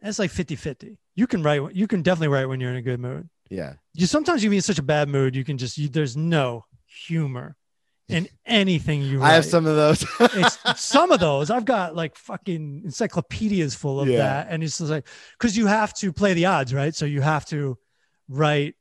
it's 0.00 0.18
like 0.18 0.30
50-50. 0.30 0.98
You 1.14 1.26
can 1.26 1.42
write 1.42 1.74
you 1.74 1.86
can 1.86 2.02
definitely 2.02 2.28
write 2.28 2.46
when 2.46 2.60
you're 2.60 2.70
in 2.70 2.76
a 2.76 2.82
good 2.82 3.00
mood. 3.00 3.28
Yeah. 3.50 3.74
You 3.94 4.06
sometimes 4.06 4.44
you 4.44 4.50
be 4.50 4.56
in 4.56 4.62
such 4.62 4.78
a 4.78 4.82
bad 4.82 5.08
mood 5.08 5.34
you 5.34 5.44
can 5.44 5.58
just 5.58 5.78
you, 5.78 5.88
there's 5.88 6.16
no 6.16 6.64
humor 6.86 7.56
in 8.08 8.28
anything 8.46 9.02
you 9.02 9.18
write. 9.20 9.30
I 9.30 9.34
have 9.34 9.44
some 9.44 9.66
of 9.66 9.74
those. 9.74 10.04
it's 10.20 10.80
some 10.80 11.10
of 11.10 11.18
those 11.20 11.50
I've 11.50 11.64
got 11.64 11.96
like 11.96 12.14
fucking 12.16 12.82
encyclopedias 12.84 13.74
full 13.74 14.00
of 14.00 14.08
Yeah. 14.08 14.18
that, 14.18 14.46
and 14.50 14.62
it's 14.62 14.78
just 14.78 14.90
like 14.90 15.08
because 15.38 15.56
you 15.56 15.66
have 15.66 15.92
to 15.94 16.12
play 16.12 16.34
the 16.34 16.46
odds, 16.46 16.72
right? 16.74 16.94
So 16.94 17.06
you 17.06 17.22
have 17.22 17.46
to 17.46 17.78
write 18.28 18.74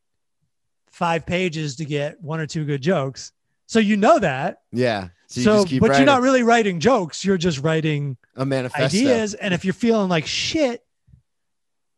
five 0.91 1.25
pages 1.25 1.77
to 1.77 1.85
get 1.85 2.21
one 2.21 2.39
or 2.39 2.45
two 2.45 2.65
good 2.65 2.81
jokes. 2.81 3.31
So 3.67 3.79
you 3.79 3.97
know 3.97 4.19
that. 4.19 4.59
yeah. 4.71 5.09
So, 5.27 5.41
So, 5.41 5.51
you 5.53 5.57
just 5.59 5.67
keep 5.69 5.81
but 5.81 5.89
writing 5.89 6.05
you're 6.05 6.13
not 6.13 6.21
really 6.21 6.43
writing 6.43 6.79
jokes. 6.79 7.25
You're 7.25 7.37
just 7.37 7.59
writing 7.63 8.15
a 8.35 8.45
manifesto. 8.45 8.85
ideas. 8.85 9.33
And 9.33 9.53
if 9.55 9.65
you're 9.65 9.73
feeling 9.73 10.07
like 10.07 10.25
shit, 10.27 10.81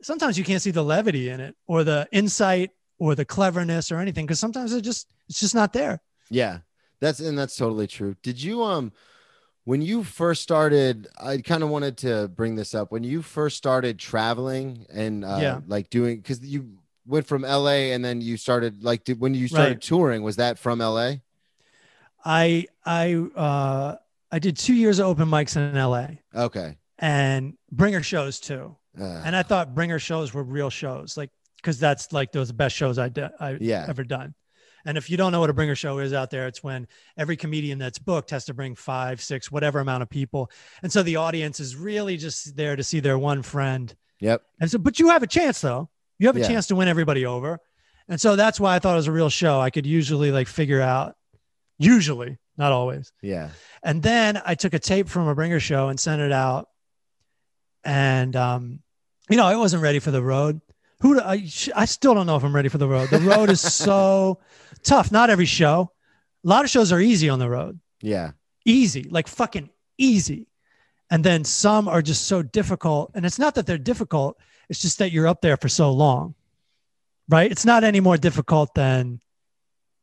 sometimes 0.02 0.38
you 0.38 0.44
can't 0.44 0.61
see 0.61 0.72
the 0.72 0.84
levity 0.84 1.30
in 1.30 1.39
it 1.39 1.56
or 1.68 1.84
the 1.84 2.07
insight 2.11 2.72
or 2.99 3.15
the 3.15 3.26
cleverness 3.26 3.91
or 3.91 3.98
anything 3.98 4.26
because 4.26 4.39
sometimes 4.39 4.73
it 4.73 4.81
just 4.81 5.07
it's 5.30 5.39
just 5.39 5.56
not 5.56 5.73
there. 5.73 6.02
Yeah, 6.30 6.60
that's 6.99 7.19
and 7.19 7.38
that's 7.38 7.56
totally 7.56 7.88
true. 7.88 8.15
Did 8.23 8.41
you 8.41 8.64
um 8.64 8.91
when 9.65 9.81
you 9.81 10.03
first 10.03 10.41
started? 10.41 11.07
I 11.19 11.39
kind 11.39 11.64
of 11.64 11.69
wanted 11.69 11.98
to 11.99 12.30
bring 12.30 12.56
this 12.56 12.73
up 12.73 12.91
when 12.91 13.03
you 13.03 13.22
first 13.22 13.57
started 13.57 13.99
traveling 13.99 14.85
and 14.91 15.26
uh, 15.26 15.38
Yeah. 15.41 15.60
like 15.68 15.89
doing 15.89 16.18
because 16.18 16.39
you 16.41 16.77
went 17.06 17.27
from 17.27 17.44
LA 17.44 17.91
and 17.94 18.03
then 18.03 18.22
you 18.22 18.38
started 18.38 18.84
like 18.84 19.03
did, 19.03 19.19
when 19.19 19.34
you 19.34 19.48
started 19.48 19.69
Right. 19.73 19.81
touring 19.81 20.23
was 20.23 20.38
that 20.38 20.57
from 20.57 20.80
LA? 20.80 21.15
I 22.27 22.65
I 22.85 23.13
uh 23.15 23.95
I 24.31 24.39
did 24.39 24.57
two 24.57 24.73
years 24.73 24.99
of 24.99 25.07
open 25.07 25.29
mics 25.29 25.55
in 25.55 25.73
LA 25.73 26.07
Okay. 26.35 26.75
and 26.99 27.53
bringer 27.71 28.03
shows 28.03 28.39
too. 28.41 28.75
Uh, 28.99 29.21
And 29.25 29.33
I 29.35 29.43
thought 29.43 29.73
bringer 29.73 29.99
shows 29.99 30.33
were 30.33 30.43
real 30.43 30.69
shows, 30.69 31.15
like 31.15 31.29
because 31.55 31.79
that's 31.79 32.11
like 32.11 32.31
those 32.33 32.51
best 32.51 32.75
shows 32.75 32.99
I 32.99 33.07
did 33.09 33.29
I 33.39 33.57
Yeah. 33.61 33.85
ever 33.87 34.03
done. 34.03 34.35
And 34.85 34.97
if 34.97 35.09
you 35.09 35.17
don't 35.17 35.31
know 35.31 35.39
what 35.39 35.49
a 35.49 35.53
bringer 35.53 35.75
show 35.75 35.99
is 35.99 36.13
out 36.13 36.29
there, 36.29 36.47
it's 36.47 36.63
when 36.63 36.87
every 37.17 37.35
comedian 37.35 37.77
that's 37.77 37.99
booked 37.99 38.29
has 38.31 38.45
to 38.45 38.53
bring 38.53 38.73
five, 38.75 39.21
six, 39.21 39.51
whatever 39.51 39.79
amount 39.79 40.01
of 40.03 40.09
people. 40.09 40.49
And 40.81 40.91
so 40.91 41.03
the 41.03 41.17
audience 41.17 41.59
is 41.59 41.75
really 41.75 42.15
just 42.17 42.55
there 42.55 42.75
to 42.75 42.83
see 42.83 42.99
their 42.99 43.17
one 43.17 43.41
friend. 43.41 43.93
yep. 44.19 44.43
And 44.59 44.69
so, 44.71 44.77
but 44.79 44.97
you 44.99 45.09
have 45.09 45.23
a 45.23 45.27
chance 45.27 45.61
though. 45.61 45.89
You 46.19 46.27
have 46.27 46.35
a 46.37 46.39
Yeah. 46.39 46.47
chance 46.47 46.67
to 46.67 46.75
win 46.75 46.87
everybody 46.87 47.25
over. 47.25 47.59
And 48.09 48.19
so 48.19 48.35
that's 48.37 48.59
why 48.59 48.75
I 48.75 48.79
thought 48.79 48.93
it 48.93 49.03
was 49.03 49.07
a 49.07 49.11
real 49.11 49.29
show. 49.29 49.59
I 49.59 49.69
could 49.69 49.85
usually 49.85 50.31
like 50.31 50.47
figure 50.47 50.81
out, 50.81 51.16
usually, 51.77 52.37
not 52.57 52.71
always. 52.71 53.11
Yeah. 53.21 53.49
And 53.83 54.01
then 54.01 54.41
I 54.45 54.55
took 54.55 54.73
a 54.73 54.79
tape 54.79 55.07
from 55.07 55.27
a 55.27 55.35
bringer 55.35 55.59
show 55.59 55.89
and 55.89 55.99
sent 55.99 56.21
it 56.21 56.31
out. 56.31 56.69
And, 57.83 58.35
um, 58.35 58.79
you 59.29 59.37
know, 59.37 59.45
I 59.45 59.55
wasn't 59.55 59.83
ready 59.83 59.99
for 59.99 60.11
the 60.11 60.21
road. 60.23 60.61
Who 61.01 61.13
do 61.15 61.21
I, 61.21 61.47
I 61.75 61.85
still 61.85 62.13
don't 62.15 62.25
know 62.25 62.35
if 62.37 62.43
I'm 62.43 62.55
ready 62.55 62.69
for 62.69 62.79
the 62.79 62.87
road. 62.87 63.09
The 63.09 63.19
road 63.19 63.49
is 63.49 63.61
so 63.61 64.39
tough. 64.83 65.11
Not 65.11 65.29
every 65.29 65.45
show. 65.45 65.91
A 66.43 66.47
lot 66.47 66.63
of 66.65 66.71
shows 66.71 66.91
are 66.91 66.99
easy 66.99 67.29
on 67.29 67.39
the 67.39 67.49
road, 67.49 67.79
Yeah. 68.01 68.31
easy, 68.65 69.03
like 69.03 69.27
fucking 69.27 69.69
easy. 69.97 70.47
And 71.09 71.23
then 71.23 71.43
some 71.43 71.87
are 71.87 72.01
just 72.01 72.25
so 72.25 72.41
difficult. 72.41 73.11
And 73.13 73.25
it's 73.25 73.39
not 73.39 73.55
that 73.55 73.65
they're 73.65 73.77
difficult, 73.77 74.37
it's 74.69 74.81
just 74.81 74.97
that 74.99 75.11
you're 75.11 75.27
up 75.27 75.41
there 75.41 75.57
for 75.57 75.69
so 75.69 75.91
long, 75.91 76.35
right? 77.29 77.51
It's 77.51 77.65
not 77.65 77.83
any 77.83 77.99
more 77.99 78.17
difficult 78.17 78.73
than 78.75 79.19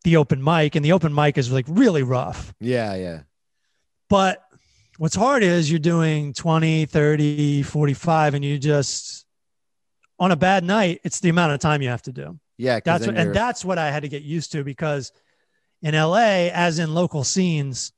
the 0.04 0.16
open 0.16 0.42
mic. 0.42 0.76
And 0.76 0.84
the 0.84 0.92
open 0.92 1.14
mic 1.14 1.36
is 1.36 1.50
like 1.50 1.66
really 1.68 2.02
rough. 2.02 2.54
Yeah. 2.60 2.94
Yeah. 2.94 3.22
But 4.08 4.44
what's 4.98 5.16
hard 5.16 5.42
is 5.42 5.70
you're 5.70 5.80
doing 5.80 6.32
20, 6.32 6.86
30, 6.86 7.62
45, 7.62 8.34
and 8.34 8.44
you 8.44 8.58
just, 8.58 9.26
on 10.18 10.30
a 10.30 10.36
bad 10.36 10.62
night, 10.62 11.00
it's 11.04 11.20
the 11.20 11.30
amount 11.30 11.52
of 11.52 11.60
time 11.60 11.82
you 11.82 11.88
have 11.88 12.02
to 12.02 12.12
do. 12.12 12.38
Yeah, 12.56 12.78
That's 12.84 13.06
what, 13.06 13.16
and 13.16 13.34
that's 13.34 13.64
what 13.64 13.78
I 13.78 13.90
had 13.90 14.04
to 14.04 14.08
get 14.08 14.22
used 14.22 14.52
to 14.52 14.62
because 14.62 15.10
in 15.82 15.94
LA, 15.94 16.50
as 16.52 16.78
in 16.78 16.94
local 16.94 17.24
scenes, 17.24 17.92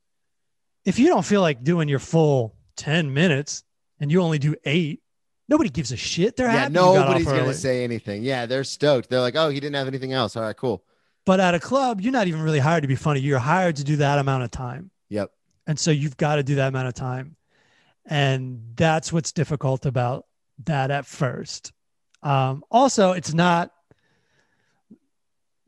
if 0.87 0.99
you 0.99 1.09
don't 1.09 1.25
feel 1.25 1.43
like 1.43 1.63
doing 1.63 1.89
your 1.89 1.99
full 1.99 2.55
10 2.77 3.13
minutes 3.13 3.65
and 4.01 4.11
you 4.11 4.23
only 4.23 4.39
do 4.39 4.55
eight, 4.65 5.03
nobody 5.49 5.69
gives 5.69 5.93
a 5.93 5.97
shit. 5.97 6.37
They're 6.37 6.47
yeah. 6.47 6.53
happy. 6.53 6.73
you 6.73 6.81
got 6.81 6.97
off 6.97 7.09
Nobody's 7.09 7.27
gonna 7.27 7.53
say 7.53 7.85
anything. 7.85 8.23
Yeah. 8.23 8.47
They're 8.47 8.65
stoked. 8.65 9.11
They're 9.11 9.21
like, 9.21 9.37
oh, 9.37 9.51
he 9.51 9.61
didn't 9.61 9.77
have 9.77 9.89
anything 9.89 10.15
else. 10.15 10.37
All 10.37 10.43
right. 10.43 10.57
Cool. 10.57 10.83
But 11.27 11.41
at 11.41 11.55
a 11.55 11.61
club, 11.61 12.01
you're 12.01 12.13
not 12.13 12.29
even 12.29 12.41
really 12.41 12.61
hired 12.61 12.83
to 12.83 12.89
be 12.89 12.95
funny. 12.95 13.21
You're 13.21 13.39
hired 13.41 13.77
to 13.77 13.85
do 13.85 13.97
that 13.97 14.19
amount 14.19 14.45
of 14.45 14.51
time. 14.51 14.91
Yep. 15.11 15.31
And 15.67 15.79
so 15.79 15.91
you've 15.91 16.17
got 16.17 16.37
to 16.37 16.43
do 16.45 16.55
that 16.55 16.69
amount 16.69 16.89
of 16.89 16.95
time. 16.95 17.37
And 18.07 18.63
that's 18.77 19.13
what's 19.13 19.33
difficult 19.33 19.85
about 19.85 20.25
that 20.65 20.93
at 20.93 21.05
first. 21.05 21.73
Um, 22.23 22.65
also, 22.71 23.13
it's 23.13 23.35
not, 23.35 23.73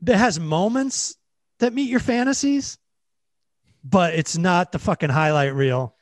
it 0.07 0.15
has 0.15 0.39
moments 0.39 1.17
that 1.59 1.73
meet 1.73 1.89
your 1.89 1.99
fantasies, 1.99 2.77
but 3.83 4.13
it's 4.13 4.37
not 4.37 4.71
the 4.71 4.79
fucking 4.79 5.09
highlight 5.09 5.53
reel 5.53 5.93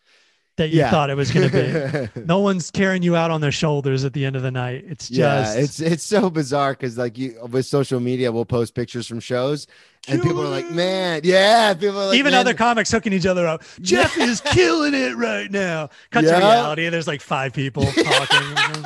that 0.58 0.70
you 0.70 0.80
Yeah. 0.80 0.92
thought 0.92 1.10
it 1.10 1.16
was 1.16 1.32
going 1.32 1.50
to 1.50 2.10
be. 2.14 2.22
no 2.26 2.40
one's 2.40 2.70
carrying 2.70 3.02
you 3.04 3.16
out 3.16 3.32
on 3.32 3.42
their 3.42 3.52
shoulders 3.52 4.04
at 4.06 4.14
the 4.14 4.26
end 4.26 4.36
of 4.36 4.42
the 4.42 4.52
night. 4.52 4.84
It's 4.88 5.08
just, 5.08 5.20
yeah, 5.20 5.54
it's 5.54 5.80
it's 5.80 6.04
so 6.04 6.30
bizarre 6.30 6.74
because 6.74 6.98
like 6.98 7.18
you 7.18 7.38
with 7.50 7.66
social 7.66 8.00
media, 8.00 8.32
we'll 8.32 8.46
post 8.46 8.76
pictures 8.76 9.08
from 9.08 9.20
shows, 9.20 9.68
and 10.08 10.22
people 10.22 10.42
are 10.42 10.50
like, 10.50 10.70
"Man, 10.72 11.22
yeah." 11.24 11.74
People 11.74 12.00
are 12.02 12.06
like, 12.08 12.18
even 12.18 12.32
"Man, 12.32 12.40
other 12.42 12.54
comics 12.54 12.92
hooking 12.92 13.14
each 13.14 13.26
other 13.26 13.48
up. 13.48 13.64
Jeff 13.82 14.18
is 14.18 14.42
killing 14.42 14.94
it 14.94 15.16
right 15.16 15.50
now. 15.50 15.90
Cut 16.12 16.22
to 16.22 16.28
reality. 16.36 16.90
There's 16.90 17.08
like 17.08 17.22
five 17.22 17.54
people 17.54 17.84
talking. 17.92 18.86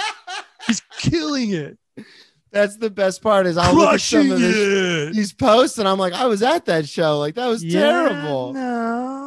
He's 0.67 0.81
killing 0.97 1.51
it. 1.51 1.77
That's 2.51 2.75
the 2.75 2.89
best 2.89 3.21
part 3.21 3.47
is 3.47 3.57
I'll 3.57 3.73
look 3.73 3.93
at 3.93 4.01
some 4.01 4.29
of 4.29 4.37
this, 4.39 5.15
these 5.15 5.31
posts 5.33 5.77
and 5.77 5.87
I'm 5.87 5.97
like, 5.97 6.11
I 6.11 6.25
was 6.25 6.43
at 6.43 6.65
that 6.65 6.85
show. 6.87 7.17
Like 7.17 7.35
that 7.35 7.47
was 7.47 7.63
Yeah, 7.63 7.79
terrible. 7.79 8.51
No. 8.51 9.20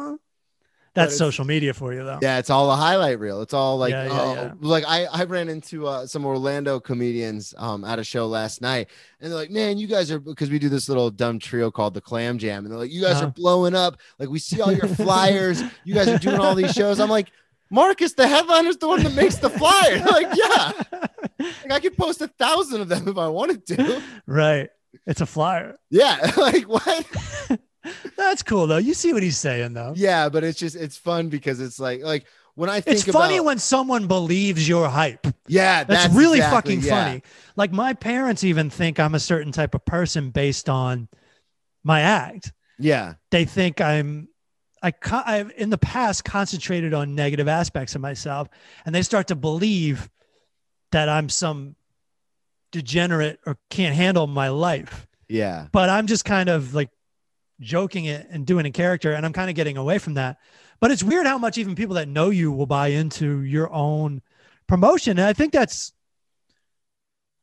That's 0.95 1.17
social 1.17 1.45
media 1.45 1.73
for 1.73 1.93
you 1.93 2.03
though. 2.03 2.19
Yeah, 2.21 2.39
it's 2.39 2.49
all 2.49 2.71
a 2.71 2.75
highlight 2.75 3.19
reel. 3.19 3.41
It's 3.41 3.53
all 3.53 3.77
like, 3.77 3.91
Yeah, 3.91 4.05
yeah, 4.05 4.11
oh, 4.13 4.33
yeah. 4.33 4.53
like 4.61 4.83
I, 4.87 5.05
I 5.05 5.25
ran 5.25 5.49
into 5.49 5.85
uh, 5.87 6.07
some 6.07 6.25
Orlando 6.25 6.79
comedians 6.79 7.53
um, 7.57 7.83
at 7.83 7.99
a 7.99 8.03
show 8.03 8.27
last 8.27 8.61
night, 8.61 8.89
and 9.19 9.29
they're 9.31 9.37
like, 9.37 9.51
"Man, 9.51 9.77
you 9.77 9.87
guys 9.87 10.09
are 10.09 10.19
because 10.19 10.49
we 10.49 10.57
do 10.57 10.69
this 10.69 10.87
little 10.89 11.09
dumb 11.11 11.37
trio 11.37 11.69
called 11.69 11.93
the 11.93 12.01
Clam 12.01 12.37
Jam, 12.37 12.63
and 12.63 12.71
they're 12.71 12.79
like, 12.79 12.91
you 12.91 13.01
guys 13.01 13.17
Uh-huh. 13.17 13.27
are 13.27 13.31
blowing 13.31 13.75
up. 13.75 13.97
Like 14.19 14.29
we 14.29 14.39
see 14.39 14.61
all 14.61 14.71
your 14.71 14.87
flyers. 14.95 15.61
you 15.83 15.93
guys 15.93 16.07
are 16.07 16.17
doing 16.17 16.39
all 16.39 16.55
these 16.55 16.71
shows. 16.73 16.99
I'm 16.99 17.09
like, 17.09 17.29
Marcus, 17.69 18.13
the 18.13 18.27
headliner's 18.27 18.77
the 18.77 18.87
one 18.87 19.03
that 19.03 19.13
makes 19.15 19.35
the 19.35 19.49
flyer. 19.49 19.97
like, 20.11 20.27
yeah, 20.35 20.71
like 21.39 21.71
I 21.71 21.79
could 21.79 21.97
post 21.97 22.21
a 22.21 22.27
thousand 22.27 22.81
of 22.81 22.87
them 22.87 23.07
if 23.07 23.17
I 23.17 23.27
wanted 23.27 23.65
to. 23.67 24.01
right. 24.25 24.69
It's 25.05 25.19
a 25.21 25.25
flyer. 25.25 25.75
Yeah, 25.89 26.31
like 26.37 26.63
what? 26.69 27.05
That's 28.17 28.43
cool 28.43 28.67
though. 28.67 28.77
You 28.77 28.93
see 28.93 29.13
what 29.13 29.23
he's 29.23 29.37
saying 29.37 29.73
though. 29.73 29.93
Yeah, 29.95 30.29
but 30.29 30.43
it's 30.43 30.59
just 30.59 30.75
it's 30.75 30.97
fun 30.97 31.29
because 31.29 31.59
it's 31.59 31.79
like 31.79 32.01
like 32.01 32.25
when 32.55 32.69
I 32.69 32.79
think 32.81 32.97
It's 32.99 33.11
funny 33.11 33.37
about, 33.37 33.45
when 33.45 33.59
someone 33.59 34.07
believes 34.07 34.67
your 34.67 34.87
hype. 34.87 35.27
yeah, 35.47 35.83
That's, 35.83 36.03
that's, 36.05 36.15
really 36.15 36.37
exactly- 36.37 36.75
fucking 36.77 36.87
yeah. 36.87 37.05
funny. 37.05 37.23
Like 37.55 37.71
my 37.71 37.93
parents 37.93 38.43
even 38.45 38.69
think 38.69 38.99
I'm 38.99 39.13
a 39.15 39.19
certain 39.19 39.51
type 39.51 39.75
of 39.75 39.83
person 39.85 40.29
based 40.29 40.69
on 40.69 41.09
my 41.83 42.01
act. 42.01 42.53
Yeah, 42.79 43.15
They 43.31 43.45
think 43.45 43.81
I'm 43.81 44.29
I 44.83 44.93
I've 45.11 45.51
in 45.57 45.69
the 45.69 45.77
past 45.77 46.23
concentrated 46.25 46.93
on 46.93 47.15
negative 47.15 47.47
aspects 47.47 47.95
of 47.95 48.01
myself 48.01 48.47
and 48.85 48.93
they 48.93 49.01
start 49.01 49.27
to 49.27 49.35
believe 49.35 50.09
that 50.91 51.09
I'm 51.09 51.27
some 51.29 51.75
degenerate 52.71 53.39
or 53.45 53.57
can't 53.69 53.95
handle 53.95 54.27
my 54.27 54.49
life. 54.49 55.07
Yeah. 55.27 55.67
but 55.71 55.89
I'm 55.89 56.05
just 56.05 56.23
kind 56.23 56.49
of 56.49 56.75
like 56.75 56.89
joking 57.59 58.05
it 58.05 58.27
and 58.29 58.45
doing 58.45 58.65
a 58.65 58.71
character, 58.71 59.13
and 59.13 59.25
I'm 59.25 59.33
kind 59.33 59.49
of 59.49 59.55
getting 59.55 59.77
away 59.77 59.97
from 59.97 60.15
that. 60.15 60.37
But 60.79 60.91
it's 60.91 61.03
weird 61.03 61.25
how 61.25 61.37
much 61.37 61.57
even 61.57 61.75
people 61.75 61.95
that 61.95 62.07
know 62.07 62.29
you 62.29 62.51
will 62.51 62.65
buy 62.65 62.87
into 62.87 63.41
your 63.41 63.71
own 63.71 64.21
promotion, 64.67 65.17
and 65.17 65.27
I 65.27 65.33
think 65.33 65.53
that's 65.53 65.93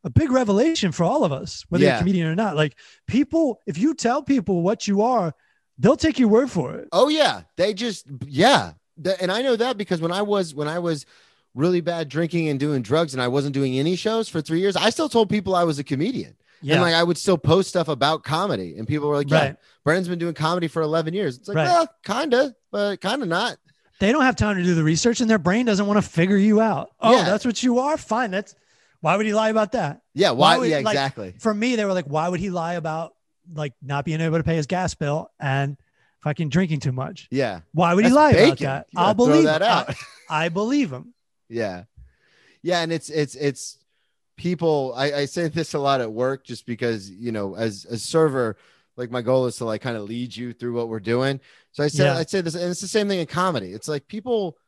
a 0.05 0.11
big 0.11 0.31
revelation 0.31 0.93
for 0.93 1.05
all 1.05 1.25
of 1.25 1.33
us, 1.33 1.65
whether 1.69 1.85
you're 1.85 1.95
a 1.95 1.99
comedian 1.99 2.27
or 2.27 2.35
not. 2.35 2.57
Like 2.57 2.77
people, 3.07 3.61
if 3.67 3.79
you 3.79 3.95
tell 3.95 4.23
people 4.23 4.63
what 4.63 4.89
you 4.89 5.03
are, 5.03 5.35
they'll 5.79 5.97
take 5.97 6.19
your 6.19 6.29
word 6.29 6.51
for 6.51 6.75
it. 6.75 6.89
Oh 6.93 7.09
yeah, 7.09 7.43
they 7.57 7.73
just 7.75 8.07
yeah, 8.27 8.73
and 9.21 9.31
I 9.31 9.43
know 9.43 9.57
that 9.57 9.77
because 9.77 10.01
when 10.01 10.13
I 10.13 10.23
was 10.23 10.55
when 10.55 10.69
I 10.69 10.79
was 10.79 11.07
really 11.55 11.81
bad 11.81 12.09
drinking 12.09 12.49
and 12.49 12.59
doing 12.59 12.83
drugs 12.83 13.13
and 13.13 13.23
I 13.23 13.29
wasn't 13.29 13.55
doing 13.55 13.79
any 13.79 13.97
shows 13.97 14.29
for 14.29 14.41
three 14.41 14.61
years, 14.61 14.77
I 14.77 14.91
still 14.91 15.09
told 15.09 15.29
people 15.29 15.55
I 15.55 15.65
was 15.65 15.79
a 15.79 15.85
comedian. 15.85 16.37
Yeah, 16.63 16.75
And 16.75 16.83
like 16.83 16.95
I 16.95 17.03
would 17.03 17.19
still 17.19 17.37
post 17.39 17.69
stuff 17.69 17.89
about 17.89 18.23
comedy, 18.25 18.77
and 18.79 18.87
people 18.87 19.09
were 19.09 19.17
like, 19.17 19.31
"Yeah, 19.31 19.39
right. 19.39 19.57
Brandon's 19.85 20.09
been 20.09 20.19
doing 20.19 20.35
comedy 20.35 20.69
for 20.69 20.81
11 20.83 21.13
years." 21.15 21.37
It's 21.39 21.49
like, 21.49 21.57
Right. 21.57 21.67
well, 21.67 21.89
kinda, 22.05 22.55
but 22.71 23.01
kinda 23.01 23.27
not. 23.27 23.57
They 24.01 24.13
don't 24.13 24.23
have 24.23 24.37
time 24.37 24.57
to 24.57 24.63
do 24.63 24.75
the 24.75 24.85
research, 24.85 25.21
and 25.21 25.29
their 25.31 25.39
brain 25.39 25.67
doesn't 25.67 25.87
want 25.87 26.03
to 26.03 26.09
figure 26.09 26.37
you 26.37 26.61
out. 26.61 26.91
Oh, 27.01 27.17
Yeah. 27.17 27.25
that's 27.25 27.45
what 27.45 27.63
you 27.63 27.79
are. 27.81 27.97
Fine. 27.97 28.31
That's 28.31 28.55
why 29.01 29.17
would 29.17 29.27
he 29.27 29.35
lie 29.35 29.49
about 29.51 29.73
that? 29.73 30.03
Yeah, 30.15 30.31
why? 30.31 30.55
Why 30.55 30.59
would- 30.59 30.71
yeah, 30.71 30.77
like- 30.79 30.95
exactly. 30.95 31.35
for 31.39 31.53
me, 31.53 31.77
they 31.77 31.85
were 31.85 31.93
like, 31.93 32.07
why 32.07 32.29
would 32.29 32.41
he 32.41 32.51
lie 32.51 32.75
about 32.75 33.15
like 33.55 33.73
not 33.83 34.05
being 34.05 34.21
able 34.21 34.39
to 34.39 34.45
pay 34.45 34.55
his 34.57 34.67
gas 34.67 34.95
bill 34.95 35.31
and 35.41 35.77
fucking 36.23 36.49
drinking 36.49 36.79
too 36.81 36.93
much? 36.93 37.27
Yeah, 37.31 37.61
Why 37.73 37.95
would 37.95 38.05
he 38.05 38.11
That's 38.11 38.17
lie 38.17 38.31
about 38.31 38.59
that? 38.59 38.87
I'll 38.97 39.15
believe 39.15 39.45
that 39.45 39.63
out. 39.63 39.91
I, 39.91 39.95
I 40.47 40.49
believe 40.49 40.93
him. 40.93 41.15
yeah, 41.49 41.85
yeah, 42.63 42.81
and 42.83 42.93
it's 42.93 43.11
it's 43.11 43.35
it's 43.35 43.79
people. 44.43 44.93
I, 44.97 45.13
I 45.13 45.25
say 45.27 45.47
this 45.47 45.75
a 45.75 45.79
lot 45.79 46.01
at 46.01 46.13
work, 46.13 46.45
just 46.45 46.67
because 46.67 47.09
you 47.09 47.31
know, 47.31 47.55
as 47.55 47.85
a 47.85 47.97
server, 47.97 48.57
like 48.97 49.11
my 49.11 49.23
goal 49.23 49.47
is 49.47 49.57
to 49.57 49.65
like 49.65 49.83
kind 49.83 49.97
of 49.97 50.03
lead 50.03 50.35
you 50.35 50.53
through 50.53 50.75
what 50.75 50.89
we're 50.89 51.01
doing. 51.01 51.41
So 51.71 51.85
I 51.85 51.89
say 51.89 52.05
Yeah. 52.05 52.19
I 52.19 52.25
say 52.25 52.41
this, 52.41 52.57
and 52.57 52.71
it's 52.71 52.81
the 52.81 52.89
same 52.89 53.09
thing 53.09 53.21
in 53.21 53.27
comedy. 53.27 53.73
It's 53.73 53.89
like 53.89 54.09
people. 54.09 54.59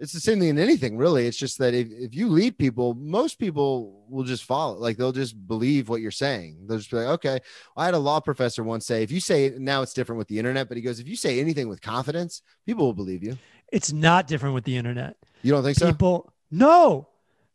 It's 0.00 0.12
the 0.12 0.20
same 0.20 0.40
thing 0.40 0.48
in 0.48 0.58
anything, 0.58 0.96
really. 0.96 1.28
It's 1.28 1.36
just 1.36 1.58
that 1.58 1.72
if, 1.72 1.86
if 1.88 2.14
you 2.16 2.28
lead 2.28 2.58
people, 2.58 2.94
most 2.94 3.38
people 3.38 4.04
will 4.08 4.24
just 4.24 4.42
follow. 4.42 4.76
Like 4.76 4.96
they'll 4.96 5.12
just 5.12 5.46
believe 5.46 5.88
what 5.88 6.00
you're 6.00 6.10
saying. 6.10 6.66
They'll 6.66 6.78
just 6.78 6.90
be 6.90 6.96
like, 6.96 7.06
okay. 7.06 7.38
I 7.76 7.84
had 7.84 7.94
a 7.94 7.98
law 7.98 8.18
professor 8.18 8.64
once 8.64 8.86
say, 8.86 9.04
if 9.04 9.12
you 9.12 9.20
say 9.20 9.44
it 9.46 9.60
now 9.60 9.82
it's 9.82 9.94
different 9.94 10.18
with 10.18 10.26
the 10.26 10.36
internet, 10.36 10.66
but 10.66 10.76
he 10.76 10.82
goes, 10.82 10.98
if 10.98 11.06
you 11.06 11.14
say 11.14 11.38
anything 11.38 11.68
with 11.68 11.80
confidence, 11.80 12.42
people 12.66 12.84
will 12.84 12.92
believe 12.92 13.22
you. 13.22 13.38
It's 13.70 13.92
not 13.92 14.26
different 14.26 14.56
with 14.56 14.64
the 14.64 14.76
internet. 14.76 15.16
You 15.42 15.52
don't 15.52 15.62
think 15.62 15.78
so? 15.78 15.86
People, 15.86 16.32
no, 16.50 17.06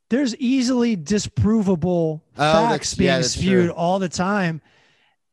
there's 0.10 0.36
easily 0.38 0.98
disprovable 0.98 2.22
Oh, 2.38 2.68
facts 2.70 2.94
being 2.96 3.08
yeah, 3.08 3.22
spewed 3.22 3.66
true. 3.68 3.74
all 3.74 4.00
the 4.00 4.10
time. 4.10 4.62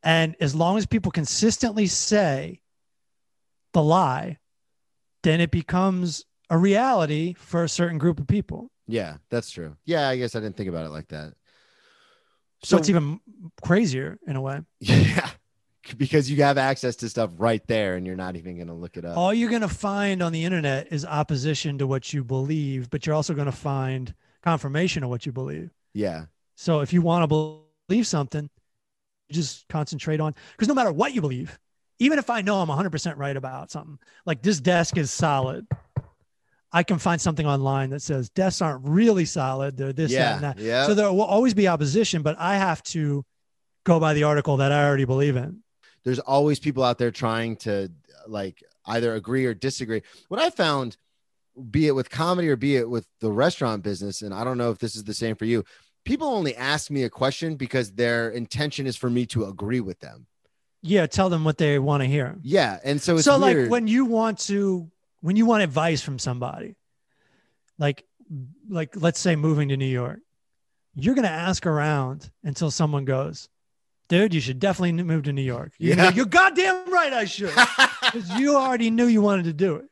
And 0.03 0.37
as 0.41 0.55
long 0.55 0.77
as 0.79 0.87
people 0.87 1.11
consistently 1.11 1.87
say 1.87 2.61
the 3.73 3.83
lie, 3.83 4.39
then 5.23 5.41
it 5.41 5.51
becomes 5.51 6.25
a 6.51 6.57
reality 6.59 7.35
for 7.35 7.65
a 7.65 7.69
certain 7.69 7.99
group 7.99 8.21
of 8.21 8.27
people. 8.27 8.71
Yeah, 8.87 9.17
that's 9.31 9.51
true. 9.51 9.77
Yeah, 9.85 10.09
I 10.09 10.17
guess 10.17 10.37
I 10.37 10.41
didn't 10.41 10.57
think 10.57 10.69
about 10.69 10.87
it 10.87 10.91
like 10.91 11.09
that. 11.09 11.33
So, 12.63 12.77
it's 12.79 12.89
even 12.89 13.21
crazier 13.63 14.19
in 14.27 14.37
a 14.37 14.41
way. 14.41 14.61
yeah, 14.81 15.29
because 15.97 16.31
you 16.31 16.43
have 16.43 16.57
access 16.59 16.97
to 16.97 17.09
stuff 17.09 17.31
right 17.37 17.65
there, 17.67 17.97
and 17.97 18.07
you're 18.07 18.17
not 18.17 18.37
even 18.37 18.57
going 18.57 18.69
to 18.69 18.75
look 18.75 18.97
it 18.97 19.05
up. 19.05 19.17
All 19.17 19.35
you're 19.35 19.51
going 19.51 19.63
to 19.63 19.69
find 19.69 20.23
on 20.23 20.33
the 20.33 20.45
internet 20.45 20.93
is 20.93 21.05
opposition 21.05 21.79
to 21.79 21.87
what 21.87 22.13
you 22.13 22.25
believe, 22.25 22.91
but 22.91 23.07
you're 23.07 23.15
also 23.15 23.35
going 23.35 23.47
to 23.47 23.53
find 23.53 24.15
confirmation 24.47 25.03
of 25.03 25.11
what 25.11 25.27
you 25.27 25.33
believe. 25.33 25.71
yeah, 25.93 26.27
So 26.55 26.81
if 26.81 26.93
you 26.93 27.03
want 27.03 27.29
to 27.29 27.63
believe 27.89 28.07
something, 28.07 28.49
just 29.33 29.67
concentrate 29.69 30.21
on 30.21 30.37
because 30.53 30.69
no 30.69 30.75
matter 30.75 30.93
what 30.93 31.13
you 31.13 31.21
believe, 31.21 31.59
even 31.99 32.19
if 32.21 32.31
I 32.31 32.43
know 32.43 32.61
I'm 32.61 32.69
100% 32.69 33.17
right 33.17 33.37
about 33.37 33.73
something, 33.73 33.99
like 34.25 34.43
this 34.43 34.61
desk 34.61 34.97
is 34.99 35.11
solid, 35.11 35.67
I 36.73 36.85
can 36.85 36.99
find 36.99 37.21
something 37.21 37.45
online 37.47 37.91
that 37.91 38.03
says 38.03 38.29
desks 38.31 38.63
aren't 38.63 38.87
really 38.87 39.25
solid. 39.25 39.77
They're 39.77 39.93
this, 39.93 40.13
that, 40.13 40.35
and 40.35 40.45
that. 40.45 40.59
yeah. 40.61 40.87
So 40.87 40.95
there 40.95 41.11
will 41.13 41.23
always 41.23 41.55
be 41.55 41.67
opposition, 41.67 42.23
but 42.23 42.37
I 42.39 42.57
have 42.57 42.85
to 42.85 43.25
go 43.83 43.99
by 43.99 44.15
the 44.15 44.25
article 44.25 44.59
that 44.59 44.71
I 44.71 44.85
already 44.87 45.07
believe 45.07 45.37
in. 45.37 45.63
There's 46.05 46.21
always 46.21 46.61
people 46.61 46.85
out 46.85 46.99
there 46.99 47.11
trying 47.11 47.57
to 47.59 47.91
like 48.29 48.63
either 48.87 49.15
agree 49.15 49.45
or 49.47 49.55
disagree. 49.55 50.03
What 50.29 50.41
I 50.41 50.51
found, 50.51 50.97
be 51.71 51.87
it 51.87 51.93
with 51.95 52.11
comedy 52.11 52.49
or 52.49 52.57
be 52.57 52.77
it 52.77 52.89
with 52.89 53.07
the 53.21 53.31
restaurant 53.31 53.83
business, 53.83 54.23
and 54.23 54.33
I 54.35 54.45
don't 54.45 54.59
know 54.59 54.71
if 54.71 54.79
this 54.79 54.95
is 54.97 55.05
the 55.05 55.15
same 55.15 55.37
for 55.37 55.45
you. 55.45 55.65
People 56.05 56.29
only 56.29 56.55
ask 56.57 56.91
me 56.91 57.03
a 57.05 57.11
question 57.11 57.57
because 57.57 57.93
their 57.93 58.31
intention 58.31 58.87
is 58.87 58.97
for 58.97 59.11
me 59.11 59.27
to 59.27 59.45
agree 59.47 59.81
with 59.81 59.99
them. 60.01 60.27
Yeah, 60.83 61.07
tell 61.07 61.29
them 61.31 61.43
what 61.45 61.59
they 61.59 61.79
want 61.79 62.03
to 62.03 62.07
hear. 62.07 62.37
Yeah, 62.43 62.79
and 62.85 63.01
so 63.01 63.17
it's 63.17 63.25
so 63.25 63.41
weird. 63.41 63.63
like 63.65 63.71
when 63.71 63.89
you 63.89 64.05
want 64.05 64.39
to 64.41 64.91
when 65.21 65.35
you 65.37 65.47
want 65.47 65.63
advice 65.65 66.03
from 66.03 66.19
somebody 66.19 66.77
like 67.79 68.05
like 68.69 68.95
let's 68.97 69.19
say 69.19 69.35
moving 69.37 69.69
to 69.71 69.77
new 69.77 69.85
york 69.87 70.21
you're 70.95 71.15
going 71.15 71.25
to 71.27 71.31
ask 71.31 71.67
around 71.67 72.31
until 72.45 72.71
someone 72.71 73.05
goes 73.05 73.49
dude 74.09 74.33
you 74.35 74.41
should 74.41 74.59
definitely 74.59 74.93
move 74.93 75.25
to 75.25 75.33
new 75.33 75.43
york 75.43 75.73
you're, 75.79 75.97
Yeah. 75.97 76.11
you're 76.13 76.27
goddamn 76.27 76.93
right 76.93 77.13
i 77.13 77.25
should. 77.25 77.51
Because 78.13 78.31
you 78.39 78.57
already 78.57 78.91
knew 78.91 79.07
you 79.07 79.21
wanted 79.21 79.45
to 79.47 79.53
do 79.53 79.77
it 79.77 79.87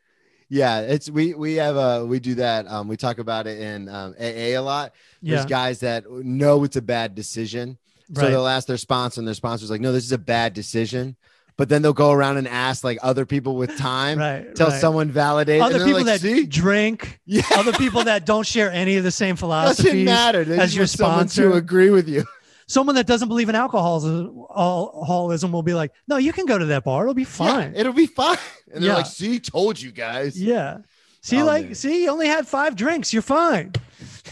yeah, 0.49 0.81
it's 0.81 1.11
we 1.11 1.35
we 1.35 1.55
have 1.55 1.77
a 1.77 2.05
we 2.05 2.21
do 2.21 2.37
that. 2.37 2.66
Um, 2.71 2.89
we 2.89 2.97
talk 2.97 3.19
about 3.19 3.47
it 3.47 3.61
in 3.61 3.89
um, 3.89 4.15
AA 4.21 4.57
a 4.57 4.59
lot. 4.59 4.93
There's 5.23 5.43
yeah 5.43 5.47
guys 5.47 5.81
that 5.81 6.11
know 6.11 6.65
it's 6.65 6.77
a 6.77 6.83
bad 6.83 7.15
decision, 7.15 7.79
so 8.12 8.23
right 8.23 8.31
they'll 8.31 8.47
ask 8.47 8.66
their 8.66 8.77
sponsor, 8.77 9.21
and 9.21 9.29
their 9.29 9.35
sponsor's 9.35 9.71
like, 9.71 9.81
"No, 9.81 9.93
this 9.93 10.05
is 10.05 10.12
a 10.12 10.19
bad 10.19 10.55
decision." 10.55 11.16
But 11.57 11.69
then 11.69 11.83
they'll 11.83 11.93
go 11.93 12.11
around 12.11 12.39
and 12.39 12.49
ask 12.49 12.83
like 12.83 12.99
other 13.01 13.25
people 13.25 13.55
with 13.55 13.79
time 13.79 14.19
right 14.19 14.55
till 14.57 14.69
right. 14.69 14.81
someone 14.81 15.12
validates. 15.12 15.62
other 15.62 15.85
people 15.85 16.05
like, 16.05 16.07
that 16.07 16.21
see, 16.21 16.47
drink 16.47 17.21
yeah, 17.27 17.43
other 17.53 17.73
people 17.73 18.05
that 18.05 18.27
don't 18.27 18.45
share 18.45 18.73
any 18.73 18.97
of 18.97 19.05
the 19.05 19.12
same 19.12 19.37
doesn't 19.37 19.39
philosophies 19.39 20.05
matter. 20.05 20.45
They 20.45 20.59
as 20.59 20.75
your 20.75 20.87
sponsor. 20.87 21.51
to 21.51 21.57
agree 21.57 21.91
with 21.91 22.09
you. 22.09 22.25
Someone 22.66 22.95
that 22.97 23.07
doesn't 23.07 23.28
believe 23.28 23.49
in 23.49 23.55
alcoholism 23.55 24.45
alcoholism 24.57 25.53
will 25.53 25.62
be 25.62 25.74
like 25.74 25.93
no 26.09 26.16
you 26.16 26.32
can 26.32 26.47
go 26.47 26.59
to 26.59 26.66
that 26.66 26.85
bar 26.85 27.03
it'll 27.03 27.15
be 27.15 27.24
fine 27.24 27.73
Yeah, 27.74 27.81
it'll 27.81 27.93
be 27.93 28.07
fine. 28.07 28.39
And 28.73 28.82
they're 28.82 28.91
Yeah. 28.91 28.97
like, 28.97 29.07
"See, 29.07 29.39
told 29.39 29.81
you 29.81 29.93
guys." 29.93 30.41
Yeah. 30.41 30.78
See, 31.23 31.41
Oh, 31.41 31.47
like, 31.47 31.66
man. 31.66 31.74
see, 31.77 32.03
you 32.05 32.11
only 32.11 32.27
had 32.27 32.47
five 32.49 32.74
drinks. 32.77 33.12
You're 33.12 33.23
fine. 33.23 33.73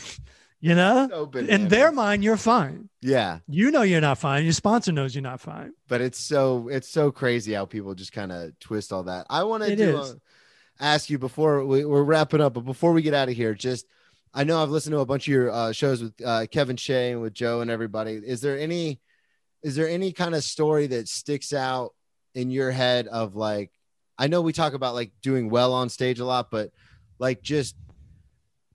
you 0.61 0.75
know, 0.75 1.09
So 1.11 1.39
in 1.39 1.69
their 1.69 1.93
mind, 1.93 2.23
you're 2.25 2.37
fine. 2.37 2.89
yeah, 3.01 3.39
You 3.49 3.71
know 3.71 3.83
you're 3.83 4.01
not 4.01 4.19
fine. 4.19 4.43
Your 4.45 4.53
sponsor 4.53 4.91
knows 4.93 5.15
you're 5.15 5.23
not 5.23 5.41
fine. 5.41 5.73
but 5.89 6.01
it's 6.01 6.19
so 6.19 6.69
it's 6.69 6.89
so 6.89 7.11
crazy 7.13 7.53
how 7.53 7.67
people 7.67 7.95
just 7.95 8.13
kind 8.13 8.33
of 8.33 8.59
twist 8.59 8.93
all 8.93 9.05
that. 9.05 9.27
I 9.31 9.45
want 9.45 9.63
to 9.65 9.99
uh, 9.99 10.15
ask 10.81 11.09
you 11.11 11.19
before 11.19 11.65
we, 11.65 11.85
we're 11.85 12.03
wrapping 12.03 12.41
up, 12.41 12.55
but 12.55 12.65
before 12.65 12.93
we 12.93 13.03
get 13.03 13.15
out 13.15 13.29
of 13.29 13.37
here, 13.37 13.55
just 13.55 13.87
I 14.35 14.45
know 14.45 14.63
I've 14.63 14.71
listened 14.71 14.95
to 14.95 15.01
a 15.01 15.07
bunch 15.07 15.29
of 15.29 15.33
your 15.33 15.51
uh, 15.51 15.73
shows 15.73 16.03
with 16.03 16.15
uh, 16.25 16.47
Kevin 16.51 16.77
Shea 16.77 17.13
and 17.13 17.21
with 17.21 17.35
Joe 17.35 17.61
and 17.61 17.71
everybody. 17.71 18.15
Is 18.15 18.41
there 18.41 18.59
any 18.59 19.01
is 19.63 19.77
there 19.77 19.89
any 19.89 20.13
kind 20.13 20.35
of 20.35 20.43
story 20.43 20.89
that 20.89 21.09
sticks 21.09 21.53
out 21.53 21.95
in 22.35 22.51
your 22.51 22.71
head 22.71 23.07
of 23.09 23.37
like 23.37 23.71
I 24.19 24.27
know 24.29 24.41
we 24.41 24.53
talk 24.53 24.75
about 24.75 24.95
like 24.95 25.13
doing 25.23 25.51
well 25.51 25.73
on 25.73 25.89
stage 25.89 26.21
a 26.21 26.25
lot, 26.25 26.51
but 26.51 26.71
like 27.19 27.43
just 27.43 27.77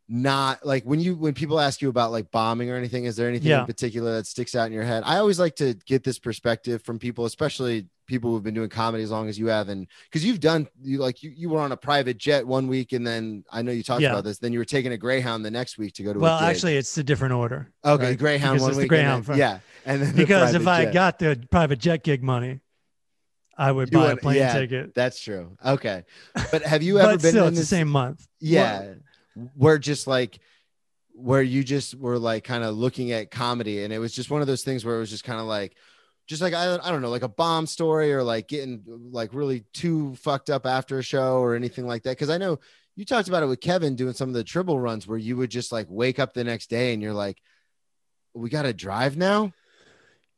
not 0.10 0.66
like 0.66 0.84
when 0.86 1.00
you 1.02 1.16
when 1.16 1.34
people 1.34 1.60
ask 1.60 1.82
you 1.82 1.90
about 1.90 2.12
like 2.12 2.32
bombing 2.32 2.70
or 2.70 2.76
anything 2.78 3.04
is 3.04 3.18
there 3.18 3.28
anything 3.28 3.50
Yeah. 3.50 3.60
in 3.62 3.66
particular 3.66 4.16
that 4.16 4.26
sticks 4.26 4.56
out 4.56 4.68
in 4.68 4.72
your 4.72 4.84
head 4.86 5.04
i 5.06 5.18
always 5.18 5.38
like 5.38 5.58
to 5.58 5.74
get 5.86 6.06
this 6.06 6.18
perspective 6.18 6.82
from 6.82 6.98
people 6.98 7.26
especially 7.26 7.88
people 8.08 8.30
who've 8.32 8.42
been 8.44 8.54
doing 8.54 8.70
comedy 8.70 9.04
as 9.04 9.12
long 9.12 9.28
as 9.28 9.38
you 9.38 9.48
have 9.48 9.68
and 9.68 9.86
because 10.06 10.24
you've 10.24 10.40
done 10.40 10.66
you 10.82 11.00
like 11.00 11.22
you, 11.24 11.30
you 11.36 11.50
were 11.50 11.60
on 11.60 11.74
a 11.74 11.78
private 11.78 12.18
jet 12.18 12.48
one 12.48 12.68
week 12.70 12.94
and 12.94 13.06
then 13.06 13.44
i 13.52 13.62
know 13.62 13.74
you 13.74 13.84
talked 13.84 14.02
Yeah. 14.02 14.12
about 14.12 14.24
this 14.24 14.38
then 14.38 14.54
you 14.54 14.60
were 14.60 14.66
taking 14.66 14.94
a 14.94 14.98
greyhound 14.98 15.44
the 15.44 15.52
next 15.52 15.78
week 15.78 15.94
to 15.96 16.04
go 16.04 16.14
to 16.14 16.20
Well, 16.20 16.40
actually, 16.40 16.78
it's 16.78 16.98
a 16.98 17.04
different 17.04 17.34
order. 17.34 17.70
okay 17.84 18.06
right? 18.12 18.18
greyhound 18.18 18.60
because 18.60 18.62
one 18.62 18.72
the 18.72 18.78
week 18.78 18.84
and 18.84 18.90
Greyhound 18.90 19.24
then- 19.26 19.36
first. 19.36 19.40
yeah 19.40 19.60
and 19.86 20.02
then 20.02 20.12
the 20.16 20.16
Because 20.18 20.54
if 20.56 20.66
I 20.68 20.86
jet. 20.86 20.94
got 20.94 21.20
the 21.20 21.46
private 21.52 21.80
jet 21.80 22.04
gig 22.06 22.24
money, 22.24 22.62
I 23.58 23.72
would 23.74 23.90
You 23.92 23.98
buy 23.98 24.08
would- 24.10 24.18
a 24.20 24.22
plane 24.22 24.38
yeah, 24.38 24.54
ticket. 24.58 24.94
that's 24.96 25.20
true 25.20 25.58
okay 25.66 26.06
but 26.52 26.62
have 26.64 26.82
you 26.82 26.98
ever 27.02 27.18
been 27.18 27.32
still, 27.32 27.44
in 27.48 27.50
it's 27.50 27.60
the 27.60 27.66
same 27.66 27.90
month. 27.90 28.26
yeah 28.40 28.94
where 29.56 29.78
just 29.78 30.08
like 30.08 30.40
where 31.14 31.42
you 31.42 31.64
just 31.64 31.96
were 31.96 32.20
like 32.20 32.44
kind 32.44 32.64
of 32.64 32.76
looking 32.76 33.12
at 33.12 33.32
comedy. 33.32 33.84
And 33.84 33.92
it 33.92 34.00
was 34.00 34.14
just 34.14 34.30
one 34.30 34.42
of 34.42 34.48
those 34.48 34.64
things 34.64 34.86
where 34.86 34.96
it 34.96 35.00
was 35.00 35.10
just 35.10 35.24
kind 35.24 35.40
of 35.40 35.48
like 35.48 35.76
just 36.28 36.42
like 36.42 36.54
I, 36.54 36.76
I 36.76 36.92
don't 36.92 37.02
know 37.02 37.10
like 37.10 37.24
a 37.24 37.30
bomb 37.30 37.66
story 37.66 38.14
or 38.14 38.24
like 38.24 38.48
getting 38.48 38.84
like 39.12 39.34
really 39.34 39.66
too 39.74 40.16
fucked 40.16 40.50
up 40.50 40.66
after 40.66 41.00
a 41.00 41.04
show 41.04 41.40
or 41.40 41.56
anything 41.56 41.88
like 41.88 42.04
that. 42.04 42.12
Because 42.12 42.30
i 42.30 42.38
know 42.38 42.60
you 42.96 43.06
talked 43.06 43.28
about 43.28 43.44
it 43.44 43.48
with 43.48 43.62
kevin 43.62 43.96
doing 43.96 44.14
some 44.14 44.30
of 44.30 44.36
the 44.36 44.44
triple 44.44 44.80
runs 44.80 45.08
where 45.08 45.18
you 45.18 45.38
would 45.38 45.52
just 45.52 45.72
like 45.72 45.88
wake 45.90 46.20
up 46.20 46.34
the 46.34 46.44
next 46.44 46.70
day 46.70 46.94
and 46.94 47.02
you're 47.02 47.14
like 47.14 47.42
we 48.38 48.50
got 48.50 48.64
to 48.64 48.74
drive 48.74 49.18
now? 49.18 49.52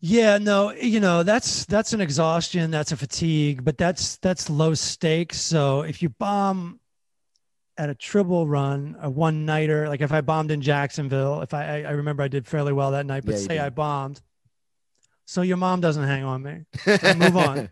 Yeah, 0.02 0.38
no, 0.38 0.72
you 0.72 1.02
know, 1.02 1.24
that's 1.24 1.66
that's 1.66 1.92
an 1.92 2.00
exhaustion, 2.00 2.72
that's 2.72 2.94
a 2.94 2.98
fatigue, 2.98 3.66
but 3.66 3.78
that's 3.78 4.16
that's 4.18 4.50
low 4.50 4.74
stakes. 4.74 5.42
So 5.42 5.82
if 5.82 6.02
you 6.02 6.08
bomb 6.08 6.80
at 7.80 7.90
a 7.90 7.96
triple 7.96 8.46
run, 8.46 8.96
a 9.02 9.10
one 9.10 9.46
nighter, 9.46 9.88
like 9.88 10.02
if 10.02 10.12
I 10.12 10.22
bombed 10.22 10.52
in 10.52 10.62
Jacksonville, 10.62 11.42
if 11.42 11.54
I 11.54 11.64
I 11.64 11.82
I 11.84 11.92
remember 11.92 12.22
I 12.24 12.28
did 12.28 12.46
fairly 12.46 12.74
well 12.74 12.92
that 12.92 13.06
night, 13.06 13.24
but 13.26 13.36
Yeah, 13.36 13.42
say 13.42 13.48
did. 13.56 13.60
I 13.62 13.70
bombed, 13.70 14.22
So 15.26 15.42
your 15.42 15.58
mom 15.58 15.80
doesn't 15.82 16.04
hang 16.04 16.24
on 16.24 16.44
me. 16.44 16.66
I 16.86 17.14
move 17.14 17.38
on. 17.38 17.70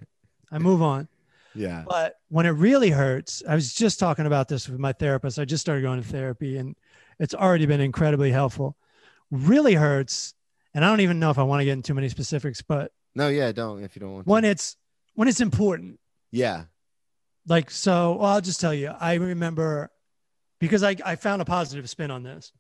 I 0.52 0.60
move 0.60 0.82
on. 0.82 1.08
Yeah. 1.54 1.84
But 1.88 2.16
when 2.30 2.46
it 2.46 2.52
really 2.52 2.90
hurts, 2.92 3.44
I 3.48 3.56
was 3.56 3.74
just 3.74 4.00
talking 4.00 4.26
about 4.28 4.48
this 4.48 4.70
with 4.70 4.80
my 4.80 4.94
therapist. 4.94 5.40
I 5.40 5.46
just 5.46 5.62
started 5.62 5.82
going 5.82 6.02
to 6.02 6.08
therapy 6.08 6.58
and 6.58 6.76
it's 7.20 7.34
already 7.34 7.66
been 7.66 7.82
incredibly 7.82 8.32
helpful. 8.32 8.78
Really 9.32 9.74
hurts. 9.74 10.36
And 10.74 10.86
I 10.86 10.90
don't 10.90 11.02
even 11.02 11.20
know 11.20 11.32
if 11.32 11.40
I 11.40 11.44
want 11.44 11.62
to 11.62 11.66
get 11.66 11.74
into 11.74 11.88
too 11.88 11.96
many 11.96 12.10
specifics, 12.10 12.62
but 12.62 12.92
no, 13.16 13.28
yeah, 13.30 13.52
don't 13.52 13.84
if 13.84 13.96
you 13.96 14.00
don't 14.00 14.14
want 14.14 14.26
to. 14.26 14.32
when 14.32 14.46
it's 14.46 14.78
when 15.16 15.28
it's 15.28 15.42
important. 15.42 16.00
Yeah. 16.32 16.66
Like 17.48 17.72
so, 17.72 18.18
well, 18.20 18.30
I'll 18.34 18.42
just 18.42 18.62
tell 18.62 18.74
you. 18.74 18.90
I 18.90 19.16
remember 19.16 19.90
because 20.60 20.84
I, 20.84 20.96
I 21.06 21.16
found 21.16 21.42
a 21.42 21.46
positive 21.46 21.90
spin 21.90 22.12
on 22.12 22.24
this. 22.24 22.52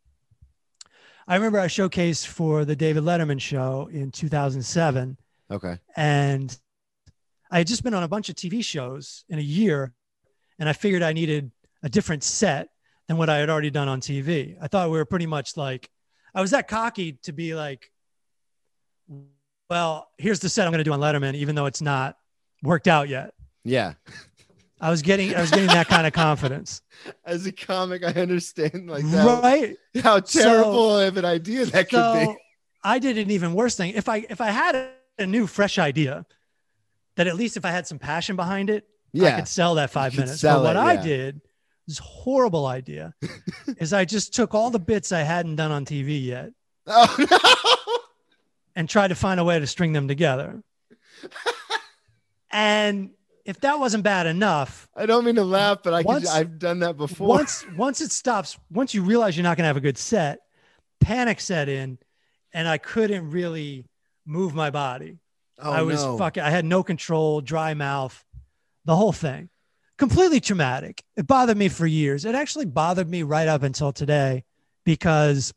I 1.28 1.36
remember 1.36 1.60
I 1.60 1.68
showcased 1.68 2.28
for 2.28 2.64
the 2.64 2.76
David 2.76 3.04
Letterman 3.04 3.42
show 3.42 3.90
in 3.92 4.12
2007, 4.12 5.18
Okay. 5.52 5.78
and 5.96 6.58
I 7.52 7.60
had 7.60 7.68
just 7.68 7.84
been 7.84 7.94
on 7.94 8.04
a 8.04 8.08
bunch 8.08 8.30
of 8.30 8.36
TV 8.36 8.64
shows 8.64 9.26
in 9.28 9.38
a 9.40 9.42
year, 9.42 9.94
and 10.60 10.70
I 10.70 10.74
figured 10.74 11.04
I 11.04 11.14
needed 11.14 11.52
a 11.84 11.90
different 11.90 12.24
set 12.24 12.70
than 13.08 13.18
what 13.18 13.30
I 13.30 13.38
had 13.38 13.50
already 13.50 13.70
done 13.70 13.88
on 13.88 14.00
TV. 14.02 14.58
I 14.62 14.68
thought 14.68 14.90
we 14.90 14.98
were 14.98 15.06
pretty 15.06 15.26
much 15.26 15.58
like, 15.58 15.90
I 16.34 16.42
was 16.42 16.52
that 16.52 16.68
cocky 16.68 17.14
to 17.24 17.34
be 17.34 17.56
like, 17.56 17.92
well, 19.70 20.10
here's 20.18 20.40
the 20.40 20.50
set 20.50 20.66
I'm 20.66 20.72
going 20.72 20.80
to 20.80 20.84
do 20.84 20.94
on 20.94 21.00
Letterman, 21.00 21.36
even 21.36 21.56
though 21.56 21.66
it's 21.66 21.82
not 21.82 22.18
worked 22.64 22.88
out 22.88 23.10
yet. 23.10 23.34
Yeah. 23.64 23.94
I 24.80 24.90
was 24.92 25.02
getting, 25.02 25.34
I 25.36 25.42
was 25.42 25.50
getting 25.50 25.68
that 25.68 25.88
kind 25.88 26.06
of 26.06 26.14
confidence, 26.14 26.82
As 27.26 27.46
a 27.48 27.52
comic, 27.52 28.04
I 28.04 28.12
understand 28.22 28.90
like 28.90 29.04
that. 29.06 29.42
right? 29.44 29.76
How 30.04 30.22
So- 30.24 30.42
terrible 30.44 31.00
of 31.00 31.18
an 31.18 31.26
idea 31.26 31.66
that 31.66 31.90
could 31.90 32.14
be. 32.28 32.36
I 32.84 33.00
did 33.00 33.18
an 33.18 33.32
even 33.32 33.54
worse 33.54 33.76
thing. 33.76 33.94
If 33.96 34.08
I 34.08 34.18
if 34.30 34.40
I 34.40 34.48
had 34.52 34.76
a, 34.76 34.90
a 35.20 35.26
new 35.26 35.48
fresh 35.48 35.78
idea, 35.80 36.26
that 37.16 37.28
at 37.28 37.36
least 37.36 37.58
if 37.58 37.66
I 37.66 37.72
had 37.72 37.88
some 37.88 37.98
passion 38.00 38.36
behind 38.36 38.70
it, 38.70 38.88
yeah. 39.14 39.30
I 39.30 39.40
could 39.40 39.48
sell 39.48 39.76
that 39.76 39.90
five 39.90 40.16
minutes. 40.16 40.42
But 40.44 40.62
what 40.64 40.76
it, 40.76 40.80
I 40.80 40.94
yeah. 40.94 41.02
did, 41.04 41.42
this 41.88 41.98
horrible 41.98 42.66
idea, 42.68 43.14
is 43.78 43.94
I 43.94 44.06
just 44.06 44.34
took 44.36 44.54
all 44.54 44.70
the 44.70 44.80
bits 44.80 45.12
I 45.12 45.22
hadn't 45.22 45.56
done 45.56 45.72
on 45.72 45.86
TV 45.86 46.24
yet 46.24 46.52
Oh 46.86 47.16
no. 47.30 47.98
and 48.76 48.88
tried 48.88 49.08
to 49.10 49.16
find 49.16 49.40
a 49.40 49.44
way 49.44 49.60
to 49.60 49.66
string 49.68 49.92
them 49.94 50.08
together. 50.08 50.62
and 52.52 53.10
if 53.48 53.62
that 53.62 53.80
wasn't 53.80 54.04
bad 54.04 54.28
enough, 54.28 54.88
I 54.96 55.06
don't 55.06 55.24
mean 55.24 55.36
to 55.36 55.44
laugh, 55.44 55.80
but 55.82 55.94
I 55.94 56.04
could, 56.04 56.08
Once- 56.08 56.30
I've 56.30 56.60
done 56.60 56.80
that 56.80 56.98
before. 56.98 57.28
once 57.28 57.66
once 57.76 58.02
it 58.02 58.12
stops, 58.12 58.60
once 58.70 58.94
you 58.94 59.02
realize 59.02 59.36
you're 59.36 59.44
not 59.44 59.56
going 59.58 59.64
to 59.64 59.68
have 59.70 59.78
a 59.78 59.82
good 59.82 59.98
set, 59.98 60.40
panic 61.00 61.40
set 61.40 61.70
in, 61.70 61.98
and 62.54 62.68
I 62.68 62.78
couldn't 62.78 63.32
really 63.32 63.86
move 64.26 64.54
my 64.54 64.70
body. 64.70 65.18
oh, 65.60 65.72
I 65.72 65.82
was 65.82 66.04
no. 66.04 66.18
fucking, 66.18 66.44
I 66.44 66.50
had 66.50 66.66
no 66.66 66.84
control, 66.84 67.40
dry 67.42 67.74
mouth, 67.74 68.24
the 68.86 68.96
whole 68.96 69.14
thing. 69.14 69.50
Completely 69.98 70.40
traumatic. 70.40 71.02
It 71.16 71.26
bothered 71.26 71.58
me 71.58 71.70
for 71.70 71.88
years. 71.88 72.26
It 72.26 72.36
actually 72.36 72.66
bothered 72.66 73.10
me 73.10 73.24
right 73.24 73.48
up 73.48 73.64
until 73.64 73.92
today 73.92 74.44
because 74.86 75.54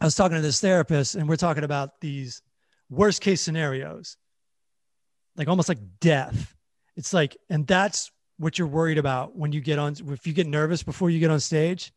I 0.00 0.04
was 0.04 0.14
talking 0.16 0.36
to 0.36 0.42
this 0.42 0.60
therapist 0.60 1.14
and 1.14 1.28
we're 1.28 1.36
talking 1.36 1.64
about 1.64 2.00
these 2.00 2.42
worst 2.90 3.22
case 3.22 3.40
scenarios, 3.40 4.16
like 5.36 5.48
almost 5.48 5.68
like 5.68 5.78
death. 6.00 6.54
It's 6.96 7.12
like, 7.12 7.36
and 7.48 7.66
that's 7.66 8.10
what 8.38 8.58
you're 8.58 8.68
worried 8.68 8.98
about 8.98 9.36
when 9.36 9.52
you 9.52 9.60
get 9.60 9.78
on, 9.78 9.94
if 10.08 10.26
you 10.26 10.32
get 10.32 10.46
nervous 10.46 10.82
before 10.82 11.10
you 11.10 11.18
get 11.18 11.30
on 11.30 11.40
stage, 11.40 11.92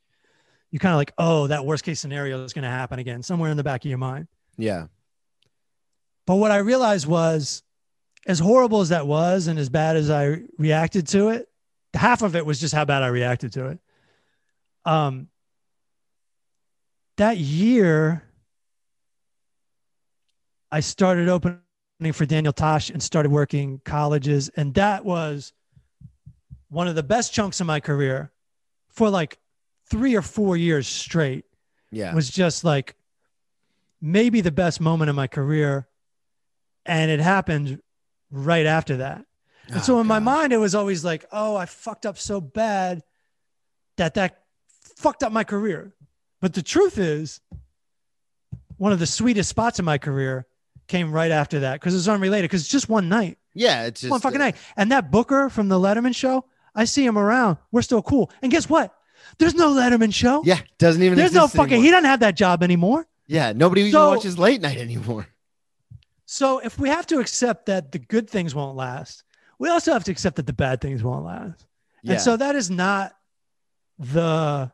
you're 0.72 0.80
kind 0.80 0.94
of 0.94 0.98
like, 0.98 1.14
oh, 1.18 1.48
that 1.48 1.66
worst 1.66 1.84
case 1.84 2.00
scenario 2.00 2.44
is 2.44 2.54
going 2.54 2.64
to 2.64 2.70
happen 2.70 3.00
again, 3.00 3.22
somewhere 3.24 3.52
in 3.52 3.58
the 3.58 3.64
back 3.64 3.84
of 3.86 3.90
your 3.90 3.98
mind. 3.98 4.28
Yeah. 4.58 4.88
But 6.26 6.36
what 6.36 6.52
I 6.52 6.58
realized 6.58 7.08
was, 7.08 7.64
as 8.26 8.40
horrible 8.40 8.82
as 8.82 8.90
that 8.90 9.06
was, 9.06 9.48
and 9.48 9.60
as 9.60 9.70
bad 9.70 9.98
as 9.98 10.10
I 10.10 10.42
reacted 10.58 11.08
to 11.08 11.30
it, 11.30 11.50
half 11.94 12.22
of 12.22 12.36
it 12.36 12.46
was 12.46 12.60
just 12.60 12.74
how 12.74 12.86
bad 12.86 13.04
I 13.04 13.08
reacted 13.08 13.54
to 13.54 13.68
it. 13.68 13.80
Um, 14.86 15.28
that 17.18 17.38
year, 17.38 18.24
I 20.72 20.80
started 20.80 21.30
opening 21.30 21.60
for 22.12 22.26
Daniel 22.26 22.52
Tosh 22.54 22.90
and 22.90 23.02
started 23.02 23.32
working 23.32 23.80
colleges, 23.86 24.50
and 24.58 24.74
that 24.74 25.06
was 25.06 25.54
one 26.70 26.88
of 26.88 26.96
the 26.96 27.04
best 27.04 27.34
chunks 27.34 27.62
of 27.62 27.68
my 27.68 27.80
career 27.80 28.32
for 28.90 29.10
like 29.10 29.38
three 29.90 30.16
or 30.16 30.22
four 30.22 30.58
years 30.58 30.88
straight 30.88 31.46
Yeah. 31.92 32.14
was 32.16 32.30
just 32.30 32.64
like 32.64 32.96
maybe 34.02 34.42
the 34.42 34.52
best 34.52 34.82
moment 34.82 35.10
of 35.10 35.16
my 35.16 35.28
career. 35.28 35.88
And 36.86 37.10
it 37.12 37.20
happened 37.20 37.82
right 38.32 38.66
after 38.66 38.98
that. 38.98 39.26
And 39.70 39.82
so 39.84 39.98
Oh, 39.98 40.02
in 40.02 40.08
my 40.08 40.20
mind, 40.20 40.52
it 40.52 40.58
was 40.58 40.76
always 40.76 41.06
like, 41.06 41.26
oh, 41.32 41.56
I 41.56 41.66
fucked 41.66 42.06
up 42.06 42.18
so 42.18 42.42
bad 42.42 43.04
that 43.98 44.16
that 44.16 44.44
fucked 44.98 45.24
up 45.24 45.32
my 45.32 45.44
career. 45.46 45.94
But 46.42 46.54
the 46.54 46.62
truth 46.64 46.98
is, 46.98 47.40
one 48.78 48.92
of 48.92 49.00
the 49.00 49.06
sweetest 49.08 49.50
spots 49.50 49.80
in 49.80 49.86
my 49.86 49.98
career 49.98 50.46
came 50.94 51.12
right 51.12 51.32
after 51.32 51.62
that 51.62 51.74
because 51.80 51.96
it's 51.96 52.08
unrelated 52.08 52.44
because 52.50 52.62
it's 52.62 52.70
just 52.70 52.88
one 52.88 53.10
night, 53.10 53.40
Yeah. 53.56 53.86
It's 53.86 54.02
just 54.02 54.12
one 54.12 54.22
fucking 54.22 54.40
uh, 54.40 54.46
night. 54.46 54.56
And 54.78 54.92
that 54.92 55.10
Booker 55.10 55.50
from 55.50 55.68
the 55.68 55.80
Letterman 55.80 56.16
show, 56.16 56.46
I 56.76 56.86
see 56.86 57.04
him 57.04 57.18
around. 57.18 57.58
We're 57.72 57.82
still 57.82 58.04
cool. 58.04 58.30
And 58.44 58.52
guess 58.52 58.70
what? 58.70 58.94
There's 59.40 59.56
no 59.56 59.74
Letterman 59.74 60.14
show. 60.14 60.44
Yeah. 60.46 60.60
Doesn't 60.78 61.02
even. 61.02 61.18
There's 61.18 61.34
no 61.34 61.48
fucking, 61.48 61.74
anymore. 61.74 61.84
he 61.84 61.90
doesn't 61.92 62.06
have 62.06 62.20
that 62.20 62.36
job 62.36 62.62
anymore. 62.62 63.08
Yeah. 63.26 63.54
Nobody 63.54 63.82
even 63.82 64.00
watches 64.00 64.38
late 64.38 64.62
night 64.62 64.78
anymore. 64.78 65.28
So 66.26 66.60
if 66.60 66.80
we 66.80 66.90
have 66.90 67.08
to 67.08 67.20
accept 67.20 67.66
that 67.66 67.92
the 67.92 68.00
good 68.00 68.30
things 68.30 68.54
won't 68.54 68.76
last, 68.76 69.24
we 69.58 69.70
also 69.70 69.94
have 69.94 70.04
to 70.04 70.12
accept 70.12 70.36
that 70.36 70.46
the 70.46 70.54
bad 70.54 70.80
things 70.80 71.04
won't 71.04 71.26
last. 71.26 71.66
Yeah. 72.04 72.14
And 72.14 72.22
so 72.22 72.38
that 72.38 72.56
is 72.56 72.70
not 72.70 73.14
the 73.98 74.72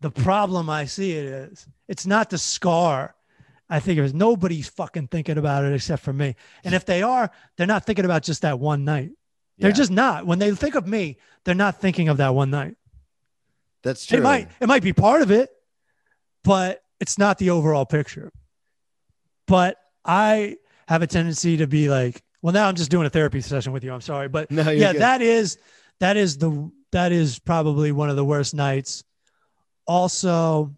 the 0.00 0.10
problem 0.10 0.70
I 0.70 0.84
see 0.84 1.12
it 1.12 1.24
is. 1.24 1.66
It's 1.88 2.06
not 2.06 2.30
the 2.30 2.38
scar. 2.38 3.14
I 3.74 3.80
think 3.80 3.98
it 3.98 4.02
was 4.02 4.14
nobody's 4.14 4.68
fucking 4.68 5.08
thinking 5.08 5.36
about 5.36 5.64
it 5.64 5.72
except 5.72 6.02
for 6.02 6.12
me. 6.12 6.36
And 6.62 6.74
if 6.74 6.84
they 6.86 7.02
are, 7.02 7.30
they're 7.56 7.66
not 7.66 7.84
thinking 7.84 8.04
about 8.04 8.22
just 8.22 8.42
that 8.42 8.60
one 8.60 8.84
night. 8.84 9.10
They're 9.58 9.70
Yeah. 9.70 9.76
just 9.76 9.90
not. 9.90 10.26
When 10.26 10.38
they 10.38 10.52
think 10.54 10.74
of 10.76 10.86
me, 10.86 11.18
they're 11.44 11.54
not 11.54 11.80
thinking 11.80 12.08
of 12.08 12.18
that 12.18 12.34
one 12.34 12.50
night. 12.50 12.76
That's 13.82 14.06
true. 14.06 14.18
It 14.18 14.22
might 14.22 14.48
it 14.60 14.66
might 14.68 14.82
be 14.82 14.92
part 14.92 15.22
of 15.22 15.30
it, 15.30 15.50
but 16.44 16.82
it's 17.00 17.18
not 17.18 17.38
the 17.38 17.50
overall 17.50 17.84
picture. 17.84 18.30
But 19.46 19.76
I 20.04 20.56
have 20.86 21.02
a 21.02 21.06
tendency 21.06 21.56
to 21.56 21.66
be 21.66 21.88
like, 21.88 22.22
well, 22.42 22.52
now 22.52 22.68
I'm 22.68 22.76
just 22.76 22.90
doing 22.90 23.06
a 23.06 23.10
therapy 23.10 23.40
session 23.40 23.72
with 23.72 23.82
you. 23.84 23.92
I'm 23.92 24.00
sorry, 24.00 24.28
but 24.28 24.50
No. 24.50 24.70
Yeah, 24.70 24.92
good. 24.92 25.02
that 25.02 25.20
is 25.20 25.58
that 26.00 26.16
is 26.16 26.38
the 26.38 26.70
that 26.92 27.10
is 27.10 27.38
probably 27.40 27.90
one 27.92 28.08
of 28.08 28.14
the 28.16 28.24
worst 28.24 28.54
nights. 28.54 29.02
Also, 29.86 30.74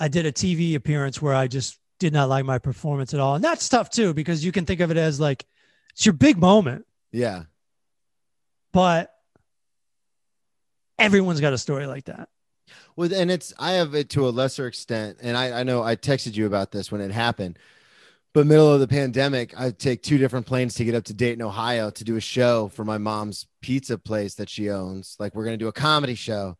I 0.00 0.08
did 0.08 0.24
a 0.26 0.32
TV 0.32 0.74
appearance 0.74 1.20
where 1.22 1.34
I 1.34 1.46
just 1.46 1.78
did 1.98 2.12
not 2.14 2.28
like 2.30 2.44
my 2.46 2.58
performance 2.58 3.12
at 3.14 3.20
all, 3.20 3.34
and 3.34 3.44
that's 3.44 3.68
tough 3.68 3.90
too 3.90 4.14
because 4.14 4.42
you 4.44 4.50
can 4.50 4.64
think 4.64 4.80
of 4.80 4.90
it 4.90 4.96
as 4.96 5.20
like 5.20 5.44
it's 5.92 6.06
your 6.06 6.14
big 6.14 6.38
moment, 6.38 6.86
Yeah. 7.12 7.42
but 8.72 9.12
everyone's 10.98 11.40
got 11.40 11.52
a 11.52 11.58
story 11.58 11.86
like 11.86 12.04
that. 12.06 12.28
Well, 12.96 13.12
and 13.12 13.30
it's 13.30 13.52
I 13.58 13.72
have 13.72 13.94
it 13.94 14.10
to 14.10 14.28
a 14.28 14.30
lesser 14.30 14.66
extent, 14.66 15.18
and 15.22 15.36
I, 15.36 15.60
I 15.60 15.62
know 15.62 15.82
I 15.82 15.96
texted 15.96 16.34
you 16.36 16.46
about 16.46 16.70
this 16.72 16.90
when 16.92 17.00
it 17.00 17.10
happened. 17.10 17.58
But 18.32 18.46
middle 18.46 18.72
of 18.72 18.78
the 18.78 18.86
pandemic, 18.86 19.58
I 19.58 19.72
take 19.72 20.02
two 20.04 20.16
different 20.16 20.46
planes 20.46 20.74
to 20.76 20.84
get 20.84 20.94
up 20.94 21.02
to 21.04 21.14
Dayton, 21.14 21.42
Ohio, 21.42 21.90
to 21.90 22.04
do 22.04 22.14
a 22.14 22.20
show 22.20 22.68
for 22.68 22.84
my 22.84 22.96
mom's 22.96 23.46
pizza 23.60 23.98
place 23.98 24.34
that 24.36 24.48
she 24.48 24.70
owns. 24.70 25.16
Like 25.18 25.34
we're 25.34 25.44
gonna 25.44 25.56
do 25.56 25.68
a 25.68 25.72
comedy 25.72 26.14
show. 26.14 26.56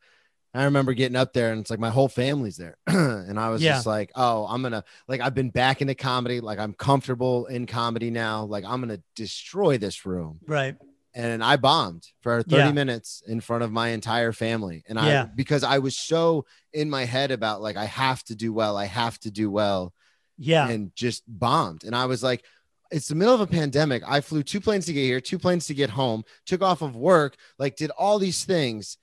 I 0.53 0.65
remember 0.65 0.93
getting 0.95 1.17
up 1.17 1.33
there, 1.33 1.53
and 1.53 1.61
it's 1.61 1.71
like 1.71 1.79
my 1.79 1.91
whole 1.91 2.09
family's 2.09 2.57
there, 2.57 2.77
and 2.87 3.39
I 3.39 3.51
was 3.51 3.63
Yeah. 3.63 3.75
just 3.75 3.87
like, 3.87 4.11
"Oh, 4.17 4.47
I'm 4.47 4.63
gonna 4.63 4.83
like 5.07 5.21
I've 5.21 5.35
been 5.35 5.51
back 5.51 5.81
into 5.81 5.95
comedy. 5.95 6.41
Like 6.41 6.59
I'm 6.59 6.73
comfortable 6.75 7.47
in 7.47 7.67
comedy 7.67 8.11
now. 8.11 8.45
Like 8.45 8.65
I'm 8.65 8.81
gonna 8.81 9.01
destroy 9.15 9.79
this 9.79 10.05
room." 10.05 10.41
Right. 10.47 10.77
and 11.13 11.43
I 11.43 11.57
bombed 11.57 12.07
for 12.21 12.41
30 12.45 12.55
Yeah. 12.57 12.71
minutes 12.71 13.21
in 13.27 13.41
front 13.41 13.65
of 13.65 13.73
my 13.73 13.89
entire 13.89 14.31
family. 14.33 14.85
And 14.89 14.97
I, 14.97 15.09
Yeah. 15.09 15.25
because 15.25 15.65
I 15.65 15.79
was 15.79 15.97
so 15.97 16.47
in 16.73 16.89
my 16.89 17.05
head 17.05 17.33
about 17.33 17.61
like, 17.61 17.77
I 17.77 17.87
have 17.87 18.23
to 18.27 18.37
do 18.37 18.53
well, 18.53 18.77
I 18.77 18.85
have 18.85 19.19
to 19.21 19.31
do 19.33 19.51
well, 19.51 19.93
Yeah. 20.39 20.69
and 20.69 20.95
just 20.95 21.25
bombed. 21.27 21.83
And 21.83 21.97
I 21.97 22.05
was 22.07 22.23
like, 22.23 22.45
it's 22.93 23.09
the 23.09 23.17
middle 23.17 23.35
of 23.35 23.41
a 23.41 23.49
pandemic. 23.49 24.05
I 24.07 24.21
flew 24.21 24.45
two 24.45 24.61
planes 24.61 24.87
to 24.87 24.93
get 24.93 25.03
here, 25.03 25.21
two 25.21 25.41
planes 25.41 25.67
to 25.67 25.75
get 25.75 25.91
home, 25.91 26.23
took 26.47 26.63
off 26.63 26.81
of 26.81 26.95
work, 26.95 27.37
like 27.59 27.75
did 27.75 27.91
all 27.99 28.21
these 28.21 28.45
things. 28.45 28.97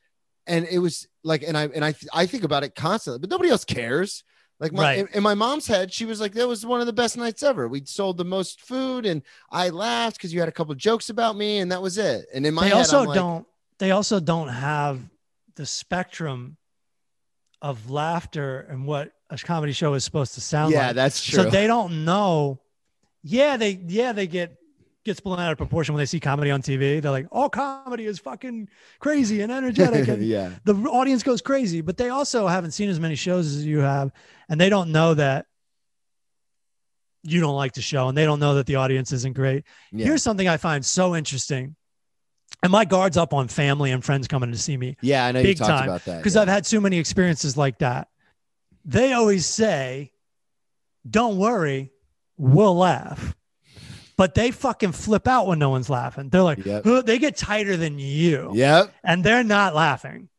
And 0.48 0.66
it 0.66 0.80
was 0.80 1.10
like, 1.28 1.44
and 1.44 1.58
I, 1.58 1.64
and 1.76 1.84
I, 1.84 1.94
I 2.14 2.26
think 2.26 2.44
about 2.44 2.64
it 2.64 2.74
constantly, 2.76 3.20
but 3.20 3.30
nobody 3.30 3.50
else 3.50 3.66
cares. 3.66 4.24
Like 4.60 4.74
my, 4.74 4.82
Right. 4.84 5.00
in, 5.00 5.08
in 5.14 5.24
my 5.24 5.36
mom's 5.36 5.68
head, 5.68 5.94
she 5.94 6.06
was 6.06 6.20
like, 6.20 6.34
that 6.34 6.48
was 6.48 6.66
one 6.66 6.80
of 6.80 6.88
the 6.88 6.94
best 6.94 7.16
nights 7.18 7.44
ever. 7.44 7.68
We 7.68 7.86
sold 7.86 8.18
the 8.18 8.26
most 8.26 8.62
food 8.62 9.06
and 9.06 9.22
I 9.52 9.70
laughed 9.70 10.18
because 10.18 10.34
you 10.34 10.40
had 10.40 10.50
a 10.50 10.52
couple 10.52 10.74
jokes 10.74 11.10
about 11.10 11.36
me 11.36 11.60
and 11.60 11.72
that 11.72 11.82
was 11.82 11.98
it. 12.00 12.26
And 12.34 12.44
in 12.46 12.54
my 12.56 12.64
they 12.64 12.70
head, 12.70 12.78
also 12.78 13.04
like, 13.04 13.16
don't 13.16 13.46
they 13.78 13.92
also 13.92 14.20
don't 14.20 14.48
have 14.48 15.00
the 15.56 15.66
spectrum 15.68 16.58
of 17.62 17.90
laughter 17.92 18.62
and 18.70 18.86
what 18.88 19.12
a 19.30 19.38
comedy 19.38 19.74
show 19.74 19.94
is 19.94 20.04
supposed 20.04 20.34
to 20.36 20.42
sound 20.42 20.74
yeah, 20.74 20.88
like. 20.88 20.96
that's 20.96 21.24
true. 21.24 21.44
So 21.44 21.50
they 21.50 21.68
don't 21.68 22.06
know 22.06 22.60
Yeah, 23.22 23.58
they 23.58 23.80
yeah 23.88 24.12
they 24.14 24.26
get 24.28 24.58
gets 25.08 25.20
blown 25.20 25.40
out 25.40 25.52
of 25.52 25.58
proportion 25.58 25.96
when 25.96 26.02
they 26.02 26.06
see 26.06 26.20
comedy 26.20 26.52
on 26.52 26.62
TV. 26.62 27.02
They're 27.02 27.12
like, 27.12 27.28
all 27.32 27.50
comedy 27.50 28.06
is 28.06 28.20
fucking 28.20 28.70
crazy 29.00 29.42
and 29.42 29.52
energetic. 29.52 30.08
And 30.18 30.24
yeah. 30.24 30.52
the 30.64 30.76
audience 30.76 31.24
goes 31.24 31.42
crazy, 31.42 31.82
but 31.82 31.98
they 31.98 32.10
also 32.10 32.46
haven't 32.46 32.72
seen 32.72 32.90
as 32.90 33.00
many 33.00 33.16
shows 33.16 33.48
as 33.48 33.66
you 33.66 33.80
have, 33.80 34.12
and 34.48 34.62
they 34.62 34.70
don't 34.70 34.92
know 34.92 35.16
that 35.16 35.48
you 37.24 37.40
don't 37.42 37.56
like 37.56 37.74
the 37.74 37.82
show, 37.82 38.10
and 38.10 38.18
they 38.18 38.26
don't 38.26 38.40
know 38.40 38.56
that 38.56 38.68
the 38.68 38.76
audience 38.76 39.12
isn't 39.12 39.34
great. 39.34 39.64
Yeah. 39.92 40.06
Here's 40.06 40.24
something 40.24 40.48
I 40.48 40.58
find 40.58 40.86
so 40.86 41.16
interesting. 41.16 41.76
And 42.64 42.72
my 42.72 42.86
guard's 42.86 43.18
up 43.18 43.34
on 43.34 43.48
family 43.48 43.92
and 43.92 44.04
friends 44.04 44.28
coming 44.28 44.52
to 44.52 44.58
see 44.58 44.78
me 44.78 44.96
yeah, 45.02 45.26
I 45.26 45.32
know 45.32 45.42
big 45.42 45.60
you 45.60 45.66
talked 45.66 45.70
time, 45.70 45.90
about 45.90 46.06
that. 46.06 46.18
because 46.18 46.36
yeah. 46.36 46.42
I've 46.42 46.48
had 46.48 46.66
so 46.66 46.80
many 46.80 46.98
experiences 46.98 47.58
like 47.58 47.80
that. 47.80 48.08
They 48.86 49.14
always 49.14 49.46
say, 49.46 50.12
"Don't 51.10 51.38
worry, 51.38 51.92
we'll 52.38 52.76
laugh," 52.76 53.36
but 54.18 54.34
they 54.36 54.52
fucking 54.52 54.92
flip 54.92 55.28
out 55.28 55.48
when 55.48 55.60
no 55.60 55.70
one's 55.70 55.90
laughing. 55.90 56.30
They're 56.30 56.42
like, 56.42 56.66
Yep. 56.66 56.84
"Huh," 56.84 57.02
they 57.04 57.20
get 57.20 57.38
tighter 57.38 57.78
than 57.78 58.00
you, 58.00 58.52
Yep. 58.54 58.94
and 59.04 59.24
they're 59.24 59.44
not 59.44 59.76
laughing. 59.76 60.30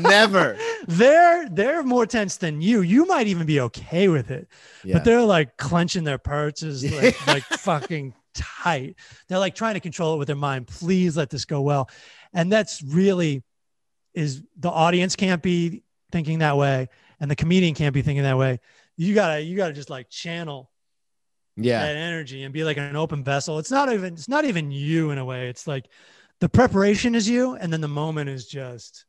Never. 0.00 0.56
They're 0.86 1.48
they're 1.48 1.82
more 1.82 2.06
tense 2.06 2.36
than 2.36 2.60
you. 2.60 2.82
You 2.82 3.06
might 3.06 3.26
even 3.26 3.46
be 3.46 3.60
okay 3.60 4.08
with 4.08 4.30
it, 4.30 4.48
Yeah. 4.84 4.94
but 4.94 5.04
they're 5.04 5.22
like 5.22 5.56
clenching 5.56 6.04
their 6.04 6.18
purses, 6.18 6.84
like, 7.02 7.26
like 7.26 7.42
fucking 7.42 8.14
tight. 8.34 8.96
They're 9.28 9.38
like 9.38 9.54
trying 9.54 9.74
to 9.74 9.80
control 9.80 10.14
it 10.14 10.18
with 10.18 10.26
their 10.28 10.36
mind. 10.36 10.66
Please 10.68 11.16
let 11.16 11.30
this 11.30 11.44
go 11.44 11.60
well. 11.62 11.90
And 12.32 12.52
that's 12.52 12.82
really 12.82 13.42
is 14.14 14.42
the 14.58 14.70
audience 14.70 15.16
can't 15.16 15.42
be 15.42 15.82
thinking 16.12 16.38
that 16.40 16.56
way, 16.56 16.88
and 17.20 17.30
the 17.30 17.36
comedian 17.36 17.74
can't 17.74 17.94
be 17.94 18.02
thinking 18.02 18.22
that 18.22 18.38
way. 18.38 18.60
You 18.96 19.14
gotta 19.14 19.40
you 19.40 19.56
gotta 19.56 19.72
just 19.72 19.90
like 19.90 20.08
channel 20.10 20.70
yeah. 21.64 21.80
that 21.80 21.96
energy 21.96 22.42
and 22.44 22.52
be 22.54 22.64
like 22.64 22.76
an 22.76 22.96
open 22.96 23.22
vessel. 23.24 23.58
It's 23.58 23.70
not 23.70 23.92
even 23.92 24.14
it's 24.14 24.28
not 24.28 24.44
even 24.44 24.70
you 24.70 25.10
in 25.10 25.18
a 25.18 25.24
way. 25.24 25.48
It's 25.48 25.66
like 25.66 25.86
the 26.40 26.48
preparation 26.48 27.14
is 27.14 27.28
you, 27.28 27.54
and 27.56 27.72
then 27.72 27.80
the 27.80 27.88
moment 27.88 28.30
is 28.30 28.46
just 28.46 29.04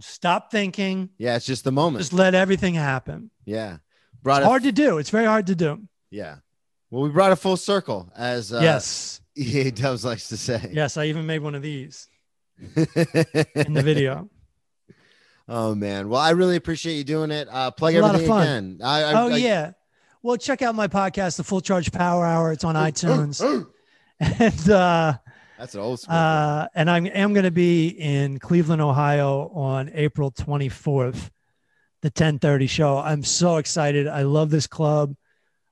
stop 0.00 0.50
thinking, 0.50 1.10
Yeah. 1.18 1.36
It's 1.36 1.46
just 1.46 1.64
the 1.64 1.72
moment. 1.72 2.00
just 2.02 2.12
let 2.12 2.34
everything 2.34 2.74
happen. 2.74 3.30
yeah. 3.44 3.78
Brought 4.22 4.42
It's 4.42 4.46
it. 4.46 4.48
hard 4.50 4.62
to 4.64 4.72
do. 4.72 4.98
It's 4.98 5.10
very 5.10 5.26
hard 5.26 5.48
to 5.48 5.56
do. 5.56 5.80
Yeah. 6.10 6.36
Well, 6.90 7.02
we 7.02 7.08
brought 7.08 7.32
a 7.32 7.36
full 7.36 7.56
circle, 7.56 8.12
as 8.16 8.52
uh, 8.52 8.60
yes. 8.62 9.20
EA 9.36 9.70
Dubs 9.72 10.04
likes 10.04 10.28
to 10.28 10.36
say. 10.36 10.70
Yes. 10.72 10.96
I 10.96 11.06
even 11.06 11.26
made 11.26 11.40
one 11.40 11.54
of 11.56 11.62
these 11.62 12.06
in 12.76 13.72
the 13.74 13.82
video. 13.82 14.28
oh 15.48 15.74
man. 15.74 16.08
Well, 16.08 16.20
I 16.20 16.30
really 16.30 16.54
appreciate 16.56 16.94
you 16.96 17.04
doing 17.04 17.30
it. 17.30 17.48
Uh, 17.50 17.70
plug 17.72 17.94
It's 17.94 17.98
a 17.98 18.02
lot 18.02 18.10
of 18.14 18.20
everything 18.22 18.28
fun. 18.28 18.42
again. 18.46 18.78
I, 18.84 19.02
I, 19.02 19.12
oh, 19.22 19.28
I- 19.30 19.36
yeah. 19.38 19.72
Well, 20.22 20.36
check 20.36 20.62
out 20.62 20.74
my 20.74 20.86
podcast, 20.88 21.36
The 21.36 21.44
Full 21.44 21.60
Charge 21.60 21.90
Power 21.90 22.24
Hour. 22.24 22.52
It's 22.52 22.64
on 22.64 22.74
iTunes. 22.76 23.40
and 24.20 24.70
uh, 24.70 25.14
That's 25.58 25.74
an 25.74 25.80
old 25.80 26.00
school. 26.00 26.14
uh, 26.14 26.68
and 26.74 26.88
I 26.88 26.98
am 27.00 27.32
going 27.32 27.44
to 27.44 27.50
be 27.50 27.88
in 27.88 28.38
Cleveland, 28.38 28.80
Ohio 28.80 29.48
on 29.48 29.90
April 29.94 30.30
24th, 30.30 31.30
the 32.02 32.08
1030 32.08 32.66
show. 32.68 32.98
I'm 32.98 33.24
so 33.24 33.56
excited. 33.56 34.06
I 34.06 34.22
love 34.22 34.50
this 34.50 34.68
club. 34.68 35.16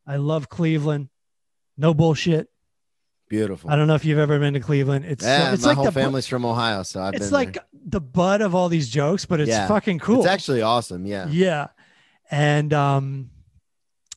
I 0.06 0.16
love 0.16 0.48
Cleveland. 0.48 1.10
No 1.76 1.94
bullshit. 1.94 2.48
Beautiful. 3.28 3.70
I 3.70 3.76
don't 3.76 3.86
know 3.86 3.94
if 3.94 4.04
you've 4.04 4.18
ever 4.18 4.40
been 4.40 4.54
to 4.54 4.60
Cleveland. 4.60 5.04
It's 5.04 5.24
yeah, 5.24 5.52
it's 5.52 5.62
my 5.62 5.68
like 5.68 5.76
whole 5.76 5.84
the 5.84 5.92
family's 5.92 6.26
from 6.26 6.44
Ohio, 6.44 6.82
so 6.82 7.00
I've 7.00 7.14
it's 7.14 7.30
like 7.30 7.52
there. 7.52 7.64
the 7.86 8.00
butt 8.00 8.42
of 8.42 8.56
all 8.56 8.68
these 8.68 8.88
jokes, 8.88 9.24
but 9.24 9.38
it's 9.38 9.48
Yeah. 9.48 9.68
fucking 9.68 10.00
cool. 10.00 10.18
It's 10.18 10.26
actually 10.26 10.62
awesome. 10.62 11.06
Yeah. 11.06 11.28
yeah. 11.28 11.68
And 12.32 12.72
um 12.74 13.30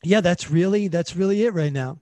yeah, 0.06 0.20
that's 0.20 0.50
really 0.50 0.88
that's 0.88 1.16
really 1.16 1.44
it 1.44 1.54
right 1.54 1.72
now. 1.72 2.00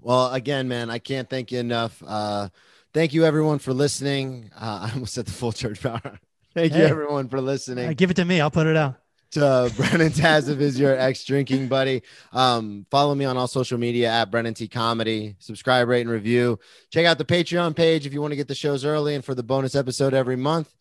Well, 0.00 0.32
again, 0.32 0.68
man, 0.68 0.90
I 0.90 0.98
can't 0.98 1.28
thank 1.28 1.50
you 1.52 1.58
enough. 1.58 2.02
Uh, 2.06 2.48
thank 2.94 3.12
you 3.12 3.24
everyone 3.24 3.58
for 3.58 3.72
listening. 3.72 4.50
Uh, 4.54 4.88
I 4.88 4.92
almost 4.94 5.14
said 5.14 5.26
the 5.26 5.32
full 5.32 5.52
church 5.52 5.82
power. 5.82 6.00
thank 6.54 6.72
you 6.74 6.82
everyone 6.82 7.28
for 7.28 7.38
Uh, 7.38 7.42
listening 7.42 7.92
give 7.94 8.10
it 8.10 8.14
to 8.14 8.24
me. 8.24 8.40
I'll 8.40 8.50
put 8.50 8.66
it 8.66 8.76
out. 8.76 8.96
to 9.32 9.70
Brennan 9.76 10.10
tazim 10.10 10.60
is 10.60 10.78
your 10.78 10.96
ex 10.98 11.24
drinking 11.24 11.68
buddy. 11.68 12.02
Um, 12.32 12.86
follow 12.90 13.14
me 13.14 13.24
on 13.24 13.36
all 13.36 13.46
social 13.48 13.78
media 13.78 14.10
at 14.10 14.30
Brennan 14.30 14.54
T 14.54 14.68
Comedy. 14.68 15.36
Subscribe, 15.38 15.88
rate, 15.88 16.02
and 16.02 16.10
review. 16.10 16.58
Check 16.92 17.06
out 17.06 17.18
the 17.18 17.24
Patreon 17.24 17.74
page 17.76 18.06
if 18.06 18.12
you 18.12 18.20
want 18.20 18.32
to 18.32 18.36
get 18.36 18.48
the 18.48 18.54
shows 18.54 18.84
early 18.84 19.14
and 19.14 19.24
for 19.24 19.34
the 19.34 19.42
bonus 19.42 19.74
episode 19.74 20.14
every 20.14 20.36
month. 20.36 20.72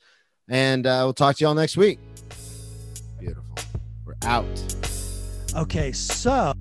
And 0.47 0.87
uh, 0.87 1.01
we'll 1.03 1.13
talk 1.13 1.35
to 1.37 1.43
y'all 1.45 1.53
next 1.53 1.77
week. 1.77 1.99
Beautiful. 3.19 3.55
We're 4.05 4.15
out. 4.23 4.98
Okay, 5.55 5.91
so 5.91 6.53